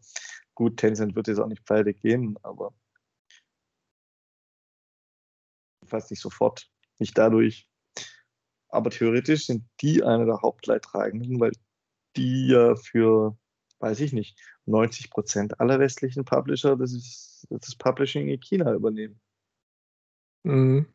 gut, 0.54 0.76
Tencent 0.76 1.14
wird 1.14 1.28
jetzt 1.28 1.38
auch 1.38 1.46
nicht 1.46 1.64
pleite 1.64 1.94
gehen, 1.94 2.36
aber 2.42 2.74
fast 5.86 6.10
nicht 6.10 6.20
sofort, 6.20 6.68
nicht 6.98 7.16
dadurch. 7.16 7.68
Aber 8.68 8.90
theoretisch 8.90 9.46
sind 9.46 9.64
die 9.80 10.02
eine 10.02 10.26
der 10.26 10.42
Hauptleidtragenden, 10.42 11.38
weil 11.38 11.52
die 12.16 12.48
ja 12.48 12.74
für, 12.74 13.38
weiß 13.78 14.00
ich 14.00 14.12
nicht, 14.12 14.36
90 14.66 15.10
Prozent 15.10 15.60
aller 15.60 15.78
westlichen 15.78 16.24
Publisher 16.24 16.76
das, 16.76 16.92
ist, 16.92 17.46
das 17.50 17.76
Publishing 17.76 18.28
in 18.28 18.40
China 18.40 18.74
übernehmen. 18.74 19.20
Mhm. 20.42 20.86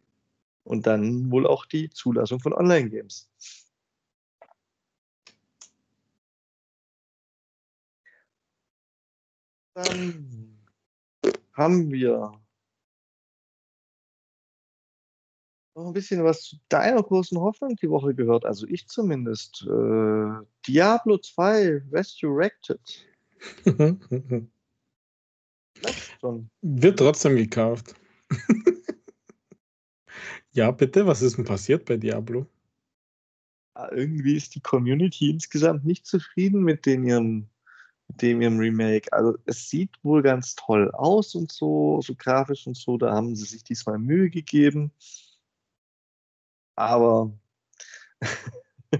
Und 0.69 0.85
dann 0.85 1.31
wohl 1.31 1.47
auch 1.47 1.65
die 1.65 1.89
Zulassung 1.89 2.39
von 2.39 2.53
Online-Games. 2.53 3.27
Dann 9.73 10.59
haben 11.53 11.91
wir 11.91 12.39
noch 15.73 15.87
ein 15.87 15.93
bisschen 15.93 16.23
was 16.23 16.43
zu 16.43 16.57
deiner 16.69 17.01
großen 17.01 17.39
Hoffnung 17.39 17.75
die 17.77 17.89
Woche 17.89 18.13
gehört, 18.13 18.45
also 18.45 18.67
ich 18.67 18.87
zumindest. 18.87 19.65
Äh, 19.67 20.45
Diablo 20.67 21.17
2 21.17 21.81
Resurrected. 21.91 22.79
Wird 26.61 26.99
trotzdem 26.99 27.37
gekauft. 27.37 27.95
ja, 30.59 30.71
bitte, 30.71 31.07
was 31.07 31.21
ist 31.21 31.37
denn 31.37 31.45
passiert 31.45 31.85
bei 31.85 31.95
Diablo? 31.95 32.45
Ah, 33.75 33.89
Irgendwie 33.93 34.35
ist 34.35 34.55
die 34.55 34.59
Community 34.59 35.29
insgesamt 35.29 35.85
nicht 35.85 36.05
zufrieden 36.05 36.63
mit 36.63 36.85
den 36.85 37.05
ihren 37.05 37.49
mit 38.09 38.21
dem 38.21 38.41
ihrem 38.41 38.57
Remake. 38.59 39.13
Also 39.13 39.37
es 39.45 39.69
sieht 39.69 39.91
wohl 40.03 40.21
ganz 40.21 40.55
toll 40.55 40.91
aus 40.91 41.33
und 41.35 41.51
so, 41.51 42.01
so 42.01 42.13
grafisch 42.15 42.67
und 42.67 42.75
so. 42.75 42.97
Da 42.97 43.13
haben 43.13 43.35
sie 43.37 43.45
sich 43.45 43.63
diesmal 43.63 43.99
Mühe 43.99 44.29
gegeben. 44.29 44.91
Aber 46.75 47.31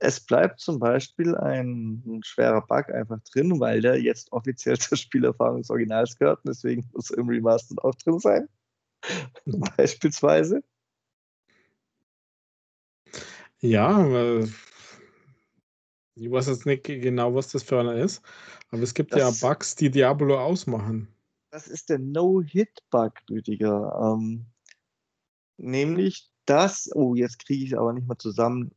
es 0.00 0.20
bleibt 0.20 0.60
zum 0.60 0.78
Beispiel 0.78 1.36
ein, 1.36 2.02
ein, 2.06 2.22
schwerer 2.22 2.62
Bug 2.62 2.88
einfach 2.90 3.20
drin, 3.32 3.60
weil 3.60 3.82
der 3.82 4.00
jetzt 4.00 4.32
offiziell 4.32 4.78
zur 4.78 4.96
Spielerfahrung 4.96 5.58
des 5.58 5.70
Originals 5.70 6.16
gehört. 6.16 6.38
Und 6.44 6.48
deswegen 6.48 6.88
muss 6.94 7.10
er 7.10 7.18
im 7.18 7.28
Remastered 7.28 7.84
auch 7.84 7.94
drin 7.96 8.18
sein. 8.20 8.48
Beispielsweise. 9.76 10.62
Ja, 13.60 14.42
ich 16.14 16.30
weiß 16.30 16.48
jetzt 16.48 16.66
nicht 16.66 16.84
genau, 16.84 17.34
was 17.34 17.48
das 17.48 17.62
für 17.62 17.80
einer 17.80 17.94
ist, 17.94 18.22
aber 18.70 18.82
es 18.82 18.94
gibt 18.94 19.12
das, 19.12 19.40
ja 19.42 19.48
Bugs, 19.48 19.74
die 19.74 19.90
Diablo 19.90 20.38
ausmachen. 20.38 21.08
Das 21.50 21.66
ist 21.66 21.90
der 21.90 21.98
No-Hit-Bug, 21.98 23.12
Rüdiger. 23.28 24.16
Ähm, 24.18 24.46
nämlich 25.56 26.30
das, 26.46 26.90
oh, 26.94 27.14
jetzt 27.14 27.44
kriege 27.44 27.64
ich 27.64 27.78
aber 27.78 27.92
nicht 27.92 28.06
mal 28.06 28.18
zusammen, 28.18 28.72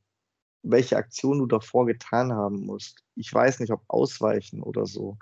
welche 0.64 0.98
Aktion 0.98 1.40
du 1.40 1.46
davor 1.46 1.86
getan 1.86 2.34
haben 2.34 2.66
musst. 2.66 3.04
Ich 3.16 3.34
weiß 3.34 3.60
nicht, 3.60 3.72
ob 3.72 3.84
ausweichen 3.88 4.62
oder 4.62 4.86
so. 4.86 5.18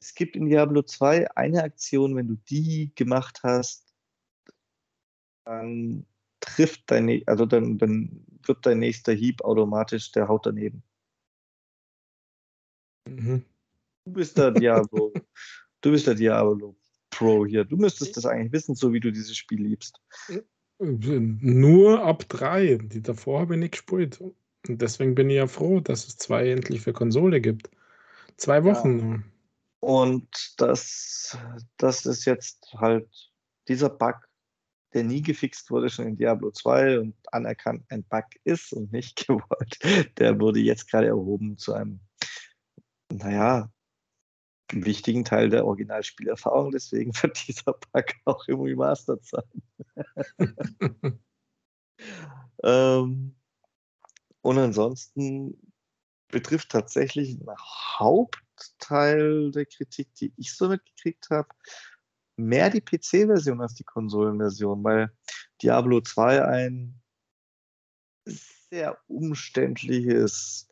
Es 0.00 0.14
gibt 0.14 0.34
in 0.34 0.46
Diablo 0.46 0.82
2 0.82 1.30
eine 1.36 1.62
Aktion, 1.62 2.16
wenn 2.16 2.26
du 2.26 2.36
die 2.48 2.92
gemacht 2.94 3.40
hast, 3.44 3.81
dann 5.44 6.06
trifft 6.40 6.82
dein, 6.86 7.22
also 7.26 7.46
dann, 7.46 7.78
dann 7.78 8.24
wird 8.44 8.64
dein 8.66 8.78
nächster 8.80 9.12
Hieb 9.12 9.42
automatisch 9.42 10.12
der 10.12 10.28
Haut 10.28 10.46
daneben. 10.46 10.82
Mhm. 13.08 13.44
Du 14.04 14.12
bist 14.12 14.36
der 14.38 14.50
Diablo. 14.50 15.12
du 15.80 15.90
bist 15.90 16.06
der 16.06 16.14
Diablo 16.14 16.76
Pro 17.10 17.46
hier. 17.46 17.64
Du 17.64 17.76
müsstest 17.76 18.16
das 18.16 18.26
eigentlich 18.26 18.52
wissen, 18.52 18.74
so 18.74 18.92
wie 18.92 19.00
du 19.00 19.12
dieses 19.12 19.36
Spiel 19.36 19.62
liebst. 19.62 20.00
Nur 20.78 22.02
ab 22.02 22.24
drei. 22.28 22.76
Die 22.76 23.02
davor 23.02 23.40
habe 23.40 23.54
ich 23.54 23.60
nicht 23.60 23.72
gespielt. 23.72 24.20
Und 24.20 24.82
deswegen 24.82 25.14
bin 25.14 25.30
ich 25.30 25.36
ja 25.36 25.46
froh, 25.46 25.80
dass 25.80 26.06
es 26.06 26.16
zwei 26.16 26.50
endlich 26.50 26.80
für 26.80 26.92
Konsole 26.92 27.40
gibt. 27.40 27.70
Zwei 28.36 28.64
Wochen 28.64 28.98
ja. 28.98 29.04
nur. 29.04 29.22
Und 29.80 30.54
das, 30.58 31.36
das 31.76 32.06
ist 32.06 32.24
jetzt 32.24 32.72
halt 32.76 33.32
dieser 33.66 33.90
Bug, 33.90 34.28
der 34.94 35.04
nie 35.04 35.22
gefixt 35.22 35.70
wurde, 35.70 35.90
schon 35.90 36.06
in 36.06 36.16
Diablo 36.16 36.50
2 36.50 37.00
und 37.00 37.14
anerkannt 37.32 37.84
ein 37.88 38.04
Bug 38.04 38.24
ist 38.44 38.72
und 38.72 38.92
nicht 38.92 39.26
gewollt, 39.26 39.78
der 40.18 40.38
wurde 40.40 40.60
jetzt 40.60 40.90
gerade 40.90 41.08
erhoben 41.08 41.56
zu 41.58 41.74
einem, 41.74 42.00
naja, 43.10 43.70
wichtigen 44.72 45.24
Teil 45.24 45.50
der 45.50 45.66
Originalspielerfahrung. 45.66 46.70
Deswegen 46.70 47.12
wird 47.22 47.42
dieser 47.48 47.72
Bug 47.72 48.06
auch 48.24 48.46
im 48.48 48.60
Remastered 48.60 49.24
sein. 49.24 49.62
ähm, 52.64 53.34
und 54.40 54.58
ansonsten 54.58 55.72
betrifft 56.28 56.70
tatsächlich 56.70 57.38
ein 57.38 57.46
Hauptteil 57.98 59.52
der 59.52 59.66
Kritik, 59.66 60.14
die 60.14 60.32
ich 60.36 60.54
so 60.54 60.68
mitgekriegt 60.68 61.28
habe, 61.30 61.48
mehr 62.36 62.70
die 62.70 62.80
PC-Version 62.80 63.60
als 63.60 63.74
die 63.74 63.84
Konsolenversion, 63.84 64.82
weil 64.84 65.12
Diablo 65.60 66.00
2 66.00 66.44
ein 66.44 67.00
sehr 68.70 68.98
umständliches 69.06 70.68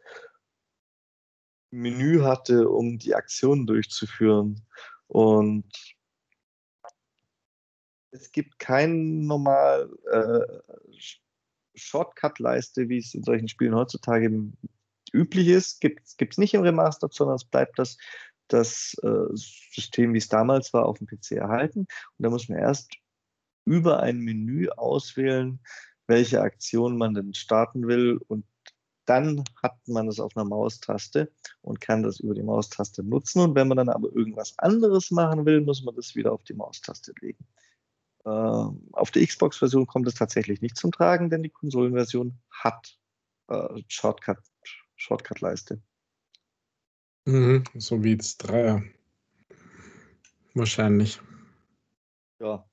Menü 1.70 2.22
hatte, 2.22 2.68
um 2.68 2.98
die 2.98 3.14
Aktionen 3.14 3.66
durchzuführen. 3.66 4.66
Und 5.06 5.70
es 8.12 8.32
gibt 8.32 8.58
kein 8.58 9.26
normal 9.26 9.88
äh, 10.10 10.78
Shortcut-Leiste, 11.74 12.88
wie 12.88 12.98
es 12.98 13.14
in 13.14 13.22
solchen 13.22 13.48
Spielen 13.48 13.74
heutzutage 13.74 14.30
üblich 15.12 15.48
ist. 15.48 15.80
Gibt 15.80 16.06
es 16.18 16.38
nicht 16.38 16.54
im 16.54 16.62
Remastered, 16.62 17.12
sondern 17.12 17.36
es 17.36 17.44
bleibt 17.44 17.78
das 17.78 17.96
das 18.52 18.94
äh, 19.02 19.34
System, 19.34 20.14
wie 20.14 20.18
es 20.18 20.28
damals 20.28 20.72
war, 20.72 20.86
auf 20.86 20.98
dem 20.98 21.06
PC 21.06 21.32
erhalten. 21.32 21.80
Und 21.80 21.88
da 22.18 22.30
muss 22.30 22.48
man 22.48 22.58
erst 22.58 22.92
über 23.64 24.00
ein 24.00 24.18
Menü 24.18 24.68
auswählen, 24.68 25.60
welche 26.06 26.40
Aktion 26.40 26.96
man 26.98 27.14
denn 27.14 27.34
starten 27.34 27.86
will. 27.86 28.20
Und 28.28 28.44
dann 29.06 29.44
hat 29.62 29.76
man 29.86 30.08
es 30.08 30.20
auf 30.20 30.36
einer 30.36 30.48
Maustaste 30.48 31.32
und 31.62 31.80
kann 31.80 32.02
das 32.02 32.20
über 32.20 32.34
die 32.34 32.42
Maustaste 32.42 33.02
nutzen. 33.02 33.40
Und 33.40 33.54
wenn 33.54 33.68
man 33.68 33.76
dann 33.76 33.88
aber 33.88 34.14
irgendwas 34.14 34.58
anderes 34.58 35.10
machen 35.10 35.46
will, 35.46 35.60
muss 35.60 35.82
man 35.82 35.94
das 35.96 36.14
wieder 36.14 36.32
auf 36.32 36.44
die 36.44 36.54
Maustaste 36.54 37.12
legen. 37.20 37.44
Äh, 38.24 38.28
auf 38.28 39.10
der 39.10 39.26
Xbox-Version 39.26 39.86
kommt 39.86 40.06
es 40.06 40.14
tatsächlich 40.14 40.60
nicht 40.60 40.76
zum 40.76 40.92
Tragen, 40.92 41.30
denn 41.30 41.42
die 41.42 41.50
Konsolenversion 41.50 42.38
hat 42.50 42.98
äh, 43.48 43.82
Shortcut, 43.88 44.38
Shortcut-Leiste. 44.96 45.80
Mhm, 47.30 47.62
so 47.76 48.02
wie 48.02 48.16
das 48.16 48.36
Dreier. 48.36 48.82
Wahrscheinlich. 50.54 51.20
Ja. 52.40 52.64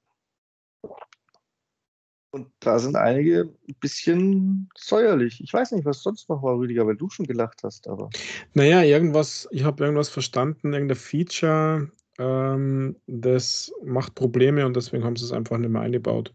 Und 2.31 2.51
da 2.59 2.79
sind 2.79 2.95
einige 2.95 3.53
ein 3.67 3.75
bisschen 3.79 4.69
säuerlich. 4.75 5.41
Ich 5.43 5.53
weiß 5.53 5.71
nicht, 5.71 5.85
was 5.85 6.01
sonst 6.01 6.27
noch 6.29 6.41
war, 6.41 6.57
Rüdiger, 6.57 6.87
weil 6.87 6.95
du 6.95 7.09
schon 7.09 7.27
gelacht 7.27 7.63
hast, 7.63 7.87
aber. 7.87 8.09
Naja, 8.53 8.81
irgendwas, 8.81 9.47
ich 9.51 9.63
habe 9.63 9.83
irgendwas 9.83 10.09
verstanden, 10.09 10.73
irgendein 10.73 10.97
Feature, 10.97 11.91
ähm, 12.17 12.95
das 13.05 13.71
macht 13.83 14.15
Probleme 14.15 14.65
und 14.65 14.75
deswegen 14.75 15.03
haben 15.03 15.15
sie 15.15 15.25
es 15.25 15.31
einfach 15.31 15.57
nicht 15.57 15.69
mehr 15.69 15.81
eingebaut. 15.81 16.33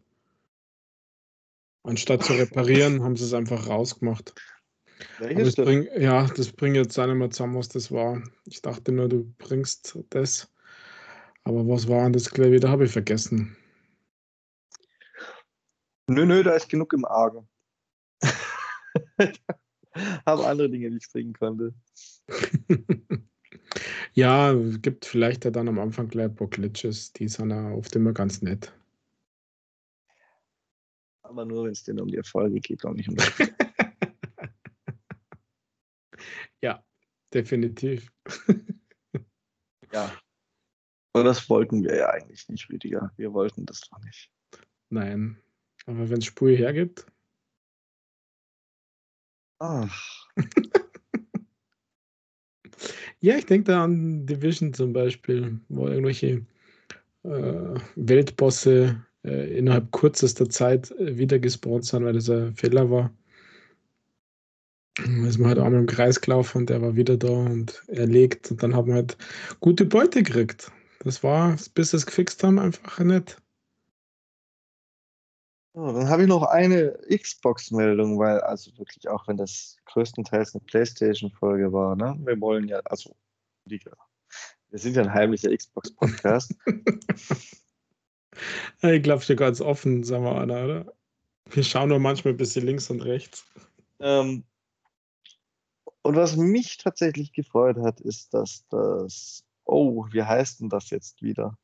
Anstatt 1.84 2.22
zu 2.22 2.34
reparieren, 2.34 3.02
haben 3.02 3.16
sie 3.16 3.24
es 3.24 3.34
einfach 3.34 3.68
rausgemacht. 3.68 4.32
Das 5.18 5.54
bring, 5.54 5.88
ja, 5.98 6.26
das 6.26 6.52
bringt 6.52 6.76
jetzt 6.76 6.98
auch 6.98 7.06
nicht 7.06 7.16
mehr 7.16 7.30
zusammen, 7.30 7.56
was 7.56 7.68
das 7.68 7.90
war. 7.90 8.22
Ich 8.46 8.62
dachte 8.62 8.92
nur, 8.92 9.08
du 9.08 9.24
bringst 9.38 9.98
das. 10.10 10.50
Aber 11.44 11.66
was 11.68 11.88
war 11.88 12.04
denn 12.04 12.12
das 12.12 12.30
gleich 12.30 12.52
wieder? 12.52 12.68
Habe 12.68 12.84
ich 12.84 12.92
vergessen. 12.92 13.56
Nö, 16.08 16.26
nö, 16.26 16.42
da 16.42 16.54
ist 16.54 16.68
genug 16.68 16.92
im 16.92 17.04
Argen. 17.04 17.48
Habe 20.26 20.46
andere 20.46 20.70
Dinge, 20.70 20.90
die 20.90 20.96
ich 20.96 21.10
bringen 21.10 21.32
konnte. 21.32 21.74
ja, 24.12 24.54
gibt 24.54 25.04
vielleicht 25.04 25.44
ja 25.44 25.50
dann 25.50 25.68
am 25.68 25.78
Anfang 25.78 26.08
gleich 26.08 26.26
ein 26.26 26.34
paar 26.34 26.48
Glitches, 26.48 27.12
die 27.12 27.28
sind 27.28 27.50
ja 27.50 27.72
oft 27.72 27.94
immer 27.96 28.12
ganz 28.12 28.42
nett. 28.42 28.72
Aber 31.22 31.44
nur, 31.44 31.64
wenn 31.64 31.72
es 31.72 31.82
dir 31.82 32.00
um 32.00 32.08
die 32.08 32.16
Erfolge 32.16 32.60
geht 32.60 32.84
und 32.84 32.96
nicht 32.96 33.08
um 33.08 33.16
das 33.16 33.32
Ja, 36.62 36.84
definitiv. 37.34 38.10
ja. 39.92 40.12
Aber 41.12 41.24
das 41.24 41.48
wollten 41.50 41.82
wir 41.82 41.96
ja 41.96 42.08
eigentlich 42.10 42.48
nicht, 42.48 42.70
Rüdiger. 42.70 43.12
Wir 43.16 43.32
wollten 43.32 43.66
das 43.66 43.80
doch 43.80 43.98
nicht. 44.00 44.30
Nein. 44.88 45.36
Aber 45.86 46.08
wenn 46.08 46.18
es 46.18 46.26
Spur 46.26 46.50
hergibt. 46.50 47.06
Ach. 49.58 50.26
ja, 53.20 53.36
ich 53.36 53.46
denke 53.46 53.72
da 53.72 53.84
an 53.84 54.26
Division 54.26 54.72
zum 54.72 54.92
Beispiel, 54.92 55.60
wo 55.68 55.88
irgendwelche 55.88 56.46
äh, 57.24 57.80
Weltbosse 57.96 59.04
äh, 59.24 59.58
innerhalb 59.58 59.92
kürzester 59.92 60.48
Zeit 60.48 60.90
äh, 60.92 61.18
wieder 61.18 61.38
gespawnt 61.38 61.84
sind, 61.84 62.04
weil 62.04 62.14
das 62.14 62.30
ein 62.30 62.54
Fehler 62.54 62.90
war 62.90 63.12
ist 64.98 65.38
man 65.38 65.48
halt 65.48 65.58
einmal 65.58 65.80
im 65.80 65.86
Kreis 65.86 66.20
gelaufen 66.20 66.58
und 66.58 66.70
der 66.70 66.82
war 66.82 66.96
wieder 66.96 67.16
da 67.16 67.28
und 67.28 67.82
erlegt 67.88 68.50
und 68.50 68.62
dann 68.62 68.76
haben 68.76 68.88
wir 68.88 68.94
halt 68.94 69.16
gute 69.60 69.86
Beute 69.86 70.22
gekriegt. 70.22 70.70
Das 71.00 71.22
war, 71.22 71.56
bis 71.74 71.90
sie 71.90 71.96
es 71.96 72.06
gefixt 72.06 72.42
haben, 72.44 72.58
einfach 72.58 72.98
nett. 73.00 73.36
So, 75.74 75.90
dann 75.90 76.08
habe 76.08 76.22
ich 76.22 76.28
noch 76.28 76.42
eine 76.42 76.98
Xbox-Meldung, 77.08 78.18
weil, 78.18 78.40
also 78.40 78.76
wirklich 78.76 79.08
auch 79.08 79.26
wenn 79.26 79.38
das 79.38 79.78
größtenteils 79.86 80.54
eine 80.54 80.62
Playstation-Folge 80.64 81.72
war, 81.72 81.96
ne? 81.96 82.14
Wir 82.20 82.38
wollen 82.40 82.68
ja, 82.68 82.80
also, 82.84 83.16
wir 83.64 83.80
sind 84.74 84.96
ja 84.96 85.02
ein 85.02 85.14
heimlicher 85.14 85.56
Xbox-Podcast. 85.56 86.54
ich 88.82 89.02
glaube, 89.02 89.24
ich 89.26 89.36
ganz 89.36 89.62
offen, 89.62 90.04
sagen 90.04 90.24
wir, 90.24 90.34
Anna, 90.36 90.64
oder? 90.64 90.92
Wir 91.50 91.64
schauen 91.64 91.88
nur 91.88 91.98
manchmal 91.98 92.34
ein 92.34 92.38
bisschen 92.38 92.66
links 92.66 92.90
und 92.90 93.00
rechts. 93.00 93.46
Ähm, 93.98 94.44
und 96.02 96.16
was 96.16 96.36
mich 96.36 96.78
tatsächlich 96.78 97.32
gefreut 97.32 97.76
hat, 97.78 98.00
ist, 98.00 98.34
dass 98.34 98.66
das, 98.68 99.44
oh, 99.64 100.06
wie 100.10 100.22
heißt 100.22 100.60
denn 100.60 100.68
das 100.68 100.90
jetzt 100.90 101.22
wieder? 101.22 101.56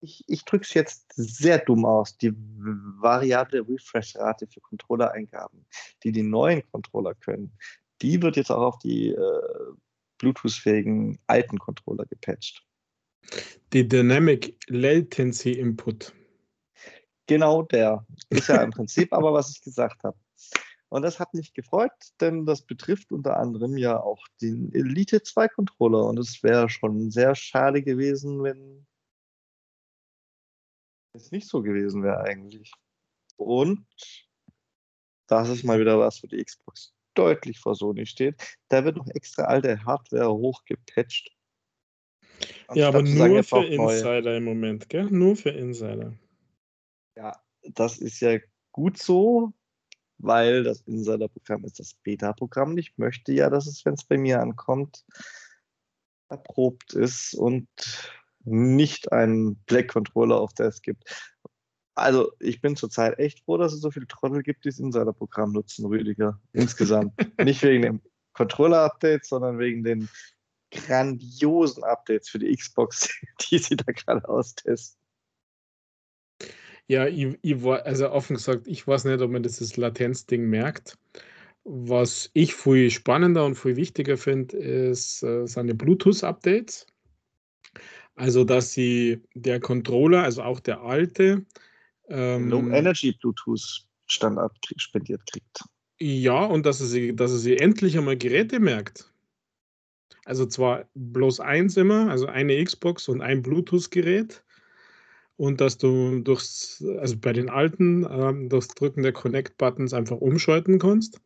Ich, 0.00 0.24
ich 0.26 0.44
drücke 0.44 0.64
es 0.64 0.74
jetzt 0.74 1.12
sehr 1.14 1.58
dumm 1.58 1.84
aus, 1.84 2.18
die 2.18 2.34
variable 2.34 3.66
Refresh-Rate 3.66 4.48
für 4.48 4.60
Controller-Eingaben, 4.60 5.64
die 6.02 6.10
die 6.12 6.24
neuen 6.24 6.68
Controller 6.70 7.14
können, 7.14 7.56
die 8.02 8.20
wird 8.20 8.36
jetzt 8.36 8.50
auch 8.50 8.74
auf 8.74 8.78
die 8.80 9.10
äh, 9.10 9.72
Bluetooth-fähigen 10.18 11.18
alten 11.26 11.58
Controller 11.58 12.04
gepatcht. 12.06 12.66
Die 13.72 13.88
Dynamic 13.88 14.56
Latency 14.68 15.52
Input. 15.52 16.12
Genau 17.26 17.62
der. 17.62 18.06
Ist 18.30 18.48
ja 18.48 18.62
im 18.62 18.70
Prinzip 18.70 19.12
aber, 19.12 19.32
was 19.32 19.50
ich 19.50 19.62
gesagt 19.62 20.04
habe. 20.04 20.18
Und 20.88 21.02
das 21.02 21.18
hat 21.18 21.34
mich 21.34 21.54
gefreut, 21.54 21.90
denn 22.20 22.46
das 22.46 22.62
betrifft 22.62 23.10
unter 23.10 23.36
anderem 23.36 23.76
ja 23.76 24.00
auch 24.00 24.24
den 24.40 24.72
Elite 24.72 25.22
2 25.22 25.48
Controller. 25.48 26.04
Und 26.04 26.18
es 26.18 26.42
wäre 26.42 26.68
schon 26.68 27.10
sehr 27.10 27.34
schade 27.34 27.82
gewesen, 27.82 28.42
wenn 28.42 28.86
es 31.12 31.32
nicht 31.32 31.48
so 31.48 31.62
gewesen 31.62 32.02
wäre 32.02 32.20
eigentlich. 32.20 32.72
Und 33.36 33.86
das 35.26 35.48
ist 35.48 35.64
mal 35.64 35.80
wieder 35.80 35.98
was, 35.98 36.22
wo 36.22 36.28
die 36.28 36.44
Xbox 36.44 36.94
deutlich 37.14 37.58
vor 37.58 37.74
Sony 37.74 38.06
steht. 38.06 38.40
Da 38.68 38.84
wird 38.84 38.96
noch 38.96 39.08
extra 39.08 39.44
alte 39.44 39.84
Hardware 39.84 40.32
hochgepatcht. 40.32 41.30
Ja, 42.74 42.88
aber 42.88 43.02
nur 43.02 43.42
für 43.42 43.64
Insider 43.64 44.22
neu. 44.22 44.36
im 44.36 44.44
Moment, 44.44 44.88
gell? 44.88 45.04
Nur 45.04 45.36
für 45.36 45.50
Insider. 45.50 46.16
Ja, 47.16 47.40
das 47.62 47.98
ist 47.98 48.20
ja 48.20 48.38
gut 48.72 48.98
so, 48.98 49.52
weil 50.18 50.64
das 50.64 50.80
Insider-Programm 50.82 51.64
ist 51.64 51.78
das 51.78 51.94
Beta-Programm. 51.94 52.76
Ich 52.78 52.96
möchte 52.96 53.32
ja, 53.32 53.50
dass 53.50 53.66
es, 53.66 53.84
wenn 53.84 53.94
es 53.94 54.04
bei 54.04 54.18
mir 54.18 54.40
ankommt, 54.40 55.04
erprobt 56.28 56.94
ist 56.94 57.34
und 57.34 57.68
nicht 58.44 59.12
einen 59.12 59.56
Black 59.66 59.88
Controller 59.88 60.40
auf 60.40 60.52
der 60.52 60.66
es 60.66 60.82
gibt. 60.82 61.04
Also, 61.94 62.32
ich 62.40 62.60
bin 62.60 62.74
zurzeit 62.74 63.18
echt 63.18 63.44
froh, 63.44 63.56
dass 63.56 63.72
es 63.72 63.80
so 63.80 63.90
viele 63.90 64.08
Trottel 64.08 64.42
gibt, 64.42 64.64
die 64.64 64.68
das 64.68 64.80
Insider-Programm 64.80 65.52
nutzen, 65.52 65.86
Rüdiger. 65.86 66.40
Insgesamt. 66.52 67.12
nicht 67.38 67.62
wegen 67.62 67.82
dem 67.82 68.00
Controller-Update, 68.32 69.24
sondern 69.24 69.58
wegen 69.58 69.84
den 69.84 70.08
grandiosen 70.72 71.84
Updates 71.84 72.28
für 72.28 72.40
die 72.40 72.54
Xbox, 72.54 73.08
die 73.50 73.58
sie 73.58 73.76
da 73.76 73.92
gerade 73.92 74.28
austesten. 74.28 75.03
Ja, 76.88 77.06
ich, 77.06 77.38
ich 77.40 77.62
war, 77.62 77.84
also 77.86 78.10
offen 78.10 78.36
gesagt, 78.36 78.66
ich 78.66 78.86
weiß 78.86 79.04
nicht, 79.04 79.20
ob 79.20 79.30
man 79.30 79.42
dieses 79.42 79.76
Latenzding 79.76 80.48
merkt. 80.48 80.98
Was 81.64 82.30
ich 82.34 82.54
viel 82.54 82.90
spannender 82.90 83.46
und 83.46 83.54
viel 83.54 83.76
wichtiger 83.76 84.18
finde, 84.18 84.56
ist, 84.58 85.22
äh, 85.22 85.46
die 85.46 85.72
Bluetooth-Updates. 85.72 86.86
Also, 88.16 88.44
dass 88.44 88.72
sie 88.72 89.22
der 89.34 89.60
Controller, 89.60 90.22
also 90.22 90.42
auch 90.42 90.60
der 90.60 90.82
alte, 90.82 91.46
ähm, 92.08 92.50
Low 92.50 92.68
Energy 92.68 93.12
Bluetooth 93.12 93.86
Standard 94.06 94.52
spendiert 94.76 95.22
kriegt. 95.26 95.64
Ja, 95.98 96.44
und 96.44 96.66
dass 96.66 96.80
er 96.80 96.86
sie, 96.86 97.16
dass 97.16 97.30
er 97.30 97.38
sie 97.38 97.56
endlich 97.56 97.96
einmal 97.96 98.18
Geräte 98.18 98.60
merkt. 98.60 99.10
Also 100.26 100.46
zwar 100.46 100.86
bloß 100.94 101.40
eins 101.40 101.76
immer, 101.76 102.10
also 102.10 102.26
eine 102.26 102.62
Xbox 102.62 103.08
und 103.08 103.20
ein 103.20 103.42
Bluetooth-Gerät. 103.42 104.43
Und 105.36 105.60
dass 105.60 105.78
du 105.78 106.20
durchs, 106.20 106.84
also 106.98 107.16
bei 107.16 107.32
den 107.32 107.48
alten, 107.50 108.06
ähm, 108.08 108.48
das 108.48 108.68
Drücken 108.68 109.02
der 109.02 109.12
Connect-Buttons 109.12 109.92
einfach 109.92 110.18
umschalten 110.18 110.78
kannst, 110.78 111.20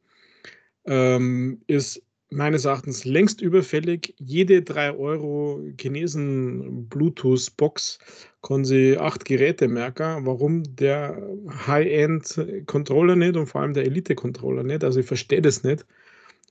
ähm, 0.87 1.61
ist 1.67 2.03
meines 2.31 2.65
Erachtens 2.65 3.05
längst 3.05 3.41
überfällig. 3.41 4.15
Jede 4.19 4.63
3 4.63 4.97
Euro 4.97 5.63
Chinesen 5.81 6.89
Bluetooth-Box 6.89 7.99
kann 8.43 8.65
sie 8.65 8.99
acht 8.99 9.25
Geräte 9.25 9.69
merken. 9.69 10.27
Warum 10.27 10.63
der 10.77 11.23
High-End-Controller 11.67 13.17
nicht 13.17 13.37
und 13.37 13.47
vor 13.47 13.63
allem 13.63 13.75
der 13.75 13.87
Elite-Controller 13.87 14.63
nicht? 14.63 14.85
Also 14.85 15.01
ich 15.01 15.07
verstehe 15.07 15.43
das 15.43 15.63
nicht, 15.63 15.87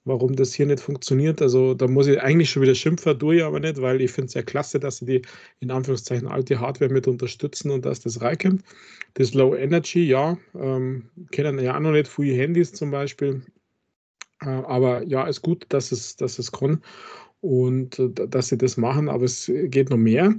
warum 0.08 0.36
das 0.36 0.54
hier 0.54 0.66
nicht 0.66 0.80
funktioniert. 0.80 1.42
Also 1.42 1.74
da 1.74 1.88
muss 1.88 2.08
ich 2.08 2.22
eigentlich 2.22 2.50
schon 2.50 2.64
wieder 2.64 2.76
schimpfen, 2.76 3.18
durch 3.20 3.44
aber 3.44 3.60
nicht, 3.60 3.82
weil 3.82 4.02
ich 4.02 4.12
finde 4.12 4.28
es 4.28 4.34
ja 4.34 4.42
klasse, 4.42 4.80
dass 4.80 4.98
sie 4.98 5.06
die 5.06 5.22
in 5.60 5.72
Anführungszeichen 5.72 6.28
alte 6.28 6.60
Hardware 6.60 6.92
mit 6.92 7.08
unterstützen 7.08 7.72
und 7.72 7.86
dass 7.86 8.00
das 8.02 8.22
reinkommt. 8.22 8.64
Das 9.16 9.34
Low 9.34 9.56
Energy, 9.56 10.04
ja, 10.08 10.38
ähm, 10.56 11.10
kennen 11.32 11.60
ja 11.60 11.76
auch 11.76 11.80
noch 11.80 11.92
nicht 11.92 12.08
viele 12.08 12.36
Handys 12.36 12.74
zum 12.74 12.92
Beispiel. 12.92 13.42
Äh, 14.42 14.50
aber 14.50 15.04
ja, 15.04 15.28
ist 15.28 15.42
gut, 15.42 15.66
dass 15.70 15.92
es, 15.92 16.16
dass 16.16 16.40
es 16.40 16.52
kann 16.52 16.82
und 17.42 18.00
äh, 18.00 18.10
dass 18.10 18.48
sie 18.50 18.58
das 18.58 18.78
machen, 18.78 19.10
aber 19.10 19.26
es 19.26 19.52
geht 19.66 19.90
noch 19.90 19.98
mehr. 19.98 20.36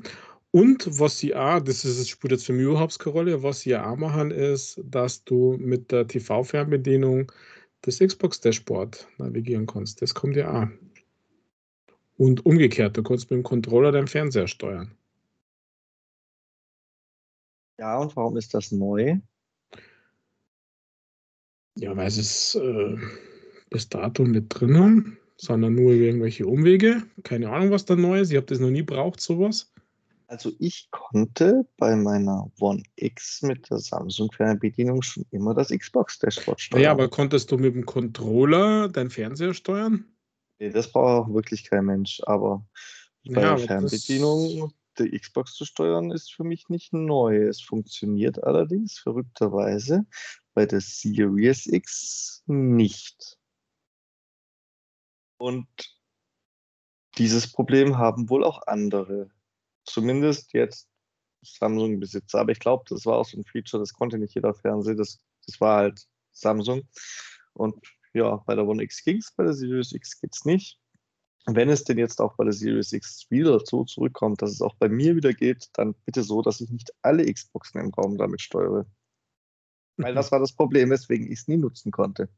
Und 0.51 0.99
was 0.99 1.19
sie 1.19 1.35
auch, 1.35 1.61
das 1.61 1.85
ist, 1.85 2.09
spielt 2.09 2.32
jetzt 2.32 2.47
für 2.47 2.53
mich 2.55 2.65
überhaupt 2.65 2.99
keine 2.99 3.12
Rolle, 3.12 3.43
was 3.43 3.61
sie 3.61 3.77
auch 3.77 3.97
machen, 3.97 4.31
ist, 4.31 4.81
dass 4.85 5.23
du 5.24 5.57
mit 5.61 5.93
der 5.93 6.07
TV-Fernbedienung 6.07 7.31
das 7.82 7.98
Xbox-Dashboard 7.98 9.09
navigieren 9.18 9.66
kannst. 9.66 10.02
Das 10.02 10.14
kommt 10.14 10.36
ja 10.36 10.62
auch. 10.62 10.68
Und 12.16 12.44
umgekehrt, 12.44 12.96
du 12.96 13.02
kannst 13.02 13.30
mit 13.30 13.38
dem 13.38 13.42
Controller 13.44 13.92
deinen 13.92 14.09
Fernseher 14.09 14.48
steuern. 14.48 14.92
Ja, 17.78 17.98
und 17.98 18.16
warum 18.16 18.36
ist 18.36 18.55
das 18.55 18.72
neu? 18.72 19.18
Ja, 21.76 21.96
weil 21.96 22.09
es 22.09 22.56
äh, 22.56 22.96
bis 23.70 23.88
dato 23.88 24.24
nicht 24.24 24.48
drin 24.48 24.76
haben, 24.76 25.18
sondern 25.36 25.76
nur 25.76 25.92
irgendwelche 25.92 26.44
Umwege. 26.44 27.05
Keine 27.22 27.50
Ahnung, 27.50 27.70
was 27.70 27.84
da 27.84 27.94
neu 27.94 28.20
ist. 28.20 28.30
Ich 28.30 28.36
habe 28.36 28.46
das 28.46 28.59
noch 28.59 28.70
nie 28.70 28.82
braucht, 28.82 29.20
sowas. 29.20 29.72
Also 30.28 30.52
ich 30.59 30.90
konnte 30.90 31.66
bei 31.78 31.96
meiner 31.96 32.52
One 32.60 32.82
X 32.96 33.40
mit 33.42 33.70
der 33.70 33.78
Samsung-Fernbedienung 33.78 35.00
schon 35.00 35.24
immer 35.30 35.55
das 35.55 35.70
Xbox-Dashboard 35.70 36.60
steuern. 36.60 36.82
Ja, 36.82 36.90
aber 36.90 37.09
konntest 37.09 37.50
du 37.50 37.56
mit 37.56 37.74
dem 37.74 37.86
Controller 37.86 38.88
deinen 38.88 39.09
Fernseher 39.09 39.55
steuern? 39.55 40.05
Nee, 40.59 40.68
das 40.70 40.92
braucht 40.92 41.28
auch 41.28 41.34
wirklich 41.34 41.64
kein 41.64 41.86
Mensch. 41.86 42.20
Aber 42.26 42.66
bei 43.24 43.40
ja, 43.40 43.56
der 43.56 43.66
Fernbedienung 43.66 44.72
die 44.98 45.18
Xbox 45.18 45.55
zu 45.55 45.64
steuern, 45.64 46.10
ist 46.10 46.32
für 46.32 46.44
mich 46.44 46.68
nicht 46.68 46.92
neu. 46.92 47.46
Es 47.46 47.60
funktioniert 47.60 48.42
allerdings 48.44 48.98
verrückterweise 48.98 50.06
bei 50.55 50.66
der 50.66 50.80
Series 50.80 51.66
X 51.66 52.42
nicht. 52.46 53.38
Und 55.38 55.68
dieses 57.16 57.50
Problem 57.50 57.96
haben 57.96 58.28
wohl 58.28 58.44
auch 58.44 58.66
andere. 58.66 59.30
Zumindest 59.89 60.52
jetzt 60.52 60.89
Samsung-Besitzer. 61.43 62.40
Aber 62.40 62.52
ich 62.52 62.60
glaube, 62.60 62.85
das 62.89 63.06
war 63.06 63.16
auch 63.16 63.24
so 63.24 63.39
ein 63.39 63.44
Feature, 63.44 63.81
das 63.81 63.93
konnte 63.93 64.19
nicht 64.19 64.35
jeder 64.35 64.55
Fernseher. 64.55 64.94
Das, 64.94 65.19
das 65.47 65.60
war 65.60 65.78
halt 65.78 66.06
Samsung. 66.32 66.82
Und 67.55 67.74
ja, 68.12 68.36
bei 68.47 68.55
der 68.55 68.66
One 68.66 68.82
X 68.82 69.02
ging 69.02 69.19
es, 69.19 69.32
bei 69.32 69.44
der 69.44 69.55
Series 69.55 69.93
X 69.93 70.20
geht 70.20 70.35
es 70.35 70.44
nicht. 70.44 70.78
Wenn 71.47 71.70
es 71.70 71.85
denn 71.85 71.97
jetzt 71.97 72.20
auch 72.20 72.36
bei 72.36 72.44
der 72.44 72.52
Series 72.52 72.93
X 72.93 73.27
wieder 73.31 73.60
so 73.65 73.85
zurückkommt, 73.85 74.43
dass 74.43 74.51
es 74.51 74.60
auch 74.60 74.74
bei 74.74 74.89
mir 74.89 75.16
wieder 75.16 75.32
geht, 75.32 75.70
dann 75.74 75.94
bitte 76.05 76.23
so, 76.23 76.43
dass 76.43 76.60
ich 76.60 76.70
nicht 76.70 76.93
alle 77.01 77.32
Xboxen 77.32 77.81
im 77.81 77.94
Raum 77.94 78.19
damit 78.19 78.43
steuere. 78.43 78.86
Weil 79.97 80.15
das 80.15 80.31
war 80.31 80.39
das 80.39 80.52
Problem, 80.52 80.90
weswegen 80.90 81.27
ich 81.27 81.40
es 81.40 81.48
nie 81.48 81.56
nutzen 81.56 81.90
konnte. 81.90 82.28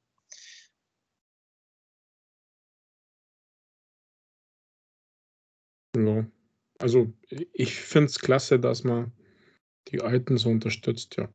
Ja. 5.97 6.24
Also 6.81 7.12
ich 7.52 7.78
finde 7.78 8.07
es 8.07 8.19
klasse, 8.19 8.59
dass 8.59 8.82
man 8.85 9.12
die 9.89 10.01
Alten 10.01 10.39
so 10.39 10.48
unterstützt, 10.48 11.16
ja. 11.16 11.28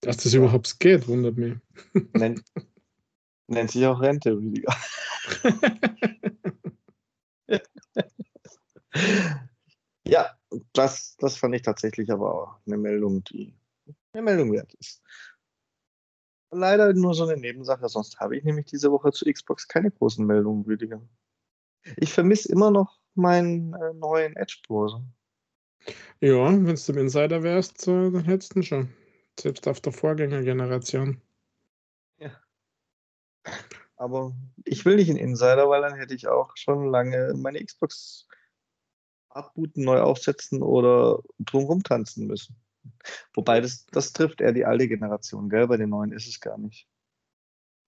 Dass 0.00 0.16
das 0.18 0.34
überhaupt 0.34 0.80
geht, 0.80 1.06
wundert 1.06 1.36
mich. 1.36 1.56
Nennt, 2.14 2.42
nennt 3.46 3.70
sich 3.70 3.86
auch 3.86 4.00
Rente, 4.00 4.32
Rüdiger. 4.32 4.74
ja, 10.06 10.36
das, 10.72 11.16
das 11.18 11.36
fand 11.36 11.54
ich 11.54 11.62
tatsächlich 11.62 12.10
aber 12.10 12.34
auch 12.34 12.56
eine 12.66 12.76
Meldung, 12.76 13.22
die 13.24 13.54
eine 14.12 14.22
Meldung 14.22 14.52
wert 14.52 14.74
ist. 14.74 15.00
Leider 16.50 16.92
nur 16.92 17.14
so 17.14 17.22
eine 17.24 17.36
Nebensache, 17.36 17.88
sonst 17.88 18.18
habe 18.18 18.36
ich 18.36 18.42
nämlich 18.44 18.66
diese 18.66 18.90
Woche 18.90 19.12
zu 19.12 19.24
Xbox 19.24 19.68
keine 19.68 19.92
großen 19.92 20.26
Meldungen, 20.26 20.64
Rüdiger. 20.64 21.00
Ich 21.96 22.12
vermisse 22.12 22.50
immer 22.50 22.70
noch 22.70 22.98
meinen 23.14 23.74
äh, 23.74 23.94
neuen 23.94 24.36
Edge-Browser. 24.36 25.04
Ja, 26.20 26.46
wenn 26.46 26.64
du 26.64 26.92
im 26.92 26.98
Insider 26.98 27.42
wärst, 27.42 27.86
äh, 27.86 28.10
dann 28.10 28.24
hättest 28.24 28.54
du 28.54 28.60
ihn 28.60 28.62
schon. 28.62 28.88
Selbst 29.38 29.66
auf 29.68 29.80
der 29.80 29.92
Vorgängergeneration. 29.92 31.20
Ja. 32.18 32.30
Aber 33.96 34.34
ich 34.64 34.84
will 34.84 34.96
nicht 34.96 35.08
in 35.08 35.16
Insider, 35.16 35.68
weil 35.68 35.82
dann 35.82 35.96
hätte 35.96 36.14
ich 36.14 36.28
auch 36.28 36.56
schon 36.56 36.86
lange 36.86 37.34
meine 37.36 37.62
Xbox 37.64 38.26
abbooten, 39.28 39.84
neu 39.84 40.00
aufsetzen 40.00 40.62
oder 40.62 41.20
drumherum 41.38 41.82
tanzen 41.82 42.26
müssen. 42.26 42.56
Wobei 43.34 43.60
das, 43.60 43.86
das 43.86 44.12
trifft 44.12 44.40
eher 44.40 44.52
die 44.52 44.64
alte 44.64 44.88
Generation, 44.88 45.48
gell? 45.48 45.66
Bei 45.66 45.76
den 45.76 45.90
neuen 45.90 46.12
ist 46.12 46.28
es 46.28 46.40
gar 46.40 46.58
nicht. 46.58 46.88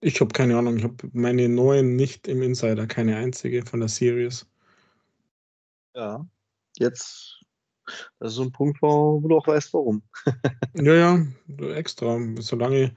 Ich 0.01 0.21
habe 0.21 0.33
keine 0.33 0.57
Ahnung. 0.57 0.77
Ich 0.77 0.85
habe 0.85 0.97
meine 1.13 1.49
neuen 1.49 1.97
nicht 1.97 2.29
im 2.29 2.43
Insider, 2.43 2.87
keine 2.87 3.17
einzige 3.17 3.65
von 3.65 3.81
der 3.81 3.89
Series. 3.89 4.47
Ja, 5.95 6.27
jetzt 6.77 7.37
das 8.19 8.33
ist 8.33 8.37
so 8.37 8.43
ein 8.43 8.53
Punkt, 8.53 8.83
wo, 8.83 9.21
du 9.21 9.37
auch 9.37 9.47
weißt, 9.47 9.73
warum. 9.75 10.03
ja, 10.75 10.95
ja, 10.95 11.27
extra. 11.75 12.19
Solange 12.41 12.85
ich 12.85 12.93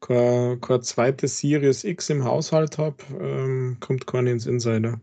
keine, 0.00 0.58
keine 0.60 0.80
zweite 0.80 1.28
Series 1.28 1.84
X 1.84 2.10
im 2.10 2.24
Haushalt 2.24 2.78
habe, 2.78 2.96
ähm, 3.20 3.78
kommt 3.80 4.06
keine 4.06 4.32
ins 4.32 4.46
Insider. 4.46 5.00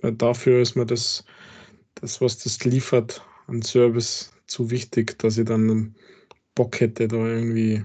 Weil 0.00 0.12
dafür 0.12 0.60
ist 0.60 0.76
mir 0.76 0.86
das, 0.86 1.24
das, 1.96 2.20
was 2.20 2.38
das 2.38 2.64
liefert 2.64 3.24
an 3.46 3.62
Service, 3.62 4.32
zu 4.46 4.70
wichtig, 4.70 5.18
dass 5.18 5.38
ich 5.38 5.46
dann 5.46 5.94
Bock 6.58 6.80
hätte, 6.80 7.06
da 7.06 7.16
irgendwie 7.18 7.84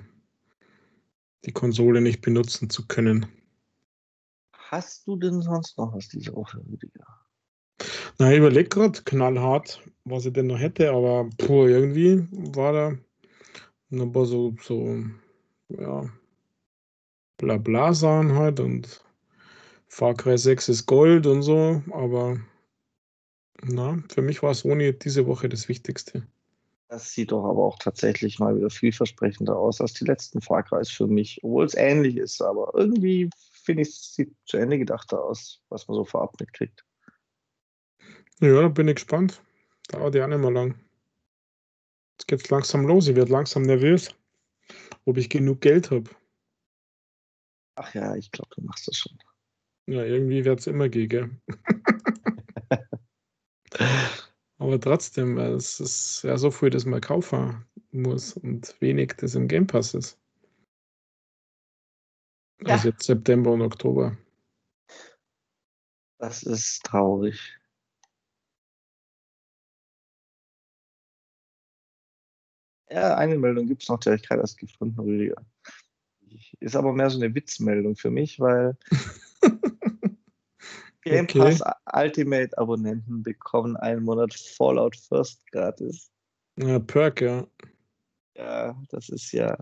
die 1.45 1.51
Konsole 1.51 2.01
nicht 2.01 2.21
benutzen 2.21 2.71
zu 2.71 2.87
können. 2.87 3.27
Hast 4.51 5.05
du 5.05 5.15
denn 5.15 5.43
sonst 5.43 5.77
noch 5.77 5.93
was 5.93 6.07
diese 6.07 6.33
Woche, 6.33 6.57
Rüdiger? 6.57 7.05
Na, 8.17 8.31
ich 8.31 8.39
überlege 8.39 8.69
gerade 8.69 8.99
knallhart, 9.03 9.79
was 10.05 10.25
ich 10.25 10.33
denn 10.33 10.47
noch 10.47 10.57
hätte, 10.57 10.89
aber 10.89 11.29
puh, 11.37 11.67
irgendwie 11.67 12.27
war 12.31 12.73
da 12.73 12.97
ein 13.91 14.11
paar 14.11 14.25
so, 14.25 14.55
so 14.59 15.05
ja, 15.69 16.09
Blabla-Sachen 17.37 18.33
halt 18.33 18.59
und 18.59 19.05
Far 19.87 20.15
Cry 20.15 20.39
6 20.39 20.69
ist 20.69 20.87
Gold 20.87 21.27
und 21.27 21.43
so, 21.43 21.83
aber 21.91 22.39
na, 23.61 24.01
für 24.11 24.23
mich 24.23 24.41
war 24.41 24.55
Sony 24.55 24.97
diese 24.97 25.27
Woche 25.27 25.47
das 25.47 25.69
Wichtigste. 25.69 26.25
Das 26.93 27.11
sieht 27.11 27.31
doch 27.31 27.43
aber 27.43 27.63
auch 27.63 27.79
tatsächlich 27.79 28.37
mal 28.37 28.55
wieder 28.55 28.69
vielversprechender 28.69 29.57
aus 29.57 29.81
als 29.81 29.93
die 29.93 30.05
letzten 30.05 30.41
Far 30.41 30.61
Crys 30.61 30.91
für 30.91 31.07
mich, 31.07 31.43
obwohl 31.43 31.65
es 31.65 31.73
ähnlich 31.73 32.17
ist, 32.17 32.39
aber 32.39 32.71
irgendwie 32.75 33.31
finde 33.63 33.81
ich, 33.81 33.89
es 33.89 34.13
sieht 34.13 34.35
zu 34.45 34.57
Ende 34.57 34.77
gedachter 34.77 35.19
aus, 35.23 35.63
was 35.69 35.87
man 35.87 35.95
so 35.95 36.05
vorab 36.05 36.39
mitkriegt. 36.39 36.85
Ja, 38.41 38.67
bin 38.67 38.87
ich 38.89 38.93
gespannt. 38.93 39.41
Dauert 39.87 40.13
ja 40.13 40.27
nicht 40.27 40.37
mehr 40.37 40.51
lang. 40.51 40.79
Jetzt 42.11 42.27
geht's 42.27 42.51
langsam 42.51 42.85
los. 42.85 43.07
Ich 43.07 43.15
werde 43.15 43.31
langsam 43.31 43.63
nervös, 43.63 44.13
ob 45.05 45.17
ich 45.17 45.31
genug 45.31 45.61
Geld 45.61 45.89
habe. 45.89 46.11
Ach 47.73 47.91
ja, 47.95 48.15
ich 48.15 48.29
glaube, 48.29 48.51
du 48.53 48.61
machst 48.61 48.87
das 48.87 48.97
schon. 48.97 49.17
Ja, 49.87 50.03
irgendwie 50.03 50.45
wird 50.45 50.59
es 50.59 50.67
immer 50.67 50.89
gehen, 50.89 51.41
Aber 54.63 54.79
trotzdem, 54.79 55.37
es 55.37 55.81
ist 55.81 56.23
ja 56.23 56.37
so 56.37 56.49
viel, 56.49 56.69
dass 56.69 56.85
man 56.85 57.01
kaufen 57.01 57.65
muss 57.91 58.37
und 58.37 58.73
wenig, 58.79 59.11
das 59.17 59.35
im 59.35 59.49
Game 59.49 59.67
Pass 59.67 59.93
ist. 59.93 60.17
Ja. 62.61 62.75
Also 62.75 62.87
jetzt 62.87 63.03
September 63.03 63.51
und 63.51 63.61
Oktober. 63.61 64.17
Das 66.17 66.43
ist 66.43 66.81
traurig. 66.83 67.59
Ja, 72.89 73.17
eine 73.17 73.37
Meldung 73.37 73.67
gibt 73.67 73.83
es 73.83 73.89
noch, 73.89 73.99
die 73.99 74.11
habe 74.11 74.15
ich 74.15 74.25
gerade 74.25 74.39
erst 74.39 74.57
gefunden, 74.57 74.97
Rüdiger. 74.97 75.45
Ist 76.61 76.77
aber 76.77 76.93
mehr 76.93 77.09
so 77.09 77.21
eine 77.21 77.35
Witzmeldung 77.35 77.97
für 77.97 78.11
mich, 78.11 78.39
weil 78.39 78.77
Game 81.03 81.25
okay. 81.25 81.39
Pass 81.39 81.61
Ultimate 81.93 82.57
Abonnenten 82.57 83.23
bekommen 83.23 83.75
einen 83.77 84.03
Monat 84.03 84.33
Fallout 84.33 84.95
First 84.95 85.45
gratis. 85.51 86.11
Ja, 86.57 86.79
Perk, 86.79 87.21
ja. 87.21 87.47
Ja, 88.35 88.81
das 88.89 89.09
ist 89.09 89.31
ja. 89.31 89.57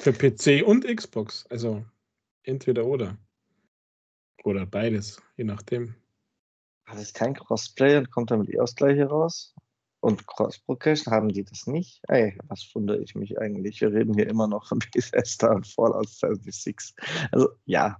Für 0.00 0.12
PC 0.12 0.66
und 0.66 0.86
Xbox. 0.86 1.46
Also 1.50 1.84
entweder 2.44 2.86
oder. 2.86 3.16
Oder 4.44 4.66
beides, 4.66 5.20
je 5.36 5.44
nachdem. 5.44 5.94
Das 6.86 7.02
ist 7.02 7.14
kein 7.14 7.34
Crossplay 7.34 7.96
und 7.98 8.10
kommt 8.10 8.30
damit 8.30 8.48
eh 8.48 8.58
gleiche 8.76 9.06
raus. 9.06 9.54
Und 10.00 10.26
Cross-Progression 10.28 11.12
haben 11.12 11.28
die 11.28 11.44
das 11.44 11.66
nicht? 11.66 12.00
Ey, 12.08 12.38
was 12.46 12.70
wundere 12.72 12.98
ich 12.98 13.16
mich 13.16 13.38
eigentlich? 13.38 13.80
Wir 13.80 13.92
reden 13.92 14.14
hier 14.14 14.28
immer 14.28 14.46
noch 14.46 14.68
von 14.68 14.78
Bethesda 14.94 15.52
und 15.52 15.66
Fallout 15.66 16.08
76. 16.08 16.94
Also, 17.32 17.48
ja, 17.64 17.98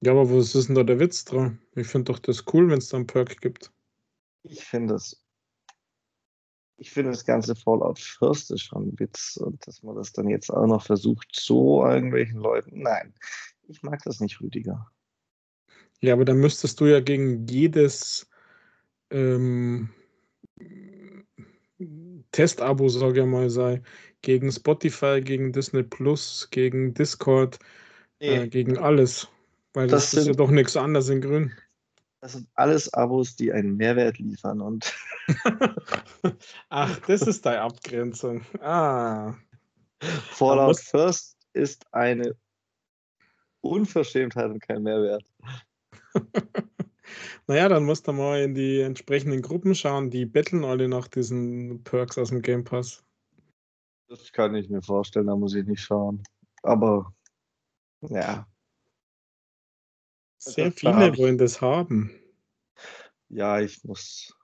ja, 0.00 0.12
aber 0.12 0.30
was 0.30 0.54
ist 0.54 0.68
denn 0.68 0.74
da 0.74 0.82
der 0.82 0.98
Witz 0.98 1.24
dran? 1.24 1.60
Ich 1.74 1.86
finde 1.86 2.12
doch 2.12 2.18
das 2.18 2.44
cool, 2.52 2.68
wenn 2.70 2.78
es 2.78 2.88
da 2.88 2.96
einen 2.96 3.06
Perk 3.06 3.40
gibt. 3.40 3.70
Ich 4.42 4.64
finde 4.64 4.94
es. 4.94 5.22
Ich 6.78 6.90
finde 6.90 7.10
das 7.10 7.26
ganze 7.26 7.54
Fallout 7.54 7.98
First 7.98 8.50
ist 8.50 8.62
schon 8.62 8.88
ein 8.88 8.98
Witz 8.98 9.36
und 9.36 9.66
dass 9.66 9.82
man 9.82 9.96
das 9.96 10.12
dann 10.12 10.28
jetzt 10.28 10.48
auch 10.48 10.66
noch 10.66 10.82
versucht, 10.82 11.28
so 11.38 11.84
irgendwelchen 11.84 12.38
Leuten. 12.38 12.80
Nein, 12.80 13.12
ich 13.68 13.82
mag 13.82 14.02
das 14.04 14.20
nicht, 14.20 14.40
Rüdiger. 14.40 14.90
Ja, 16.00 16.14
aber 16.14 16.24
dann 16.24 16.38
müsstest 16.38 16.80
du 16.80 16.86
ja 16.86 17.00
gegen 17.00 17.46
jedes 17.46 18.30
ähm, 19.10 19.90
Testabo, 22.32 22.88
sage 22.88 23.20
ich 23.20 23.26
mal, 23.26 23.50
sei, 23.50 23.82
gegen 24.22 24.50
Spotify, 24.50 25.20
gegen 25.22 25.52
Disney 25.52 25.82
Plus, 25.82 26.48
gegen 26.50 26.94
Discord, 26.94 27.58
nee. 28.20 28.44
äh, 28.44 28.48
gegen 28.48 28.78
alles. 28.78 29.28
Weil 29.72 29.86
das, 29.86 30.10
das 30.10 30.14
ist 30.14 30.24
sind, 30.24 30.32
ja 30.34 30.44
doch 30.44 30.50
nichts 30.50 30.76
anderes 30.76 31.08
in 31.08 31.20
Grün. 31.20 31.52
Das 32.20 32.32
sind 32.32 32.48
alles 32.54 32.92
Abos, 32.92 33.36
die 33.36 33.52
einen 33.52 33.76
Mehrwert 33.76 34.18
liefern 34.18 34.60
und. 34.60 34.92
Ach, 36.68 36.98
das 37.06 37.22
ist 37.22 37.46
deine 37.46 37.62
Abgrenzung. 37.62 38.42
Ah. 38.60 39.34
Fallout 40.00 40.78
First 40.78 41.36
ist 41.52 41.86
eine 41.92 42.36
Unverschämtheit 43.62 44.50
und 44.50 44.60
kein 44.60 44.82
Mehrwert. 44.82 45.24
naja, 47.46 47.68
dann 47.68 47.84
musst 47.84 48.06
du 48.08 48.12
mal 48.12 48.40
in 48.40 48.54
die 48.54 48.80
entsprechenden 48.80 49.42
Gruppen 49.42 49.74
schauen, 49.74 50.10
die 50.10 50.26
betteln 50.26 50.64
alle 50.64 50.88
nach 50.88 51.08
diesen 51.08 51.82
Perks 51.84 52.18
aus 52.18 52.30
dem 52.30 52.42
Game 52.42 52.64
Pass. 52.64 53.02
Das 54.08 54.32
kann 54.32 54.54
ich 54.54 54.68
mir 54.68 54.82
vorstellen, 54.82 55.28
da 55.28 55.36
muss 55.36 55.54
ich 55.54 55.66
nicht 55.66 55.82
schauen. 55.82 56.22
Aber 56.62 57.14
ja, 58.00 58.46
sehr 60.40 60.66
also, 60.66 60.76
viele 60.76 61.16
wollen 61.18 61.38
das 61.38 61.60
haben. 61.60 62.10
Ja, 63.28 63.60
ich 63.60 63.84
muss 63.84 64.34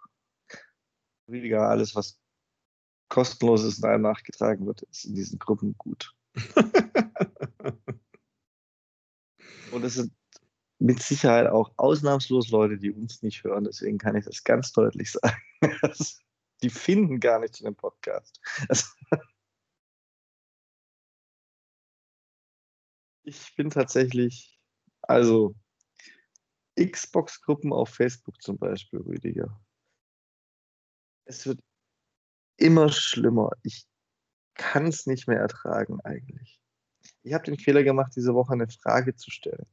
weniger 1.26 1.68
alles, 1.68 1.94
was 1.94 2.20
kostenlos 3.08 3.64
ist 3.64 3.78
und 3.78 3.86
einem 3.88 4.02
nachgetragen 4.02 4.66
wird, 4.66 4.82
ist 4.82 5.06
in 5.06 5.14
diesen 5.14 5.38
Gruppen 5.38 5.74
gut. 5.78 6.14
und 9.72 9.84
es 9.84 9.94
sind 9.94 10.12
mit 10.78 11.02
Sicherheit 11.02 11.46
auch 11.46 11.72
ausnahmslos 11.78 12.50
Leute, 12.50 12.76
die 12.76 12.92
uns 12.92 13.22
nicht 13.22 13.42
hören. 13.44 13.64
Deswegen 13.64 13.96
kann 13.98 14.16
ich 14.16 14.26
das 14.26 14.44
ganz 14.44 14.72
deutlich 14.72 15.12
sagen. 15.12 15.40
die 16.62 16.70
finden 16.70 17.20
gar 17.20 17.38
nichts 17.38 17.60
in 17.60 17.64
dem 17.64 17.74
Podcast. 17.74 18.38
ich 23.22 23.56
bin 23.56 23.70
tatsächlich, 23.70 24.60
also 25.02 25.54
Xbox-Gruppen 26.78 27.72
auf 27.72 27.90
Facebook 27.90 28.40
zum 28.42 28.58
Beispiel, 28.58 29.00
Rüdiger. 29.00 29.60
Es 31.24 31.46
wird 31.46 31.60
immer 32.56 32.90
schlimmer. 32.90 33.50
Ich 33.62 33.86
kann 34.54 34.86
es 34.86 35.06
nicht 35.06 35.26
mehr 35.26 35.40
ertragen 35.40 36.00
eigentlich. 36.02 36.60
Ich 37.22 37.34
habe 37.34 37.44
den 37.44 37.58
Fehler 37.58 37.82
gemacht, 37.82 38.12
diese 38.16 38.34
Woche 38.34 38.52
eine 38.52 38.68
Frage 38.68 39.14
zu 39.14 39.30
stellen. 39.30 39.66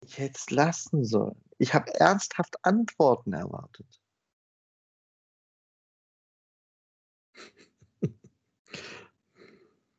Ich 0.00 0.18
hätte 0.18 0.38
es 0.38 0.50
lassen 0.50 1.04
sollen. 1.04 1.42
Ich 1.58 1.74
habe 1.74 1.92
ernsthaft 1.94 2.64
Antworten 2.64 3.32
erwartet. 3.32 4.00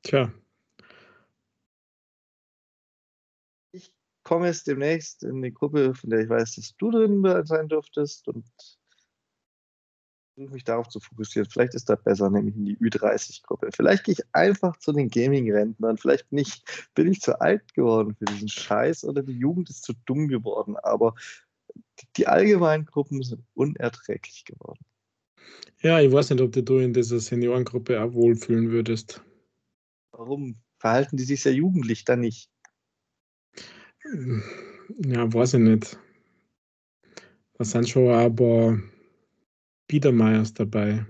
Tja, 0.04 0.34
komme 4.30 4.46
jetzt 4.46 4.68
demnächst 4.68 5.24
in 5.24 5.42
die 5.42 5.52
Gruppe, 5.52 5.96
von 5.96 6.12
der 6.12 6.20
ich 6.20 6.30
weiß, 6.30 6.56
dass 6.56 6.76
du 6.78 6.92
drin 6.92 7.24
sein 7.46 7.68
dürftest 7.68 8.28
und 8.28 8.46
versuche 10.36 10.54
mich 10.54 10.64
darauf 10.64 10.88
zu 10.88 11.00
fokussieren. 11.00 11.50
Vielleicht 11.50 11.74
ist 11.74 11.90
das 11.90 12.04
besser, 12.04 12.30
nämlich 12.30 12.56
in 12.56 12.66
die 12.66 12.78
Ü30-Gruppe. 12.78 13.72
Vielleicht 13.74 14.04
gehe 14.04 14.14
ich 14.14 14.24
einfach 14.32 14.78
zu 14.78 14.94
den 14.94 15.10
Gaming-Rentnern. 15.10 15.98
Vielleicht 15.98 16.32
nicht, 16.32 16.64
bin 16.94 17.12
ich 17.12 17.22
zu 17.22 17.42
alt 17.42 17.74
geworden 17.74 18.16
für 18.20 18.26
diesen 18.26 18.50
Scheiß 18.50 19.04
oder 19.04 19.24
die 19.24 19.34
Jugend 19.34 19.72
ist 19.72 19.84
zu 19.84 19.94
dumm 20.06 20.28
geworden. 20.28 20.78
Aber 20.78 21.16
die 22.16 22.28
allgemeinen 22.28 22.86
Gruppen 22.86 23.24
sind 23.24 23.44
unerträglich 23.56 24.46
geworden. 24.46 24.86
Ja, 25.82 26.00
ich 26.00 26.12
weiß 26.12 26.30
nicht, 26.30 26.42
ob 26.42 26.52
du 26.52 26.78
in 26.78 26.94
dieser 26.94 27.20
Seniorengruppe 27.20 28.00
auch 28.00 28.14
wohlfühlen 28.14 28.70
würdest. 28.70 29.24
Warum 30.12 30.62
verhalten 30.78 31.18
die 31.18 31.24
sich 31.24 31.42
sehr 31.42 31.56
jugendlich 31.56 32.06
dann 32.06 32.20
nicht? 32.20 32.52
Ja, 35.06 35.32
weiß 35.32 35.56
ich 35.56 35.60
nicht. 35.60 36.00
Da 37.54 37.64
sind 37.64 37.90
schon 37.90 38.36
paar 38.36 38.80
Biedermeiers 39.88 40.54
dabei, 40.54 41.06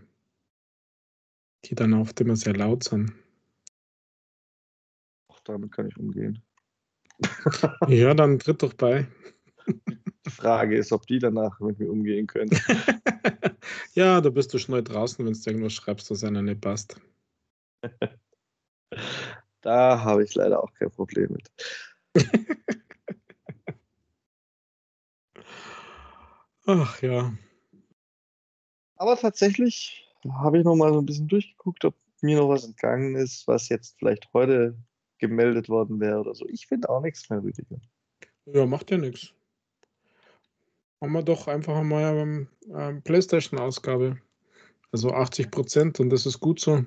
die 1.65 1.75
dann 1.75 1.93
oft 1.93 2.19
immer 2.21 2.35
sehr 2.35 2.55
laut 2.55 2.83
sind. 2.83 3.13
Auch 5.27 5.39
damit 5.41 5.71
kann 5.71 5.87
ich 5.87 5.97
umgehen. 5.97 6.41
ja, 7.87 8.13
dann 8.13 8.39
tritt 8.39 8.63
doch 8.63 8.73
bei. 8.73 9.07
Die 10.25 10.31
Frage 10.31 10.77
ist, 10.77 10.91
ob 10.91 11.05
die 11.07 11.19
danach 11.19 11.59
mit 11.59 11.79
mir 11.79 11.91
umgehen 11.91 12.27
können. 12.27 12.49
ja, 13.93 14.19
da 14.19 14.29
bist 14.29 14.53
du 14.53 14.57
schnell 14.57 14.83
draußen, 14.83 15.25
wenn 15.25 15.33
du 15.33 15.49
irgendwas 15.49 15.73
schreibst, 15.73 16.09
was 16.11 16.23
einer 16.23 16.41
nicht 16.41 16.61
passt. 16.61 16.99
Da 19.61 20.01
habe 20.01 20.23
ich 20.23 20.33
leider 20.35 20.63
auch 20.63 20.73
kein 20.73 20.89
Problem 20.89 21.33
mit. 21.33 21.51
Ach 26.71 27.01
ja. 27.01 27.33
Aber 28.95 29.17
tatsächlich 29.17 30.07
habe 30.29 30.59
ich 30.59 30.63
noch 30.63 30.75
mal 30.75 30.93
so 30.93 30.99
ein 30.99 31.05
bisschen 31.05 31.27
durchgeguckt, 31.27 31.83
ob 31.83 31.95
mir 32.21 32.37
noch 32.37 32.49
was 32.49 32.63
entgangen 32.63 33.15
ist, 33.15 33.47
was 33.47 33.69
jetzt 33.69 33.97
vielleicht 33.97 34.31
heute 34.33 34.77
gemeldet 35.17 35.67
worden 35.67 35.99
wäre 35.99 36.19
oder 36.19 36.35
so. 36.35 36.47
Ich 36.47 36.67
finde 36.67 36.89
auch 36.89 37.01
nichts 37.01 37.27
mehr, 37.27 37.41
Rüdiger. 37.41 37.81
Ja, 38.45 38.67
macht 38.67 38.91
ja 38.91 38.97
nichts. 38.97 39.33
Haben 41.01 41.13
wir 41.13 41.23
doch 41.23 41.47
einfach 41.47 41.81
mal 41.81 42.05
eine 42.05 42.47
ähm, 42.71 43.01
PlayStation-Ausgabe. 43.01 44.21
Also 44.91 45.09
80 45.11 45.49
Prozent 45.49 45.99
und 45.99 46.11
das 46.11 46.27
ist 46.27 46.39
gut 46.39 46.59
so. 46.59 46.85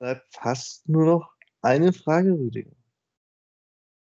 Bleibt 0.00 0.26
fast 0.34 0.88
nur 0.88 1.04
noch 1.04 1.34
eine 1.60 1.92
Frage, 1.92 2.32
Rüdiger. 2.32 2.72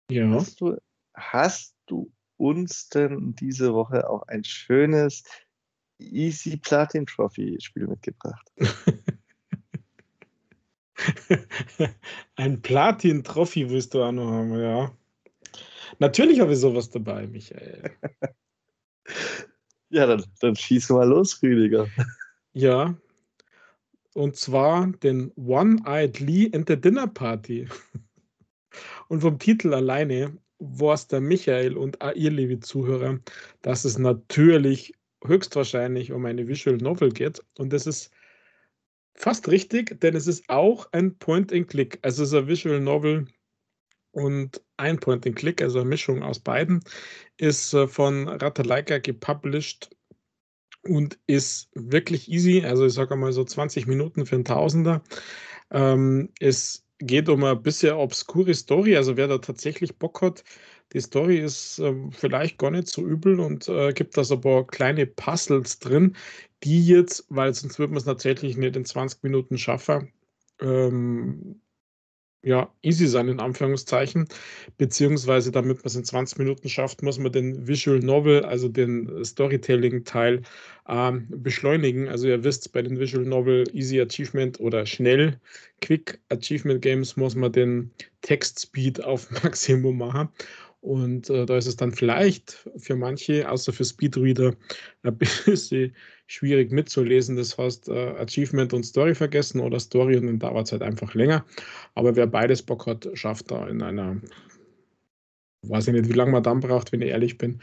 Ja. 0.10 0.30
Hast 0.30 0.62
du, 0.62 0.78
hast 1.14 1.76
du 1.86 2.10
uns 2.40 2.90
denn 2.90 3.36
diese 3.36 3.74
Woche 3.74 4.10
auch 4.10 4.24
ein 4.28 4.44
schönes 4.44 5.24
Easy 5.99 6.57
Platin 6.57 7.06
Trophy 7.06 7.57
Spiel 7.60 7.88
mitgebracht? 7.88 8.52
ein 12.36 12.61
Platin 12.61 13.24
Trophy 13.24 13.70
willst 13.70 13.94
du 13.94 14.03
auch 14.03 14.11
noch 14.11 14.32
haben, 14.32 14.60
ja. 14.60 14.91
Natürlich 15.99 16.40
habe 16.40 16.53
ich 16.53 16.60
sowas 16.60 16.90
dabei, 16.90 17.28
Michael. 17.28 17.91
ja, 19.90 20.06
dann, 20.06 20.24
dann 20.40 20.56
schieß 20.56 20.90
mal 20.90 21.07
los, 21.07 21.41
Rüdiger. 21.41 21.88
Ja, 22.53 22.95
und 24.14 24.36
zwar 24.36 24.88
den 24.88 25.32
One-Eyed 25.36 26.20
Lee 26.20 26.52
and 26.53 26.68
the 26.68 26.80
Dinner 26.80 27.07
Party. 27.07 27.68
Und 29.07 29.22
vom 29.22 29.40
Titel 29.40 29.74
alleine 29.74 30.38
weiß 30.60 31.07
der 31.07 31.22
Michael 31.22 31.77
und 31.77 31.98
ihr, 32.15 32.31
liebe 32.31 32.60
Zuhörer, 32.60 33.19
dass 33.61 33.86
es 33.86 33.98
natürlich 33.98 34.94
höchstwahrscheinlich 35.26 36.11
um 36.11 36.26
eine 36.26 36.48
Visual 36.48 36.77
Novel 36.77 37.11
geht. 37.11 37.44
Und 37.57 37.73
das 37.73 37.88
ist 37.88 38.11
fast 39.15 39.49
richtig, 39.49 39.99
denn 39.99 40.15
es 40.15 40.27
ist 40.27 40.49
auch 40.49 40.88
ein 40.91 41.18
Point-and-Click. 41.18 41.99
Also 42.02 42.23
es 42.23 42.30
ist 42.30 42.36
ein 42.36 42.48
Visual 42.48 42.80
Novel 42.80 43.27
und 44.11 44.61
ein 44.77 44.99
Point-and-Click, 44.99 45.61
also 45.61 45.80
eine 45.80 45.90
Mischung 45.90 46.23
aus 46.23 46.40
beiden, 46.40 46.81
ist 47.38 47.73
äh, 47.73 47.88
von 47.88 48.27
Ratalaika 48.27 48.98
gepublished 48.99 49.90
und 50.84 51.19
ist 51.27 51.69
wirklich 51.73 52.30
easy. 52.31 52.64
Also 52.65 52.86
ich 52.86 52.94
sage 52.94 53.15
mal 53.15 53.31
so 53.34 53.44
20 53.44 53.88
Minuten 53.88 54.26
für 54.26 54.36
einen 54.36 54.45
Tausender. 54.45 55.03
Ähm, 55.72 56.30
es 56.40 56.86
geht 56.99 57.30
um 57.30 57.43
eine 57.43 57.55
bisschen 57.55 57.95
obskure 57.95 58.53
Story. 58.53 58.95
Also 58.95 59.17
wer 59.17 59.27
da 59.27 59.38
tatsächlich 59.39 59.97
Bock 59.97 60.21
hat, 60.21 60.43
die 60.93 61.01
Story 61.01 61.39
ist 61.39 61.80
äh, 61.80 61.93
vielleicht 62.11 62.57
gar 62.57 62.71
nicht 62.71 62.88
so 62.88 63.05
übel 63.05 63.39
und 63.39 63.67
äh, 63.69 63.93
gibt 63.93 64.17
da 64.17 64.23
so 64.23 64.35
ein 64.35 64.41
paar 64.41 64.65
kleine 64.67 65.05
Puzzles 65.05 65.80
drin, 65.80 66.15
die 66.63 66.85
jetzt, 66.85 67.26
weil 67.30 67.53
sonst 67.53 67.80
würde 67.80 67.93
man 67.93 67.99
es 67.99 68.05
tatsächlich 68.05 68.57
nicht 68.57 68.76
in 68.76 68.85
20 68.85 69.23
Minuten 69.23 69.57
schaffen, 69.57 70.11
ähm, 70.61 71.61
ja, 72.41 72.74
easy 72.82 73.07
sein, 73.07 73.28
in 73.28 73.40
Anführungszeichen. 73.40 74.28
Beziehungsweise, 74.78 75.52
damit 75.52 75.78
man 75.78 75.86
es 75.86 75.95
in 75.95 76.06
20 76.06 76.38
Minuten 76.40 76.70
schafft, 76.70 77.03
muss 77.03 77.20
man 77.20 77.32
den 77.32 77.68
Visual 77.68 77.99
Novel, 77.99 78.45
also 78.45 78.70
den 78.70 79.24
Storytelling-Teil, 79.26 80.41
ähm, 80.88 81.28
beschleunigen. 81.30 82.07
Also, 82.07 82.28
ihr 82.28 82.44
wisst, 82.44 82.72
bei 82.72 82.82
den 82.82 82.99
Visual 82.99 83.26
Novel 83.26 83.66
Easy 83.74 83.99
Achievement 83.99 84.60
oder 84.60 84.86
schnell 84.86 85.40
Quick 85.82 86.20
Achievement 86.30 86.82
Games 86.82 87.18
muss 87.18 87.36
man 87.36 87.52
den 87.52 87.91
Text 88.22 88.61
Speed 88.61 89.03
auf 89.03 89.30
Maximum 89.44 89.98
machen. 89.98 90.30
Und 90.82 91.30
äh, 91.30 91.45
da 91.45 91.57
ist 91.57 91.68
es 91.68 91.76
dann 91.76 91.91
vielleicht 91.91 92.70
für 92.78 92.95
manche, 92.95 93.49
außer 93.49 93.74
für 93.74 93.84
Speedreader, 93.84 94.53
ein 95.03 95.18
bisschen 95.18 95.94
schwierig 96.28 96.72
mitzulesen. 96.72 97.36
Das 97.36 97.57
heißt, 97.57 97.90
äh, 97.90 98.16
Achievement 98.18 98.72
und 98.74 98.84
Story 98.84 99.14
vergessen 99.14 99.60
oder 99.60 99.80
Story 99.80 100.16
und 100.16 100.28
dann 100.28 100.40
dauert 100.40 100.68
es 100.68 100.72
halt 100.72 100.84
einfach 100.84 101.14
länger. 101.14 101.45
Aber 101.99 102.15
wer 102.15 102.27
beides 102.27 102.63
Bock 102.63 102.88
hat, 102.88 103.09
schafft 103.13 103.51
da 103.51 103.67
in 103.67 103.81
einer, 103.81 104.21
weiß 105.63 105.89
ich 105.89 105.93
nicht, 105.93 106.07
wie 106.07 106.13
lange 106.13 106.31
man 106.31 106.43
dann 106.43 106.61
braucht, 106.61 106.93
wenn 106.93 107.01
ich 107.01 107.09
ehrlich 107.09 107.38
bin, 107.38 107.61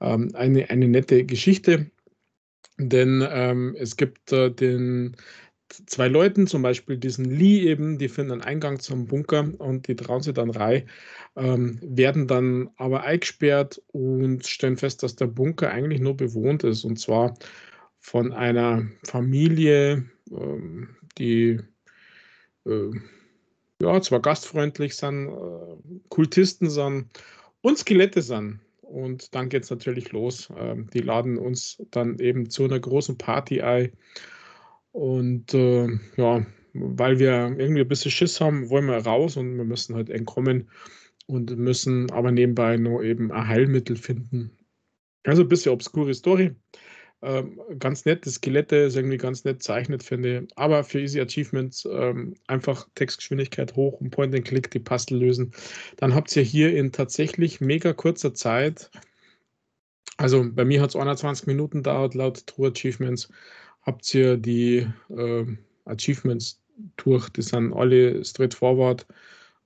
ähm, 0.00 0.32
eine, 0.34 0.68
eine 0.70 0.88
nette 0.88 1.24
Geschichte. 1.24 1.88
Denn 2.78 3.24
ähm, 3.30 3.76
es 3.78 3.96
gibt 3.96 4.32
äh, 4.32 4.50
den 4.50 5.16
zwei 5.68 6.08
Leuten, 6.08 6.48
zum 6.48 6.62
Beispiel 6.62 6.96
diesen 6.96 7.26
Lee 7.26 7.60
eben, 7.60 7.96
die 7.98 8.08
finden 8.08 8.32
einen 8.32 8.42
Eingang 8.42 8.80
zum 8.80 9.06
Bunker 9.06 9.52
und 9.58 9.86
die 9.86 9.94
trauen 9.94 10.20
sich 10.20 10.34
dann 10.34 10.50
rein, 10.50 10.90
ähm, 11.36 11.78
werden 11.80 12.26
dann 12.26 12.70
aber 12.78 13.04
eingesperrt 13.04 13.80
und 13.92 14.44
stellen 14.48 14.78
fest, 14.78 15.04
dass 15.04 15.14
der 15.14 15.28
Bunker 15.28 15.70
eigentlich 15.70 16.00
nur 16.00 16.16
bewohnt 16.16 16.64
ist 16.64 16.82
und 16.82 16.98
zwar 16.98 17.34
von 18.00 18.32
einer 18.32 18.84
Familie, 19.04 20.10
ähm, 20.32 20.96
die 21.18 21.60
äh, 22.66 22.90
ja 23.80 24.00
zwar 24.00 24.20
gastfreundlich 24.20 24.96
sind, 24.96 25.28
äh, 25.28 26.00
Kultisten 26.08 26.70
sind 26.70 27.06
und 27.62 27.78
Skelette 27.78 28.22
sind. 28.22 28.60
Und 28.82 29.34
dann 29.34 29.48
geht 29.48 29.64
es 29.64 29.70
natürlich 29.70 30.12
los. 30.12 30.48
Ähm, 30.56 30.88
die 30.90 31.00
laden 31.00 31.38
uns 31.38 31.82
dann 31.90 32.18
eben 32.18 32.50
zu 32.50 32.64
einer 32.64 32.78
großen 32.78 33.18
Party 33.18 33.60
ein 33.60 33.92
und 34.96 35.52
äh, 35.52 35.88
ja, 36.16 36.46
weil 36.72 37.18
wir 37.18 37.54
irgendwie 37.58 37.82
ein 37.82 37.88
bisschen 37.88 38.10
Schiss 38.10 38.40
haben, 38.40 38.70
wollen 38.70 38.86
wir 38.86 38.96
raus 38.96 39.36
und 39.36 39.58
wir 39.58 39.64
müssen 39.64 39.94
halt 39.94 40.08
entkommen 40.08 40.70
und 41.26 41.54
müssen 41.58 42.10
aber 42.12 42.30
nebenbei 42.30 42.78
nur 42.78 43.02
eben 43.02 43.30
ein 43.30 43.46
Heilmittel 43.46 43.96
finden. 43.96 44.56
Also 45.24 45.42
ein 45.42 45.48
bisschen 45.48 45.72
obskure 45.72 46.14
Story. 46.14 46.54
Ähm, 47.26 47.60
ganz 47.80 48.04
nette 48.04 48.30
Skelette, 48.30 48.76
ist 48.76 48.94
irgendwie 48.94 49.16
ganz 49.16 49.42
nett 49.42 49.60
zeichnet, 49.60 50.04
finde 50.04 50.38
ich. 50.38 50.48
Aber 50.56 50.84
für 50.84 51.00
Easy 51.00 51.20
Achievements 51.20 51.84
ähm, 51.90 52.34
einfach 52.46 52.86
Textgeschwindigkeit 52.94 53.74
hoch 53.74 54.00
und 54.00 54.10
Point 54.10 54.32
and 54.32 54.44
Click 54.44 54.70
die 54.70 54.78
Puzzle 54.78 55.18
lösen. 55.18 55.52
Dann 55.96 56.14
habt 56.14 56.34
ihr 56.36 56.44
hier 56.44 56.76
in 56.76 56.92
tatsächlich 56.92 57.60
mega 57.60 57.92
kurzer 57.92 58.32
Zeit, 58.32 58.90
also 60.18 60.46
bei 60.50 60.64
mir 60.64 60.80
hat 60.80 60.90
es 60.90 60.96
21 60.96 61.48
Minuten 61.48 61.82
dauert 61.82 62.14
laut 62.14 62.46
True 62.46 62.68
Achievements, 62.70 63.28
habt 63.82 64.14
ihr 64.14 64.36
die 64.36 64.86
äh, 65.10 65.44
Achievements 65.84 66.62
durch. 66.96 67.28
Die 67.30 67.42
sind 67.42 67.72
alle 67.72 68.24
straightforward 68.24 69.04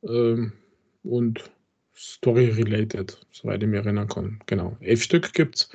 ähm, 0.02 0.52
und 1.02 1.50
Story-related, 2.00 3.18
soweit 3.30 3.62
ich 3.62 3.68
mich 3.68 3.78
erinnern 3.78 4.08
kann. 4.08 4.38
Genau, 4.46 4.74
elf 4.80 5.02
Stück 5.02 5.34
gibt 5.34 5.56
es. 5.56 5.70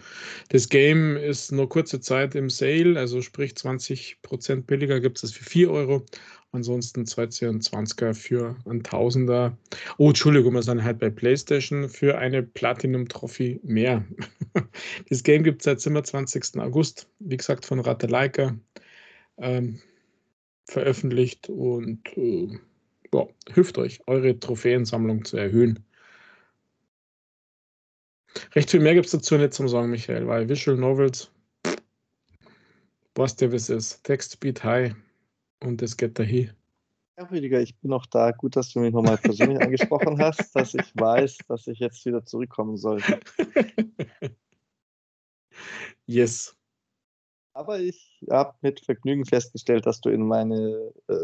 Das 0.49 0.67
Game 0.69 1.17
ist 1.17 1.51
nur 1.51 1.69
kurze 1.69 1.99
Zeit 1.99 2.33
im 2.33 2.49
Sale, 2.49 2.97
also 2.97 3.21
sprich 3.21 3.51
20% 3.51 4.63
billiger 4.63 4.99
gibt 4.99 5.23
es 5.23 5.31
für 5.31 5.43
4 5.43 5.69
Euro. 5.69 6.03
Ansonsten 6.51 7.03
220er 7.03 8.15
für 8.15 8.55
ein 8.65 8.81
Tausender. 8.81 9.55
Oh, 9.99 10.07
Entschuldigung, 10.07 10.53
wir 10.53 10.63
sind 10.63 10.83
halt 10.83 10.97
bei 10.99 11.11
PlayStation 11.11 11.89
für 11.89 12.17
eine 12.17 12.41
Platinum 12.41 13.07
Trophy 13.07 13.59
mehr. 13.63 14.03
Das 15.09 15.21
Game 15.21 15.43
gibt 15.43 15.61
es 15.61 15.65
seit 15.65 15.81
27. 15.81 16.61
August, 16.61 17.09
wie 17.19 17.35
gesagt, 17.35 17.65
von 17.65 17.81
Ratalaika 17.81 18.57
ähm, 19.37 19.81
veröffentlicht 20.65 21.49
und 21.49 21.99
äh, 22.15 22.57
ja, 23.13 23.27
hilft 23.53 23.77
euch, 23.77 23.99
eure 24.07 24.39
Trophäensammlung 24.39 25.25
zu 25.25 25.35
erhöhen. 25.35 25.85
Recht 28.53 28.71
viel 28.71 28.79
mehr 28.79 28.93
gibt 28.93 29.05
es 29.05 29.11
dazu 29.11 29.37
nicht 29.37 29.53
zum 29.53 29.67
Sagen, 29.67 29.89
Michael, 29.89 30.27
weil 30.27 30.47
Visual 30.49 30.77
Novels, 30.77 31.31
was 33.15 33.35
der 33.35 33.51
was 33.51 33.69
ist. 33.69 34.03
Text 34.03 34.33
Speed 34.33 34.63
High 34.63 34.95
und 35.61 35.81
das 35.81 35.95
geht 35.95 36.17
dahin. 36.19 36.51
Ja, 37.17 37.25
Rüdiger, 37.25 37.61
ich 37.61 37.77
bin 37.77 37.91
noch 37.91 38.05
da. 38.07 38.31
Gut, 38.31 38.57
dass 38.57 38.73
du 38.73 38.79
mich 38.79 38.93
nochmal 38.93 39.17
persönlich 39.17 39.59
angesprochen 39.61 40.19
hast, 40.19 40.53
dass 40.53 40.73
ich 40.73 40.95
weiß, 40.95 41.37
dass 41.47 41.65
ich 41.67 41.79
jetzt 41.79 42.05
wieder 42.05 42.25
zurückkommen 42.25 42.77
sollte. 42.77 43.19
Yes. 46.07 46.55
Aber 47.53 47.79
ich 47.79 48.21
habe 48.29 48.55
mit 48.61 48.81
Vergnügen 48.81 49.25
festgestellt, 49.25 49.85
dass 49.85 50.01
du 50.01 50.09
in 50.09 50.27
meine 50.27 50.91
äh, 51.07 51.15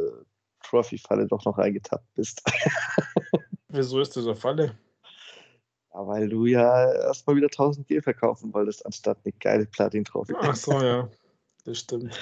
Trophy-Falle 0.63 1.27
doch 1.27 1.43
noch 1.45 1.57
eingetappt 1.57 2.07
bist. 2.15 2.41
Wieso 3.67 3.99
ist 3.99 4.15
das 4.15 4.25
eine 4.25 4.35
Falle? 4.35 4.77
Ja, 5.93 6.07
weil 6.07 6.29
du 6.29 6.45
ja 6.45 6.91
erstmal 6.93 7.35
wieder 7.35 7.47
1000 7.47 7.87
G 7.87 8.01
verkaufen 8.01 8.53
wolltest, 8.53 8.85
anstatt 8.85 9.17
eine 9.23 9.33
geile 9.33 9.65
Platin-Trophy. 9.65 10.33
Ach 10.39 10.55
so, 10.55 10.81
ja. 10.81 11.09
Das 11.65 11.79
stimmt. 11.79 12.17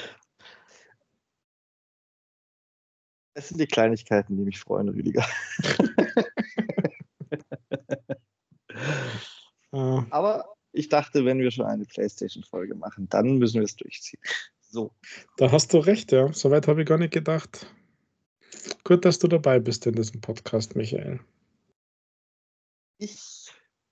Es 3.36 3.50
sind 3.50 3.60
die 3.60 3.68
Kleinigkeiten, 3.68 4.36
die 4.38 4.44
mich 4.44 4.60
freuen, 4.60 4.90
Rüdiger. 4.90 5.26
Aber 9.72 10.56
ich 10.72 10.90
dachte, 10.90 11.24
wenn 11.26 11.40
wir 11.40 11.52
schon 11.52 11.66
eine 11.66 11.86
PlayStation-Folge 11.86 12.76
machen, 12.76 13.08
dann 13.10 13.38
müssen 13.38 13.56
wir 13.56 13.66
es 13.66 13.76
durchziehen. 13.76 14.22
So. 14.60 14.92
Da 15.38 15.52
hast 15.52 15.74
du 15.74 15.78
recht, 15.78 16.12
ja. 16.12 16.34
Soweit 16.34 16.68
habe 16.68 16.82
ich 16.82 16.88
gar 16.88 16.98
nicht 16.98 17.14
gedacht. 17.14 17.68
Gut, 18.84 19.06
dass 19.06 19.20
du 19.20 19.28
dabei 19.28 19.60
bist 19.60 19.86
in 19.86 19.94
diesem 19.94 20.22
Podcast, 20.22 20.76
Michael. 20.76 21.20
Ich 22.98 23.39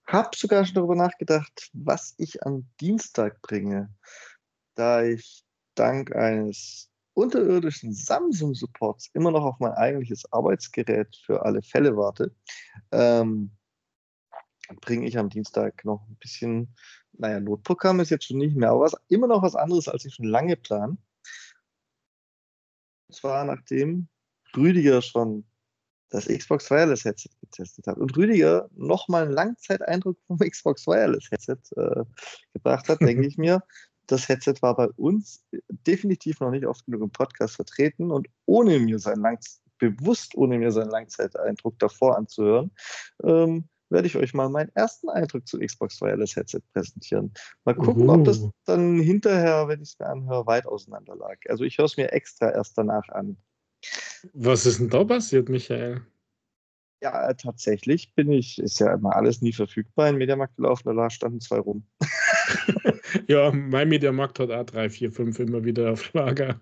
habe 0.07 0.35
sogar 0.35 0.65
schon 0.65 0.75
darüber 0.75 0.95
nachgedacht, 0.95 1.69
was 1.73 2.13
ich 2.17 2.43
am 2.43 2.67
Dienstag 2.79 3.41
bringe, 3.41 3.93
da 4.75 5.03
ich 5.03 5.43
dank 5.75 6.15
eines 6.15 6.89
unterirdischen 7.13 7.93
Samsung-Supports 7.93 9.09
immer 9.13 9.31
noch 9.31 9.43
auf 9.43 9.59
mein 9.59 9.73
eigentliches 9.73 10.31
Arbeitsgerät 10.31 11.15
für 11.25 11.43
alle 11.43 11.61
Fälle 11.61 11.97
warte, 11.97 12.33
ähm, 12.91 13.51
bringe 14.81 15.07
ich 15.07 15.17
am 15.17 15.29
Dienstag 15.29 15.83
noch 15.83 16.07
ein 16.07 16.15
bisschen, 16.17 16.75
naja, 17.13 17.39
Notprogramm 17.39 17.99
ist 17.99 18.11
jetzt 18.11 18.25
schon 18.25 18.37
nicht 18.37 18.55
mehr, 18.55 18.69
aber 18.69 18.81
was, 18.81 18.95
immer 19.07 19.27
noch 19.27 19.41
was 19.41 19.55
anderes, 19.55 19.87
als 19.87 20.05
ich 20.05 20.13
schon 20.13 20.25
lange 20.25 20.55
plan. 20.55 20.97
Und 23.07 23.15
zwar 23.15 23.45
nachdem 23.45 24.09
Rüdiger 24.55 25.01
schon 25.01 25.45
das 26.09 26.25
Xbox 26.25 26.69
Wireless 26.71 27.03
Headset 27.03 27.29
getestet 27.41 27.87
hat 27.87 27.97
und 27.97 28.15
Rüdiger 28.15 28.69
nochmal 28.75 29.23
einen 29.23 29.33
Langzeiteindruck 29.33 30.17
vom 30.27 30.37
Xbox 30.39 30.87
Wireless 30.87 31.29
Headset 31.31 31.57
äh, 31.75 32.03
gebracht 32.53 32.87
hat, 32.89 33.01
denke 33.01 33.27
ich 33.27 33.37
mir, 33.37 33.61
das 34.07 34.29
Headset 34.29 34.55
war 34.61 34.75
bei 34.75 34.87
uns 34.95 35.45
definitiv 35.67 36.39
noch 36.39 36.51
nicht 36.51 36.65
oft 36.65 36.85
genug 36.85 37.01
im 37.01 37.11
Podcast 37.11 37.55
vertreten 37.55 38.11
und 38.11 38.27
ohne 38.45 38.79
mir 38.79 38.99
seinen 38.99 39.21
Lang 39.21 39.39
bewusst 39.79 40.35
ohne 40.35 40.57
mir 40.57 40.71
seinen 40.71 40.89
Langzeiteindruck 40.89 41.77
davor 41.79 42.17
anzuhören, 42.17 42.71
ähm, 43.23 43.69
werde 43.89 44.07
ich 44.07 44.17
euch 44.17 44.33
mal 44.33 44.49
meinen 44.49 44.71
ersten 44.75 45.09
Eindruck 45.09 45.47
zu 45.47 45.59
Xbox 45.59 46.01
Wireless 46.01 46.35
Headset 46.35 46.61
präsentieren. 46.73 47.33
Mal 47.63 47.75
gucken, 47.75 48.09
uh. 48.09 48.13
ob 48.13 48.25
das 48.25 48.43
dann 48.65 48.99
hinterher, 48.99 49.67
wenn 49.67 49.81
ich 49.81 49.89
es 49.89 49.99
mir 49.99 50.07
anhöre, 50.07 50.45
weit 50.45 50.65
auseinander 50.65 51.15
lag. 51.15 51.37
Also 51.47 51.63
ich 51.63 51.77
höre 51.77 51.85
es 51.85 51.97
mir 51.97 52.11
extra 52.11 52.51
erst 52.51 52.77
danach 52.77 53.07
an. 53.09 53.37
Was 54.33 54.65
ist 54.65 54.79
denn 54.79 54.89
da 54.89 55.03
passiert, 55.03 55.49
Michael? 55.49 56.01
Ja, 57.01 57.31
tatsächlich 57.33 58.13
bin 58.15 58.31
ich, 58.31 58.57
ist 58.59 58.79
ja 58.79 58.93
immer 58.93 59.15
alles 59.15 59.41
nie 59.41 59.53
verfügbar 59.53 60.09
in 60.09 60.17
Mediamarkt 60.17 60.55
gelaufen, 60.55 60.95
da 60.95 61.09
standen 61.09 61.39
zwei 61.39 61.59
rum. 61.59 61.85
ja, 63.27 63.51
mein 63.51 63.89
Mediamarkt 63.89 64.39
hat 64.39 64.49
auch 64.49 64.63
drei, 64.63 64.89
vier, 64.89 65.11
fünf 65.11 65.39
immer 65.39 65.63
wieder 65.63 65.91
auf 65.91 66.11
Lager. 66.13 66.59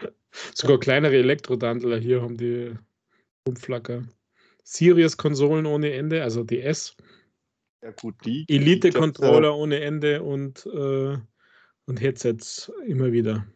Sogar 0.54 0.78
kleinere 0.80 1.16
Elektrodandler 1.16 1.98
hier 1.98 2.20
haben 2.20 2.36
die 2.36 2.74
Umflacker. 3.46 4.02
Sirius-Konsolen 4.64 5.66
ohne 5.66 5.92
Ende, 5.92 6.22
also 6.24 6.42
DS. 6.42 6.96
Ja, 7.82 7.92
gut, 7.92 8.16
die. 8.24 8.44
Elite-Controller 8.48 9.54
ohne 9.54 9.80
Ende 9.80 10.22
und, 10.22 10.66
äh, 10.66 11.16
und 11.86 12.00
Headsets 12.00 12.72
immer 12.86 13.12
wieder. 13.12 13.46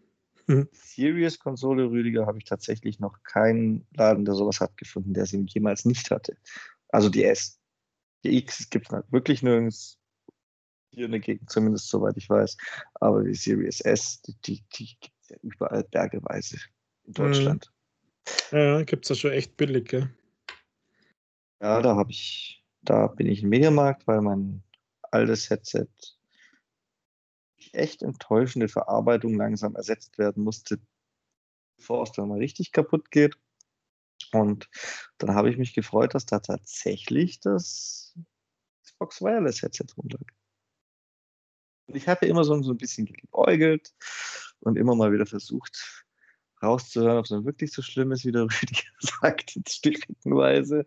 Serious-Konsole, 0.73 1.91
Rüdiger, 1.91 2.27
habe 2.27 2.39
ich 2.39 2.45
tatsächlich 2.45 3.01
noch 3.01 3.23
keinen 3.23 3.87
Laden, 3.95 4.25
der 4.25 4.35
sowas 4.35 4.61
hat, 4.61 4.77
gefunden, 4.77 5.15
der 5.15 5.27
sie 5.27 5.45
jemals 5.49 5.85
nicht 5.85 6.11
hatte. 6.11 6.37
Also 6.89 7.09
die 7.09 7.25
S. 7.25 7.61
Die 8.25 8.37
X 8.39 8.69
gibt 8.71 8.93
es 8.93 9.03
wirklich 9.11 9.43
nirgends. 9.43 9.99
Hier 10.93 11.05
in 11.07 11.13
der 11.13 11.21
Gegend, 11.21 11.51
zumindest 11.51 11.89
soweit 11.89 12.17
ich 12.17 12.29
weiß. 12.29 12.57
Aber 12.95 13.23
die 13.23 13.35
Series 13.35 13.81
S, 13.81 14.21
die, 14.23 14.35
die, 14.45 14.65
die 14.75 14.97
gibt 15.01 15.15
es 15.23 15.29
ja 15.29 15.37
überall 15.43 15.85
bergeweise 15.85 16.59
in 17.05 17.13
Deutschland. 17.13 17.73
Ja, 18.51 18.83
gibt 18.83 19.05
es 19.05 19.11
ja 19.11 19.15
schon 19.15 19.33
echt 19.33 19.57
billig, 19.57 19.89
gell? 19.89 20.11
Ja, 21.61 21.81
da 21.81 21.95
habe 21.95 22.11
ich, 22.11 22.65
da 22.83 23.07
bin 23.07 23.27
ich 23.27 23.43
im 23.43 23.51
Mediamarkt, 23.51 24.07
weil 24.07 24.21
mein 24.21 24.63
altes 25.11 25.49
Headset 25.51 25.89
echt 27.75 28.03
enttäuschende 28.03 28.69
Verarbeitung 28.69 29.35
langsam 29.35 29.75
ersetzt 29.77 30.19
werden 30.19 30.45
musste, 30.45 30.79
bevor 31.77 32.03
es 32.03 32.13
dann 32.13 32.29
mal 32.29 32.39
richtig 32.39 32.73
kaputt 32.73 33.11
geht. 33.11 33.37
Und 34.33 34.69
dann 35.19 35.35
habe 35.35 35.51
ich 35.51 35.57
mich 35.57 35.75
gefreut, 35.75 36.15
dass 36.15 36.27
da 36.27 36.41
tatsächlich 36.41 37.41
das 37.41 38.15
Xbox 38.85 39.21
Wireless 39.21 39.63
Headset 39.63 39.87
rumlag. 39.97 40.21
Und 41.87 41.97
ich 41.97 42.07
habe 42.07 42.27
immer 42.27 42.45
so, 42.45 42.61
so 42.63 42.73
ein 42.73 42.79
bisschen 42.79 43.07
geäugelt 43.07 43.93
und 44.61 44.77
immer 44.77 44.95
mal 44.95 45.13
wieder 45.13 45.27
versucht, 45.27 46.05
rauszuhören, 46.63 47.19
ob 47.19 47.25
es 47.25 47.31
dann 47.31 47.45
wirklich 47.45 47.73
so 47.73 47.83
schlimm 47.83 48.13
ist, 48.13 48.25
wie 48.25 48.33
der 48.33 48.43
Rüdiger 48.63 48.91
sagt, 49.01 49.57
in 49.57 49.65
stückenweise. 49.67 50.87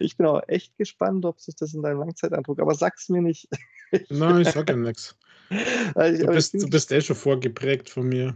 Ich 0.00 0.16
bin 0.16 0.26
auch 0.26 0.42
echt 0.48 0.76
gespannt, 0.76 1.24
ob 1.24 1.40
sich 1.40 1.54
das 1.56 1.74
in 1.74 1.82
deinem 1.82 2.00
Langzeiteindruck, 2.00 2.60
aber 2.60 2.74
sag's 2.74 3.08
mir 3.08 3.22
nicht. 3.22 3.48
Nein, 4.08 4.40
ich 4.40 4.48
sag 4.48 4.68
ja 4.68 4.76
nichts. 4.76 5.16
Also, 5.94 6.26
du, 6.26 6.32
bist, 6.32 6.54
du 6.54 6.68
bist 6.68 6.90
eh 6.90 7.00
schon 7.00 7.16
vorgeprägt 7.16 7.90
von 7.90 8.08
mir. 8.08 8.34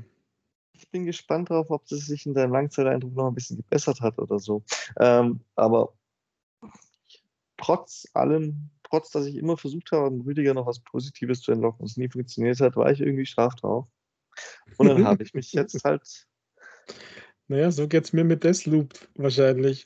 Ich 0.72 0.88
bin 0.90 1.06
gespannt 1.06 1.50
darauf, 1.50 1.70
ob 1.70 1.86
das 1.88 2.00
sich 2.00 2.26
in 2.26 2.34
deinem 2.34 2.52
Langzeiteindruck 2.52 3.14
noch 3.14 3.28
ein 3.28 3.34
bisschen 3.34 3.56
gebessert 3.56 4.00
hat 4.00 4.18
oder 4.18 4.38
so. 4.38 4.62
Ähm, 5.00 5.40
aber 5.56 5.92
trotz 7.56 8.06
allem, 8.14 8.70
trotz 8.84 9.10
dass 9.10 9.26
ich 9.26 9.36
immer 9.36 9.56
versucht 9.56 9.92
habe, 9.92 10.24
Rüdiger 10.24 10.54
noch 10.54 10.66
was 10.66 10.80
Positives 10.80 11.40
zu 11.40 11.52
entlocken 11.52 11.80
und 11.80 11.90
es 11.90 11.96
nie 11.96 12.08
funktioniert 12.08 12.60
hat, 12.60 12.76
war 12.76 12.90
ich 12.90 13.00
irgendwie 13.00 13.26
scharf 13.26 13.54
drauf. 13.56 13.86
Und 14.76 14.88
dann 14.88 15.04
habe 15.04 15.22
ich 15.22 15.34
mich 15.34 15.52
jetzt 15.52 15.84
halt. 15.84 16.26
Naja, 17.48 17.70
so 17.70 17.88
geht 17.88 18.04
es 18.04 18.12
mir 18.12 18.24
mit 18.24 18.44
Deathloop 18.44 18.94
wahrscheinlich. 19.16 19.84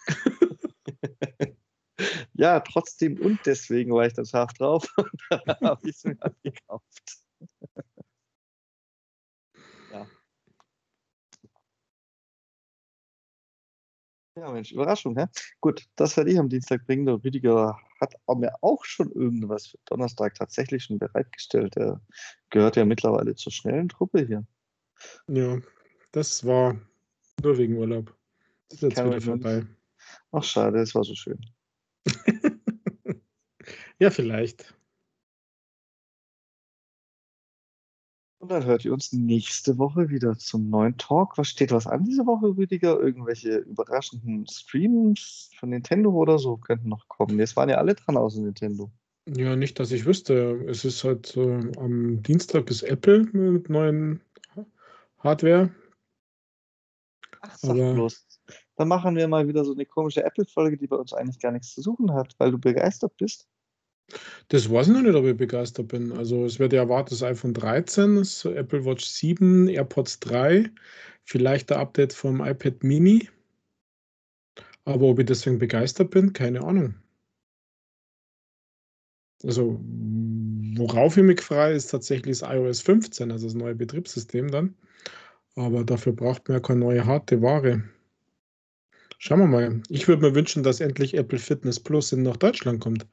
Ja, 2.43 2.59
trotzdem 2.59 3.21
und 3.21 3.39
deswegen 3.47 3.95
war 3.95 4.05
ich 4.05 4.15
dann 4.15 4.27
scharf 4.27 4.53
drauf 4.55 4.85
und 4.97 5.13
dann 5.31 5.41
habe 5.63 5.89
ich 5.89 5.95
es 5.95 6.05
mir 6.05 6.17
gekauft. 6.43 7.23
ja. 9.93 10.07
Ja, 14.35 14.51
Mensch, 14.51 14.73
Überraschung, 14.73 15.17
hä? 15.17 15.27
Gut, 15.61 15.87
das 15.95 16.17
werde 16.17 16.33
ich 16.33 16.39
am 16.39 16.49
Dienstag 16.49 16.85
bringen. 16.87 17.07
Der 17.07 17.23
Rüdiger 17.23 17.79
hat 18.01 18.15
mir 18.37 18.53
auch 18.63 18.85
schon 18.85 19.13
irgendwas 19.13 19.67
für 19.69 19.79
Donnerstag 19.85 20.35
tatsächlich 20.35 20.85
schon 20.85 20.99
bereitgestellt. 20.99 21.77
Er 21.77 22.01
gehört 22.51 22.77
ja 22.77 22.85
mittlerweile 22.85 23.37
zur 23.37 23.53
schnellen 23.53 23.89
Truppe 23.89 24.27
hier. 24.27 24.45
Ja, 25.29 25.61
das 26.13 26.45
war 26.45 26.75
nur 27.43 27.59
wegen 27.59 27.77
Urlaub. 27.77 28.17
Das 28.71 28.83
ist 28.83 28.97
jetzt 28.97 29.05
wieder 29.05 29.21
vorbei. 29.21 29.67
Ach, 30.33 30.43
schade, 30.43 30.81
es 30.81 30.95
war 30.95 31.05
so 31.05 31.15
schön. 31.15 31.39
ja, 33.99 34.11
vielleicht. 34.11 34.75
Und 38.43 38.51
dann 38.51 38.65
hört 38.65 38.85
ihr 38.85 38.93
uns 38.93 39.13
nächste 39.13 39.79
Woche 39.79 40.11
wieder 40.11 40.37
zum 40.37 40.69
neuen 40.69 40.99
Talk. 40.99 41.39
Was 41.39 41.47
steht 41.47 41.71
was 41.71 41.87
an 41.87 42.03
diese 42.03 42.27
Woche, 42.27 42.57
Rüdiger? 42.57 42.99
Irgendwelche 42.99 43.59
überraschenden 43.59 44.49
Streams 44.49 45.51
von 45.57 45.69
Nintendo 45.69 46.11
oder 46.11 46.41
so 46.41 46.57
könnten 46.57 46.89
noch 46.89 47.07
kommen. 47.07 47.39
Jetzt 47.39 47.55
waren 47.55 47.69
ja 47.69 47.77
alle 47.77 47.95
dran 47.95 48.17
außer 48.17 48.41
Nintendo. 48.41 48.91
Ja, 49.29 49.55
nicht, 49.55 49.79
dass 49.79 49.93
ich 49.93 50.05
wüsste. 50.05 50.65
Es 50.69 50.85
ist 50.85 51.05
halt 51.05 51.37
äh, 51.37 51.71
am 51.79 52.21
Dienstag 52.25 52.69
ist 52.69 52.83
Apple 52.83 53.27
mit 53.33 53.71
neuen 53.71 54.21
Hardware. 55.19 55.73
Ach, 57.43 57.57
sag 57.57 57.71
Aber, 57.71 57.95
bloß. 57.95 58.32
Dann 58.77 58.89
machen 58.89 59.17
wir 59.17 59.29
mal 59.29 59.47
wieder 59.49 59.65
so 59.65 59.73
eine 59.73 59.87
komische 59.87 60.25
Apple-Folge, 60.25 60.77
die 60.77 60.87
bei 60.87 60.97
uns 60.97 61.13
eigentlich 61.13 61.39
gar 61.39 61.53
nichts 61.53 61.75
zu 61.75 61.83
suchen 61.83 62.13
hat, 62.13 62.35
weil 62.39 62.51
du 62.51 62.59
begeistert 62.59 63.17
bist. 63.17 63.49
Das 64.49 64.71
weiß 64.71 64.89
ich 64.89 64.95
noch 64.95 65.03
nicht, 65.03 65.15
ob 65.15 65.25
ich 65.25 65.37
begeistert 65.37 65.89
bin. 65.89 66.13
Also 66.13 66.45
es 66.45 66.59
wird 66.59 66.73
ja 66.73 66.81
erwartet, 66.83 67.13
das 67.13 67.23
iPhone 67.23 67.55
13, 67.55 68.17
das 68.17 68.45
Apple 68.45 68.85
Watch 68.85 69.05
7, 69.05 69.69
AirPods 69.69 70.21
3, 70.21 70.71
vielleicht 71.25 71.71
der 71.71 71.79
Update 71.79 72.13
vom 72.13 72.45
iPad 72.45 72.83
Mini. 72.83 73.29
Aber 74.85 75.07
ob 75.07 75.19
ich 75.19 75.27
deswegen 75.27 75.59
begeistert 75.59 76.11
bin, 76.11 76.33
keine 76.33 76.63
Ahnung. 76.63 76.95
Also 79.45 79.81
worauf 80.77 81.17
ich 81.17 81.23
mich 81.23 81.41
freue, 81.41 81.75
ist 81.75 81.89
tatsächlich 81.89 82.39
das 82.39 82.49
iOS 82.49 82.81
15, 82.81 83.31
also 83.31 83.47
das 83.47 83.55
neue 83.55 83.75
Betriebssystem 83.75 84.51
dann. 84.51 84.75
Aber 85.55 85.85
dafür 85.85 86.13
braucht 86.13 86.49
man 86.49 86.59
ja 86.59 86.61
keine 86.61 86.81
neue 86.81 87.05
harte 87.05 87.43
Ware. 87.43 87.83
Schauen 89.25 89.39
wir 89.39 89.47
mal. 89.47 89.81
Ich 89.89 90.09
würde 90.09 90.21
mir 90.21 90.35
wünschen, 90.35 90.65
dass 90.65 90.81
endlich 90.81 91.15
Apple 91.15 91.39
Fitness 91.39 91.79
Plus 91.79 92.11
in 92.11 92.23
nach 92.23 92.37
Deutschland 92.37 92.81
kommt. 92.81 93.07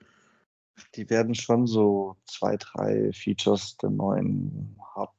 Die 0.95 1.07
werden 1.07 1.35
schon 1.35 1.67
so 1.67 2.15
zwei, 2.25 2.57
drei 2.57 3.11
Features 3.13 3.77
der 3.77 3.91
neuen 3.91 4.75
Hard, 4.95 5.11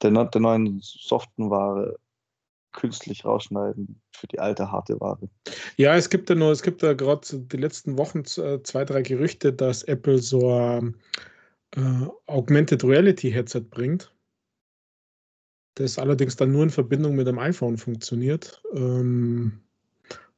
der, 0.00 0.24
der 0.24 0.40
neuen 0.40 0.80
soften 0.80 1.50
Ware 1.50 1.98
künstlich 2.72 3.26
rausschneiden 3.26 4.00
für 4.10 4.26
die 4.28 4.38
alte 4.38 4.72
harte 4.72 4.98
Ware. 5.00 5.28
Ja, 5.76 5.96
es 5.96 6.08
gibt 6.08 6.30
ja 6.30 6.34
nur, 6.34 6.50
es 6.50 6.62
gibt 6.62 6.80
ja 6.80 6.94
gerade 6.94 7.26
die 7.38 7.56
letzten 7.58 7.98
Wochen 7.98 8.20
äh, 8.38 8.62
zwei, 8.62 8.86
drei 8.86 9.02
Gerüchte, 9.02 9.52
dass 9.52 9.82
Apple 9.82 10.16
so 10.16 10.50
ein 10.50 10.96
äh, 11.72 12.06
Augmented 12.26 12.82
Reality 12.84 13.30
Headset 13.30 13.64
bringt 13.68 14.10
das 15.74 15.98
allerdings 15.98 16.36
dann 16.36 16.52
nur 16.52 16.62
in 16.62 16.70
Verbindung 16.70 17.16
mit 17.16 17.26
dem 17.26 17.38
iPhone 17.38 17.76
funktioniert. 17.76 18.62
Ähm, 18.72 19.60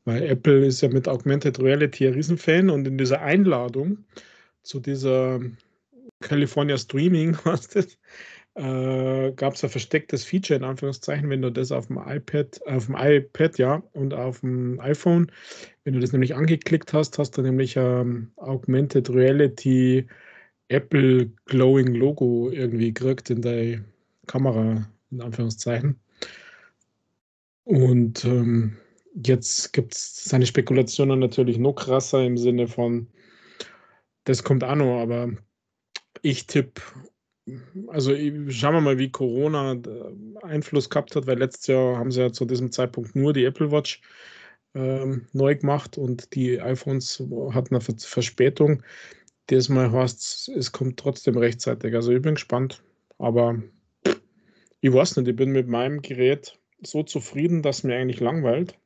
weil 0.09 0.22
Apple 0.22 0.64
ist 0.64 0.80
ja 0.80 0.89
mit 0.89 1.06
Augmented 1.06 1.60
Reality 1.60 2.06
ein 2.06 2.14
Riesenfan 2.14 2.70
und 2.70 2.89
in 2.89 2.97
dieser 2.97 3.20
Einladung 3.20 3.98
zu 4.62 4.80
dieser 4.80 5.39
California 6.20 6.78
Streaming, 6.78 7.36
äh, 8.55 9.32
gab 9.32 9.55
es 9.55 9.62
ein 9.62 9.70
verstecktes 9.70 10.24
Feature 10.24 10.59
in 10.59 10.64
Anführungszeichen, 10.64 11.28
wenn 11.28 11.43
du 11.43 11.52
das 11.52 11.72
auf 11.72 11.89
dem 11.89 11.98
iPad, 11.98 12.59
auf 12.66 12.86
dem 12.86 12.97
iPad, 12.98 13.59
ja, 13.59 13.82
und 13.93 14.14
auf 14.14 14.40
dem 14.40 14.80
iPhone, 14.80 15.30
wenn 15.85 15.93
du 15.93 16.01
das 16.01 16.12
nämlich 16.12 16.35
angeklickt 16.35 16.94
hast, 16.94 17.18
hast 17.18 17.36
du 17.36 17.43
nämlich 17.43 17.76
ähm, 17.76 18.32
Augmented 18.36 19.10
Reality 19.10 20.06
Apple 20.68 21.30
Glowing 21.44 21.94
Logo 21.94 22.51
irgendwie 22.51 22.94
gekriegt 22.94 23.28
in 23.28 23.43
der 23.43 23.80
Kamera, 24.26 24.89
in 25.10 25.20
Anführungszeichen. 25.20 26.01
Und 27.64 28.24
ähm, 28.24 28.78
jetzt 29.24 29.72
gibt 29.72 29.94
es 29.94 30.24
seine 30.24 30.46
Spekulationen 30.46 31.18
natürlich 31.18 31.58
noch 31.58 31.74
krasser 31.74 32.24
im 32.24 32.36
Sinne 32.36 32.68
von, 32.68 33.08
das 34.24 34.44
kommt 34.44 34.64
auch 34.64 34.74
noch, 34.74 35.00
aber 35.00 35.30
ich 36.22 36.46
tippe, 36.46 36.80
also 37.88 38.14
schauen 38.48 38.74
wir 38.74 38.80
mal, 38.80 38.98
wie 38.98 39.10
Corona 39.10 39.72
äh, 39.72 40.42
Einfluss 40.42 40.90
gehabt 40.90 41.16
hat, 41.16 41.26
weil 41.26 41.38
letztes 41.38 41.68
Jahr 41.68 41.96
haben 41.96 42.10
sie 42.10 42.20
ja 42.20 42.32
zu 42.32 42.44
diesem 42.44 42.70
Zeitpunkt 42.72 43.16
nur 43.16 43.32
die 43.32 43.44
Apple 43.44 43.70
Watch 43.70 44.02
ähm, 44.74 45.26
neu 45.32 45.54
gemacht 45.56 45.96
und 45.96 46.34
die 46.34 46.60
iPhones 46.60 47.22
hatten 47.52 47.74
eine 47.74 47.80
Verspätung. 47.80 48.82
Diesmal 49.50 49.90
heißt 49.90 50.20
es, 50.20 50.50
es 50.54 50.72
kommt 50.72 50.98
trotzdem 50.98 51.38
rechtzeitig. 51.38 51.94
Also 51.94 52.12
ich 52.12 52.20
bin 52.20 52.34
gespannt, 52.34 52.82
aber 53.18 53.62
ich 54.80 54.92
weiß 54.92 55.16
nicht, 55.16 55.28
ich 55.28 55.36
bin 55.36 55.50
mit 55.52 55.68
meinem 55.68 56.02
Gerät 56.02 56.58
so 56.82 57.02
zufrieden, 57.02 57.62
dass 57.62 57.82
mir 57.82 57.96
eigentlich 57.96 58.20
langweilt. 58.20 58.78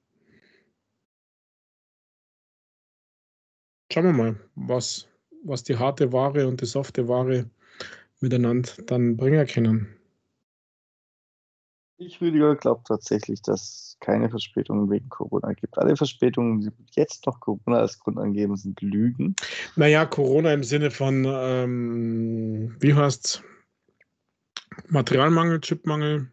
Schauen 3.93 4.05
wir 4.05 4.13
mal, 4.13 4.37
was 4.55 5.07
was 5.45 5.65
die 5.65 5.77
harte 5.77 6.13
Ware 6.13 6.47
und 6.47 6.61
die 6.61 6.67
softe 6.67 7.09
Ware 7.09 7.45
miteinander 8.21 8.71
dann 8.87 9.17
bringen 9.17 9.47
können. 9.47 9.89
Ich, 11.99 12.21
Rüdiger, 12.21 12.57
glaube 12.57 12.83
tatsächlich, 12.87 13.43
dass 13.43 13.61
es 13.63 13.97
keine 14.01 14.31
Verspätungen 14.31 14.91
wegen 14.91 15.09
Corona 15.09 15.53
gibt. 15.53 15.79
Alle 15.79 15.95
Verspätungen, 15.97 16.61
die 16.61 16.71
jetzt 16.93 17.27
noch 17.27 17.39
Corona 17.41 17.79
als 17.79 17.99
Grund 17.99 18.19
angeben, 18.19 18.57
sind 18.57 18.81
Lügen. 18.81 19.37
Naja, 19.77 20.07
Corona 20.07 20.53
im 20.53 20.65
Sinne 20.65 20.91
von, 20.91 21.25
ähm, 21.29 22.75
wie 22.81 22.95
heißt 22.95 23.27
es? 23.27 23.43
Materialmangel, 24.89 25.61
Chipmangel. 25.61 26.33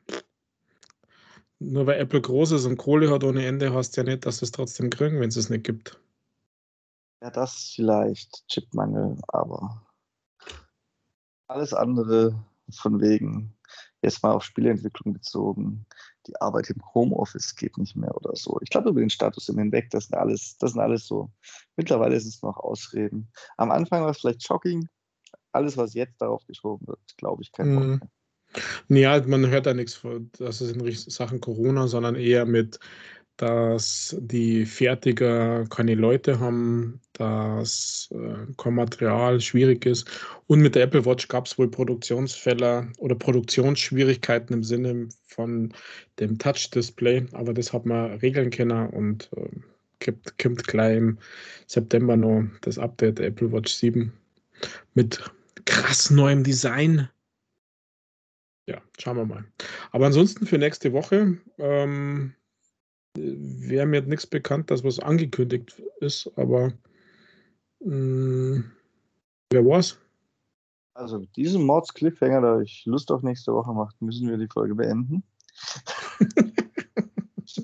Nur 1.60 1.86
weil 1.86 2.00
Apple 2.00 2.22
groß 2.22 2.54
ist 2.54 2.66
und 2.66 2.78
Kohle 2.78 3.12
hat 3.12 3.24
ohne 3.24 3.46
Ende, 3.46 3.74
heißt 3.74 3.98
ja 3.98 4.04
nicht, 4.04 4.26
dass 4.26 4.42
es 4.42 4.52
trotzdem 4.52 4.90
kriegen, 4.90 5.20
wenn 5.20 5.28
es 5.28 5.36
es 5.36 5.50
nicht 5.50 5.66
gibt. 5.66 6.00
Ja, 7.22 7.30
das 7.32 7.74
vielleicht, 7.76 8.48
Chipmangel, 8.48 9.18
aber 9.28 9.86
alles 11.48 11.74
andere 11.74 12.46
von 12.72 13.02
wegen, 13.02 13.54
jetzt 14.02 14.24
mal 14.24 14.32
auf 14.32 14.44
Spieleentwicklung 14.44 15.14
bezogen, 15.14 15.86
die 16.28 16.40
Arbeit 16.40 16.70
im 16.70 16.82
Homeoffice 16.94 17.56
geht 17.56 17.78
nicht 17.78 17.96
mehr 17.96 18.16
oder 18.16 18.36
so. 18.36 18.60
Ich 18.62 18.70
glaube, 18.70 18.90
über 18.90 19.00
den 19.00 19.10
Status 19.10 19.50
im 19.50 19.58
Hinweg, 19.58 19.90
das 19.90 20.06
sind 20.06 20.18
alles, 20.18 20.58
das 20.60 20.72
sind 20.72 20.82
alles 20.82 21.08
so. 21.08 21.30
Mittlerweile 21.76 22.16
ist 22.16 22.26
es 22.26 22.42
noch 22.42 22.58
Ausreden. 22.58 23.32
Am 23.58 23.72
Anfang 23.72 24.04
war 24.04 24.12
es 24.12 24.20
vielleicht 24.20 24.46
shocking. 24.46 24.88
Alles, 25.52 25.76
was 25.76 25.96
jetzt 25.96 26.22
darauf 26.22 26.46
geschoben 26.46 26.88
wird, 26.88 27.00
glaube 27.18 27.42
ich, 27.42 27.52
kein 27.52 27.74
mhm. 27.74 28.02
Ja, 28.88 29.22
man 29.28 29.48
hört 29.48 29.68
da 29.68 29.74
nichts, 29.74 30.02
das 30.40 30.62
ist 30.62 30.76
in 30.76 30.92
Sachen 30.92 31.40
Corona, 31.40 31.88
sondern 31.88 32.16
eher 32.16 32.46
mit 32.46 32.80
dass 33.40 34.18
die 34.20 34.66
Fertiger 34.66 35.66
keine 35.70 35.96
Leute 35.96 36.42
haben, 36.42 37.00
dass 37.14 38.10
äh, 38.12 38.52
kein 38.58 38.76
Material 38.76 39.40
schwierig 39.40 39.86
ist. 39.86 40.10
Und 40.48 40.60
mit 40.60 40.76
der 40.76 40.84
Apple 40.84 41.06
Watch 41.06 41.30
gab 41.30 41.46
es 41.46 41.58
wohl 41.58 41.72
Produktionsfälle 41.72 42.92
oder 42.98 43.16
Produktionsschwierigkeiten 43.16 44.54
im 44.54 44.64
Sinne 44.64 45.08
von 45.26 45.74
dem 46.20 46.38
Touch-Display, 46.38 47.28
aber 47.32 47.54
das 47.54 47.72
hat 47.72 47.86
man 47.86 48.16
regeln 48.20 48.50
können 48.50 48.90
und 48.90 49.30
äh, 49.38 49.48
gibt, 50.00 50.38
kommt 50.38 50.68
gleich 50.68 50.98
im 50.98 51.18
September 51.66 52.18
noch 52.18 52.44
das 52.62 52.78
Update 52.78 53.20
der 53.20 53.28
Apple 53.28 53.54
Watch 53.54 53.72
7 53.72 54.12
mit 54.96 55.24
krass 55.64 56.10
neuem 56.12 56.44
Design. 56.44 57.08
Ja, 58.68 58.82
schauen 59.00 59.16
wir 59.16 59.26
mal. 59.26 59.46
Aber 59.92 60.08
ansonsten 60.08 60.46
für 60.46 60.58
nächste 60.58 60.92
Woche 60.92 61.38
ähm, 61.58 62.34
wäre 63.16 63.86
mir 63.86 64.02
nichts 64.02 64.28
bekannt, 64.28 64.72
dass 64.72 64.84
was 64.84 65.00
angekündigt 65.00 65.82
ist, 66.00 66.32
aber 66.36 66.74
mh, 67.80 67.92
hm, 67.92 68.72
wer 69.52 69.66
war's? 69.66 69.98
Also 70.94 71.20
mit 71.20 71.36
diesem 71.36 71.64
Mords 71.64 71.94
Cliffhanger, 71.94 72.42
da 72.42 72.60
ich 72.62 72.86
Lust 72.86 73.12
auf 73.12 73.24
nächste 73.24 73.54
Woche 73.54 73.74
macht, 73.74 74.02
müssen 74.02 74.28
wir 74.30 74.38
die 74.38 74.50
Folge 74.52 74.76
beenden. 74.76 75.24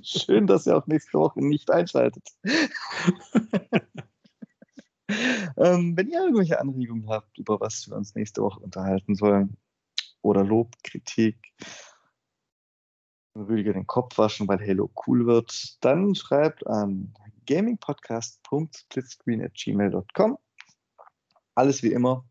Schön, 0.03 0.47
dass 0.47 0.65
ihr 0.65 0.77
auch 0.77 0.87
nächste 0.87 1.19
Woche 1.19 1.43
nicht 1.43 1.69
einschaltet. 1.69 2.23
ähm, 5.57 5.95
wenn 5.95 6.09
ihr 6.09 6.21
irgendwelche 6.21 6.59
Anregungen 6.59 7.09
habt, 7.09 7.37
über 7.37 7.59
was 7.59 7.87
wir 7.89 7.97
uns 7.97 8.15
nächste 8.15 8.41
Woche 8.41 8.61
unterhalten 8.61 9.15
sollen, 9.15 9.57
oder 10.25 10.43
Lob, 10.43 10.75
Kritik, 10.83 11.53
Rüdiger 13.35 13.73
den 13.73 13.87
Kopf 13.87 14.17
waschen, 14.17 14.47
weil 14.47 14.59
Halo 14.59 14.89
cool 15.05 15.25
wird, 15.25 15.83
dann 15.83 16.15
schreibt 16.15 16.65
an 16.67 17.13
gamingpodcast.splitscreen.gmail.com. 17.45 20.37
Alles 21.55 21.83
wie 21.83 21.91
immer. 21.91 22.25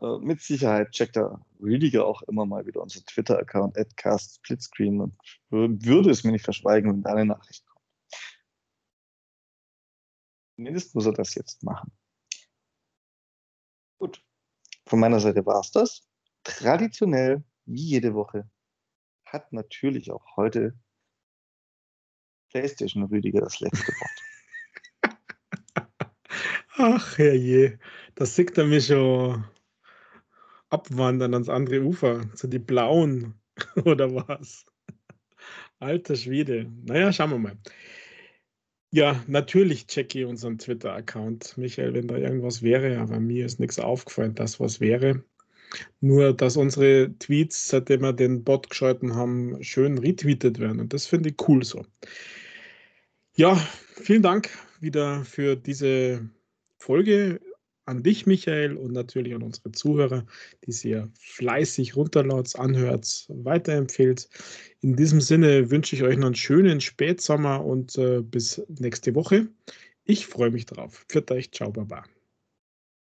Äh, 0.00 0.18
mit 0.18 0.40
Sicherheit 0.40 0.92
checkt 0.92 1.16
der 1.16 1.40
Rüdiger 1.60 2.06
auch 2.06 2.22
immer 2.22 2.46
mal 2.46 2.66
wieder 2.66 2.82
unseren 2.82 3.04
Twitter-Account 3.06 3.76
@castsplitscreen 3.96 5.00
und 5.00 5.16
würde 5.50 6.10
es 6.10 6.24
mir 6.24 6.32
nicht 6.32 6.44
verschweigen, 6.44 6.92
wenn 6.92 7.02
da 7.02 7.10
eine 7.10 7.26
Nachricht 7.26 7.66
kommt. 7.66 7.76
Zumindest 10.56 10.94
muss 10.94 11.06
er 11.06 11.12
das 11.12 11.34
jetzt 11.34 11.62
machen. 11.62 11.92
Gut. 13.98 14.22
Von 14.86 15.00
meiner 15.00 15.20
Seite 15.20 15.44
war 15.44 15.60
es 15.60 15.70
das. 15.70 16.06
Traditionell, 16.44 17.42
wie 17.64 17.82
jede 17.82 18.14
Woche, 18.14 18.48
hat 19.26 19.52
natürlich 19.52 20.10
auch 20.10 20.36
heute 20.36 20.74
PlayStation 22.50 23.04
Rüdiger 23.04 23.40
das 23.40 23.60
letzte 23.60 23.92
Wort. 23.92 24.10
Ach 26.78 27.18
herrje, 27.18 27.78
das 28.14 28.36
sieht 28.36 28.56
er 28.56 28.64
mich 28.66 28.86
schon 28.86 29.44
abwandern 30.68 31.34
ans 31.34 31.48
andere 31.48 31.82
Ufer, 31.82 32.32
zu 32.34 32.48
die 32.48 32.58
Blauen 32.58 33.34
oder 33.84 34.14
was? 34.14 34.64
Alter 35.78 36.16
Schwede. 36.16 36.70
Naja, 36.84 37.12
schauen 37.12 37.30
wir 37.30 37.38
mal. 37.38 37.58
Ja, 38.92 39.22
natürlich 39.26 39.86
checke 39.86 40.20
ich 40.20 40.24
unseren 40.24 40.58
Twitter-Account, 40.58 41.58
Michael, 41.58 41.92
wenn 41.94 42.08
da 42.08 42.16
irgendwas 42.16 42.62
wäre, 42.62 42.98
aber 42.98 43.20
mir 43.20 43.44
ist 43.44 43.60
nichts 43.60 43.78
aufgefallen, 43.78 44.34
dass 44.34 44.60
was 44.60 44.80
wäre. 44.80 45.24
Nur, 46.00 46.32
dass 46.32 46.56
unsere 46.56 47.12
Tweets, 47.18 47.68
seitdem 47.68 48.02
wir 48.02 48.12
den 48.12 48.44
Bot 48.44 48.70
geschalten 48.70 49.14
haben, 49.14 49.62
schön 49.62 49.98
retweetet 49.98 50.58
werden. 50.58 50.80
Und 50.80 50.92
das 50.92 51.06
finde 51.06 51.30
ich 51.30 51.48
cool 51.48 51.64
so. 51.64 51.84
Ja, 53.34 53.56
vielen 53.94 54.22
Dank 54.22 54.50
wieder 54.80 55.24
für 55.24 55.56
diese 55.56 56.28
Folge 56.78 57.40
an 57.86 58.02
dich, 58.02 58.26
Michael, 58.26 58.76
und 58.76 58.92
natürlich 58.92 59.34
an 59.34 59.42
unsere 59.42 59.72
Zuhörer, 59.72 60.26
die 60.66 60.72
sehr 60.72 61.08
fleißig 61.18 61.96
runterlaut, 61.96 62.56
anhört, 62.56 63.26
weiterempfehlt. 63.28 64.28
In 64.80 64.96
diesem 64.96 65.20
Sinne 65.20 65.70
wünsche 65.70 65.94
ich 65.96 66.02
euch 66.02 66.16
noch 66.16 66.26
einen 66.26 66.34
schönen 66.34 66.80
Spätsommer 66.80 67.64
und 67.64 67.96
äh, 67.96 68.22
bis 68.22 68.62
nächste 68.80 69.14
Woche. 69.14 69.48
Ich 70.04 70.26
freue 70.26 70.50
mich 70.50 70.66
drauf. 70.66 71.04
Für 71.08 71.24
euch, 71.30 71.52
ciao, 71.52 71.70
baba. 71.70 72.04